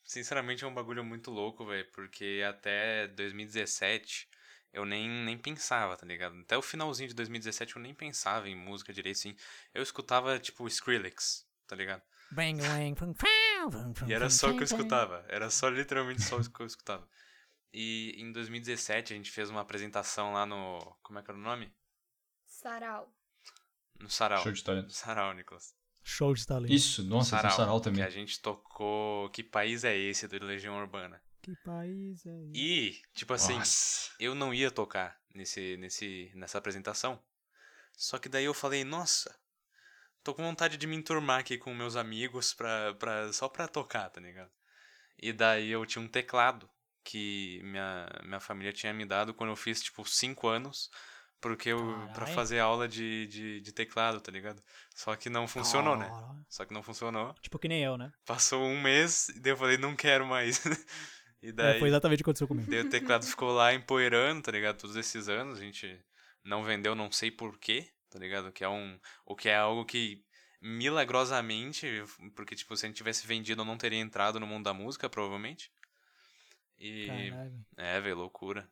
sinceramente 0.05 0.64
é 0.64 0.66
um 0.66 0.74
bagulho 0.74 1.05
muito 1.05 1.30
louco, 1.30 1.66
velho, 1.66 1.87
porque 1.93 2.43
até 2.49 3.09
2017 3.09 4.28
eu 4.72 4.84
nem, 4.84 5.09
nem 5.09 5.37
pensava, 5.39 5.97
tá 5.97 6.07
ligado? 6.07 6.39
Até 6.41 6.57
o 6.57 6.62
finalzinho 6.62 7.09
de 7.09 7.14
2017 7.14 7.76
eu 7.76 7.82
nem 7.82 7.95
pensava 7.95 8.49
em 8.49 8.55
música 8.57 8.93
direito, 8.93 9.16
assim. 9.18 9.34
Eu 9.74 9.82
escutava, 9.82 10.39
tipo, 10.39 10.66
Skrillex, 10.68 11.47
tá 11.66 11.74
ligado? 11.74 12.03
E 14.09 14.12
era 14.12 14.28
só 14.30 14.47
o 14.51 14.57
que 14.57 14.62
eu 14.62 14.64
escutava. 14.64 15.24
Era 15.28 15.51
só 15.51 15.68
literalmente 15.68 16.22
só 16.22 16.37
o 16.39 16.51
que 16.51 16.61
eu 16.61 16.66
escutava. 16.66 17.09
E 17.73 18.15
em 18.16 18.32
2017 18.32 19.12
a 19.12 19.16
gente 19.16 19.31
fez 19.31 19.51
uma 19.51 19.61
apresentação 19.61 20.32
lá 20.32 20.47
no. 20.47 20.78
Como 21.03 21.19
é 21.19 21.23
que 21.23 21.31
era 21.31 21.39
o 21.39 21.43
nome? 21.43 21.74
Sarau. 22.47 23.12
No 24.01 24.09
Sarau. 24.11 24.43
Show 24.43 24.53
de 24.53 24.65
talento. 24.65 24.86
No 24.86 24.93
Sarau, 24.93 25.35
Nicolas. 25.35 25.74
Show 26.03 26.35
de 26.35 26.47
talento. 26.47 26.73
Isso, 26.73 27.03
nossa, 27.03 27.40
tem 27.40 27.51
sarau 27.51 27.81
também. 27.81 28.03
Que 28.03 28.07
a 28.07 28.11
gente 28.11 28.40
tocou. 28.40 29.28
Que 29.31 29.43
país 29.43 29.85
é 29.85 29.97
esse 29.97 30.28
do 30.28 30.45
Legião 30.45 30.78
Urbana? 30.78 31.20
Que 31.43 31.55
país 31.57 32.24
é 32.27 32.43
esse? 32.45 32.53
E, 32.55 33.03
tipo 33.15 33.32
assim, 33.32 33.59
Nossa. 33.59 34.11
eu 34.19 34.35
não 34.35 34.53
ia 34.53 34.70
tocar 34.70 35.20
nesse, 35.35 35.77
nesse, 35.77 36.32
nessa 36.35 36.59
apresentação. 36.59 37.23
Só 37.93 38.19
que 38.19 38.28
daí 38.28 38.45
eu 38.45 38.53
falei, 38.53 38.85
nossa, 38.85 39.36
tô 40.23 40.35
com 40.35 40.43
vontade 40.43 40.77
de 40.77 40.86
me 40.86 40.97
enturmar 40.97 41.40
aqui 41.40 41.57
com 41.57 41.74
meus 41.74 41.97
amigos 41.97 42.53
pra, 42.53 42.95
pra, 42.95 43.32
só 43.32 43.49
pra 43.49 43.69
tocar, 43.69 44.11
tá 44.11 44.20
ligado? 44.20 44.51
E 45.19 45.32
daí 45.32 45.70
eu 45.70 45.86
tinha 45.86 46.05
um 46.05 46.09
teclado 46.09 46.69
que 47.07 47.61
minha, 47.65 48.09
minha 48.24 48.41
família 48.41 48.73
tinha 48.73 48.93
me 48.93 49.05
dado 49.07 49.33
quando 49.35 49.51
eu 49.51 49.57
fiz, 49.57 49.83
tipo, 49.83 50.05
5 50.05 50.49
anos. 50.49 50.91
Porque 51.41 51.69
eu, 51.69 51.78
pra 52.15 52.20
Carai. 52.20 52.35
fazer 52.35 52.59
aula 52.61 52.89
de, 52.89 53.27
de, 53.28 53.61
de 53.61 53.73
teclado, 53.73 54.20
tá 54.20 54.33
ligado? 54.33 54.61
Só 54.95 55.15
que 55.15 55.28
não 55.28 55.47
funcionou, 55.47 55.97
né? 55.97 56.11
Só 56.49 56.65
que 56.65 56.73
não 56.74 56.83
funcionou. 56.83 57.35
Tipo 57.43 57.59
que 57.59 57.69
nem 57.69 57.85
eu, 57.85 57.97
né? 57.97 58.11
Passou 58.24 58.62
um 58.65 58.81
mês 58.81 59.28
e 59.28 59.41
daí 59.41 59.53
eu 59.53 59.57
falei, 59.57 59.77
não 59.77 59.95
quero 59.95 60.27
mais. 60.27 60.62
e 61.43 61.49
É, 61.49 61.53
daí. 61.53 61.78
foi 61.78 61.89
exatamente 61.89 62.20
o 62.20 62.24
que 62.24 62.31
aconteceu 62.31 62.49
comigo. 62.49 62.70
Daí 62.70 62.81
o 62.81 62.89
teclado 62.89 63.24
ficou 63.27 63.53
lá 63.53 63.73
empoeirando, 63.74 64.43
tá 64.43 64.51
ligado? 64.51 64.78
Todos 64.78 64.97
esses 64.97 65.28
anos, 65.28 65.59
a 65.59 65.62
gente 65.62 66.01
não 66.43 66.65
vendeu, 66.65 66.95
não 66.95 67.12
sei 67.12 67.31
porquê, 67.31 67.89
tá 68.11 68.19
ligado? 68.19 68.51
Que 68.51 68.65
é 68.65 68.69
um. 68.69 68.99
O 69.24 69.37
que 69.37 69.49
é 69.49 69.57
algo 69.57 69.85
que 69.85 70.24
milagrosamente, 70.61 71.87
porque, 72.35 72.57
tipo, 72.57 72.77
se 72.77 72.87
a 72.87 72.89
gente 72.89 72.97
tivesse 72.97 73.27
vendido, 73.27 73.61
eu 73.61 73.66
não 73.66 73.77
teria 73.77 73.99
entrado 74.01 74.41
no 74.41 74.47
mundo 74.47 74.65
da 74.65 74.74
música, 74.74 75.09
provavelmente. 75.09 75.70
E. 76.78 77.07
Caralho. 77.31 77.66
É, 77.77 78.01
velho, 78.01 78.16
loucura. 78.16 78.70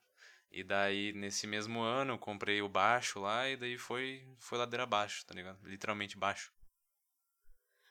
E 0.51 0.63
daí, 0.63 1.13
nesse 1.13 1.47
mesmo 1.47 1.81
ano, 1.81 2.13
eu 2.15 2.19
comprei 2.19 2.63
o 2.63 2.69
baixo 2.69 3.19
lá 3.21 3.49
e 3.49 3.57
daí 3.57 3.77
foi, 3.77 4.25
foi 4.39 4.57
ladeira 4.59 4.85
abaixo, 4.85 5.27
tá 5.27 5.35
ligado? 5.35 5.59
Literalmente 5.67 6.17
baixo. 6.17 6.53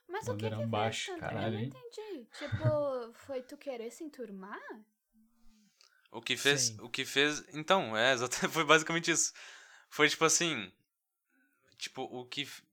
Mas 0.07 0.27
o 0.27 0.37
que 0.37 0.49
que 0.49 0.65
baixo, 0.65 1.05
fez 1.07 1.19
tanto? 1.19 1.25
Eu 1.25 1.29
caralho, 1.35 1.53
não 1.53 1.59
hein? 1.59 1.67
entendi. 1.67 2.27
Tipo, 2.37 3.13
foi 3.25 3.41
tu 3.41 3.57
querer 3.57 3.91
se 3.91 4.03
enturmar? 4.03 4.59
O 6.11 6.21
que 6.21 6.37
fez. 6.37 6.61
Sim. 6.67 6.77
O 6.81 6.89
que 6.89 7.03
fez. 7.03 7.43
Então, 7.53 7.97
é, 7.97 8.13
exatamente, 8.13 8.53
foi 8.53 8.63
basicamente 8.63 9.11
isso. 9.11 9.33
Foi 9.89 10.07
tipo 10.07 10.23
assim. 10.23 10.71
Tipo, 11.77 12.03
o 12.03 12.25
que. 12.25 12.43
f- 12.43 12.63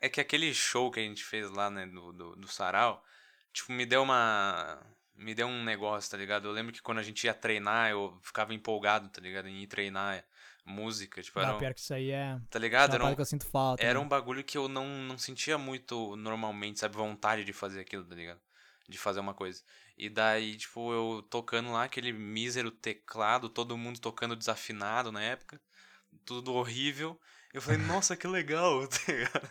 É 0.00 0.08
que 0.08 0.20
aquele 0.20 0.54
show 0.54 0.90
que 0.90 1.00
a 1.00 1.02
gente 1.02 1.24
fez 1.24 1.50
lá, 1.50 1.68
né, 1.68 1.86
do, 1.86 2.12
do, 2.12 2.36
do 2.36 2.48
Sarau, 2.48 3.04
tipo, 3.52 3.72
me 3.72 3.84
deu 3.84 4.02
uma. 4.02 4.80
Me 5.20 5.34
deu 5.34 5.46
um 5.46 5.62
negócio, 5.62 6.10
tá 6.10 6.16
ligado? 6.16 6.48
Eu 6.48 6.52
lembro 6.52 6.72
que 6.72 6.80
quando 6.80 6.98
a 6.98 7.02
gente 7.02 7.24
ia 7.24 7.34
treinar, 7.34 7.90
eu 7.90 8.18
ficava 8.22 8.54
empolgado, 8.54 9.08
tá 9.08 9.20
ligado? 9.20 9.48
Em 9.48 9.62
ir 9.62 9.66
treinar 9.66 10.24
música, 10.64 11.22
tipo, 11.22 11.38
era 11.38 11.56
um, 11.56 11.58
pior 11.58 11.74
que 11.74 11.80
isso 11.80 11.92
aí 11.92 12.10
é. 12.10 12.38
tá 12.48 12.58
ligado? 12.58 12.94
Era 12.94 13.04
um, 13.04 13.14
que 13.14 13.20
eu 13.20 13.26
sinto 13.26 13.46
falta. 13.46 13.82
era 13.82 13.98
né? 13.98 14.04
um 14.04 14.08
bagulho 14.08 14.42
que 14.42 14.56
eu 14.56 14.68
não, 14.68 14.86
não 14.86 15.18
sentia 15.18 15.58
muito 15.58 16.16
normalmente, 16.16 16.80
sabe? 16.80 16.96
Vontade 16.96 17.44
de 17.44 17.52
fazer 17.52 17.80
aquilo, 17.80 18.04
tá 18.04 18.14
ligado? 18.14 18.40
De 18.88 18.96
fazer 18.96 19.20
uma 19.20 19.34
coisa. 19.34 19.62
E 19.96 20.08
daí, 20.08 20.56
tipo, 20.56 20.92
eu 20.92 21.22
tocando 21.28 21.70
lá 21.70 21.84
aquele 21.84 22.12
mísero 22.12 22.70
teclado, 22.70 23.50
todo 23.50 23.76
mundo 23.76 24.00
tocando 24.00 24.34
desafinado 24.34 25.12
na 25.12 25.22
época, 25.22 25.60
tudo 26.24 26.54
horrível. 26.54 27.20
Eu 27.52 27.60
falei, 27.60 27.78
nossa, 27.86 28.16
que 28.16 28.26
legal, 28.26 28.86
tá 28.88 29.12
ligado? 29.12 29.50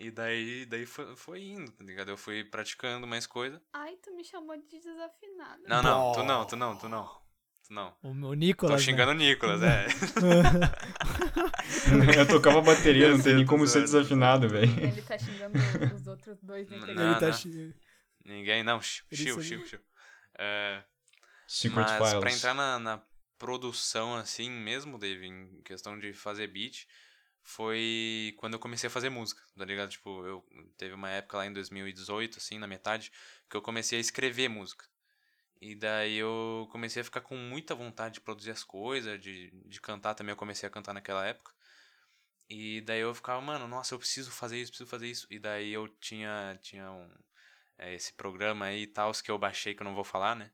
E 0.00 0.10
daí, 0.10 0.64
daí 0.66 0.86
foi, 0.86 1.16
foi 1.16 1.42
indo, 1.42 1.70
tá 1.72 1.84
ligado? 1.84 2.10
Eu 2.10 2.16
fui 2.16 2.44
praticando 2.44 3.06
mais 3.06 3.26
coisa. 3.26 3.60
Ai, 3.72 3.96
tu 3.96 4.14
me 4.14 4.24
chamou 4.24 4.56
de 4.56 4.78
desafinada. 4.80 5.62
Não, 5.66 5.82
não, 5.82 6.12
tu 6.12 6.22
não, 6.22 6.46
tu 6.46 6.56
não, 6.56 6.78
tu 6.78 6.88
não. 6.88 7.04
Tu 7.66 7.74
não. 7.74 7.96
O, 8.02 8.10
o 8.10 8.14
Tô 8.14 8.34
Nicolas. 8.34 8.80
né? 8.80 8.84
xingando 8.86 9.10
o 9.10 9.14
Nicolas, 9.14 9.60
é. 9.62 9.86
Eu 12.18 12.26
tocava 12.28 12.60
bateria, 12.62 13.10
não 13.10 13.22
tem 13.22 13.34
nem 13.36 13.44
tô 13.44 13.50
como 13.50 13.66
ser 13.66 13.86
zoando. 13.86 13.86
desafinado, 13.86 14.48
velho. 14.48 14.70
Ele 14.80 15.02
tá 15.02 15.18
xingando 15.18 15.58
os 15.94 16.06
outros 16.06 16.38
dois 16.42 16.68
Não, 16.70 16.78
integrantes. 16.78 17.06
Ele 17.10 17.20
tá 17.20 17.32
chi- 17.32 17.74
Ninguém, 18.24 18.62
não, 18.62 18.80
chiu, 18.80 19.04
chiu, 19.12 19.42
chiu, 19.42 19.66
chiu. 19.66 19.80
É, 20.38 20.82
Secret 21.46 21.86
Mas 21.98 22.08
Files. 22.08 22.20
pra 22.20 22.32
entrar 22.32 22.54
na, 22.54 22.78
na 22.78 23.02
produção 23.38 24.14
assim 24.16 24.50
mesmo, 24.50 24.98
Dave, 24.98 25.26
em 25.26 25.62
questão 25.62 25.98
de 25.98 26.12
fazer 26.12 26.46
beat, 26.48 26.86
foi 27.48 28.34
quando 28.38 28.54
eu 28.54 28.58
comecei 28.60 28.88
a 28.88 28.90
fazer 28.90 29.10
música, 29.10 29.42
tá 29.56 29.64
ligado? 29.64 29.90
Tipo, 29.90 30.26
eu 30.26 30.44
teve 30.76 30.94
uma 30.94 31.10
época 31.10 31.38
lá 31.38 31.46
em 31.46 31.52
2018, 31.52 32.38
assim, 32.38 32.58
na 32.58 32.66
metade, 32.66 33.10
que 33.50 33.56
eu 33.56 33.62
comecei 33.62 33.98
a 33.98 34.00
escrever 34.00 34.48
música. 34.48 34.86
E 35.60 35.74
daí 35.74 36.16
eu 36.16 36.68
comecei 36.72 37.02
a 37.02 37.04
ficar 37.04 37.22
com 37.22 37.36
muita 37.36 37.74
vontade 37.74 38.14
de 38.16 38.20
produzir 38.22 38.50
as 38.52 38.64
coisas, 38.64 39.20
de, 39.20 39.50
de 39.66 39.80
cantar 39.80 40.14
também, 40.14 40.32
eu 40.32 40.36
comecei 40.36 40.68
a 40.68 40.72
cantar 40.72 40.94
naquela 40.94 41.26
época. 41.26 41.52
E 42.50 42.80
daí 42.82 43.00
eu 43.00 43.14
ficava, 43.14 43.40
mano, 43.40 43.68
nossa, 43.68 43.94
eu 43.94 43.98
preciso 43.98 44.30
fazer 44.30 44.58
isso, 44.58 44.72
preciso 44.72 44.90
fazer 44.90 45.06
isso. 45.08 45.26
E 45.30 45.38
daí 45.38 45.72
eu 45.72 45.88
tinha, 46.00 46.58
tinha 46.62 46.90
um, 46.90 47.10
é, 47.78 47.94
esse 47.94 48.12
programa 48.14 48.66
aí 48.66 48.82
e 48.82 48.86
tal, 48.88 49.12
que 49.12 49.30
eu 49.30 49.38
baixei, 49.38 49.74
que 49.74 49.82
eu 49.82 49.86
não 49.86 49.94
vou 49.94 50.04
falar, 50.04 50.36
né? 50.36 50.50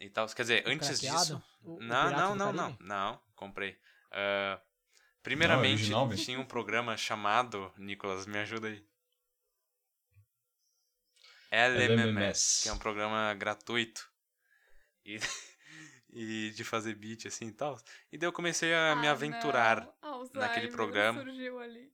E 0.00 0.08
tal, 0.10 0.26
quer 0.28 0.42
dizer, 0.42 0.62
O 0.64 0.70
antes 0.70 0.78
craqueado? 0.78 1.34
disso... 1.34 1.42
O- 1.62 1.76
o 1.76 1.80
Não, 1.80 2.04
Pirata 2.04 2.32
não, 2.32 2.36
não, 2.36 2.52
não, 2.52 2.76
Caribe? 2.76 2.78
não, 2.80 3.20
comprei. 3.34 3.76
Ah, 4.12 4.60
primeiramente, 5.24 5.80
original, 5.80 6.08
velho. 6.08 6.22
tinha 6.22 6.38
um 6.38 6.44
programa 6.44 6.96
chamado, 6.96 7.72
Nicolas, 7.76 8.26
me 8.26 8.38
ajuda 8.38 8.68
aí. 8.68 8.86
LMMS, 11.50 12.62
que 12.62 12.68
é 12.68 12.72
um 12.72 12.78
programa 12.78 13.32
gratuito. 13.34 14.08
E, 15.04 15.18
e 16.10 16.50
de 16.50 16.64
fazer 16.64 16.94
beat 16.94 17.26
assim 17.26 17.48
e 17.48 17.52
tal. 17.52 17.76
E 18.12 18.18
daí 18.18 18.28
eu 18.28 18.32
comecei 18.32 18.72
a 18.74 18.94
me 18.96 19.06
Ah, 19.08 19.12
aventurar. 19.12 19.80
não. 20.02 20.14
Alzheimer 20.14 20.48
naquele 20.48 20.68
programa. 20.68 21.22
surgiu 21.22 21.58
ali. 21.58 21.92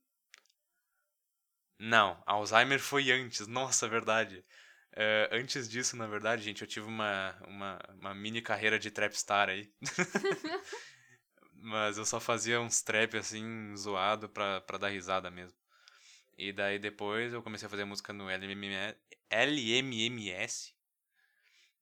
Não, 1.79 2.21
Alzheimer 2.27 2.79
foi 2.79 3.11
antes, 3.11 3.47
nossa, 3.47 3.87
verdade. 3.87 4.45
É, 4.93 5.29
antes 5.31 5.69
disso, 5.69 5.95
na 5.95 6.05
verdade, 6.05 6.43
gente, 6.43 6.61
eu 6.61 6.67
tive 6.67 6.85
uma, 6.85 7.35
uma, 7.47 7.79
uma 7.99 8.13
mini 8.13 8.41
carreira 8.41 8.77
de 8.77 8.91
trapstar 8.91 9.49
aí. 9.49 9.71
Mas 11.61 11.97
eu 11.97 12.05
só 12.05 12.19
fazia 12.19 12.59
uns 12.59 12.81
trap 12.81 13.17
assim, 13.17 13.75
zoado 13.75 14.27
pra, 14.27 14.61
pra 14.61 14.77
dar 14.77 14.89
risada 14.89 15.29
mesmo. 15.29 15.57
E 16.37 16.51
daí 16.51 16.79
depois 16.79 17.31
eu 17.33 17.43
comecei 17.43 17.67
a 17.67 17.69
fazer 17.69 17.85
música 17.85 18.11
no 18.11 18.29
LMMS. 18.29 18.97
LMMS. 19.29 20.73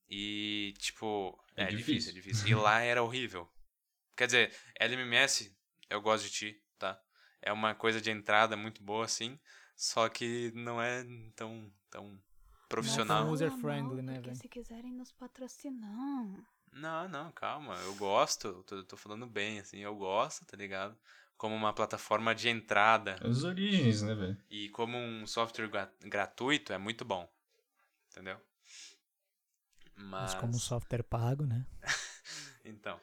E, 0.10 0.74
tipo, 0.78 1.40
É 1.56 1.64
é, 1.64 1.68
difícil. 1.68 2.12
difícil, 2.12 2.12
é 2.12 2.14
difícil. 2.14 2.48
E 2.50 2.56
lá 2.56 2.82
era 2.82 3.02
horrível. 3.04 3.50
Quer 4.18 4.26
dizer, 4.26 4.56
LMMS, 4.80 5.56
eu 5.90 6.02
gosto 6.02 6.26
de 6.26 6.32
ti, 6.32 6.64
tá? 6.78 7.02
É 7.42 7.54
uma 7.54 7.74
coisa 7.74 8.02
de 8.02 8.12
entrada 8.12 8.58
muito 8.58 8.84
boa, 8.84 9.06
assim. 9.06 9.40
Só 9.76 10.10
que 10.10 10.52
não 10.54 10.82
é 10.82 11.06
tão, 11.36 11.72
tão 11.90 12.22
profissional. 12.68 13.26
Não, 13.26 13.32
user 13.32 13.52
friendly, 13.52 14.02
né, 14.02 14.20
velho? 14.20 14.36
se 14.36 14.50
quiserem 14.50 14.92
nos 14.92 15.12
patrocinar. 15.12 16.46
Não, 16.74 17.08
não, 17.08 17.32
calma. 17.32 17.76
Eu 17.76 17.94
gosto, 17.96 18.64
tô, 18.64 18.84
tô 18.84 18.98
falando 18.98 19.28
bem, 19.28 19.60
assim, 19.60 19.80
eu 19.80 19.96
gosto, 19.96 20.46
tá 20.46 20.58
ligado? 20.58 20.98
Como 21.38 21.56
uma 21.56 21.74
plataforma 21.74 22.34
de 22.36 22.50
entrada 22.50 23.22
As 23.22 23.44
origens, 23.44 24.02
né, 24.02 24.16
velho? 24.16 24.38
e 24.50 24.70
como 24.70 24.98
um 24.98 25.26
software 25.26 25.68
gra- 25.70 25.94
gratuito 26.02 26.74
é 26.74 26.78
muito 26.78 27.06
bom. 27.06 27.28
Entendeu? 28.12 28.40
Mas 30.18 30.34
Mas. 30.34 30.34
como 30.34 30.56
um 30.56 30.60
software 30.60 31.04
pago, 31.04 31.46
né? 31.46 31.66
Então. 32.66 33.00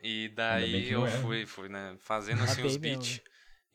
E 0.00 0.28
daí 0.30 0.88
eu 0.88 1.06
é. 1.06 1.20
fui, 1.20 1.46
fui, 1.46 1.68
né, 1.68 1.96
fazendo 2.00 2.42
Ainda 2.42 2.44
assim 2.44 2.62
os 2.62 2.76
beats. 2.76 3.22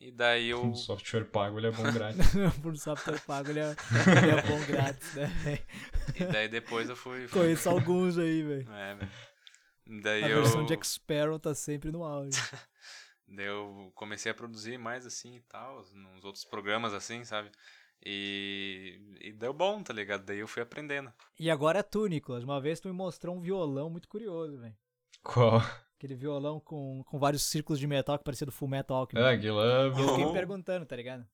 E 0.05 0.11
daí 0.11 0.49
eu. 0.51 0.61
Um 0.63 0.75
software 0.75 1.23
pago, 1.25 1.57
ele 1.59 1.67
é 1.67 1.71
bom 1.71 1.83
grátis. 1.91 2.27
Por 2.61 2.75
software 2.77 3.21
pago, 3.25 3.49
ele 3.51 3.59
é, 3.61 3.75
ele 4.21 4.31
é 4.31 4.41
bom 4.41 4.65
grátis, 4.65 5.13
né? 5.15 5.29
E 6.19 6.25
daí 6.25 6.47
depois 6.49 6.89
eu 6.89 6.95
fui. 6.95 7.27
Conheço 7.29 7.69
alguns 7.69 8.17
aí, 8.17 8.43
velho. 8.43 8.71
é, 8.73 8.95
velho. 8.95 9.11
Daí 10.01 10.23
A 10.23 10.29
eu. 10.29 10.41
versão 10.43 10.65
de 10.65 10.73
X-Sparrow 10.73 11.39
tá 11.39 11.53
sempre 11.55 11.91
no 11.91 12.03
auge. 12.03 12.37
Daí 13.27 13.45
eu 13.47 13.91
comecei 13.95 14.31
a 14.31 14.35
produzir 14.35 14.77
mais 14.77 15.05
assim 15.05 15.35
e 15.37 15.41
tal, 15.41 15.83
nos 15.93 16.23
outros 16.23 16.43
programas 16.45 16.93
assim, 16.93 17.23
sabe? 17.23 17.49
E, 18.05 18.99
e 19.21 19.31
deu 19.31 19.53
bom, 19.53 19.81
tá 19.81 19.93
ligado? 19.93 20.25
Daí 20.25 20.39
eu 20.39 20.47
fui 20.47 20.61
aprendendo. 20.61 21.11
E 21.39 21.49
agora 21.49 21.79
é 21.79 21.83
tu, 21.83 22.05
Nicolas. 22.07 22.43
Uma 22.43 22.59
vez 22.59 22.79
tu 22.81 22.87
me 22.89 22.93
mostrou 22.93 23.35
um 23.35 23.41
violão 23.41 23.89
muito 23.89 24.07
curioso, 24.09 24.59
velho. 24.59 24.75
Qual? 25.23 25.61
Aquele 25.97 26.15
violão 26.15 26.59
com, 26.59 27.03
com 27.05 27.17
vários 27.17 27.43
círculos 27.43 27.79
de 27.79 27.87
metal 27.87 28.17
que 28.17 28.23
parecia 28.23 28.45
do 28.45 28.51
Full 28.51 28.67
Metal 28.67 28.97
Alchemist. 28.97 29.25
Ah, 29.25 29.31
aquilo 29.31 29.61
é... 29.61 29.87
Eu 29.87 29.95
fiquei 29.95 30.31
perguntando, 30.33 30.85
tá 30.85 30.95
ligado? 30.95 31.25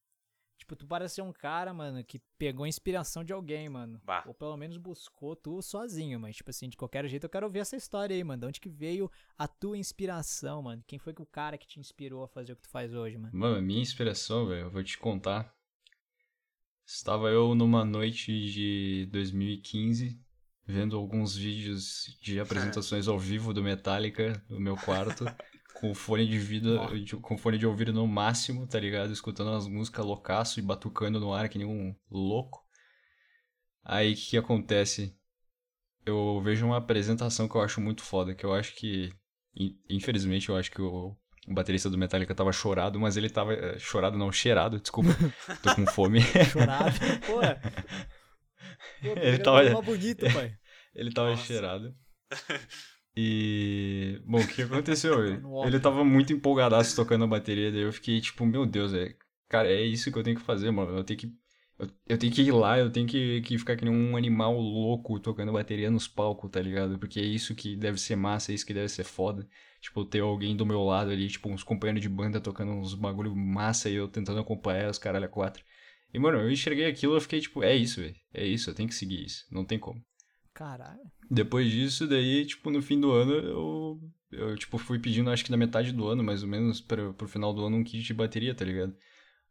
Tipo, 0.60 0.76
tu 0.76 0.86
parece 0.86 1.16
ser 1.16 1.22
um 1.22 1.32
cara, 1.32 1.74
mano, 1.74 2.04
que 2.04 2.20
pegou 2.38 2.68
inspiração 2.68 3.24
de 3.24 3.32
alguém, 3.32 3.70
mano. 3.70 4.00
Bah. 4.04 4.24
Ou 4.28 4.34
pelo 4.34 4.58
menos 4.58 4.78
buscou 4.78 5.34
tu 5.34 5.62
sozinho, 5.62 6.20
mas, 6.20 6.36
tipo 6.36 6.50
assim, 6.50 6.68
de 6.68 6.76
qualquer 6.76 7.08
jeito 7.08 7.24
eu 7.24 7.30
quero 7.30 7.46
ouvir 7.46 7.60
essa 7.60 7.78
história 7.78 8.14
aí, 8.14 8.24
mano. 8.24 8.42
De 8.42 8.48
onde 8.48 8.60
que 8.60 8.70
veio 8.70 9.10
a 9.38 9.48
tua 9.48 9.78
inspiração, 9.78 10.62
mano? 10.62 10.84
Quem 10.86 11.00
foi 11.00 11.14
que 11.14 11.22
o 11.22 11.26
cara 11.26 11.58
que 11.58 11.66
te 11.66 11.80
inspirou 11.80 12.24
a 12.24 12.28
fazer 12.28 12.52
o 12.52 12.56
que 12.58 12.64
tu 12.64 12.70
faz 12.70 12.94
hoje, 12.94 13.18
mano? 13.18 13.32
Mano, 13.34 13.56
a 13.56 13.62
minha 13.62 13.82
inspiração, 13.82 14.46
velho, 14.46 14.66
eu 14.66 14.70
vou 14.70 14.84
te 14.84 14.98
contar. 14.98 15.56
Estava 16.86 17.30
eu 17.30 17.56
numa 17.56 17.86
noite 17.86 18.34
de 18.52 19.08
2015, 19.12 20.20
vendo 20.72 20.96
alguns 20.96 21.36
vídeos 21.36 22.16
de 22.22 22.40
apresentações 22.40 23.08
ao 23.08 23.18
vivo 23.18 23.54
do 23.54 23.64
Metallica 23.64 24.40
no 24.48 24.60
meu 24.60 24.76
quarto, 24.78 25.26
com 25.74 25.96
fone 25.96 26.28
de 26.28 26.38
vida, 26.38 26.78
com 27.24 27.38
fone 27.38 27.58
de 27.58 27.66
ouvido 27.66 27.92
no 27.92 28.06
máximo, 28.08 28.68
tá 28.68 28.80
ligado? 28.80 29.12
Escutando 29.12 29.48
umas 29.50 29.68
músicas 29.68 30.06
loucaço 30.06 30.60
e 30.60 30.64
batucando 30.64 31.20
no 31.20 31.34
ar 31.34 31.50
que 31.50 31.58
nem 31.58 31.66
um 31.68 31.96
louco. 32.12 32.64
Aí 33.84 34.14
o 34.14 34.16
que, 34.16 34.30
que 34.32 34.38
acontece? 34.38 35.16
Eu 36.06 36.40
vejo 36.44 36.66
uma 36.68 36.78
apresentação 36.78 37.48
que 37.48 37.56
eu 37.56 37.62
acho 37.62 37.82
muito 37.82 38.04
foda, 38.04 38.36
que 38.36 38.46
eu 38.46 38.54
acho 38.54 38.76
que. 38.76 39.10
in- 39.56 39.76
Infelizmente, 39.90 40.50
eu 40.50 40.56
acho 40.56 40.70
que 40.72 40.82
o, 40.82 41.16
o 41.48 41.54
baterista 41.54 41.90
do 41.90 41.98
Metallica 41.98 42.36
tava 42.36 42.52
chorado, 42.52 43.00
mas 43.00 43.18
ele 43.18 43.30
tava. 43.30 43.54
eh, 43.54 43.80
Chorado 43.80 44.18
não, 44.20 44.32
cheirado, 44.32 44.80
desculpa. 44.80 45.10
Tô 45.64 45.74
com 45.76 45.86
fome. 45.88 46.20
Chorado, 46.52 46.94
pô. 47.26 47.40
Pô, 49.02 49.14
Ele 49.18 49.38
tava- 49.40 49.64
gravou 49.64 49.80
uma 49.80 49.82
bonita, 49.82 50.30
pai. 50.32 50.58
Ele 50.94 51.12
tava 51.12 51.32
Nossa. 51.32 51.46
cheirado. 51.46 51.96
E. 53.22 54.22
Bom, 54.26 54.40
o 54.40 54.48
que 54.48 54.62
aconteceu? 54.62 55.26
Ele, 55.26 55.44
óbvio. 55.44 55.66
ele 55.66 55.80
tava 55.80 56.06
muito 56.06 56.32
empolgadaço 56.32 56.96
tocando 56.96 57.26
a 57.26 57.28
bateria, 57.28 57.72
daí 57.72 57.82
eu 57.82 57.92
fiquei 57.92 58.22
tipo, 58.22 58.46
meu 58.46 58.66
Deus, 58.66 58.94
é. 58.94 59.14
Cara, 59.50 59.68
é 59.68 59.82
isso 59.82 60.12
que 60.12 60.18
eu 60.18 60.24
tenho 60.24 60.38
que 60.38 60.44
fazer, 60.44 60.72
mano. 60.72 60.96
Eu 60.98 61.04
tenho 61.04 61.20
que. 61.20 61.28
Eu, 61.78 61.88
eu 62.08 62.18
tenho 62.18 62.32
que 62.32 62.42
ir 62.42 62.52
lá, 62.52 62.78
eu 62.80 62.90
tenho 62.90 63.08
que, 63.08 63.42
que 63.42 63.58
ficar 63.58 63.76
que 63.76 63.84
nem 63.84 63.94
um 63.94 64.16
animal 64.16 64.58
louco 64.58 65.20
tocando 65.20 65.52
bateria 65.52 65.90
nos 65.90 66.08
palcos, 66.08 66.50
tá 66.52 66.62
ligado? 66.62 66.98
Porque 67.00 67.20
é 67.20 67.24
isso 67.24 67.56
que 67.56 67.76
deve 67.76 68.00
ser 68.00 68.16
massa, 68.16 68.52
é 68.52 68.56
isso 68.56 68.66
que 68.66 68.74
deve 68.74 68.90
ser 68.90 69.04
foda. 69.04 69.48
Tipo, 69.82 70.06
ter 70.06 70.20
alguém 70.20 70.56
do 70.56 70.66
meu 70.66 70.84
lado 70.84 71.12
ali, 71.12 71.28
tipo, 71.28 71.50
uns 71.50 71.64
companheiros 71.64 72.02
de 72.02 72.10
banda 72.10 72.40
tocando 72.40 72.72
uns 72.72 72.94
bagulho 72.94 73.36
massa 73.36 73.90
e 73.90 73.96
eu 73.96 74.08
tentando 74.08 74.40
acompanhar 74.40 74.90
os 74.90 74.98
caralho 74.98 75.26
a 75.26 75.30
quatro. 75.30 75.64
E, 76.14 76.20
mano, 76.20 76.40
eu 76.40 76.52
enxerguei 76.52 76.86
aquilo 76.86 77.16
eu 77.16 77.22
fiquei 77.22 77.40
tipo, 77.40 77.64
é 77.64 77.76
isso, 77.76 78.02
velho. 78.02 78.16
É 78.34 78.46
isso, 78.46 78.70
eu 78.70 78.76
tenho 78.76 78.90
que 78.90 78.96
seguir 78.96 79.26
isso. 79.26 79.46
Não 79.52 79.66
tem 79.66 79.80
como. 79.80 80.04
Caralho. 80.60 81.10
Depois 81.32 81.72
disso, 81.72 82.06
daí, 82.06 82.46
tipo, 82.46 82.70
no 82.70 82.82
fim 82.82 83.00
do 83.00 83.14
ano, 83.14 83.32
eu, 83.32 84.12
eu 84.30 84.58
tipo, 84.58 84.78
fui 84.78 85.00
pedindo, 85.00 85.30
acho 85.30 85.46
que 85.46 85.52
na 85.52 85.56
metade 85.56 85.94
do 85.94 86.06
ano, 86.06 86.22
mais 86.22 86.44
ou 86.44 86.50
menos, 86.50 86.82
pra, 86.82 87.14
pro 87.14 87.30
final 87.30 87.54
do 87.54 87.64
ano, 87.66 87.78
um 87.78 87.84
kit 87.84 88.04
de 88.04 88.14
bateria, 88.14 88.54
tá 88.54 88.66
ligado? 88.66 88.94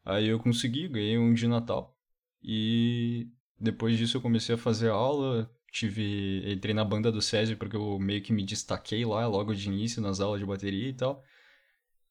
Aí 0.05 0.29
eu 0.29 0.39
consegui, 0.39 0.87
ganhei 0.87 1.17
um 1.17 1.33
de 1.33 1.49
Natal. 1.49 1.97
E 2.43 3.27
depois 3.59 3.97
disso 3.97 4.19
eu 4.19 4.21
comecei 4.21 4.55
a 4.55 4.59
fazer 4.59 4.91
aula, 4.91 5.51
tive, 5.73 6.43
entrei 6.53 6.75
na 6.75 6.85
banda 6.85 7.11
do 7.11 7.23
SESI 7.23 7.57
porque 7.57 7.77
eu 7.77 7.99
meio 7.99 8.23
que 8.23 8.31
me 8.31 8.45
destaquei 8.45 9.03
lá, 9.07 9.27
logo 9.27 9.55
de 9.55 9.67
início, 9.67 10.03
nas 10.03 10.21
aulas 10.21 10.41
de 10.41 10.47
bateria 10.47 10.91
e 10.91 10.93
tal. 10.93 11.25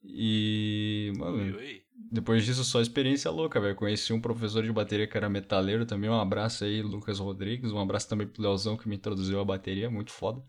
E, 0.03 1.14
mano, 1.18 1.38
Ui, 1.38 1.52
ui. 1.52 1.84
Depois 2.11 2.45
disso, 2.45 2.64
só 2.64 2.80
experiência 2.80 3.30
louca, 3.32 3.60
velho. 3.60 3.76
Conheci 3.76 4.14
um 4.14 4.22
professor 4.22 4.64
de 4.64 4.72
bateria 4.72 5.07
que 5.07 5.18
era 5.18 5.30
metaleiro 5.30 5.86
também. 5.86 6.10
Um 6.10 6.19
abraço 6.19 6.64
aí, 6.64 6.82
Lucas 6.82 7.19
Rodrigues. 7.19 7.72
Um 7.72 7.80
abraço 7.80 8.07
também 8.07 8.28
pro 8.28 8.41
Leozão 8.41 8.78
que 8.78 8.88
me 8.88 8.95
introduziu 8.95 9.40
a 9.40 9.45
bateria, 9.45 9.90
muito 9.90 10.11
foda. 10.11 10.44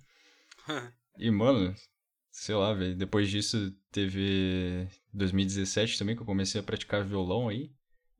E, 1.20 1.32
mano, 1.32 1.74
sei 2.30 2.54
lá, 2.54 2.72
velho. 2.72 2.94
Depois 2.96 3.28
disso, 3.28 3.72
teve 3.90 4.88
2017 5.12 5.98
também 5.98 6.14
que 6.14 6.22
eu 6.22 6.26
comecei 6.26 6.60
a 6.60 6.64
praticar 6.64 7.04
violão 7.04 7.48
aí. 7.48 7.72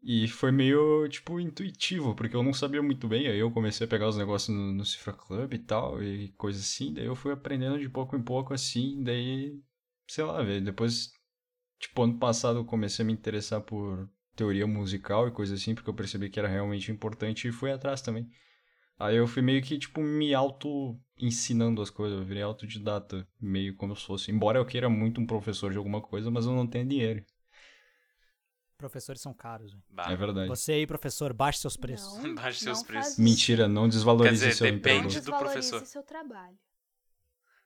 E 0.03 0.29
foi 0.29 0.53
meio, 0.53 1.09
tipo, 1.09 1.41
intuitivo, 1.41 2.15
porque 2.15 2.35
eu 2.37 2.43
não 2.43 2.53
sabia 2.53 2.83
muito 2.83 3.09
bem. 3.09 3.29
Aí 3.29 3.39
eu 3.39 3.51
comecei 3.51 3.87
a 3.87 3.89
pegar 3.89 4.09
os 4.09 4.17
negócios 4.17 4.57
no, 4.57 4.73
no 4.73 4.85
Cifra 4.85 5.13
Club 5.13 5.53
e 5.55 5.59
tal, 5.59 6.03
e 6.03 6.29
coisa 6.33 6.61
assim. 6.61 6.93
Daí 6.93 7.07
eu 7.07 7.17
fui 7.17 7.33
aprendendo 7.33 7.79
de 7.79 7.89
pouco 7.89 8.17
em 8.17 8.23
pouco 8.23 8.55
assim. 8.55 9.03
Daí, 9.03 9.61
sei 10.09 10.25
lá, 10.25 10.43
velho. 10.43 10.65
Depois, 10.65 11.13
tipo, 11.79 12.03
ano 12.03 12.19
passado 12.19 12.59
eu 12.59 12.65
comecei 12.65 13.03
a 13.03 13.07
me 13.07 13.13
interessar 13.13 13.61
por 13.61 14.09
teoria 14.35 14.67
musical 14.67 15.27
e 15.27 15.33
coisa 15.33 15.55
assim, 15.55 15.75
porque 15.75 15.91
eu 15.91 15.95
percebi 15.95 16.31
que 16.31 16.39
era 16.39 16.49
realmente 16.49 16.91
importante 16.93 17.49
e 17.49 17.53
fui 17.53 17.73
atrás 17.73 18.01
também. 18.01 18.29
Aí 18.99 19.17
eu 19.17 19.27
fui 19.29 19.43
meio 19.43 19.63
que, 19.63 19.79
tipo, 19.79 20.01
me 20.01 20.35
auto-ensinando 20.35 21.81
as 21.81 21.89
coisas. 21.89 22.19
Eu 22.19 22.25
virei 22.25 22.43
autodidata, 22.43 23.27
meio 23.41 23.77
como 23.77 23.95
se 23.95 24.05
fosse. 24.05 24.31
Embora 24.33 24.59
eu 24.59 24.67
queira 24.67 24.89
muito 24.89 25.21
um 25.21 25.27
professor 25.27 25.71
de 25.71 25.79
alguma 25.79 26.01
coisa, 26.01 26.31
mas 26.31 26.47
eu 26.47 26.53
não 26.53 26.67
tenho 26.67 26.87
dinheiro. 26.89 27.25
Professores 28.77 29.21
são 29.21 29.35
caros, 29.35 29.73
velho. 29.73 30.11
É 30.13 30.17
verdade. 30.17 30.49
Você 30.49 30.73
aí, 30.73 30.87
professor, 30.87 31.33
baixe 31.33 31.59
seus 31.61 31.77
preços. 31.77 32.23
Não, 32.23 32.35
Baixe 32.37 32.61
seus 32.61 32.83
preços. 32.83 33.19
Mentira, 33.19 33.67
não 33.67 33.89
desvalorize 33.89 34.41
Quer 34.45 34.49
dizer, 34.51 34.57
seu 34.57 34.67
depende 34.67 34.79
emprego. 34.79 35.09
do 35.09 35.15
Desvalorize 35.15 35.71
professor. 35.71 35.87
seu 35.87 36.03
trabalho. 36.03 36.57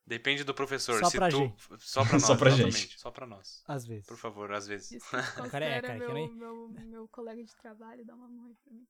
Depende 0.07 0.43
do 0.45 0.53
professor. 0.53 0.99
Só 1.01 1.11
Se 1.11 1.16
pra 1.16 1.29
tu... 1.29 1.37
gente. 1.37 1.62
Só 1.79 2.05
pra 2.05 2.12
nós, 2.19 2.23
Só 2.23 2.37
pra 2.37 2.49
exatamente. 2.51 2.79
gente. 2.81 3.01
Só 3.01 3.11
pra 3.11 3.27
nós. 3.27 3.62
Às 3.66 3.87
vezes. 3.87 4.07
Por 4.07 4.16
favor, 4.16 4.53
às 4.53 4.66
vezes. 4.66 4.91
Isso 4.93 5.07
que 5.11 5.12
Cara, 5.51 5.65
é, 5.65 5.81
cara, 5.81 5.95
que 5.95 5.99
meu, 6.01 6.12
nem- 6.12 6.35
meu, 6.35 6.69
meu 6.69 7.09
colega 7.09 7.43
de 7.43 7.55
trabalho, 7.57 8.05
dá 8.05 8.15
uma 8.15 8.29
mão 8.29 8.47
aí 8.47 8.55
pra 8.65 8.73
mim. 8.73 8.87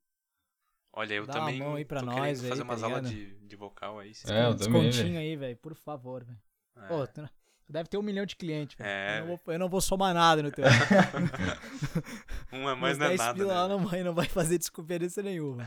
Olha, 0.95 1.15
eu 1.15 1.27
Dá 1.27 1.33
uma 1.35 1.41
também 1.41 1.59
mão 1.59 1.75
aí 1.75 1.85
pra 1.87 2.01
tô 2.01 2.07
nós 2.07 2.15
querendo 2.17 2.43
aí, 2.45 2.49
fazer 2.51 2.61
tá 2.63 2.65
umas 2.69 2.83
aulas 2.83 3.09
de, 3.11 3.35
de 3.47 3.57
vocal 3.57 3.99
aí. 3.99 4.15
se 4.15 4.31
É, 4.31 4.47
eu 4.47 4.55
também, 4.57 4.83
Descontinho 4.91 5.19
aí, 5.19 5.37
velho, 5.37 5.57
por 5.57 5.75
favor, 5.75 6.23
velho. 6.25 6.39
É. 6.77 6.87
Pô, 6.87 7.07
tu 7.07 7.23
tu 7.65 7.73
deve 7.73 7.89
ter 7.89 7.97
um 7.97 8.03
milhão 8.03 8.27
de 8.27 8.37
clientes, 8.37 8.77
velho. 8.77 8.89
É, 8.91 9.17
eu, 9.17 9.21
não 9.21 9.27
vou, 9.29 9.41
eu 9.55 9.59
não 9.59 9.69
vou 9.71 9.81
somar 9.81 10.13
nada 10.13 10.43
no 10.43 10.51
teu. 10.51 10.65
Um 12.53 12.69
a 12.69 12.77
mais 12.77 12.99
não 12.99 13.07
é 13.07 13.09
10 13.11 13.21
nada, 13.21 13.35
pila 13.35 13.55
lá 13.55 13.69
né? 13.69 13.75
não 13.75 13.87
vai, 13.87 14.03
não 14.03 14.15
vai 14.15 14.27
fazer 14.29 14.59
diferença 14.59 15.23
nenhuma. 15.23 15.65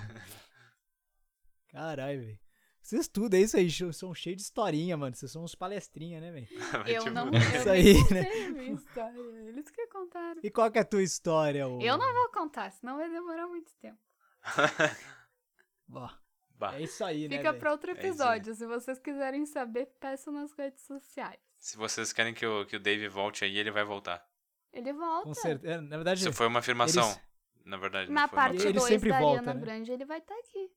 Caralho, 1.69 2.21
velho. 2.21 2.39
Vocês 2.85 3.01
estudam 3.01 3.39
isso 3.39 3.57
aí, 3.57 3.67
são 3.91 4.13
cheios 4.13 4.37
de 4.37 4.43
historinha, 4.43 4.95
mano. 4.95 5.15
Vocês 5.15 5.31
são 5.31 5.43
uns 5.43 5.55
palestrinha, 5.55 6.21
né, 6.21 6.31
velho? 6.31 6.47
Eu 6.87 7.11
não. 7.11 7.31
Isso 7.33 7.67
Eu 7.67 7.71
aí, 7.71 7.93
nem 8.11 8.11
né? 8.11 8.49
minha 8.49 8.73
história. 8.73 9.19
Eles 9.47 9.71
que 9.71 9.87
contaram. 9.87 10.39
E 10.43 10.51
qual 10.51 10.69
que 10.69 10.77
é 10.77 10.81
a 10.81 10.85
tua 10.85 11.01
história, 11.01 11.67
ô? 11.67 11.81
Eu 11.81 11.97
não 11.97 12.13
vou 12.13 12.29
contar, 12.31 12.69
senão 12.71 12.97
vai 12.97 13.09
demorar 13.09 13.47
muito 13.47 13.73
tempo. 13.81 13.97
Ó, 15.91 16.09
Bah, 16.51 16.75
é 16.75 16.83
isso 16.83 17.03
aí, 17.03 17.27
né, 17.27 17.37
Fica 17.37 17.55
pra 17.55 17.71
outro 17.71 17.91
isso 17.91 17.99
aí. 18.01 18.07
episódio. 18.07 18.53
Se 18.53 18.67
vocês 18.67 18.99
quiserem 18.99 19.47
saber, 19.47 19.87
peçam 19.99 20.31
nas 20.31 20.51
redes 20.53 20.83
sociais. 20.85 21.39
Se 21.57 21.77
vocês 21.77 22.13
querem 22.13 22.35
que 22.35 22.45
o, 22.45 22.67
que 22.67 22.75
o 22.75 22.79
Dave 22.79 23.07
volte 23.07 23.43
aí, 23.43 23.57
ele 23.57 23.71
vai 23.71 23.83
voltar. 23.83 24.23
Ele 24.71 24.93
volta. 24.93 25.23
Com 25.27 25.33
certeza. 25.33 25.81
Na 25.81 25.95
verdade, 25.95 26.21
Isso 26.21 26.31
foi 26.33 26.45
uma 26.45 26.59
afirmação. 26.59 27.03
eles- 27.09 27.21
Na 27.65 27.77
verdade, 27.77 28.11
Na 28.11 28.21
não 28.21 28.27
foi 28.29 28.37
uma 28.37 28.43
parte 28.45 28.61
Ele 28.63 28.73
2 28.73 28.87
sempre 28.87 29.09
da 29.09 29.19
volta, 29.19 29.39
Ariana 29.39 29.53
né? 29.55 29.59
Grande, 29.65 29.91
ele 29.91 30.05
vai 30.05 30.19
estar 30.19 30.35
aqui. 30.35 30.69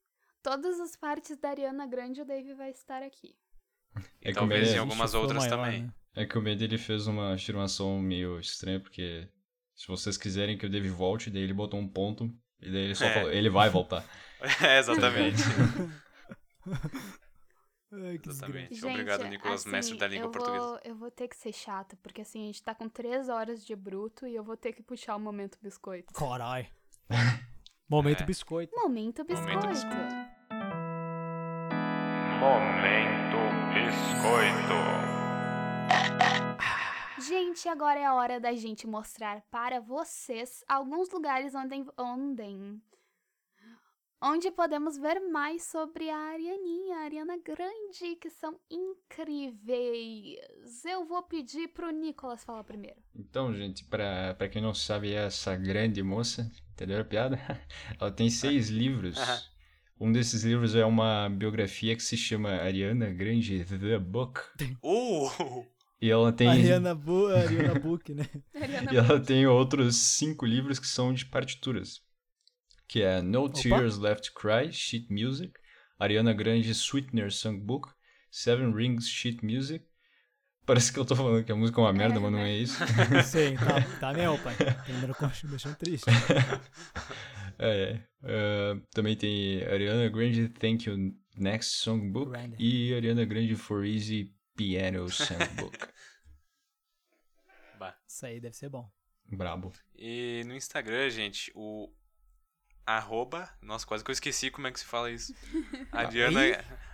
Todas 0.51 0.81
as 0.81 0.97
partes 0.97 1.37
da 1.37 1.51
Ariana 1.51 1.87
Grande, 1.87 2.23
o 2.23 2.25
Dave 2.25 2.55
vai 2.55 2.71
estar 2.71 3.03
aqui. 3.03 3.37
E 4.23 4.29
É 4.29 4.33
que 4.33 4.39
o 4.39 4.41
talvez 4.41 4.69
medo- 4.69 4.77
em 4.77 4.79
algumas 4.79 5.13
outras 5.13 5.45
maior, 5.47 5.51
também. 5.67 5.83
né? 5.83 5.93
É 6.17 6.25
que 6.27 6.39
o 6.39 6.41
medo 6.43 6.63
ele 6.65 6.79
fez 6.79 7.07
uma 7.07 7.35
afirmação 7.35 7.99
meio 8.01 8.39
estranha, 8.41 8.81
porque 8.81 9.29
se 9.75 9.87
vocês 9.87 10.17
quiserem 10.17 10.57
que 10.57 10.65
o 10.65 10.71
Dave 10.71 10.89
volte, 10.89 11.29
daí 11.31 11.43
ele 11.43 11.53
botou 11.53 11.79
um 11.79 11.87
ponto, 11.87 12.25
e 12.61 12.71
daí 12.71 12.81
ele 12.85 12.95
só 12.95 13.05
É. 13.05 13.13
falou, 13.15 13.31
ele 13.31 13.51
vai 13.51 13.69
voltar. 13.69 14.03
é, 14.75 14.79
exatamente. 14.79 15.43
Ai, 17.93 18.19
exatamente. 18.25 18.75
Gente, 18.75 18.87
Obrigado, 18.87 19.25
Nicolas, 19.25 19.61
assim, 19.63 19.71
mestre 19.71 19.99
da 19.99 20.07
língua 20.09 20.27
eu 20.27 20.31
portuguesa. 20.31 20.65
Vou, 20.67 20.81
eu 20.85 20.95
vou 20.97 21.11
ter 21.11 21.29
que 21.29 21.37
ser 21.37 21.53
chata, 21.53 21.97
porque 22.03 22.21
assim, 22.23 22.43
a 22.45 22.47
gente 22.47 22.63
tá 22.63 22.75
com 22.75 22.89
três 22.89 23.29
horas 23.29 23.65
de 23.65 23.75
bruto 23.77 24.27
e 24.27 24.35
eu 24.35 24.45
vou 24.45 24.57
ter 24.57 24.73
que 24.73 24.83
puxar 24.83 25.17
o 25.17 25.21
momento 25.21 25.59
biscoito. 25.63 26.13
Caralho. 26.15 26.67
Momento 27.91 28.23
É. 28.23 28.27
biscoito. 28.27 28.75
Momento 28.77 29.25
biscoito. 29.25 29.51
Momento 29.55 29.69
biscoito. 29.69 30.28
Momento 32.41 33.37
Biscoito. 33.75 34.79
Gente, 37.29 37.69
agora 37.69 37.99
é 37.99 38.05
a 38.07 38.15
hora 38.15 38.39
da 38.39 38.55
gente 38.55 38.87
mostrar 38.87 39.43
para 39.51 39.81
vocês 39.81 40.63
alguns 40.69 41.11
lugares 41.11 41.53
onde, 41.57 41.85
onde, 41.99 42.81
onde 44.23 44.53
podemos 44.53 44.97
ver 44.97 45.19
mais 45.19 45.65
sobre 45.65 46.09
a 46.11 46.17
Arianinha, 46.17 46.99
a 46.99 47.01
Ariana 47.01 47.37
Grande, 47.39 48.15
que 48.21 48.31
são 48.31 48.57
incríveis. 48.71 50.39
Eu 50.85 51.05
vou 51.05 51.25
pedir 51.25 51.67
pro 51.71 51.91
Nicolas 51.91 52.45
falar 52.45 52.63
primeiro. 52.63 53.03
Então, 53.17 53.53
gente, 53.53 53.85
pra 53.85 54.49
quem 54.49 54.63
não 54.63 54.75
sabe, 54.75 55.13
essa 55.13 55.57
grande 55.57 56.05
moça, 56.05 56.49
entendeu 56.71 57.01
a 57.01 57.05
piada? 57.05 57.37
Ela 58.01 58.13
tem 58.13 58.31
seis 58.31 58.69
livros. 58.69 59.19
Um 60.01 60.13
desses 60.13 60.45
livros 60.45 60.77
é 60.77 60.85
uma 60.85 61.29
biografia 61.29 61.97
que 61.97 62.03
se 62.03 62.17
chama 62.17 62.51
Ariana 62.51 63.11
Grande 63.11 63.65
The 63.65 63.99
Book. 63.99 64.41
Uh! 64.83 65.67
E 66.01 66.09
ela 66.09 66.33
tem, 66.33 66.47
Ariana, 66.47 66.95
Bu 66.95 67.27
Ariana 67.27 67.81
Book, 67.81 68.15
né? 68.15 68.25
Ariana 68.55 68.93
e 68.93 68.97
ela 68.97 69.19
tem 69.19 69.45
outros 69.49 69.97
cinco 69.97 70.47
livros 70.47 70.79
que 70.79 70.87
são 70.87 71.13
de 71.13 71.27
partituras. 71.27 72.01
Que 72.87 73.03
é 73.03 73.21
No 73.21 73.49
Tears 73.49 73.99
Left 73.99 74.31
to 74.31 74.41
Cry, 74.41 74.73
Sheet 74.73 75.13
Music, 75.13 75.53
Ariana 75.99 76.33
Grande 76.33 76.73
Sweetener 76.73 77.33
Songbook, 77.33 77.89
Seven 78.31 78.73
Rings 78.73 79.09
Sheet 79.09 79.45
Music. 79.45 79.85
Parece 80.65 80.93
que 80.93 81.01
eu 81.01 81.05
tô 81.05 81.17
falando 81.17 81.43
que 81.43 81.51
a 81.51 81.57
música 81.57 81.81
é 81.81 81.85
uma 81.85 81.93
merda, 81.93 82.21
mas 82.21 82.31
não 82.31 82.39
é 82.39 82.53
isso. 82.53 82.79
Sim, 83.25 83.57
tá, 83.57 83.81
tá 83.99 84.13
mesmo, 84.13 84.39
pai. 84.39 84.55
Primeiro 84.85 85.17
me 85.21 85.51
deixando 85.51 85.75
triste. 85.75 86.07
É, 87.59 88.01
é, 88.23 88.81
também 88.93 89.17
tem 89.17 89.65
Ariana 89.65 90.09
Grande 90.09 90.49
Thank 90.49 90.89
You 90.89 91.15
Next 91.37 91.83
Songbook 91.83 92.31
Grande. 92.31 92.57
e 92.59 92.95
Ariana 92.95 93.25
Grande 93.25 93.57
For 93.57 93.85
Easy 93.85 94.33
Piano 94.57 95.09
Songbook. 95.09 95.77
Bah. 97.79 97.97
Isso 98.09 98.27
aí 98.27 98.41
deve 98.41 98.57
ser 98.57 98.69
bom. 98.69 98.91
Brabo. 99.25 99.73
E 99.95 100.43
no 100.47 100.55
Instagram, 100.55 101.09
gente, 101.11 101.53
o 101.55 101.93
arroba, 102.85 103.49
nossa, 103.61 103.87
quase 103.87 104.03
que 104.03 104.11
eu 104.11 104.15
esqueci 104.15 104.51
como 104.51 104.67
é 104.67 104.73
que 104.73 104.81
se 104.81 104.87
fala 104.87 105.11
isso. 105.11 105.35
Ariana, 105.93 106.41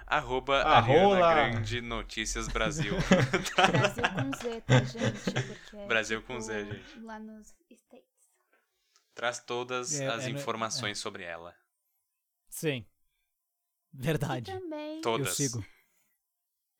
arroba 0.06 0.62
Arrola. 0.62 1.24
Ariana 1.24 1.50
Grande 1.52 1.80
Notícias 1.80 2.48
Brasil. 2.48 2.94
Brasil 3.56 4.04
com 4.14 4.32
Z, 4.36 4.60
tá, 4.62 4.84
gente? 4.84 5.30
Porque 5.30 5.76
é, 5.76 5.86
Brasil 5.86 6.22
com 6.22 6.34
tipo, 6.34 6.44
Z, 6.44 6.64
gente. 6.64 7.00
Lá 7.00 7.18
nos 7.18 7.54
States. 7.70 8.13
Traz 9.14 9.38
todas 9.40 10.00
É, 10.00 10.06
as 10.08 10.24
é, 10.24 10.30
né, 10.30 10.40
informações 10.40 10.98
sobre 10.98 11.22
ela. 11.22 11.54
Sim. 12.48 12.84
E 13.92 13.96
Verdade. 14.02 14.50
também, 14.52 14.96
Eu 14.96 15.02
Todas. 15.02 15.36
sigo. 15.36 15.64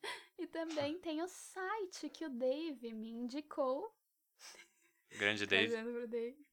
e 0.37 0.45
também 0.47 0.99
tem 0.99 1.21
o 1.21 1.27
site 1.27 2.09
que 2.09 2.25
o 2.25 2.29
Dave 2.29 2.93
me 2.93 3.09
indicou. 3.09 3.93
Grande 5.17 5.45
Dave. 5.47 5.81
Pro 5.81 6.07
Dave. 6.07 6.45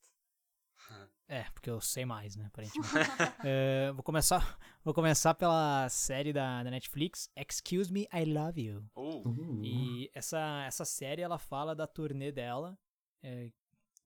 É, 1.29 1.43
porque 1.53 1.69
eu 1.69 1.81
sei 1.81 2.05
mais, 2.05 2.37
né? 2.37 2.45
Aparentemente. 2.47 2.87
É, 3.45 3.91
vou 3.93 4.03
começar. 4.05 4.57
Vou 4.85 4.95
começar 4.95 5.35
pela 5.35 5.89
série 5.89 6.33
da, 6.33 6.63
da 6.63 6.71
Netflix, 6.71 7.29
Excuse 7.35 7.93
Me, 7.93 8.07
I 8.15 8.25
Love 8.25 8.63
You. 8.63 8.85
Uh, 8.95 9.61
E 9.65 10.09
essa, 10.15 10.63
essa 10.69 10.85
série 10.85 11.23
ela 11.23 11.37
fala 11.37 11.75
da 11.75 11.85
turnê 11.85 12.31
dela 12.31 12.79
é, 13.23 13.51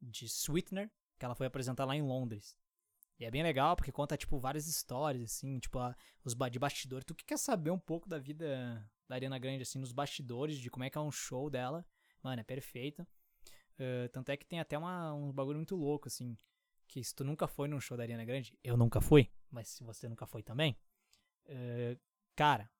de 0.00 0.26
Sweetener, 0.28 0.90
que 1.18 1.24
ela 1.24 1.34
foi 1.34 1.46
apresentar 1.46 1.84
lá 1.84 1.94
em 1.96 2.02
Londres. 2.02 2.56
E 3.18 3.24
é 3.26 3.30
bem 3.30 3.42
legal 3.42 3.76
porque 3.76 3.92
conta, 3.92 4.16
tipo, 4.16 4.38
várias 4.38 4.66
histórias, 4.66 5.24
assim, 5.24 5.58
tipo, 5.58 5.78
a- 5.78 5.94
os 6.24 6.32
ba- 6.32 6.48
de 6.48 6.58
bastidores. 6.58 7.04
Tu 7.04 7.14
que 7.14 7.24
quer 7.24 7.38
saber 7.38 7.70
um 7.70 7.78
pouco 7.78 8.08
da 8.08 8.18
vida 8.18 8.82
da 9.06 9.14
Ariana 9.16 9.38
Grande, 9.38 9.62
assim, 9.62 9.78
nos 9.78 9.92
bastidores, 9.92 10.58
de 10.58 10.70
como 10.70 10.84
é 10.84 10.90
que 10.90 10.96
é 10.96 11.00
um 11.00 11.10
show 11.10 11.50
dela. 11.50 11.84
Mano, 12.22 12.40
é 12.40 12.44
perfeito. 12.44 13.02
Uh, 13.78 14.08
tanto 14.12 14.30
é 14.30 14.36
que 14.36 14.46
tem 14.46 14.60
até 14.60 14.76
uma, 14.78 15.12
um 15.14 15.32
bagulho 15.32 15.58
muito 15.58 15.74
louco, 15.76 16.08
assim. 16.08 16.36
Que 16.86 17.02
se 17.04 17.14
tu 17.14 17.24
nunca 17.24 17.46
foi 17.46 17.68
num 17.68 17.80
show 17.80 17.96
da 17.96 18.02
Ariana 18.04 18.24
Grande, 18.24 18.58
eu 18.64 18.76
nunca 18.76 19.00
fui, 19.00 19.30
mas 19.50 19.68
se 19.68 19.84
você 19.84 20.08
nunca 20.08 20.26
foi 20.26 20.42
também, 20.42 20.76
uh, 21.46 21.98
cara, 22.34 22.70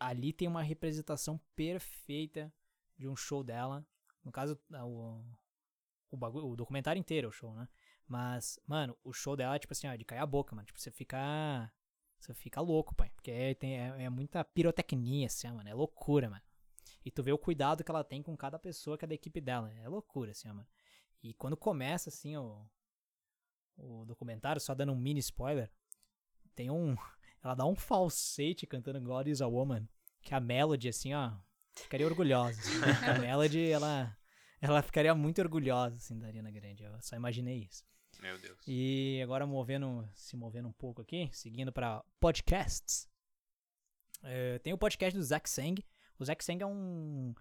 ali 0.00 0.32
tem 0.32 0.48
uma 0.48 0.62
representação 0.62 1.38
perfeita 1.54 2.52
de 2.96 3.08
um 3.08 3.16
show 3.16 3.42
dela. 3.44 3.86
No 4.24 4.32
caso, 4.32 4.58
o, 4.70 5.22
o, 6.12 6.16
bagulho, 6.16 6.46
o 6.46 6.54
documentário 6.54 7.00
inteiro 7.00 7.26
é 7.26 7.28
o 7.28 7.32
show, 7.32 7.54
né? 7.54 7.66
Mas, 8.06 8.60
mano, 8.66 8.96
o 9.02 9.12
show 9.12 9.34
dela 9.34 9.56
é 9.56 9.58
tipo 9.58 9.72
assim, 9.72 9.88
ó, 9.88 9.96
de 9.96 10.04
cair 10.04 10.18
a 10.18 10.26
boca, 10.26 10.54
mano. 10.54 10.66
Tipo, 10.66 10.78
você 10.78 10.90
fica. 10.90 11.72
Você 12.20 12.34
fica 12.34 12.60
louco, 12.60 12.94
pai. 12.94 13.10
Porque 13.16 13.30
é, 13.30 13.54
tem, 13.54 13.80
é, 13.80 14.04
é 14.04 14.10
muita 14.10 14.44
pirotecnia, 14.44 15.26
assim, 15.26 15.48
ó, 15.48 15.54
mano. 15.54 15.68
É 15.68 15.74
loucura, 15.74 16.28
mano. 16.28 16.42
E 17.04 17.10
tu 17.10 17.22
vê 17.22 17.32
o 17.32 17.38
cuidado 17.38 17.82
que 17.82 17.90
ela 17.90 18.04
tem 18.04 18.22
com 18.22 18.36
cada 18.36 18.58
pessoa 18.58 18.96
que 18.98 19.04
é 19.04 19.08
da 19.08 19.14
equipe 19.14 19.40
dela. 19.40 19.72
É 19.72 19.88
loucura, 19.88 20.32
assim, 20.32 20.48
ó, 20.48 20.54
mano. 20.54 20.68
E 21.22 21.32
quando 21.32 21.56
começa, 21.56 22.10
assim, 22.10 22.36
o, 22.36 22.64
o 23.78 24.04
documentário, 24.04 24.60
só 24.60 24.74
dando 24.74 24.92
um 24.92 24.98
mini 24.98 25.20
spoiler, 25.20 25.72
tem 26.54 26.70
um. 26.70 26.94
Ela 27.42 27.54
dá 27.54 27.64
um 27.64 27.74
falsete 27.74 28.66
cantando 28.66 29.00
God 29.00 29.26
is 29.26 29.40
a 29.40 29.48
Woman. 29.48 29.88
Que 30.20 30.34
a 30.34 30.38
Melody, 30.38 30.88
assim, 30.88 31.12
ó, 31.14 31.32
ficaria 31.74 32.06
orgulhosa. 32.06 32.60
Assim? 32.60 32.78
A 33.10 33.18
Melody, 33.18 33.70
ela, 33.70 34.16
ela 34.62 34.80
ficaria 34.80 35.12
muito 35.12 35.40
orgulhosa, 35.40 35.96
assim, 35.96 36.16
da 36.16 36.28
Ariana 36.28 36.50
Grande. 36.50 36.84
Eu 36.84 37.02
só 37.02 37.16
imaginei 37.16 37.68
isso. 37.68 37.84
Meu 38.20 38.38
Deus. 38.38 38.56
E 38.64 39.20
agora 39.20 39.44
movendo, 39.44 40.08
se 40.14 40.36
movendo 40.36 40.68
um 40.68 40.72
pouco 40.72 41.02
aqui, 41.02 41.28
seguindo 41.32 41.72
para 41.72 42.04
podcasts. 42.20 43.08
É, 44.22 44.60
tem 44.60 44.72
o 44.72 44.78
podcast 44.78 45.18
do 45.18 45.24
Zack 45.24 45.50
Sang. 45.50 45.84
O 46.16 46.24
Zack 46.24 46.44
Sang 46.44 46.62
é 46.62 46.66
um. 46.66 47.34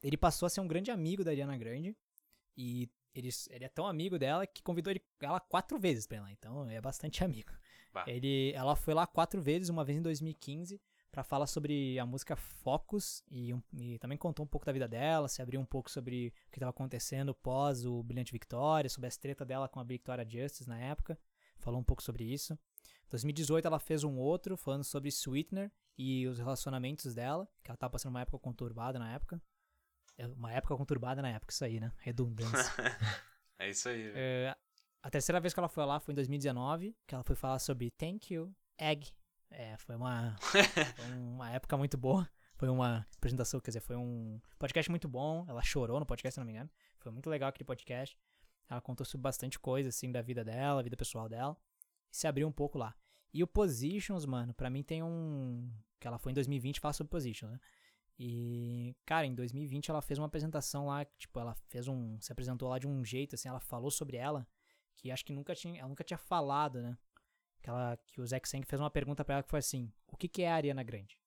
Ele 0.00 0.16
passou 0.16 0.46
a 0.46 0.50
ser 0.50 0.60
um 0.60 0.68
grande 0.68 0.92
amigo 0.92 1.24
da 1.24 1.32
Ariana 1.32 1.58
Grande. 1.58 1.96
E 2.56 2.88
ele, 3.12 3.30
ele 3.50 3.64
é 3.64 3.68
tão 3.68 3.84
amigo 3.84 4.16
dela 4.16 4.46
que 4.46 4.62
convidou 4.62 4.92
ele, 4.92 5.02
ela 5.20 5.40
quatro 5.40 5.80
vezes 5.80 6.06
pra 6.06 6.18
ir 6.18 6.20
lá. 6.20 6.30
Então 6.30 6.70
é 6.70 6.80
bastante 6.80 7.24
amigo. 7.24 7.52
Ele, 8.06 8.52
ela 8.54 8.76
foi 8.76 8.94
lá 8.94 9.04
quatro 9.04 9.42
vezes, 9.42 9.68
uma 9.68 9.84
vez 9.84 9.98
em 9.98 10.02
2015 10.02 10.80
para 11.10 11.24
falar 11.24 11.46
sobre 11.46 11.98
a 11.98 12.06
música 12.06 12.36
Focus 12.36 13.22
e, 13.30 13.54
e, 13.76 13.98
também 13.98 14.16
contou 14.16 14.44
um 14.44 14.48
pouco 14.48 14.64
da 14.64 14.72
vida 14.72 14.86
dela, 14.86 15.28
se 15.28 15.42
abriu 15.42 15.60
um 15.60 15.64
pouco 15.64 15.90
sobre 15.90 16.28
o 16.28 16.50
que 16.50 16.58
estava 16.58 16.70
acontecendo 16.70 17.34
pós 17.34 17.84
o 17.84 18.02
Brilhante 18.02 18.32
Victoria, 18.32 18.88
sobre 18.88 19.08
a 19.08 19.10
treta 19.10 19.44
dela 19.44 19.68
com 19.68 19.80
a 19.80 19.84
Victoria 19.84 20.28
Justice 20.28 20.68
na 20.68 20.78
época, 20.78 21.18
falou 21.58 21.80
um 21.80 21.84
pouco 21.84 22.02
sobre 22.02 22.24
isso. 22.24 22.54
Em 22.54 23.10
2018 23.10 23.66
ela 23.66 23.78
fez 23.78 24.04
um 24.04 24.16
outro 24.18 24.56
falando 24.56 24.84
sobre 24.84 25.10
Sweetener 25.10 25.72
e 25.98 26.26
os 26.28 26.38
relacionamentos 26.38 27.14
dela, 27.14 27.48
que 27.62 27.70
ela 27.70 27.74
estava 27.74 27.90
passando 27.90 28.10
uma 28.10 28.20
época 28.20 28.38
conturbada 28.38 28.98
na 28.98 29.12
época. 29.12 29.42
É, 30.16 30.26
uma 30.26 30.52
época 30.52 30.76
conturbada 30.76 31.20
na 31.20 31.30
época, 31.30 31.52
isso 31.52 31.64
aí, 31.64 31.80
né? 31.80 31.92
Redundância. 31.98 32.72
é 33.58 33.70
isso 33.70 33.88
aí. 33.88 34.12
É, 34.14 34.56
a 35.02 35.10
terceira 35.10 35.40
vez 35.40 35.52
que 35.52 35.60
ela 35.60 35.68
foi 35.68 35.84
lá 35.84 35.98
foi 35.98 36.12
em 36.12 36.14
2019, 36.14 36.96
que 37.06 37.14
ela 37.14 37.24
foi 37.24 37.34
falar 37.34 37.58
sobre 37.58 37.90
Thank 37.90 38.32
You, 38.32 38.54
Egg, 38.78 39.10
é, 39.50 39.76
foi 39.78 39.96
uma, 39.96 40.36
foi 40.40 40.62
uma 41.18 41.50
época 41.50 41.76
muito 41.76 41.98
boa. 41.98 42.28
Foi 42.54 42.68
uma 42.68 43.06
apresentação, 43.16 43.58
quer 43.58 43.70
dizer, 43.70 43.80
foi 43.80 43.96
um 43.96 44.40
podcast 44.58 44.90
muito 44.90 45.08
bom. 45.08 45.46
Ela 45.48 45.62
chorou 45.62 45.98
no 45.98 46.04
podcast, 46.04 46.34
se 46.34 46.40
não 46.40 46.46
me 46.46 46.52
engano. 46.52 46.70
Foi 46.98 47.10
muito 47.10 47.30
legal 47.30 47.48
aquele 47.48 47.64
podcast. 47.64 48.18
Ela 48.68 48.80
contou 48.80 49.04
sobre 49.04 49.22
bastante 49.22 49.58
coisa, 49.58 49.88
assim, 49.88 50.12
da 50.12 50.20
vida 50.20 50.44
dela, 50.44 50.82
vida 50.82 50.96
pessoal 50.96 51.28
dela. 51.28 51.56
E 52.12 52.16
se 52.16 52.26
abriu 52.26 52.46
um 52.46 52.52
pouco 52.52 52.78
lá. 52.78 52.94
E 53.32 53.42
o 53.42 53.46
Positions, 53.46 54.26
mano, 54.26 54.52
pra 54.52 54.68
mim 54.68 54.82
tem 54.82 55.02
um. 55.02 55.72
Que 55.98 56.06
ela 56.06 56.18
foi 56.18 56.32
em 56.32 56.34
2020 56.34 56.80
falar 56.80 56.92
sobre 56.92 57.10
Positions, 57.10 57.52
né? 57.52 57.60
E, 58.18 58.94
cara, 59.06 59.26
em 59.26 59.34
2020 59.34 59.90
ela 59.90 60.02
fez 60.02 60.18
uma 60.18 60.26
apresentação 60.26 60.86
lá, 60.86 61.04
tipo, 61.16 61.40
ela 61.40 61.54
fez 61.68 61.88
um. 61.88 62.20
Se 62.20 62.30
apresentou 62.30 62.68
lá 62.68 62.78
de 62.78 62.86
um 62.86 63.02
jeito, 63.02 63.34
assim, 63.34 63.48
ela 63.48 63.60
falou 63.60 63.90
sobre 63.90 64.18
ela, 64.18 64.46
que 64.96 65.10
acho 65.10 65.24
que 65.24 65.32
nunca 65.32 65.54
tinha. 65.54 65.80
Ela 65.80 65.88
nunca 65.88 66.04
tinha 66.04 66.18
falado, 66.18 66.82
né? 66.82 66.98
Que, 67.62 67.68
ela, 67.68 67.98
que 68.06 68.20
o 68.20 68.26
Zack 68.26 68.48
Sang 68.48 68.64
fez 68.66 68.80
uma 68.80 68.90
pergunta 68.90 69.24
para 69.24 69.34
ela 69.36 69.42
que 69.42 69.50
foi 69.50 69.58
assim: 69.58 69.92
O 70.06 70.16
que, 70.16 70.28
que 70.28 70.42
é 70.42 70.50
a 70.50 70.54
Ariana 70.54 70.82
Grande? 70.82 71.18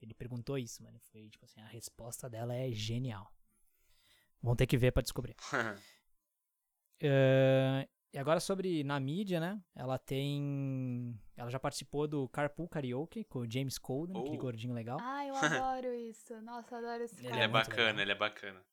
Ele 0.00 0.14
perguntou 0.14 0.56
isso, 0.56 0.82
mano. 0.82 0.98
Foi 1.12 1.28
tipo 1.28 1.44
assim: 1.44 1.60
a 1.60 1.66
resposta 1.66 2.28
dela 2.28 2.54
é 2.54 2.70
genial. 2.70 3.32
Vão 4.42 4.56
ter 4.56 4.66
que 4.66 4.78
ver 4.78 4.92
para 4.92 5.02
descobrir. 5.02 5.36
uh, 7.02 7.86
e 8.12 8.18
agora 8.18 8.40
sobre 8.40 8.82
na 8.82 8.98
mídia, 8.98 9.38
né? 9.38 9.62
Ela 9.74 9.98
tem. 9.98 11.18
Ela 11.36 11.50
já 11.50 11.60
participou 11.60 12.08
do 12.08 12.28
Carpool 12.28 12.68
Karaoke 12.68 13.24
com 13.24 13.40
o 13.40 13.50
James 13.50 13.78
Colden, 13.78 14.16
oh. 14.16 14.20
aquele 14.20 14.38
gordinho 14.38 14.72
legal. 14.72 14.98
Ah, 15.00 15.26
eu 15.26 15.34
adoro 15.36 15.94
isso. 15.94 16.40
Nossa, 16.40 16.74
eu 16.74 16.78
adoro 16.78 17.04
esse 17.04 17.24
Ele 17.24 17.38
é 17.38 17.48
bacana, 17.48 17.84
legal. 17.84 18.00
ele 18.00 18.12
é 18.12 18.14
bacana. 18.14 18.64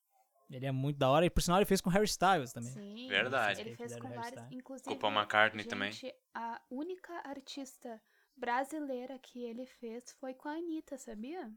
Ele 0.49 0.65
é 0.65 0.71
muito 0.71 0.97
da 0.97 1.09
hora. 1.09 1.25
E 1.25 1.29
por 1.29 1.41
sinal 1.41 1.59
ele 1.59 1.65
fez 1.65 1.81
com 1.81 1.89
Harry 1.89 2.05
Styles 2.05 2.53
também. 2.53 2.71
Sim, 2.71 3.07
Verdade. 3.09 3.61
Ele 3.61 3.75
fez 3.75 3.95
com 3.97 4.09
vários. 4.09 4.43
Inclusive, 4.51 4.89
com 4.89 4.97
Paul 4.97 5.13
McCartney 5.13 5.63
gente, 5.63 5.69
também. 5.69 5.91
A 6.33 6.61
única 6.69 7.13
artista 7.27 8.01
brasileira 8.35 9.17
que 9.19 9.43
ele 9.43 9.65
fez 9.65 10.11
foi 10.19 10.33
com 10.33 10.47
a 10.47 10.53
Anitta, 10.53 10.97
sabia? 10.97 11.51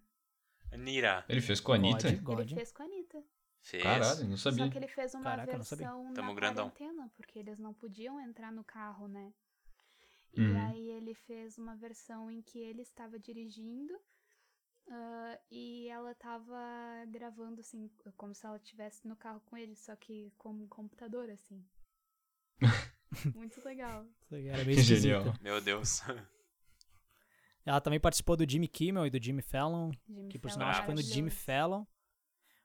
Anira. 0.72 1.24
Ele 1.28 1.40
fez 1.40 1.60
com 1.60 1.72
a 1.72 1.76
Anitta? 1.76 2.10
God, 2.12 2.22
God. 2.22 2.40
Ele 2.40 2.54
fez 2.54 2.72
com 2.72 2.82
a 2.82 2.86
Anitta. 2.86 3.22
Fez. 3.62 3.82
Caralho, 3.82 4.24
não 4.28 4.36
sabia. 4.36 4.64
Só 4.64 4.70
que 4.70 4.78
ele 4.78 4.88
fez 4.88 5.14
uma 5.14 5.24
Caraca, 5.24 5.52
versão 5.52 6.12
Tamo 6.14 6.28
na 6.28 6.34
grandão. 6.34 6.70
quarentena, 6.70 7.10
porque 7.14 7.38
eles 7.38 7.58
não 7.58 7.74
podiam 7.74 8.18
entrar 8.20 8.50
no 8.50 8.64
carro, 8.64 9.06
né? 9.06 9.32
E 10.32 10.40
Uhum. 10.40 10.66
aí 10.68 10.90
ele 10.92 11.12
fez 11.14 11.58
uma 11.58 11.76
versão 11.76 12.30
em 12.30 12.40
que 12.40 12.58
ele 12.58 12.82
estava 12.82 13.18
dirigindo 13.18 13.92
ah, 14.90 15.38
e 15.50 15.88
ela 15.88 16.14
tava 16.16 16.58
gravando, 17.08 17.60
assim, 17.60 17.88
como 18.16 18.34
se 18.34 18.44
ela 18.44 18.56
estivesse 18.56 19.06
no 19.06 19.14
carro 19.14 19.40
com 19.46 19.56
ele, 19.56 19.76
só 19.76 19.94
que 19.94 20.32
com 20.36 20.50
um 20.50 20.66
computador, 20.66 21.30
assim. 21.30 21.64
Muito 23.34 23.64
legal. 23.64 24.04
Era 24.30 24.64
meio 24.64 24.78
esquisito. 24.78 25.02
Genial. 25.02 25.34
Meu 25.40 25.60
Deus. 25.60 26.02
Ela 27.64 27.80
também 27.80 28.00
participou 28.00 28.36
do 28.36 28.48
Jimmy 28.48 28.66
Kimmel 28.66 29.06
e 29.06 29.10
do 29.10 29.22
Jimmy 29.22 29.42
Fallon. 29.42 29.92
Jimmy 30.08 30.28
Que 30.28 30.38
por 30.38 30.50
sinal 30.50 30.68
é 30.68 30.70
acho 30.70 30.80
que 30.80 30.86
foi 30.86 30.94
no 30.94 31.02
Jimmy. 31.02 31.30
Fallon. 31.30 31.84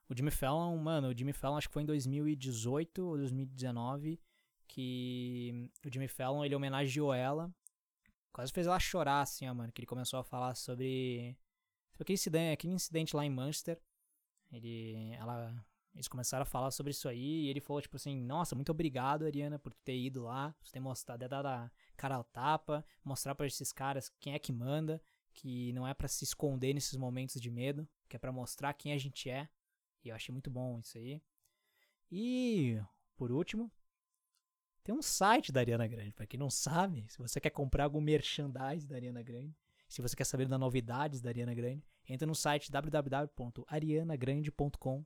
O 0.10 0.16
Jimmy 0.16 0.32
Fallon, 0.32 0.78
mano, 0.78 1.10
o 1.10 1.18
Jimmy 1.18 1.34
Fallon 1.34 1.58
acho 1.58 1.68
que 1.68 1.74
foi 1.74 1.84
em 1.84 1.88
2018 1.88 3.04
ou 3.04 3.18
2019 3.18 4.20
que 4.68 5.70
o 5.86 5.92
Jimmy 5.92 6.08
Fallon 6.08 6.44
ele 6.44 6.56
homenageou 6.56 7.14
ela. 7.14 7.54
Quase 8.32 8.52
fez 8.52 8.68
ela 8.68 8.80
chorar, 8.80 9.22
assim, 9.22 9.48
ó, 9.48 9.54
mano. 9.54 9.72
Que 9.72 9.82
ele 9.82 9.88
começou 9.88 10.20
a 10.20 10.24
falar 10.24 10.56
sobre 10.56 11.38
aquele, 12.04 12.16
incidente, 12.16 12.54
aquele 12.54 12.74
incidente 12.74 13.16
lá 13.16 13.26
em 13.26 13.30
Manchester. 13.30 13.80
Ele, 14.52 15.12
ela, 15.14 15.66
eles 15.94 16.08
começaram 16.08 16.44
a 16.44 16.46
falar 16.46 16.72
sobre 16.72 16.92
isso 16.92 17.08
aí 17.08 17.46
e 17.46 17.50
ele 17.50 17.60
falou, 17.60 17.82
tipo 17.82 17.96
assim, 17.96 18.16
nossa, 18.22 18.56
muito 18.56 18.72
obrigado, 18.72 19.26
Ariana, 19.26 19.58
por 19.58 19.74
ter 19.74 19.98
ido 19.98 20.24
lá, 20.24 20.54
por 20.60 20.70
ter 20.70 20.80
mostrado, 20.80 21.28
dado 21.28 21.48
a 21.48 21.72
cara 21.98 22.16
ao 22.16 22.24
tapa, 22.24 22.86
mostrar 23.04 23.36
pra 23.36 23.48
esses 23.48 23.72
caras 23.72 24.12
quem 24.20 24.34
é 24.34 24.40
que 24.40 24.52
manda, 24.52 25.02
que 25.34 25.74
não 25.74 25.88
é 25.88 25.94
pra 25.94 26.08
se 26.08 26.24
esconder 26.24 26.74
nesses 26.74 26.98
momentos 26.98 27.42
de 27.42 27.50
medo, 27.50 27.88
que 28.08 28.16
é 28.16 28.20
pra 28.20 28.32
mostrar 28.32 28.74
quem 28.74 28.94
a 28.94 28.98
gente 28.98 29.30
é. 29.30 29.50
E 30.04 30.10
eu 30.10 30.16
achei 30.16 30.32
muito 30.32 30.50
bom 30.52 30.80
isso 30.80 30.98
aí. 30.98 31.22
E, 32.12 32.80
por 33.18 33.32
último, 33.32 33.72
tem 34.84 34.94
um 34.94 35.02
site 35.02 35.52
da 35.52 35.62
Ariana 35.62 35.88
Grande. 35.88 36.14
Pra 36.14 36.28
quem 36.28 36.40
não 36.40 36.50
sabe, 36.50 37.06
se 37.10 37.18
você 37.18 37.42
quer 37.42 37.50
comprar 37.50 37.86
algum 37.86 38.00
merchandise 38.00 38.88
da 38.88 38.96
Ariana 38.96 39.24
Grande, 39.24 39.58
se 39.96 40.02
você 40.02 40.14
quer 40.14 40.26
saber 40.26 40.46
das 40.46 40.60
novidades 40.60 41.22
da 41.22 41.30
Ariana 41.30 41.54
Grande, 41.54 41.88
entra 42.06 42.28
no 42.28 42.36
site 42.36 42.70
www.arianagrande.com 42.70 45.06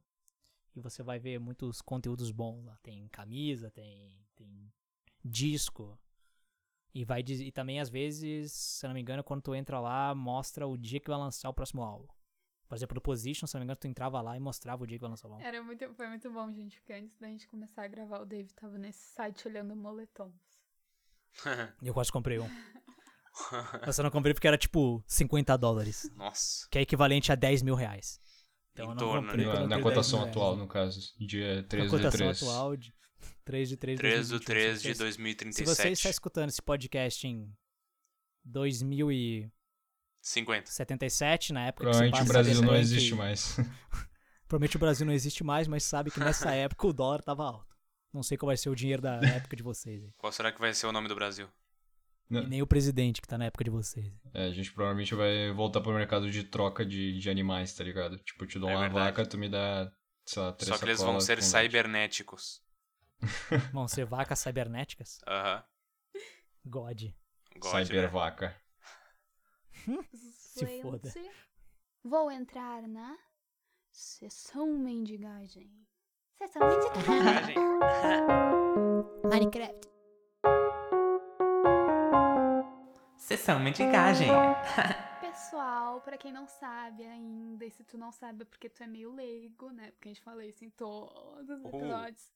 e 0.75 0.81
você 0.81 1.03
vai 1.03 1.19
ver 1.19 1.39
muitos 1.39 1.79
conteúdos 1.79 2.31
bons 2.31 2.65
lá. 2.65 2.75
Tem 2.81 3.07
camisa, 3.09 3.69
tem, 3.69 4.25
tem 4.35 4.73
disco. 5.23 5.95
E 6.91 7.05
vai 7.05 7.21
e 7.21 7.51
também 7.51 7.79
às 7.79 7.87
vezes, 7.87 8.51
se 8.51 8.83
eu 8.83 8.87
não 8.87 8.95
me 8.95 9.01
engano, 9.01 9.23
quando 9.23 9.43
tu 9.43 9.53
entra 9.53 9.79
lá, 9.79 10.15
mostra 10.15 10.65
o 10.65 10.75
dia 10.75 10.99
que 10.99 11.07
vai 11.07 11.19
lançar 11.19 11.49
o 11.49 11.53
próximo 11.53 11.83
álbum. 11.83 12.07
Por 12.67 12.73
exemplo, 12.73 12.95
no 12.95 13.01
Position, 13.01 13.45
se 13.45 13.55
eu 13.55 13.59
não 13.59 13.65
me 13.65 13.67
engano, 13.67 13.79
tu 13.79 13.87
entrava 13.87 14.19
lá 14.21 14.35
e 14.35 14.39
mostrava 14.39 14.83
o 14.83 14.87
dia 14.87 14.97
que 14.97 15.01
vai 15.01 15.11
lançar 15.11 15.27
o 15.27 15.33
álbum. 15.33 15.45
Era 15.45 15.61
muito, 15.61 15.93
foi 15.93 16.07
muito 16.07 16.31
bom, 16.31 16.51
gente, 16.51 16.79
porque 16.79 16.93
antes 16.93 17.15
da 17.19 17.27
gente 17.27 17.47
começar 17.47 17.83
a 17.83 17.87
gravar, 17.87 18.21
o 18.21 18.25
David 18.25 18.55
tava 18.55 18.79
nesse 18.79 19.13
site 19.13 19.47
olhando 19.47 19.75
moletons. 19.75 20.33
Eu 21.79 21.93
quase 21.93 22.11
comprei 22.11 22.39
um. 22.39 22.49
Eu 23.97 24.03
não 24.03 24.11
comprei 24.11 24.33
porque 24.33 24.47
era 24.47 24.57
tipo 24.57 25.03
50 25.07 25.57
dólares. 25.57 26.09
Nossa. 26.15 26.67
Que 26.69 26.79
é 26.79 26.81
equivalente 26.81 27.31
a 27.31 27.35
10 27.35 27.61
mil 27.61 27.75
reais. 27.75 28.19
Então 28.73 28.93
Em 28.93 28.97
torno, 28.97 29.27
comprei 29.27 29.45
né? 29.45 29.53
Na, 29.53 29.59
na 29.61 29.67
tenho 29.67 29.69
10 29.69 29.83
cotação 29.83 30.23
atual, 30.23 30.55
no 30.55 30.67
caso. 30.67 31.13
Dia 31.19 31.63
13 31.63 31.77
Na 31.77 31.83
de 31.97 32.03
cotação 32.03 32.27
3. 32.27 32.43
atual 32.43 32.77
de 32.77 32.93
3 33.43 33.69
de 33.69 33.77
3 33.77 33.97
de 33.97 34.01
3 34.01 34.29
do 34.29 34.39
3 34.39 34.81
de 34.81 34.87
Se 34.89 34.93
você 34.93 35.03
2037. 35.03 35.93
está 35.93 36.09
escutando 36.09 36.49
esse 36.49 36.61
podcast 36.61 37.27
em 37.27 37.51
2077, 38.45 39.51
50. 40.21 41.53
na 41.53 41.67
época 41.67 41.83
Provavelmente 41.83 42.17
que 42.17 42.23
o 42.23 42.27
Brasil 42.27 42.61
não 42.61 42.75
existe 42.75 43.15
mais. 43.15 43.55
Provavelmente 44.47 44.75
o 44.77 44.79
Brasil 44.79 45.05
não 45.05 45.13
existe 45.13 45.43
mais, 45.43 45.67
mas 45.67 45.83
sabe 45.83 46.09
que 46.11 46.19
nessa 46.19 46.51
época 46.55 46.87
o 46.87 46.93
dólar 46.93 47.21
tava 47.21 47.43
alto. 47.43 47.75
Não 48.13 48.23
sei 48.23 48.37
qual 48.37 48.47
vai 48.47 48.57
ser 48.57 48.69
o 48.69 48.75
dinheiro 48.75 49.01
da 49.01 49.15
época 49.17 49.55
de 49.55 49.61
vocês. 49.61 50.03
aí. 50.03 50.13
Qual 50.17 50.31
será 50.31 50.51
que 50.51 50.59
vai 50.59 50.73
ser 50.73 50.87
o 50.87 50.91
nome 50.91 51.07
do 51.07 51.15
Brasil? 51.15 51.47
E 52.31 52.41
nem 52.47 52.61
o 52.61 52.67
presidente 52.67 53.21
que 53.21 53.27
tá 53.27 53.37
na 53.37 53.45
época 53.45 53.63
de 53.63 53.69
vocês. 53.71 54.13
É, 54.33 54.45
a 54.45 54.51
gente 54.51 54.71
provavelmente 54.71 55.15
vai 55.15 55.51
voltar 55.51 55.81
pro 55.81 55.91
mercado 55.93 56.29
de 56.29 56.43
troca 56.43 56.85
de, 56.85 57.17
de 57.17 57.29
animais, 57.29 57.73
tá 57.73 57.83
ligado? 57.83 58.17
Tipo, 58.19 58.43
eu 58.43 58.47
te 58.47 58.59
dou 58.59 58.69
É 58.69 58.73
uma 58.75 58.81
verdade. 58.81 59.05
vaca, 59.05 59.25
tu 59.25 59.37
me 59.37 59.49
dá 59.49 59.91
Só, 60.27 60.51
três 60.51 60.69
Só 60.69 60.77
que 60.77 60.85
eles 60.85 61.01
vão 61.01 61.19
ser 61.19 61.41
cibernéticos. 61.41 62.61
Vão 63.73 63.85
ser 63.87 64.05
vacas 64.05 64.39
cibernéticas? 64.39 65.19
Aham. 65.27 65.63
God. 66.65 67.01
God, 67.57 67.73
né? 67.73 67.85
Cybervaca. 67.85 68.55
Se 70.13 70.81
foda. 70.81 71.11
Vou 72.03 72.31
entrar 72.31 72.87
na 72.87 73.17
sessão 73.91 74.67
mendigagem. 74.77 75.69
Sessão 76.37 76.61
mendigagem. 76.65 77.55
Minecraft. 79.29 79.98
Sessão 83.29 83.59
mendigagem. 83.59 84.27
Pessoal, 85.21 86.01
pra 86.01 86.17
quem 86.17 86.31
não 86.31 86.47
sabe 86.47 87.05
ainda, 87.05 87.63
e 87.63 87.69
se 87.69 87.83
tu 87.83 87.95
não 87.95 88.11
sabe 88.11 88.41
é 88.41 88.45
porque 88.45 88.67
tu 88.67 88.81
é 88.81 88.87
meio 88.87 89.13
leigo, 89.13 89.69
né? 89.69 89.91
Porque 89.91 90.07
a 90.09 90.11
gente 90.11 90.23
fala 90.23 90.43
isso 90.43 90.65
em 90.65 90.71
todos 90.71 91.47
os 91.47 91.63
Oh. 91.63 91.67
episódios. 91.67 92.31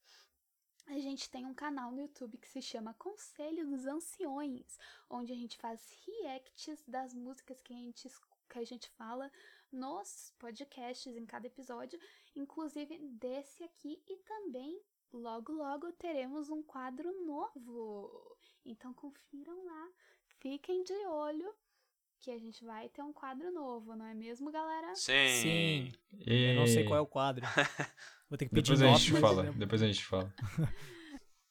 A 0.85 0.99
gente 0.99 1.31
tem 1.31 1.47
um 1.47 1.53
canal 1.55 1.91
no 1.91 1.99
YouTube 2.01 2.37
que 2.37 2.47
se 2.47 2.61
chama 2.61 2.93
Conselho 2.93 3.67
dos 3.67 3.87
Anciões, 3.87 4.77
onde 5.09 5.33
a 5.33 5.35
gente 5.35 5.57
faz 5.57 5.83
reacts 6.05 6.83
das 6.87 7.11
músicas 7.15 7.59
que 7.63 7.73
a 7.73 7.77
gente, 7.77 8.07
que 8.47 8.59
a 8.59 8.63
gente 8.63 8.87
fala 8.91 9.31
nos 9.71 10.31
podcasts 10.37 11.17
em 11.17 11.25
cada 11.25 11.47
episódio, 11.47 11.99
inclusive 12.35 12.99
desse 13.13 13.63
aqui, 13.63 13.99
e 14.07 14.17
também 14.17 14.79
logo 15.11 15.53
logo 15.53 15.91
teremos 15.93 16.51
um 16.51 16.61
quadro 16.61 17.25
novo. 17.25 18.37
Então 18.63 18.93
confiram 18.93 19.65
lá, 19.65 19.89
fiquem 20.43 20.83
de 20.83 20.93
olho 21.07 21.51
que 22.19 22.29
a 22.29 22.37
gente 22.37 22.63
vai 22.63 22.87
ter 22.89 23.01
um 23.01 23.11
quadro 23.11 23.51
novo, 23.51 23.95
não 23.95 24.05
é 24.05 24.13
mesmo, 24.13 24.51
galera? 24.51 24.93
Sim. 24.95 25.27
Sim. 25.41 25.91
Eu 26.25 26.55
não 26.55 26.67
sei 26.67 26.83
qual 26.83 26.97
é 26.97 27.01
o 27.01 27.07
quadro. 27.07 27.43
Vou 28.29 28.37
ter 28.37 28.45
que 28.45 28.53
pedir 28.53 28.71
Depois 28.71 28.81
a 28.81 28.97
gente 28.97 29.11
mas- 29.13 29.21
fala, 29.21 29.51
depois 29.53 29.81
a 29.81 29.87
gente 29.87 30.05
fala. 30.05 30.33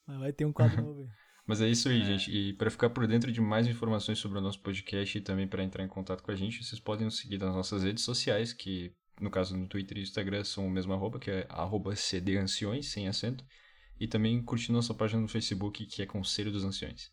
Mas 0.07 0.19
vai 0.19 0.33
ter 0.33 0.45
um 0.45 0.53
quadro 0.53 0.83
novo. 0.83 1.01
aí. 1.01 1.09
Mas 1.47 1.61
é 1.61 1.69
isso 1.69 1.89
aí, 1.89 2.03
gente. 2.05 2.31
E 2.31 2.53
para 2.55 2.71
ficar 2.71 2.91
por 2.91 3.07
dentro 3.07 3.31
de 3.31 3.41
mais 3.41 3.67
informações 3.69 4.19
sobre 4.19 4.39
o 4.39 4.41
nosso 4.41 4.61
podcast 4.61 5.17
e 5.17 5.21
também 5.21 5.47
para 5.47 5.63
entrar 5.63 5.85
em 5.85 5.89
contato 5.89 6.23
com 6.23 6.31
a 6.33 6.35
gente, 6.35 6.63
vocês 6.63 6.81
podem 6.81 7.05
nos 7.05 7.19
seguir 7.19 7.39
nas 7.39 7.55
nossas 7.55 7.85
redes 7.85 8.03
sociais, 8.03 8.53
que 8.53 8.93
no 9.21 9.31
caso 9.31 9.57
no 9.57 9.69
Twitter 9.69 9.99
e 9.99 10.03
Instagram 10.03 10.43
são 10.43 10.67
o 10.67 10.71
mesmo 10.71 10.93
arroba, 10.93 11.21
que 11.21 11.31
é 11.31 11.47
arroba 11.49 11.95
cdanciões, 11.95 12.91
sem 12.91 13.07
acento. 13.07 13.45
E 14.01 14.09
também 14.09 14.43
curtir 14.43 14.73
nossa 14.73 14.93
página 14.93 15.21
no 15.21 15.29
Facebook, 15.29 15.87
que 15.87 16.03
é 16.03 16.07
Conselho 16.07 16.51
dos 16.51 16.65
Anciões. 16.65 17.13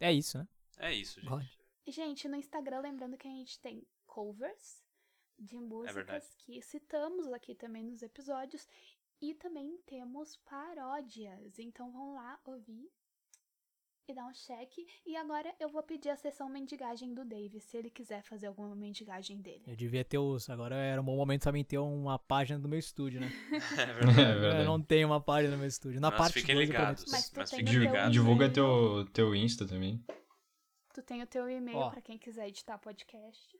É 0.00 0.10
isso, 0.12 0.38
né? 0.38 0.46
É 0.76 0.92
isso, 0.92 1.20
gente. 1.20 1.30
God. 1.30 1.46
Gente, 1.88 2.28
no 2.28 2.36
Instagram, 2.36 2.80
lembrando 2.80 3.16
que 3.16 3.28
a 3.28 3.30
gente 3.30 3.60
tem 3.60 3.86
covers 4.06 4.82
de 5.38 5.56
É 5.56 5.60
músicas 5.60 6.34
que 6.38 6.60
citamos 6.62 7.32
aqui 7.32 7.54
também 7.54 7.84
nos 7.84 8.02
episódios. 8.02 8.66
E 9.20 9.34
também 9.34 9.78
temos 9.86 10.36
paródias. 10.38 11.58
Então 11.58 11.90
vão 11.90 12.14
lá 12.14 12.38
ouvir 12.44 12.90
e 14.08 14.14
dar 14.14 14.26
um 14.26 14.32
check. 14.32 14.70
E 15.04 15.16
agora 15.16 15.54
eu 15.58 15.68
vou 15.68 15.82
pedir 15.82 16.10
a 16.10 16.16
sessão 16.16 16.48
mendigagem 16.48 17.14
do 17.14 17.24
Dave, 17.24 17.60
se 17.60 17.76
ele 17.76 17.90
quiser 17.90 18.22
fazer 18.22 18.46
alguma 18.46 18.74
mendigagem 18.76 19.40
dele. 19.40 19.62
Eu 19.66 19.76
devia 19.76 20.04
ter 20.04 20.18
os. 20.18 20.48
Agora 20.48 20.76
era 20.76 21.00
um 21.00 21.04
bom 21.04 21.16
momento 21.16 21.42
também 21.42 21.64
ter 21.64 21.78
uma 21.78 22.18
página 22.18 22.58
do 22.58 22.68
meu 22.68 22.78
estúdio, 22.78 23.20
né? 23.20 23.30
É 23.78 23.86
verdade. 23.86 24.20
É 24.20 24.34
verdade. 24.34 24.58
Eu 24.60 24.64
não 24.64 24.80
tenho 24.80 25.08
uma 25.08 25.20
página 25.20 25.52
no 25.54 25.58
meu 25.58 25.68
estúdio. 25.68 26.00
Na 26.00 26.10
Mas 26.10 26.18
parte 26.18 26.32
fiquem 26.34 26.56
ligados. 26.56 27.04
Mas 27.10 27.30
tu 27.30 27.38
Mas 27.38 27.50
tem 27.50 27.60
fiquem 27.60 27.74
ligados. 27.78 28.12
divulga 28.12 28.48
teu, 28.50 29.06
teu 29.12 29.34
Insta 29.34 29.66
também. 29.66 30.04
Tu 30.96 31.02
tem 31.02 31.22
o 31.22 31.26
teu 31.26 31.50
e-mail 31.50 31.76
Ó. 31.76 31.90
pra 31.90 32.00
quem 32.00 32.16
quiser 32.16 32.48
editar 32.48 32.78
podcasts. 32.78 33.54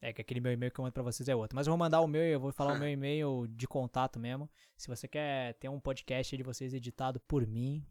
É 0.00 0.12
que 0.12 0.20
aquele 0.20 0.38
meu 0.38 0.52
e-mail 0.52 0.70
que 0.70 0.78
eu 0.78 0.84
mando 0.84 0.92
pra 0.92 1.02
vocês 1.02 1.28
é 1.28 1.34
outro. 1.34 1.56
Mas 1.56 1.66
eu 1.66 1.72
vou 1.72 1.78
mandar 1.78 2.00
o 2.00 2.06
meu, 2.06 2.22
eu 2.22 2.38
vou 2.38 2.52
falar 2.52 2.74
o 2.74 2.78
meu 2.78 2.88
e-mail 2.94 3.48
de 3.48 3.66
contato 3.66 4.16
mesmo. 4.16 4.48
Se 4.76 4.86
você 4.86 5.08
quer 5.08 5.54
ter 5.54 5.68
um 5.68 5.80
podcast 5.80 6.32
aí 6.32 6.36
de 6.36 6.44
vocês 6.44 6.72
editado 6.72 7.18
por 7.26 7.44
mim, 7.44 7.84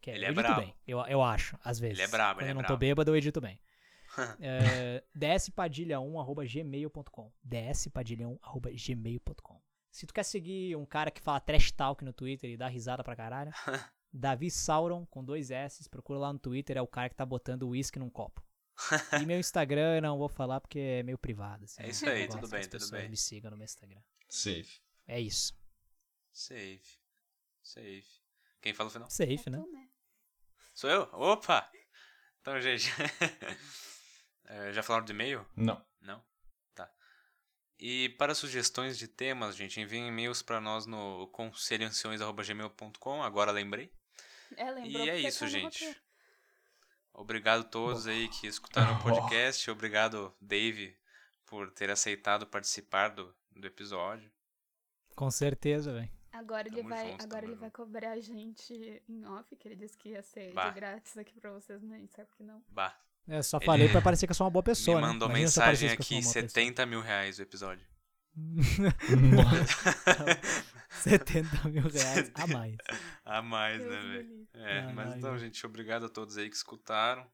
que 0.00 0.10
Ele 0.10 0.24
eu 0.24 0.30
é 0.30 0.32
edito 0.32 0.42
brabo. 0.42 0.62
bem. 0.62 0.74
Eu, 0.84 0.98
eu 1.06 1.22
acho, 1.22 1.56
às 1.62 1.78
vezes. 1.78 1.96
Ele 2.00 2.08
é 2.08 2.10
brabo, 2.10 2.40
Quando 2.40 2.42
ele 2.42 2.50
é 2.50 2.54
eu 2.54 2.56
não 2.56 2.64
tô 2.64 2.76
bêbado, 2.76 3.08
eu 3.12 3.16
edito 3.16 3.40
bem. 3.40 3.60
é, 4.42 5.04
dspadilha1.gmail.com 5.16 7.32
dspadilha1.gmail.com 7.46 9.62
Se 9.92 10.08
tu 10.08 10.12
quer 10.12 10.24
seguir 10.24 10.74
um 10.74 10.84
cara 10.84 11.12
que 11.12 11.20
fala 11.20 11.38
trash 11.38 11.70
talk 11.70 12.04
no 12.04 12.12
Twitter 12.12 12.50
e 12.50 12.56
dá 12.56 12.66
risada 12.66 13.04
pra 13.04 13.14
caralho, 13.14 13.52
Davi 14.12 14.50
Sauron, 14.50 15.04
com 15.06 15.24
dois 15.24 15.50
S, 15.50 15.88
procura 15.88 16.18
lá 16.18 16.32
no 16.32 16.38
Twitter, 16.38 16.76
é 16.76 16.82
o 16.82 16.86
cara 16.86 17.08
que 17.08 17.14
tá 17.16 17.26
botando 17.26 17.68
uísque 17.68 17.98
num 17.98 18.10
copo. 18.10 18.42
E 19.20 19.26
meu 19.26 19.38
Instagram 19.40 19.96
eu 19.96 20.02
não 20.02 20.16
vou 20.18 20.28
falar 20.28 20.60
porque 20.60 20.78
é 20.78 21.02
meio 21.02 21.18
privado. 21.18 21.64
assim, 21.64 21.82
É 21.82 21.86
eu 21.86 21.90
isso 21.90 22.08
aí, 22.08 22.28
tudo 22.28 22.48
bem, 22.48 22.60
tudo 22.62 22.70
pessoas 22.70 22.90
bem. 22.92 23.08
me 23.10 23.16
sigam 23.16 23.50
no 23.50 23.56
meu 23.56 23.64
Instagram. 23.64 24.00
Safe. 24.28 24.80
É 25.06 25.20
isso. 25.20 25.52
Save. 26.32 26.80
Save. 27.62 28.06
Quem 28.62 28.72
fala 28.72 28.86
no 28.88 28.92
final? 28.92 29.10
Safe, 29.10 29.42
É 29.46 29.50
né? 29.50 29.58
tu, 29.58 29.72
né? 29.72 29.88
Sou 30.74 30.88
eu? 30.90 31.02
Opa! 31.12 31.68
Então, 32.40 32.60
gente. 32.60 32.88
É, 34.50 34.72
já 34.72 34.82
falaram 34.82 35.04
do 35.04 35.12
e-mail? 35.12 35.46
Não. 35.54 35.84
Não? 36.00 36.24
Tá. 36.74 36.90
E 37.78 38.08
para 38.18 38.34
sugestões 38.34 38.96
de 38.96 39.06
temas, 39.06 39.54
gente, 39.54 39.78
enviem 39.78 40.08
e-mails 40.08 40.40
para 40.40 40.58
nós 40.58 40.86
no 40.86 41.26
conselhoanciões.gmail.com. 41.32 43.22
Agora 43.22 43.50
lembrei. 43.52 43.92
É, 44.56 44.70
lembrou 44.70 45.04
E 45.04 45.10
é 45.10 45.18
isso, 45.20 45.40
tá 45.40 45.46
gente. 45.46 45.84
roteiro. 45.84 46.00
Obrigado 47.12 47.60
a 47.60 47.64
todos 47.64 48.06
aí 48.06 48.28
que 48.28 48.46
escutaram 48.46 48.94
o 48.96 49.02
podcast. 49.02 49.70
Obrigado, 49.70 50.32
Dave, 50.40 50.96
por 51.46 51.70
ter 51.72 51.90
aceitado 51.90 52.46
participar 52.46 53.08
do, 53.08 53.34
do 53.56 53.66
episódio. 53.66 54.30
Com 55.16 55.30
certeza, 55.30 55.92
velho. 55.92 56.10
Agora 56.32 56.68
ele 56.68 56.82
vai, 56.82 57.10
junto, 57.10 57.24
agora 57.24 57.44
ele 57.46 57.54
vai 57.56 57.70
cobrar 57.70 58.12
a 58.12 58.20
gente 58.20 59.02
em 59.08 59.24
off, 59.26 59.56
que 59.56 59.66
ele 59.66 59.74
disse 59.74 59.96
que 59.98 60.10
ia 60.10 60.22
ser 60.22 60.52
Bah. 60.52 60.68
de 60.68 60.74
grátis 60.76 61.16
aqui 61.18 61.40
pra 61.40 61.50
vocês, 61.50 61.82
né? 61.82 62.06
Sabe 62.14 62.28
que 62.36 62.44
não. 62.44 62.62
Bah, 62.68 62.94
Eu 63.26 63.42
só 63.42 63.56
Ele 63.56 63.66
falei 63.66 63.88
pra 63.88 64.00
parecer 64.00 64.26
que 64.26 64.30
eu 64.30 64.34
sou 64.36 64.44
uma 64.44 64.50
boa 64.50 64.62
pessoa, 64.62 64.98
me 65.00 65.02
né? 65.06 65.12
mandou 65.12 65.28
eu 65.28 65.32
mensagem 65.34 65.90
aqui, 65.90 66.14
uma 66.14 66.20
boa 66.22 66.32
70 66.32 66.86
mil 66.86 67.00
reais 67.00 67.38
o 67.40 67.42
episódio. 67.42 67.84
Pessoa. 68.34 68.92
70 70.90 71.64
mil 71.68 71.88
reais 71.88 72.30
a 72.34 72.46
mais. 72.46 72.76
A 73.24 73.42
mais, 73.42 73.78
Deus 73.78 73.90
né, 73.90 74.00
velho? 74.00 74.48
É, 74.54 74.82
mas 74.82 74.94
Caralho. 74.94 75.18
então, 75.18 75.38
gente, 75.38 75.66
obrigado 75.66 76.06
a 76.06 76.08
todos 76.08 76.36
aí 76.36 76.48
que 76.48 76.56
escutaram. 76.56 77.26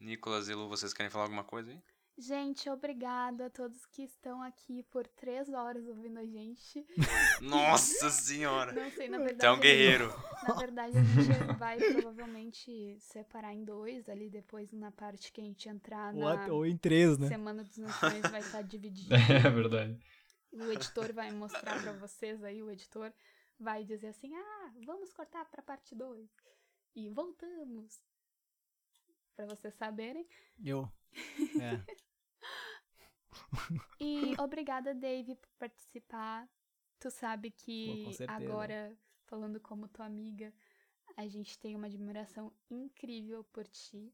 Nicolas 0.00 0.48
e 0.48 0.54
Lu, 0.54 0.68
vocês 0.68 0.92
querem 0.92 1.10
falar 1.10 1.24
alguma 1.24 1.44
coisa 1.44 1.70
aí? 1.70 1.80
Gente, 2.22 2.70
obrigado 2.70 3.40
a 3.40 3.50
todos 3.50 3.84
que 3.86 4.04
estão 4.04 4.40
aqui 4.42 4.84
por 4.84 5.08
três 5.08 5.52
horas 5.52 5.88
ouvindo 5.88 6.20
a 6.20 6.24
gente. 6.24 6.86
Nossa 7.42 8.10
senhora! 8.10 8.72
Não 8.72 8.88
sei, 8.92 9.08
na 9.08 9.18
verdade. 9.18 9.40
Tu 9.40 9.46
é 9.46 9.50
um 9.50 9.58
guerreiro. 9.58 10.08
Na 10.46 10.54
verdade, 10.54 10.98
a 10.98 11.02
gente 11.02 11.58
vai 11.58 11.78
provavelmente 11.78 12.96
separar 13.00 13.52
em 13.52 13.64
dois 13.64 14.08
ali 14.08 14.30
depois 14.30 14.70
na 14.70 14.92
parte 14.92 15.32
que 15.32 15.40
a 15.40 15.44
gente 15.44 15.68
entrar 15.68 16.14
na 16.14 16.46
Ou, 16.46 16.64
em 16.64 16.76
três, 16.76 17.18
né? 17.18 17.26
Semana 17.26 17.64
dos 17.64 17.76
Nações 17.76 18.22
vai 18.30 18.38
estar 18.40 18.62
dividido. 18.62 19.12
É 19.14 19.50
verdade. 19.50 19.98
O 20.52 20.70
editor 20.70 21.12
vai 21.12 21.32
mostrar 21.32 21.82
pra 21.82 21.92
vocês 21.94 22.44
aí, 22.44 22.62
o 22.62 22.70
editor 22.70 23.12
vai 23.58 23.82
dizer 23.82 24.08
assim: 24.08 24.32
"Ah, 24.32 24.72
vamos 24.86 25.12
cortar 25.12 25.44
pra 25.46 25.60
parte 25.60 25.92
2". 25.92 26.30
E 26.94 27.08
voltamos. 27.08 28.00
Pra 29.34 29.46
vocês 29.46 29.74
saberem. 29.74 30.24
Eu. 30.64 30.88
É. 31.60 32.11
E 34.00 34.34
obrigada, 34.40 34.94
Dave, 34.94 35.34
por 35.36 35.50
participar. 35.58 36.48
Tu 36.98 37.10
sabe 37.10 37.50
Pô, 37.50 37.56
que 37.58 38.06
agora, 38.28 38.96
falando 39.26 39.60
como 39.60 39.88
tua 39.88 40.06
amiga, 40.06 40.52
a 41.16 41.26
gente 41.26 41.58
tem 41.58 41.74
uma 41.76 41.86
admiração 41.86 42.52
incrível 42.70 43.44
por 43.44 43.66
ti. 43.66 44.12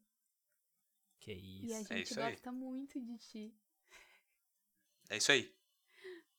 Que 1.21 1.33
E 1.33 1.73
a 1.75 1.81
isso. 1.81 1.93
É 1.93 1.97
gente 1.99 2.11
isso 2.11 2.21
aí. 2.21 2.33
gosta 2.33 2.53
muito 2.53 3.01
de 3.01 3.19
ti. 3.19 3.55
É 5.11 5.17
isso 5.17 5.33
aí. 5.33 5.55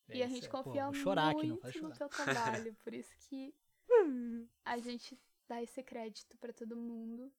e 0.09 0.23
a 0.23 0.25
Isso 0.25 0.35
gente 0.35 0.45
é- 0.47 0.49
pô, 0.49 0.63
confia 0.63 0.85
vou 0.85 0.93
chorar 0.93 1.29
aqui, 1.29 1.47
não 1.47 1.55
muito 1.55 1.61
faz 1.61 1.75
no 1.75 1.91
teu 1.93 2.09
trabalho. 2.65 2.75
por 2.83 2.93
isso 2.93 3.15
que 3.29 3.53
a 4.65 4.77
gente 4.79 5.19
dá 5.47 5.61
esse 5.61 5.83
crédito 5.83 6.37
pra 6.37 6.51
todo 6.53 6.75
mundo. 6.75 7.31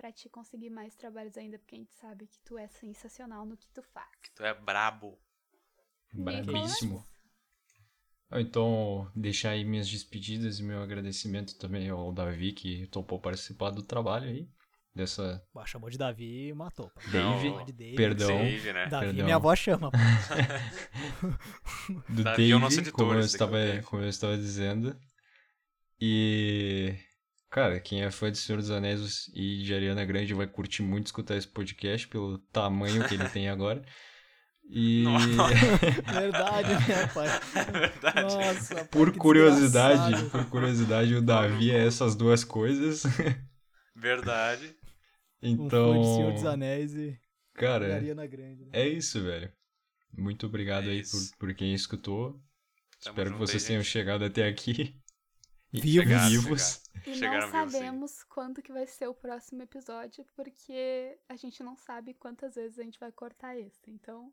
Pra 0.00 0.10
te 0.10 0.30
conseguir 0.30 0.70
mais 0.70 0.96
trabalhos 0.96 1.36
ainda, 1.36 1.58
porque 1.58 1.74
a 1.74 1.78
gente 1.78 1.92
sabe 1.92 2.26
que 2.26 2.38
tu 2.42 2.56
é 2.56 2.66
sensacional 2.68 3.44
no 3.44 3.54
que 3.54 3.68
tu 3.68 3.82
faz. 3.82 4.08
Tu 4.34 4.42
é 4.42 4.54
brabo. 4.54 5.18
Brabíssimo. 6.10 7.06
Ah, 8.30 8.40
Então, 8.40 9.12
deixar 9.14 9.50
aí 9.50 9.62
minhas 9.62 9.86
despedidas 9.90 10.58
e 10.58 10.62
meu 10.62 10.82
agradecimento 10.82 11.58
também 11.58 11.90
ao 11.90 12.10
Davi, 12.14 12.52
que 12.52 12.86
topou 12.86 13.20
participar 13.20 13.68
do 13.68 13.82
trabalho 13.82 14.30
aí. 14.30 14.48
Dessa. 14.94 15.46
Pô, 15.52 15.64
chamou 15.66 15.90
de 15.90 15.98
Davi 15.98 16.48
e 16.48 16.54
matou. 16.54 16.90
Dave, 17.12 17.72
Dave. 17.74 17.96
perdão. 17.96 18.28
Save, 18.28 18.72
né? 18.72 18.86
Davi, 18.86 19.04
perdão. 19.06 19.24
minha 19.24 19.36
avó 19.36 19.54
chama. 19.54 19.90
pô. 19.90 19.98
Do 22.08 22.24
Davi 22.24 22.42
é 22.42 22.46
o 22.46 22.48
Dave, 22.48 22.58
nosso 22.58 22.80
editor, 22.80 22.94
como, 22.98 23.12
eu 23.12 23.18
é 23.18 23.22
o 23.22 23.26
estava, 23.26 23.52
Dave. 23.58 23.82
como 23.84 24.02
eu 24.02 24.08
estava 24.08 24.36
dizendo. 24.38 24.98
E. 26.00 26.96
Cara, 27.50 27.80
quem 27.80 28.02
é 28.02 28.10
fã 28.10 28.30
de 28.30 28.38
Senhor 28.38 28.58
dos 28.58 28.70
Anéis 28.70 29.28
e 29.34 29.62
de 29.62 29.74
Ariana 29.74 30.04
Grande 30.04 30.34
vai 30.34 30.46
curtir 30.46 30.82
muito 30.82 31.06
escutar 31.06 31.36
esse 31.36 31.48
podcast 31.48 32.06
pelo 32.08 32.38
tamanho 32.52 33.06
que 33.08 33.14
ele 33.14 33.28
tem 33.28 33.48
agora. 33.48 33.82
E 34.64 35.04
Verdade, 36.06 36.68
né, 36.88 37.06
pai? 37.12 37.28
Verdade. 37.72 38.20
Nossa, 38.22 38.74
pai, 38.76 38.84
por 38.84 39.16
curiosidade, 39.16 40.10
desgraçado. 40.10 40.30
por 40.30 40.44
curiosidade, 40.50 41.14
o 41.14 41.22
Davi 41.22 41.70
é 41.72 41.86
essas 41.86 42.14
duas 42.14 42.44
coisas. 42.44 43.02
Verdade. 43.94 44.76
Um 45.56 45.70
fã 45.70 45.76
Então, 45.76 46.00
de 46.00 46.06
Senhor 46.06 46.32
dos 46.32 46.44
Anéis 46.44 46.94
e 46.94 47.18
cara, 47.54 47.96
Ariana 47.96 48.26
Grande. 48.26 48.64
né? 48.66 48.70
é 48.72 48.88
isso, 48.88 49.22
velho. 49.22 49.52
Muito 50.12 50.46
obrigado 50.46 50.88
É 50.88 50.92
aí 50.92 51.02
por, 51.02 51.20
por 51.38 51.54
quem 51.54 51.74
escutou. 51.74 52.40
Tamo 53.02 53.22
Espero 53.22 53.30
que 53.32 53.38
junto 53.38 53.48
aí, 53.48 53.48
vocês 53.48 53.64
tenham 53.64 53.82
gente. 53.82 53.90
chegado 53.90 54.24
até 54.24 54.46
aqui. 54.46 54.99
E 55.72 55.80
Vivos. 55.80 56.02
Chegaram, 56.04 56.28
vivos. 56.30 56.82
E 57.06 57.14
Chegaram 57.14 57.40
não 57.46 57.52
vivos, 57.52 57.72
sim. 57.72 57.78
sabemos 57.78 58.22
quando 58.24 58.60
que 58.62 58.72
vai 58.72 58.86
ser 58.86 59.06
o 59.08 59.14
próximo 59.14 59.62
episódio, 59.62 60.24
porque 60.34 61.16
a 61.28 61.36
gente 61.36 61.62
não 61.62 61.76
sabe 61.76 62.14
quantas 62.14 62.54
vezes 62.56 62.78
a 62.78 62.82
gente 62.82 62.98
vai 62.98 63.12
cortar 63.12 63.56
esse. 63.56 63.80
Então, 63.90 64.32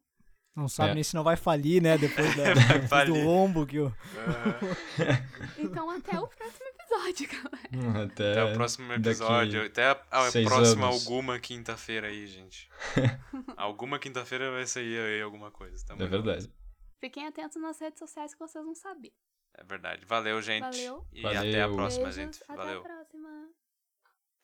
Não 0.56 0.68
sabe 0.68 0.90
É. 0.92 0.94
nem 0.96 1.04
se 1.04 1.14
não 1.16 1.24
vai 1.24 1.36
falir, 1.38 1.80
né? 1.84 1.96
Depois, 2.00 2.26
da, 2.36 2.54
depois 2.54 3.06
do 3.06 3.14
lombo 3.24 3.66
que 3.68 3.80
o. 3.80 3.94
Então 5.58 5.90
até 5.90 6.20
o 6.20 6.28
próximo 6.28 6.66
episódio, 6.68 7.28
galera. 7.30 8.04
Até, 8.06 8.32
Até 8.32 8.44
o 8.44 8.54
próximo 8.54 8.94
episódio. 8.94 9.66
Até 9.66 9.86
a, 9.86 9.92
a 9.92 10.32
próxima 10.32 10.88
anos. 10.88 11.06
alguma 11.08 11.40
quinta-feira 11.40 12.08
aí, 12.08 12.26
gente. 12.28 12.70
alguma 13.56 14.00
quinta-feira 14.00 14.52
vai 14.52 14.66
sair 14.66 14.98
aí 15.00 15.22
alguma 15.22 15.52
coisa. 15.52 15.86
Tamo 15.86 16.02
É 16.02 16.08
verdade. 16.08 16.52
Fiquem 17.00 17.28
atentos 17.28 17.62
nas 17.62 17.80
redes 17.80 18.00
sociais 18.00 18.34
que 18.34 18.40
vocês 18.40 18.64
vão 18.66 18.74
saber. 18.76 19.14
É 19.54 19.64
verdade. 19.64 20.06
Valeu, 20.06 20.42
gente. 20.42 20.64
Valeu. 20.64 21.06
E 21.12 21.22
Valeu. 21.22 21.40
até 21.40 21.62
a 21.62 21.70
próxima, 21.70 22.04
Beijos, 22.04 22.16
gente. 22.16 22.44
até 22.44 22.56
Valeu. 22.56 22.80
a 22.80 22.84
próxima. 22.84 23.50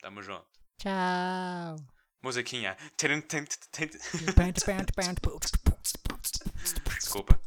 Tamo 0.02 0.22
junto. 0.22 0.48
Tchau. 0.78 1.76
Musiquinha. 2.22 2.78
Desculpa. 7.00 7.40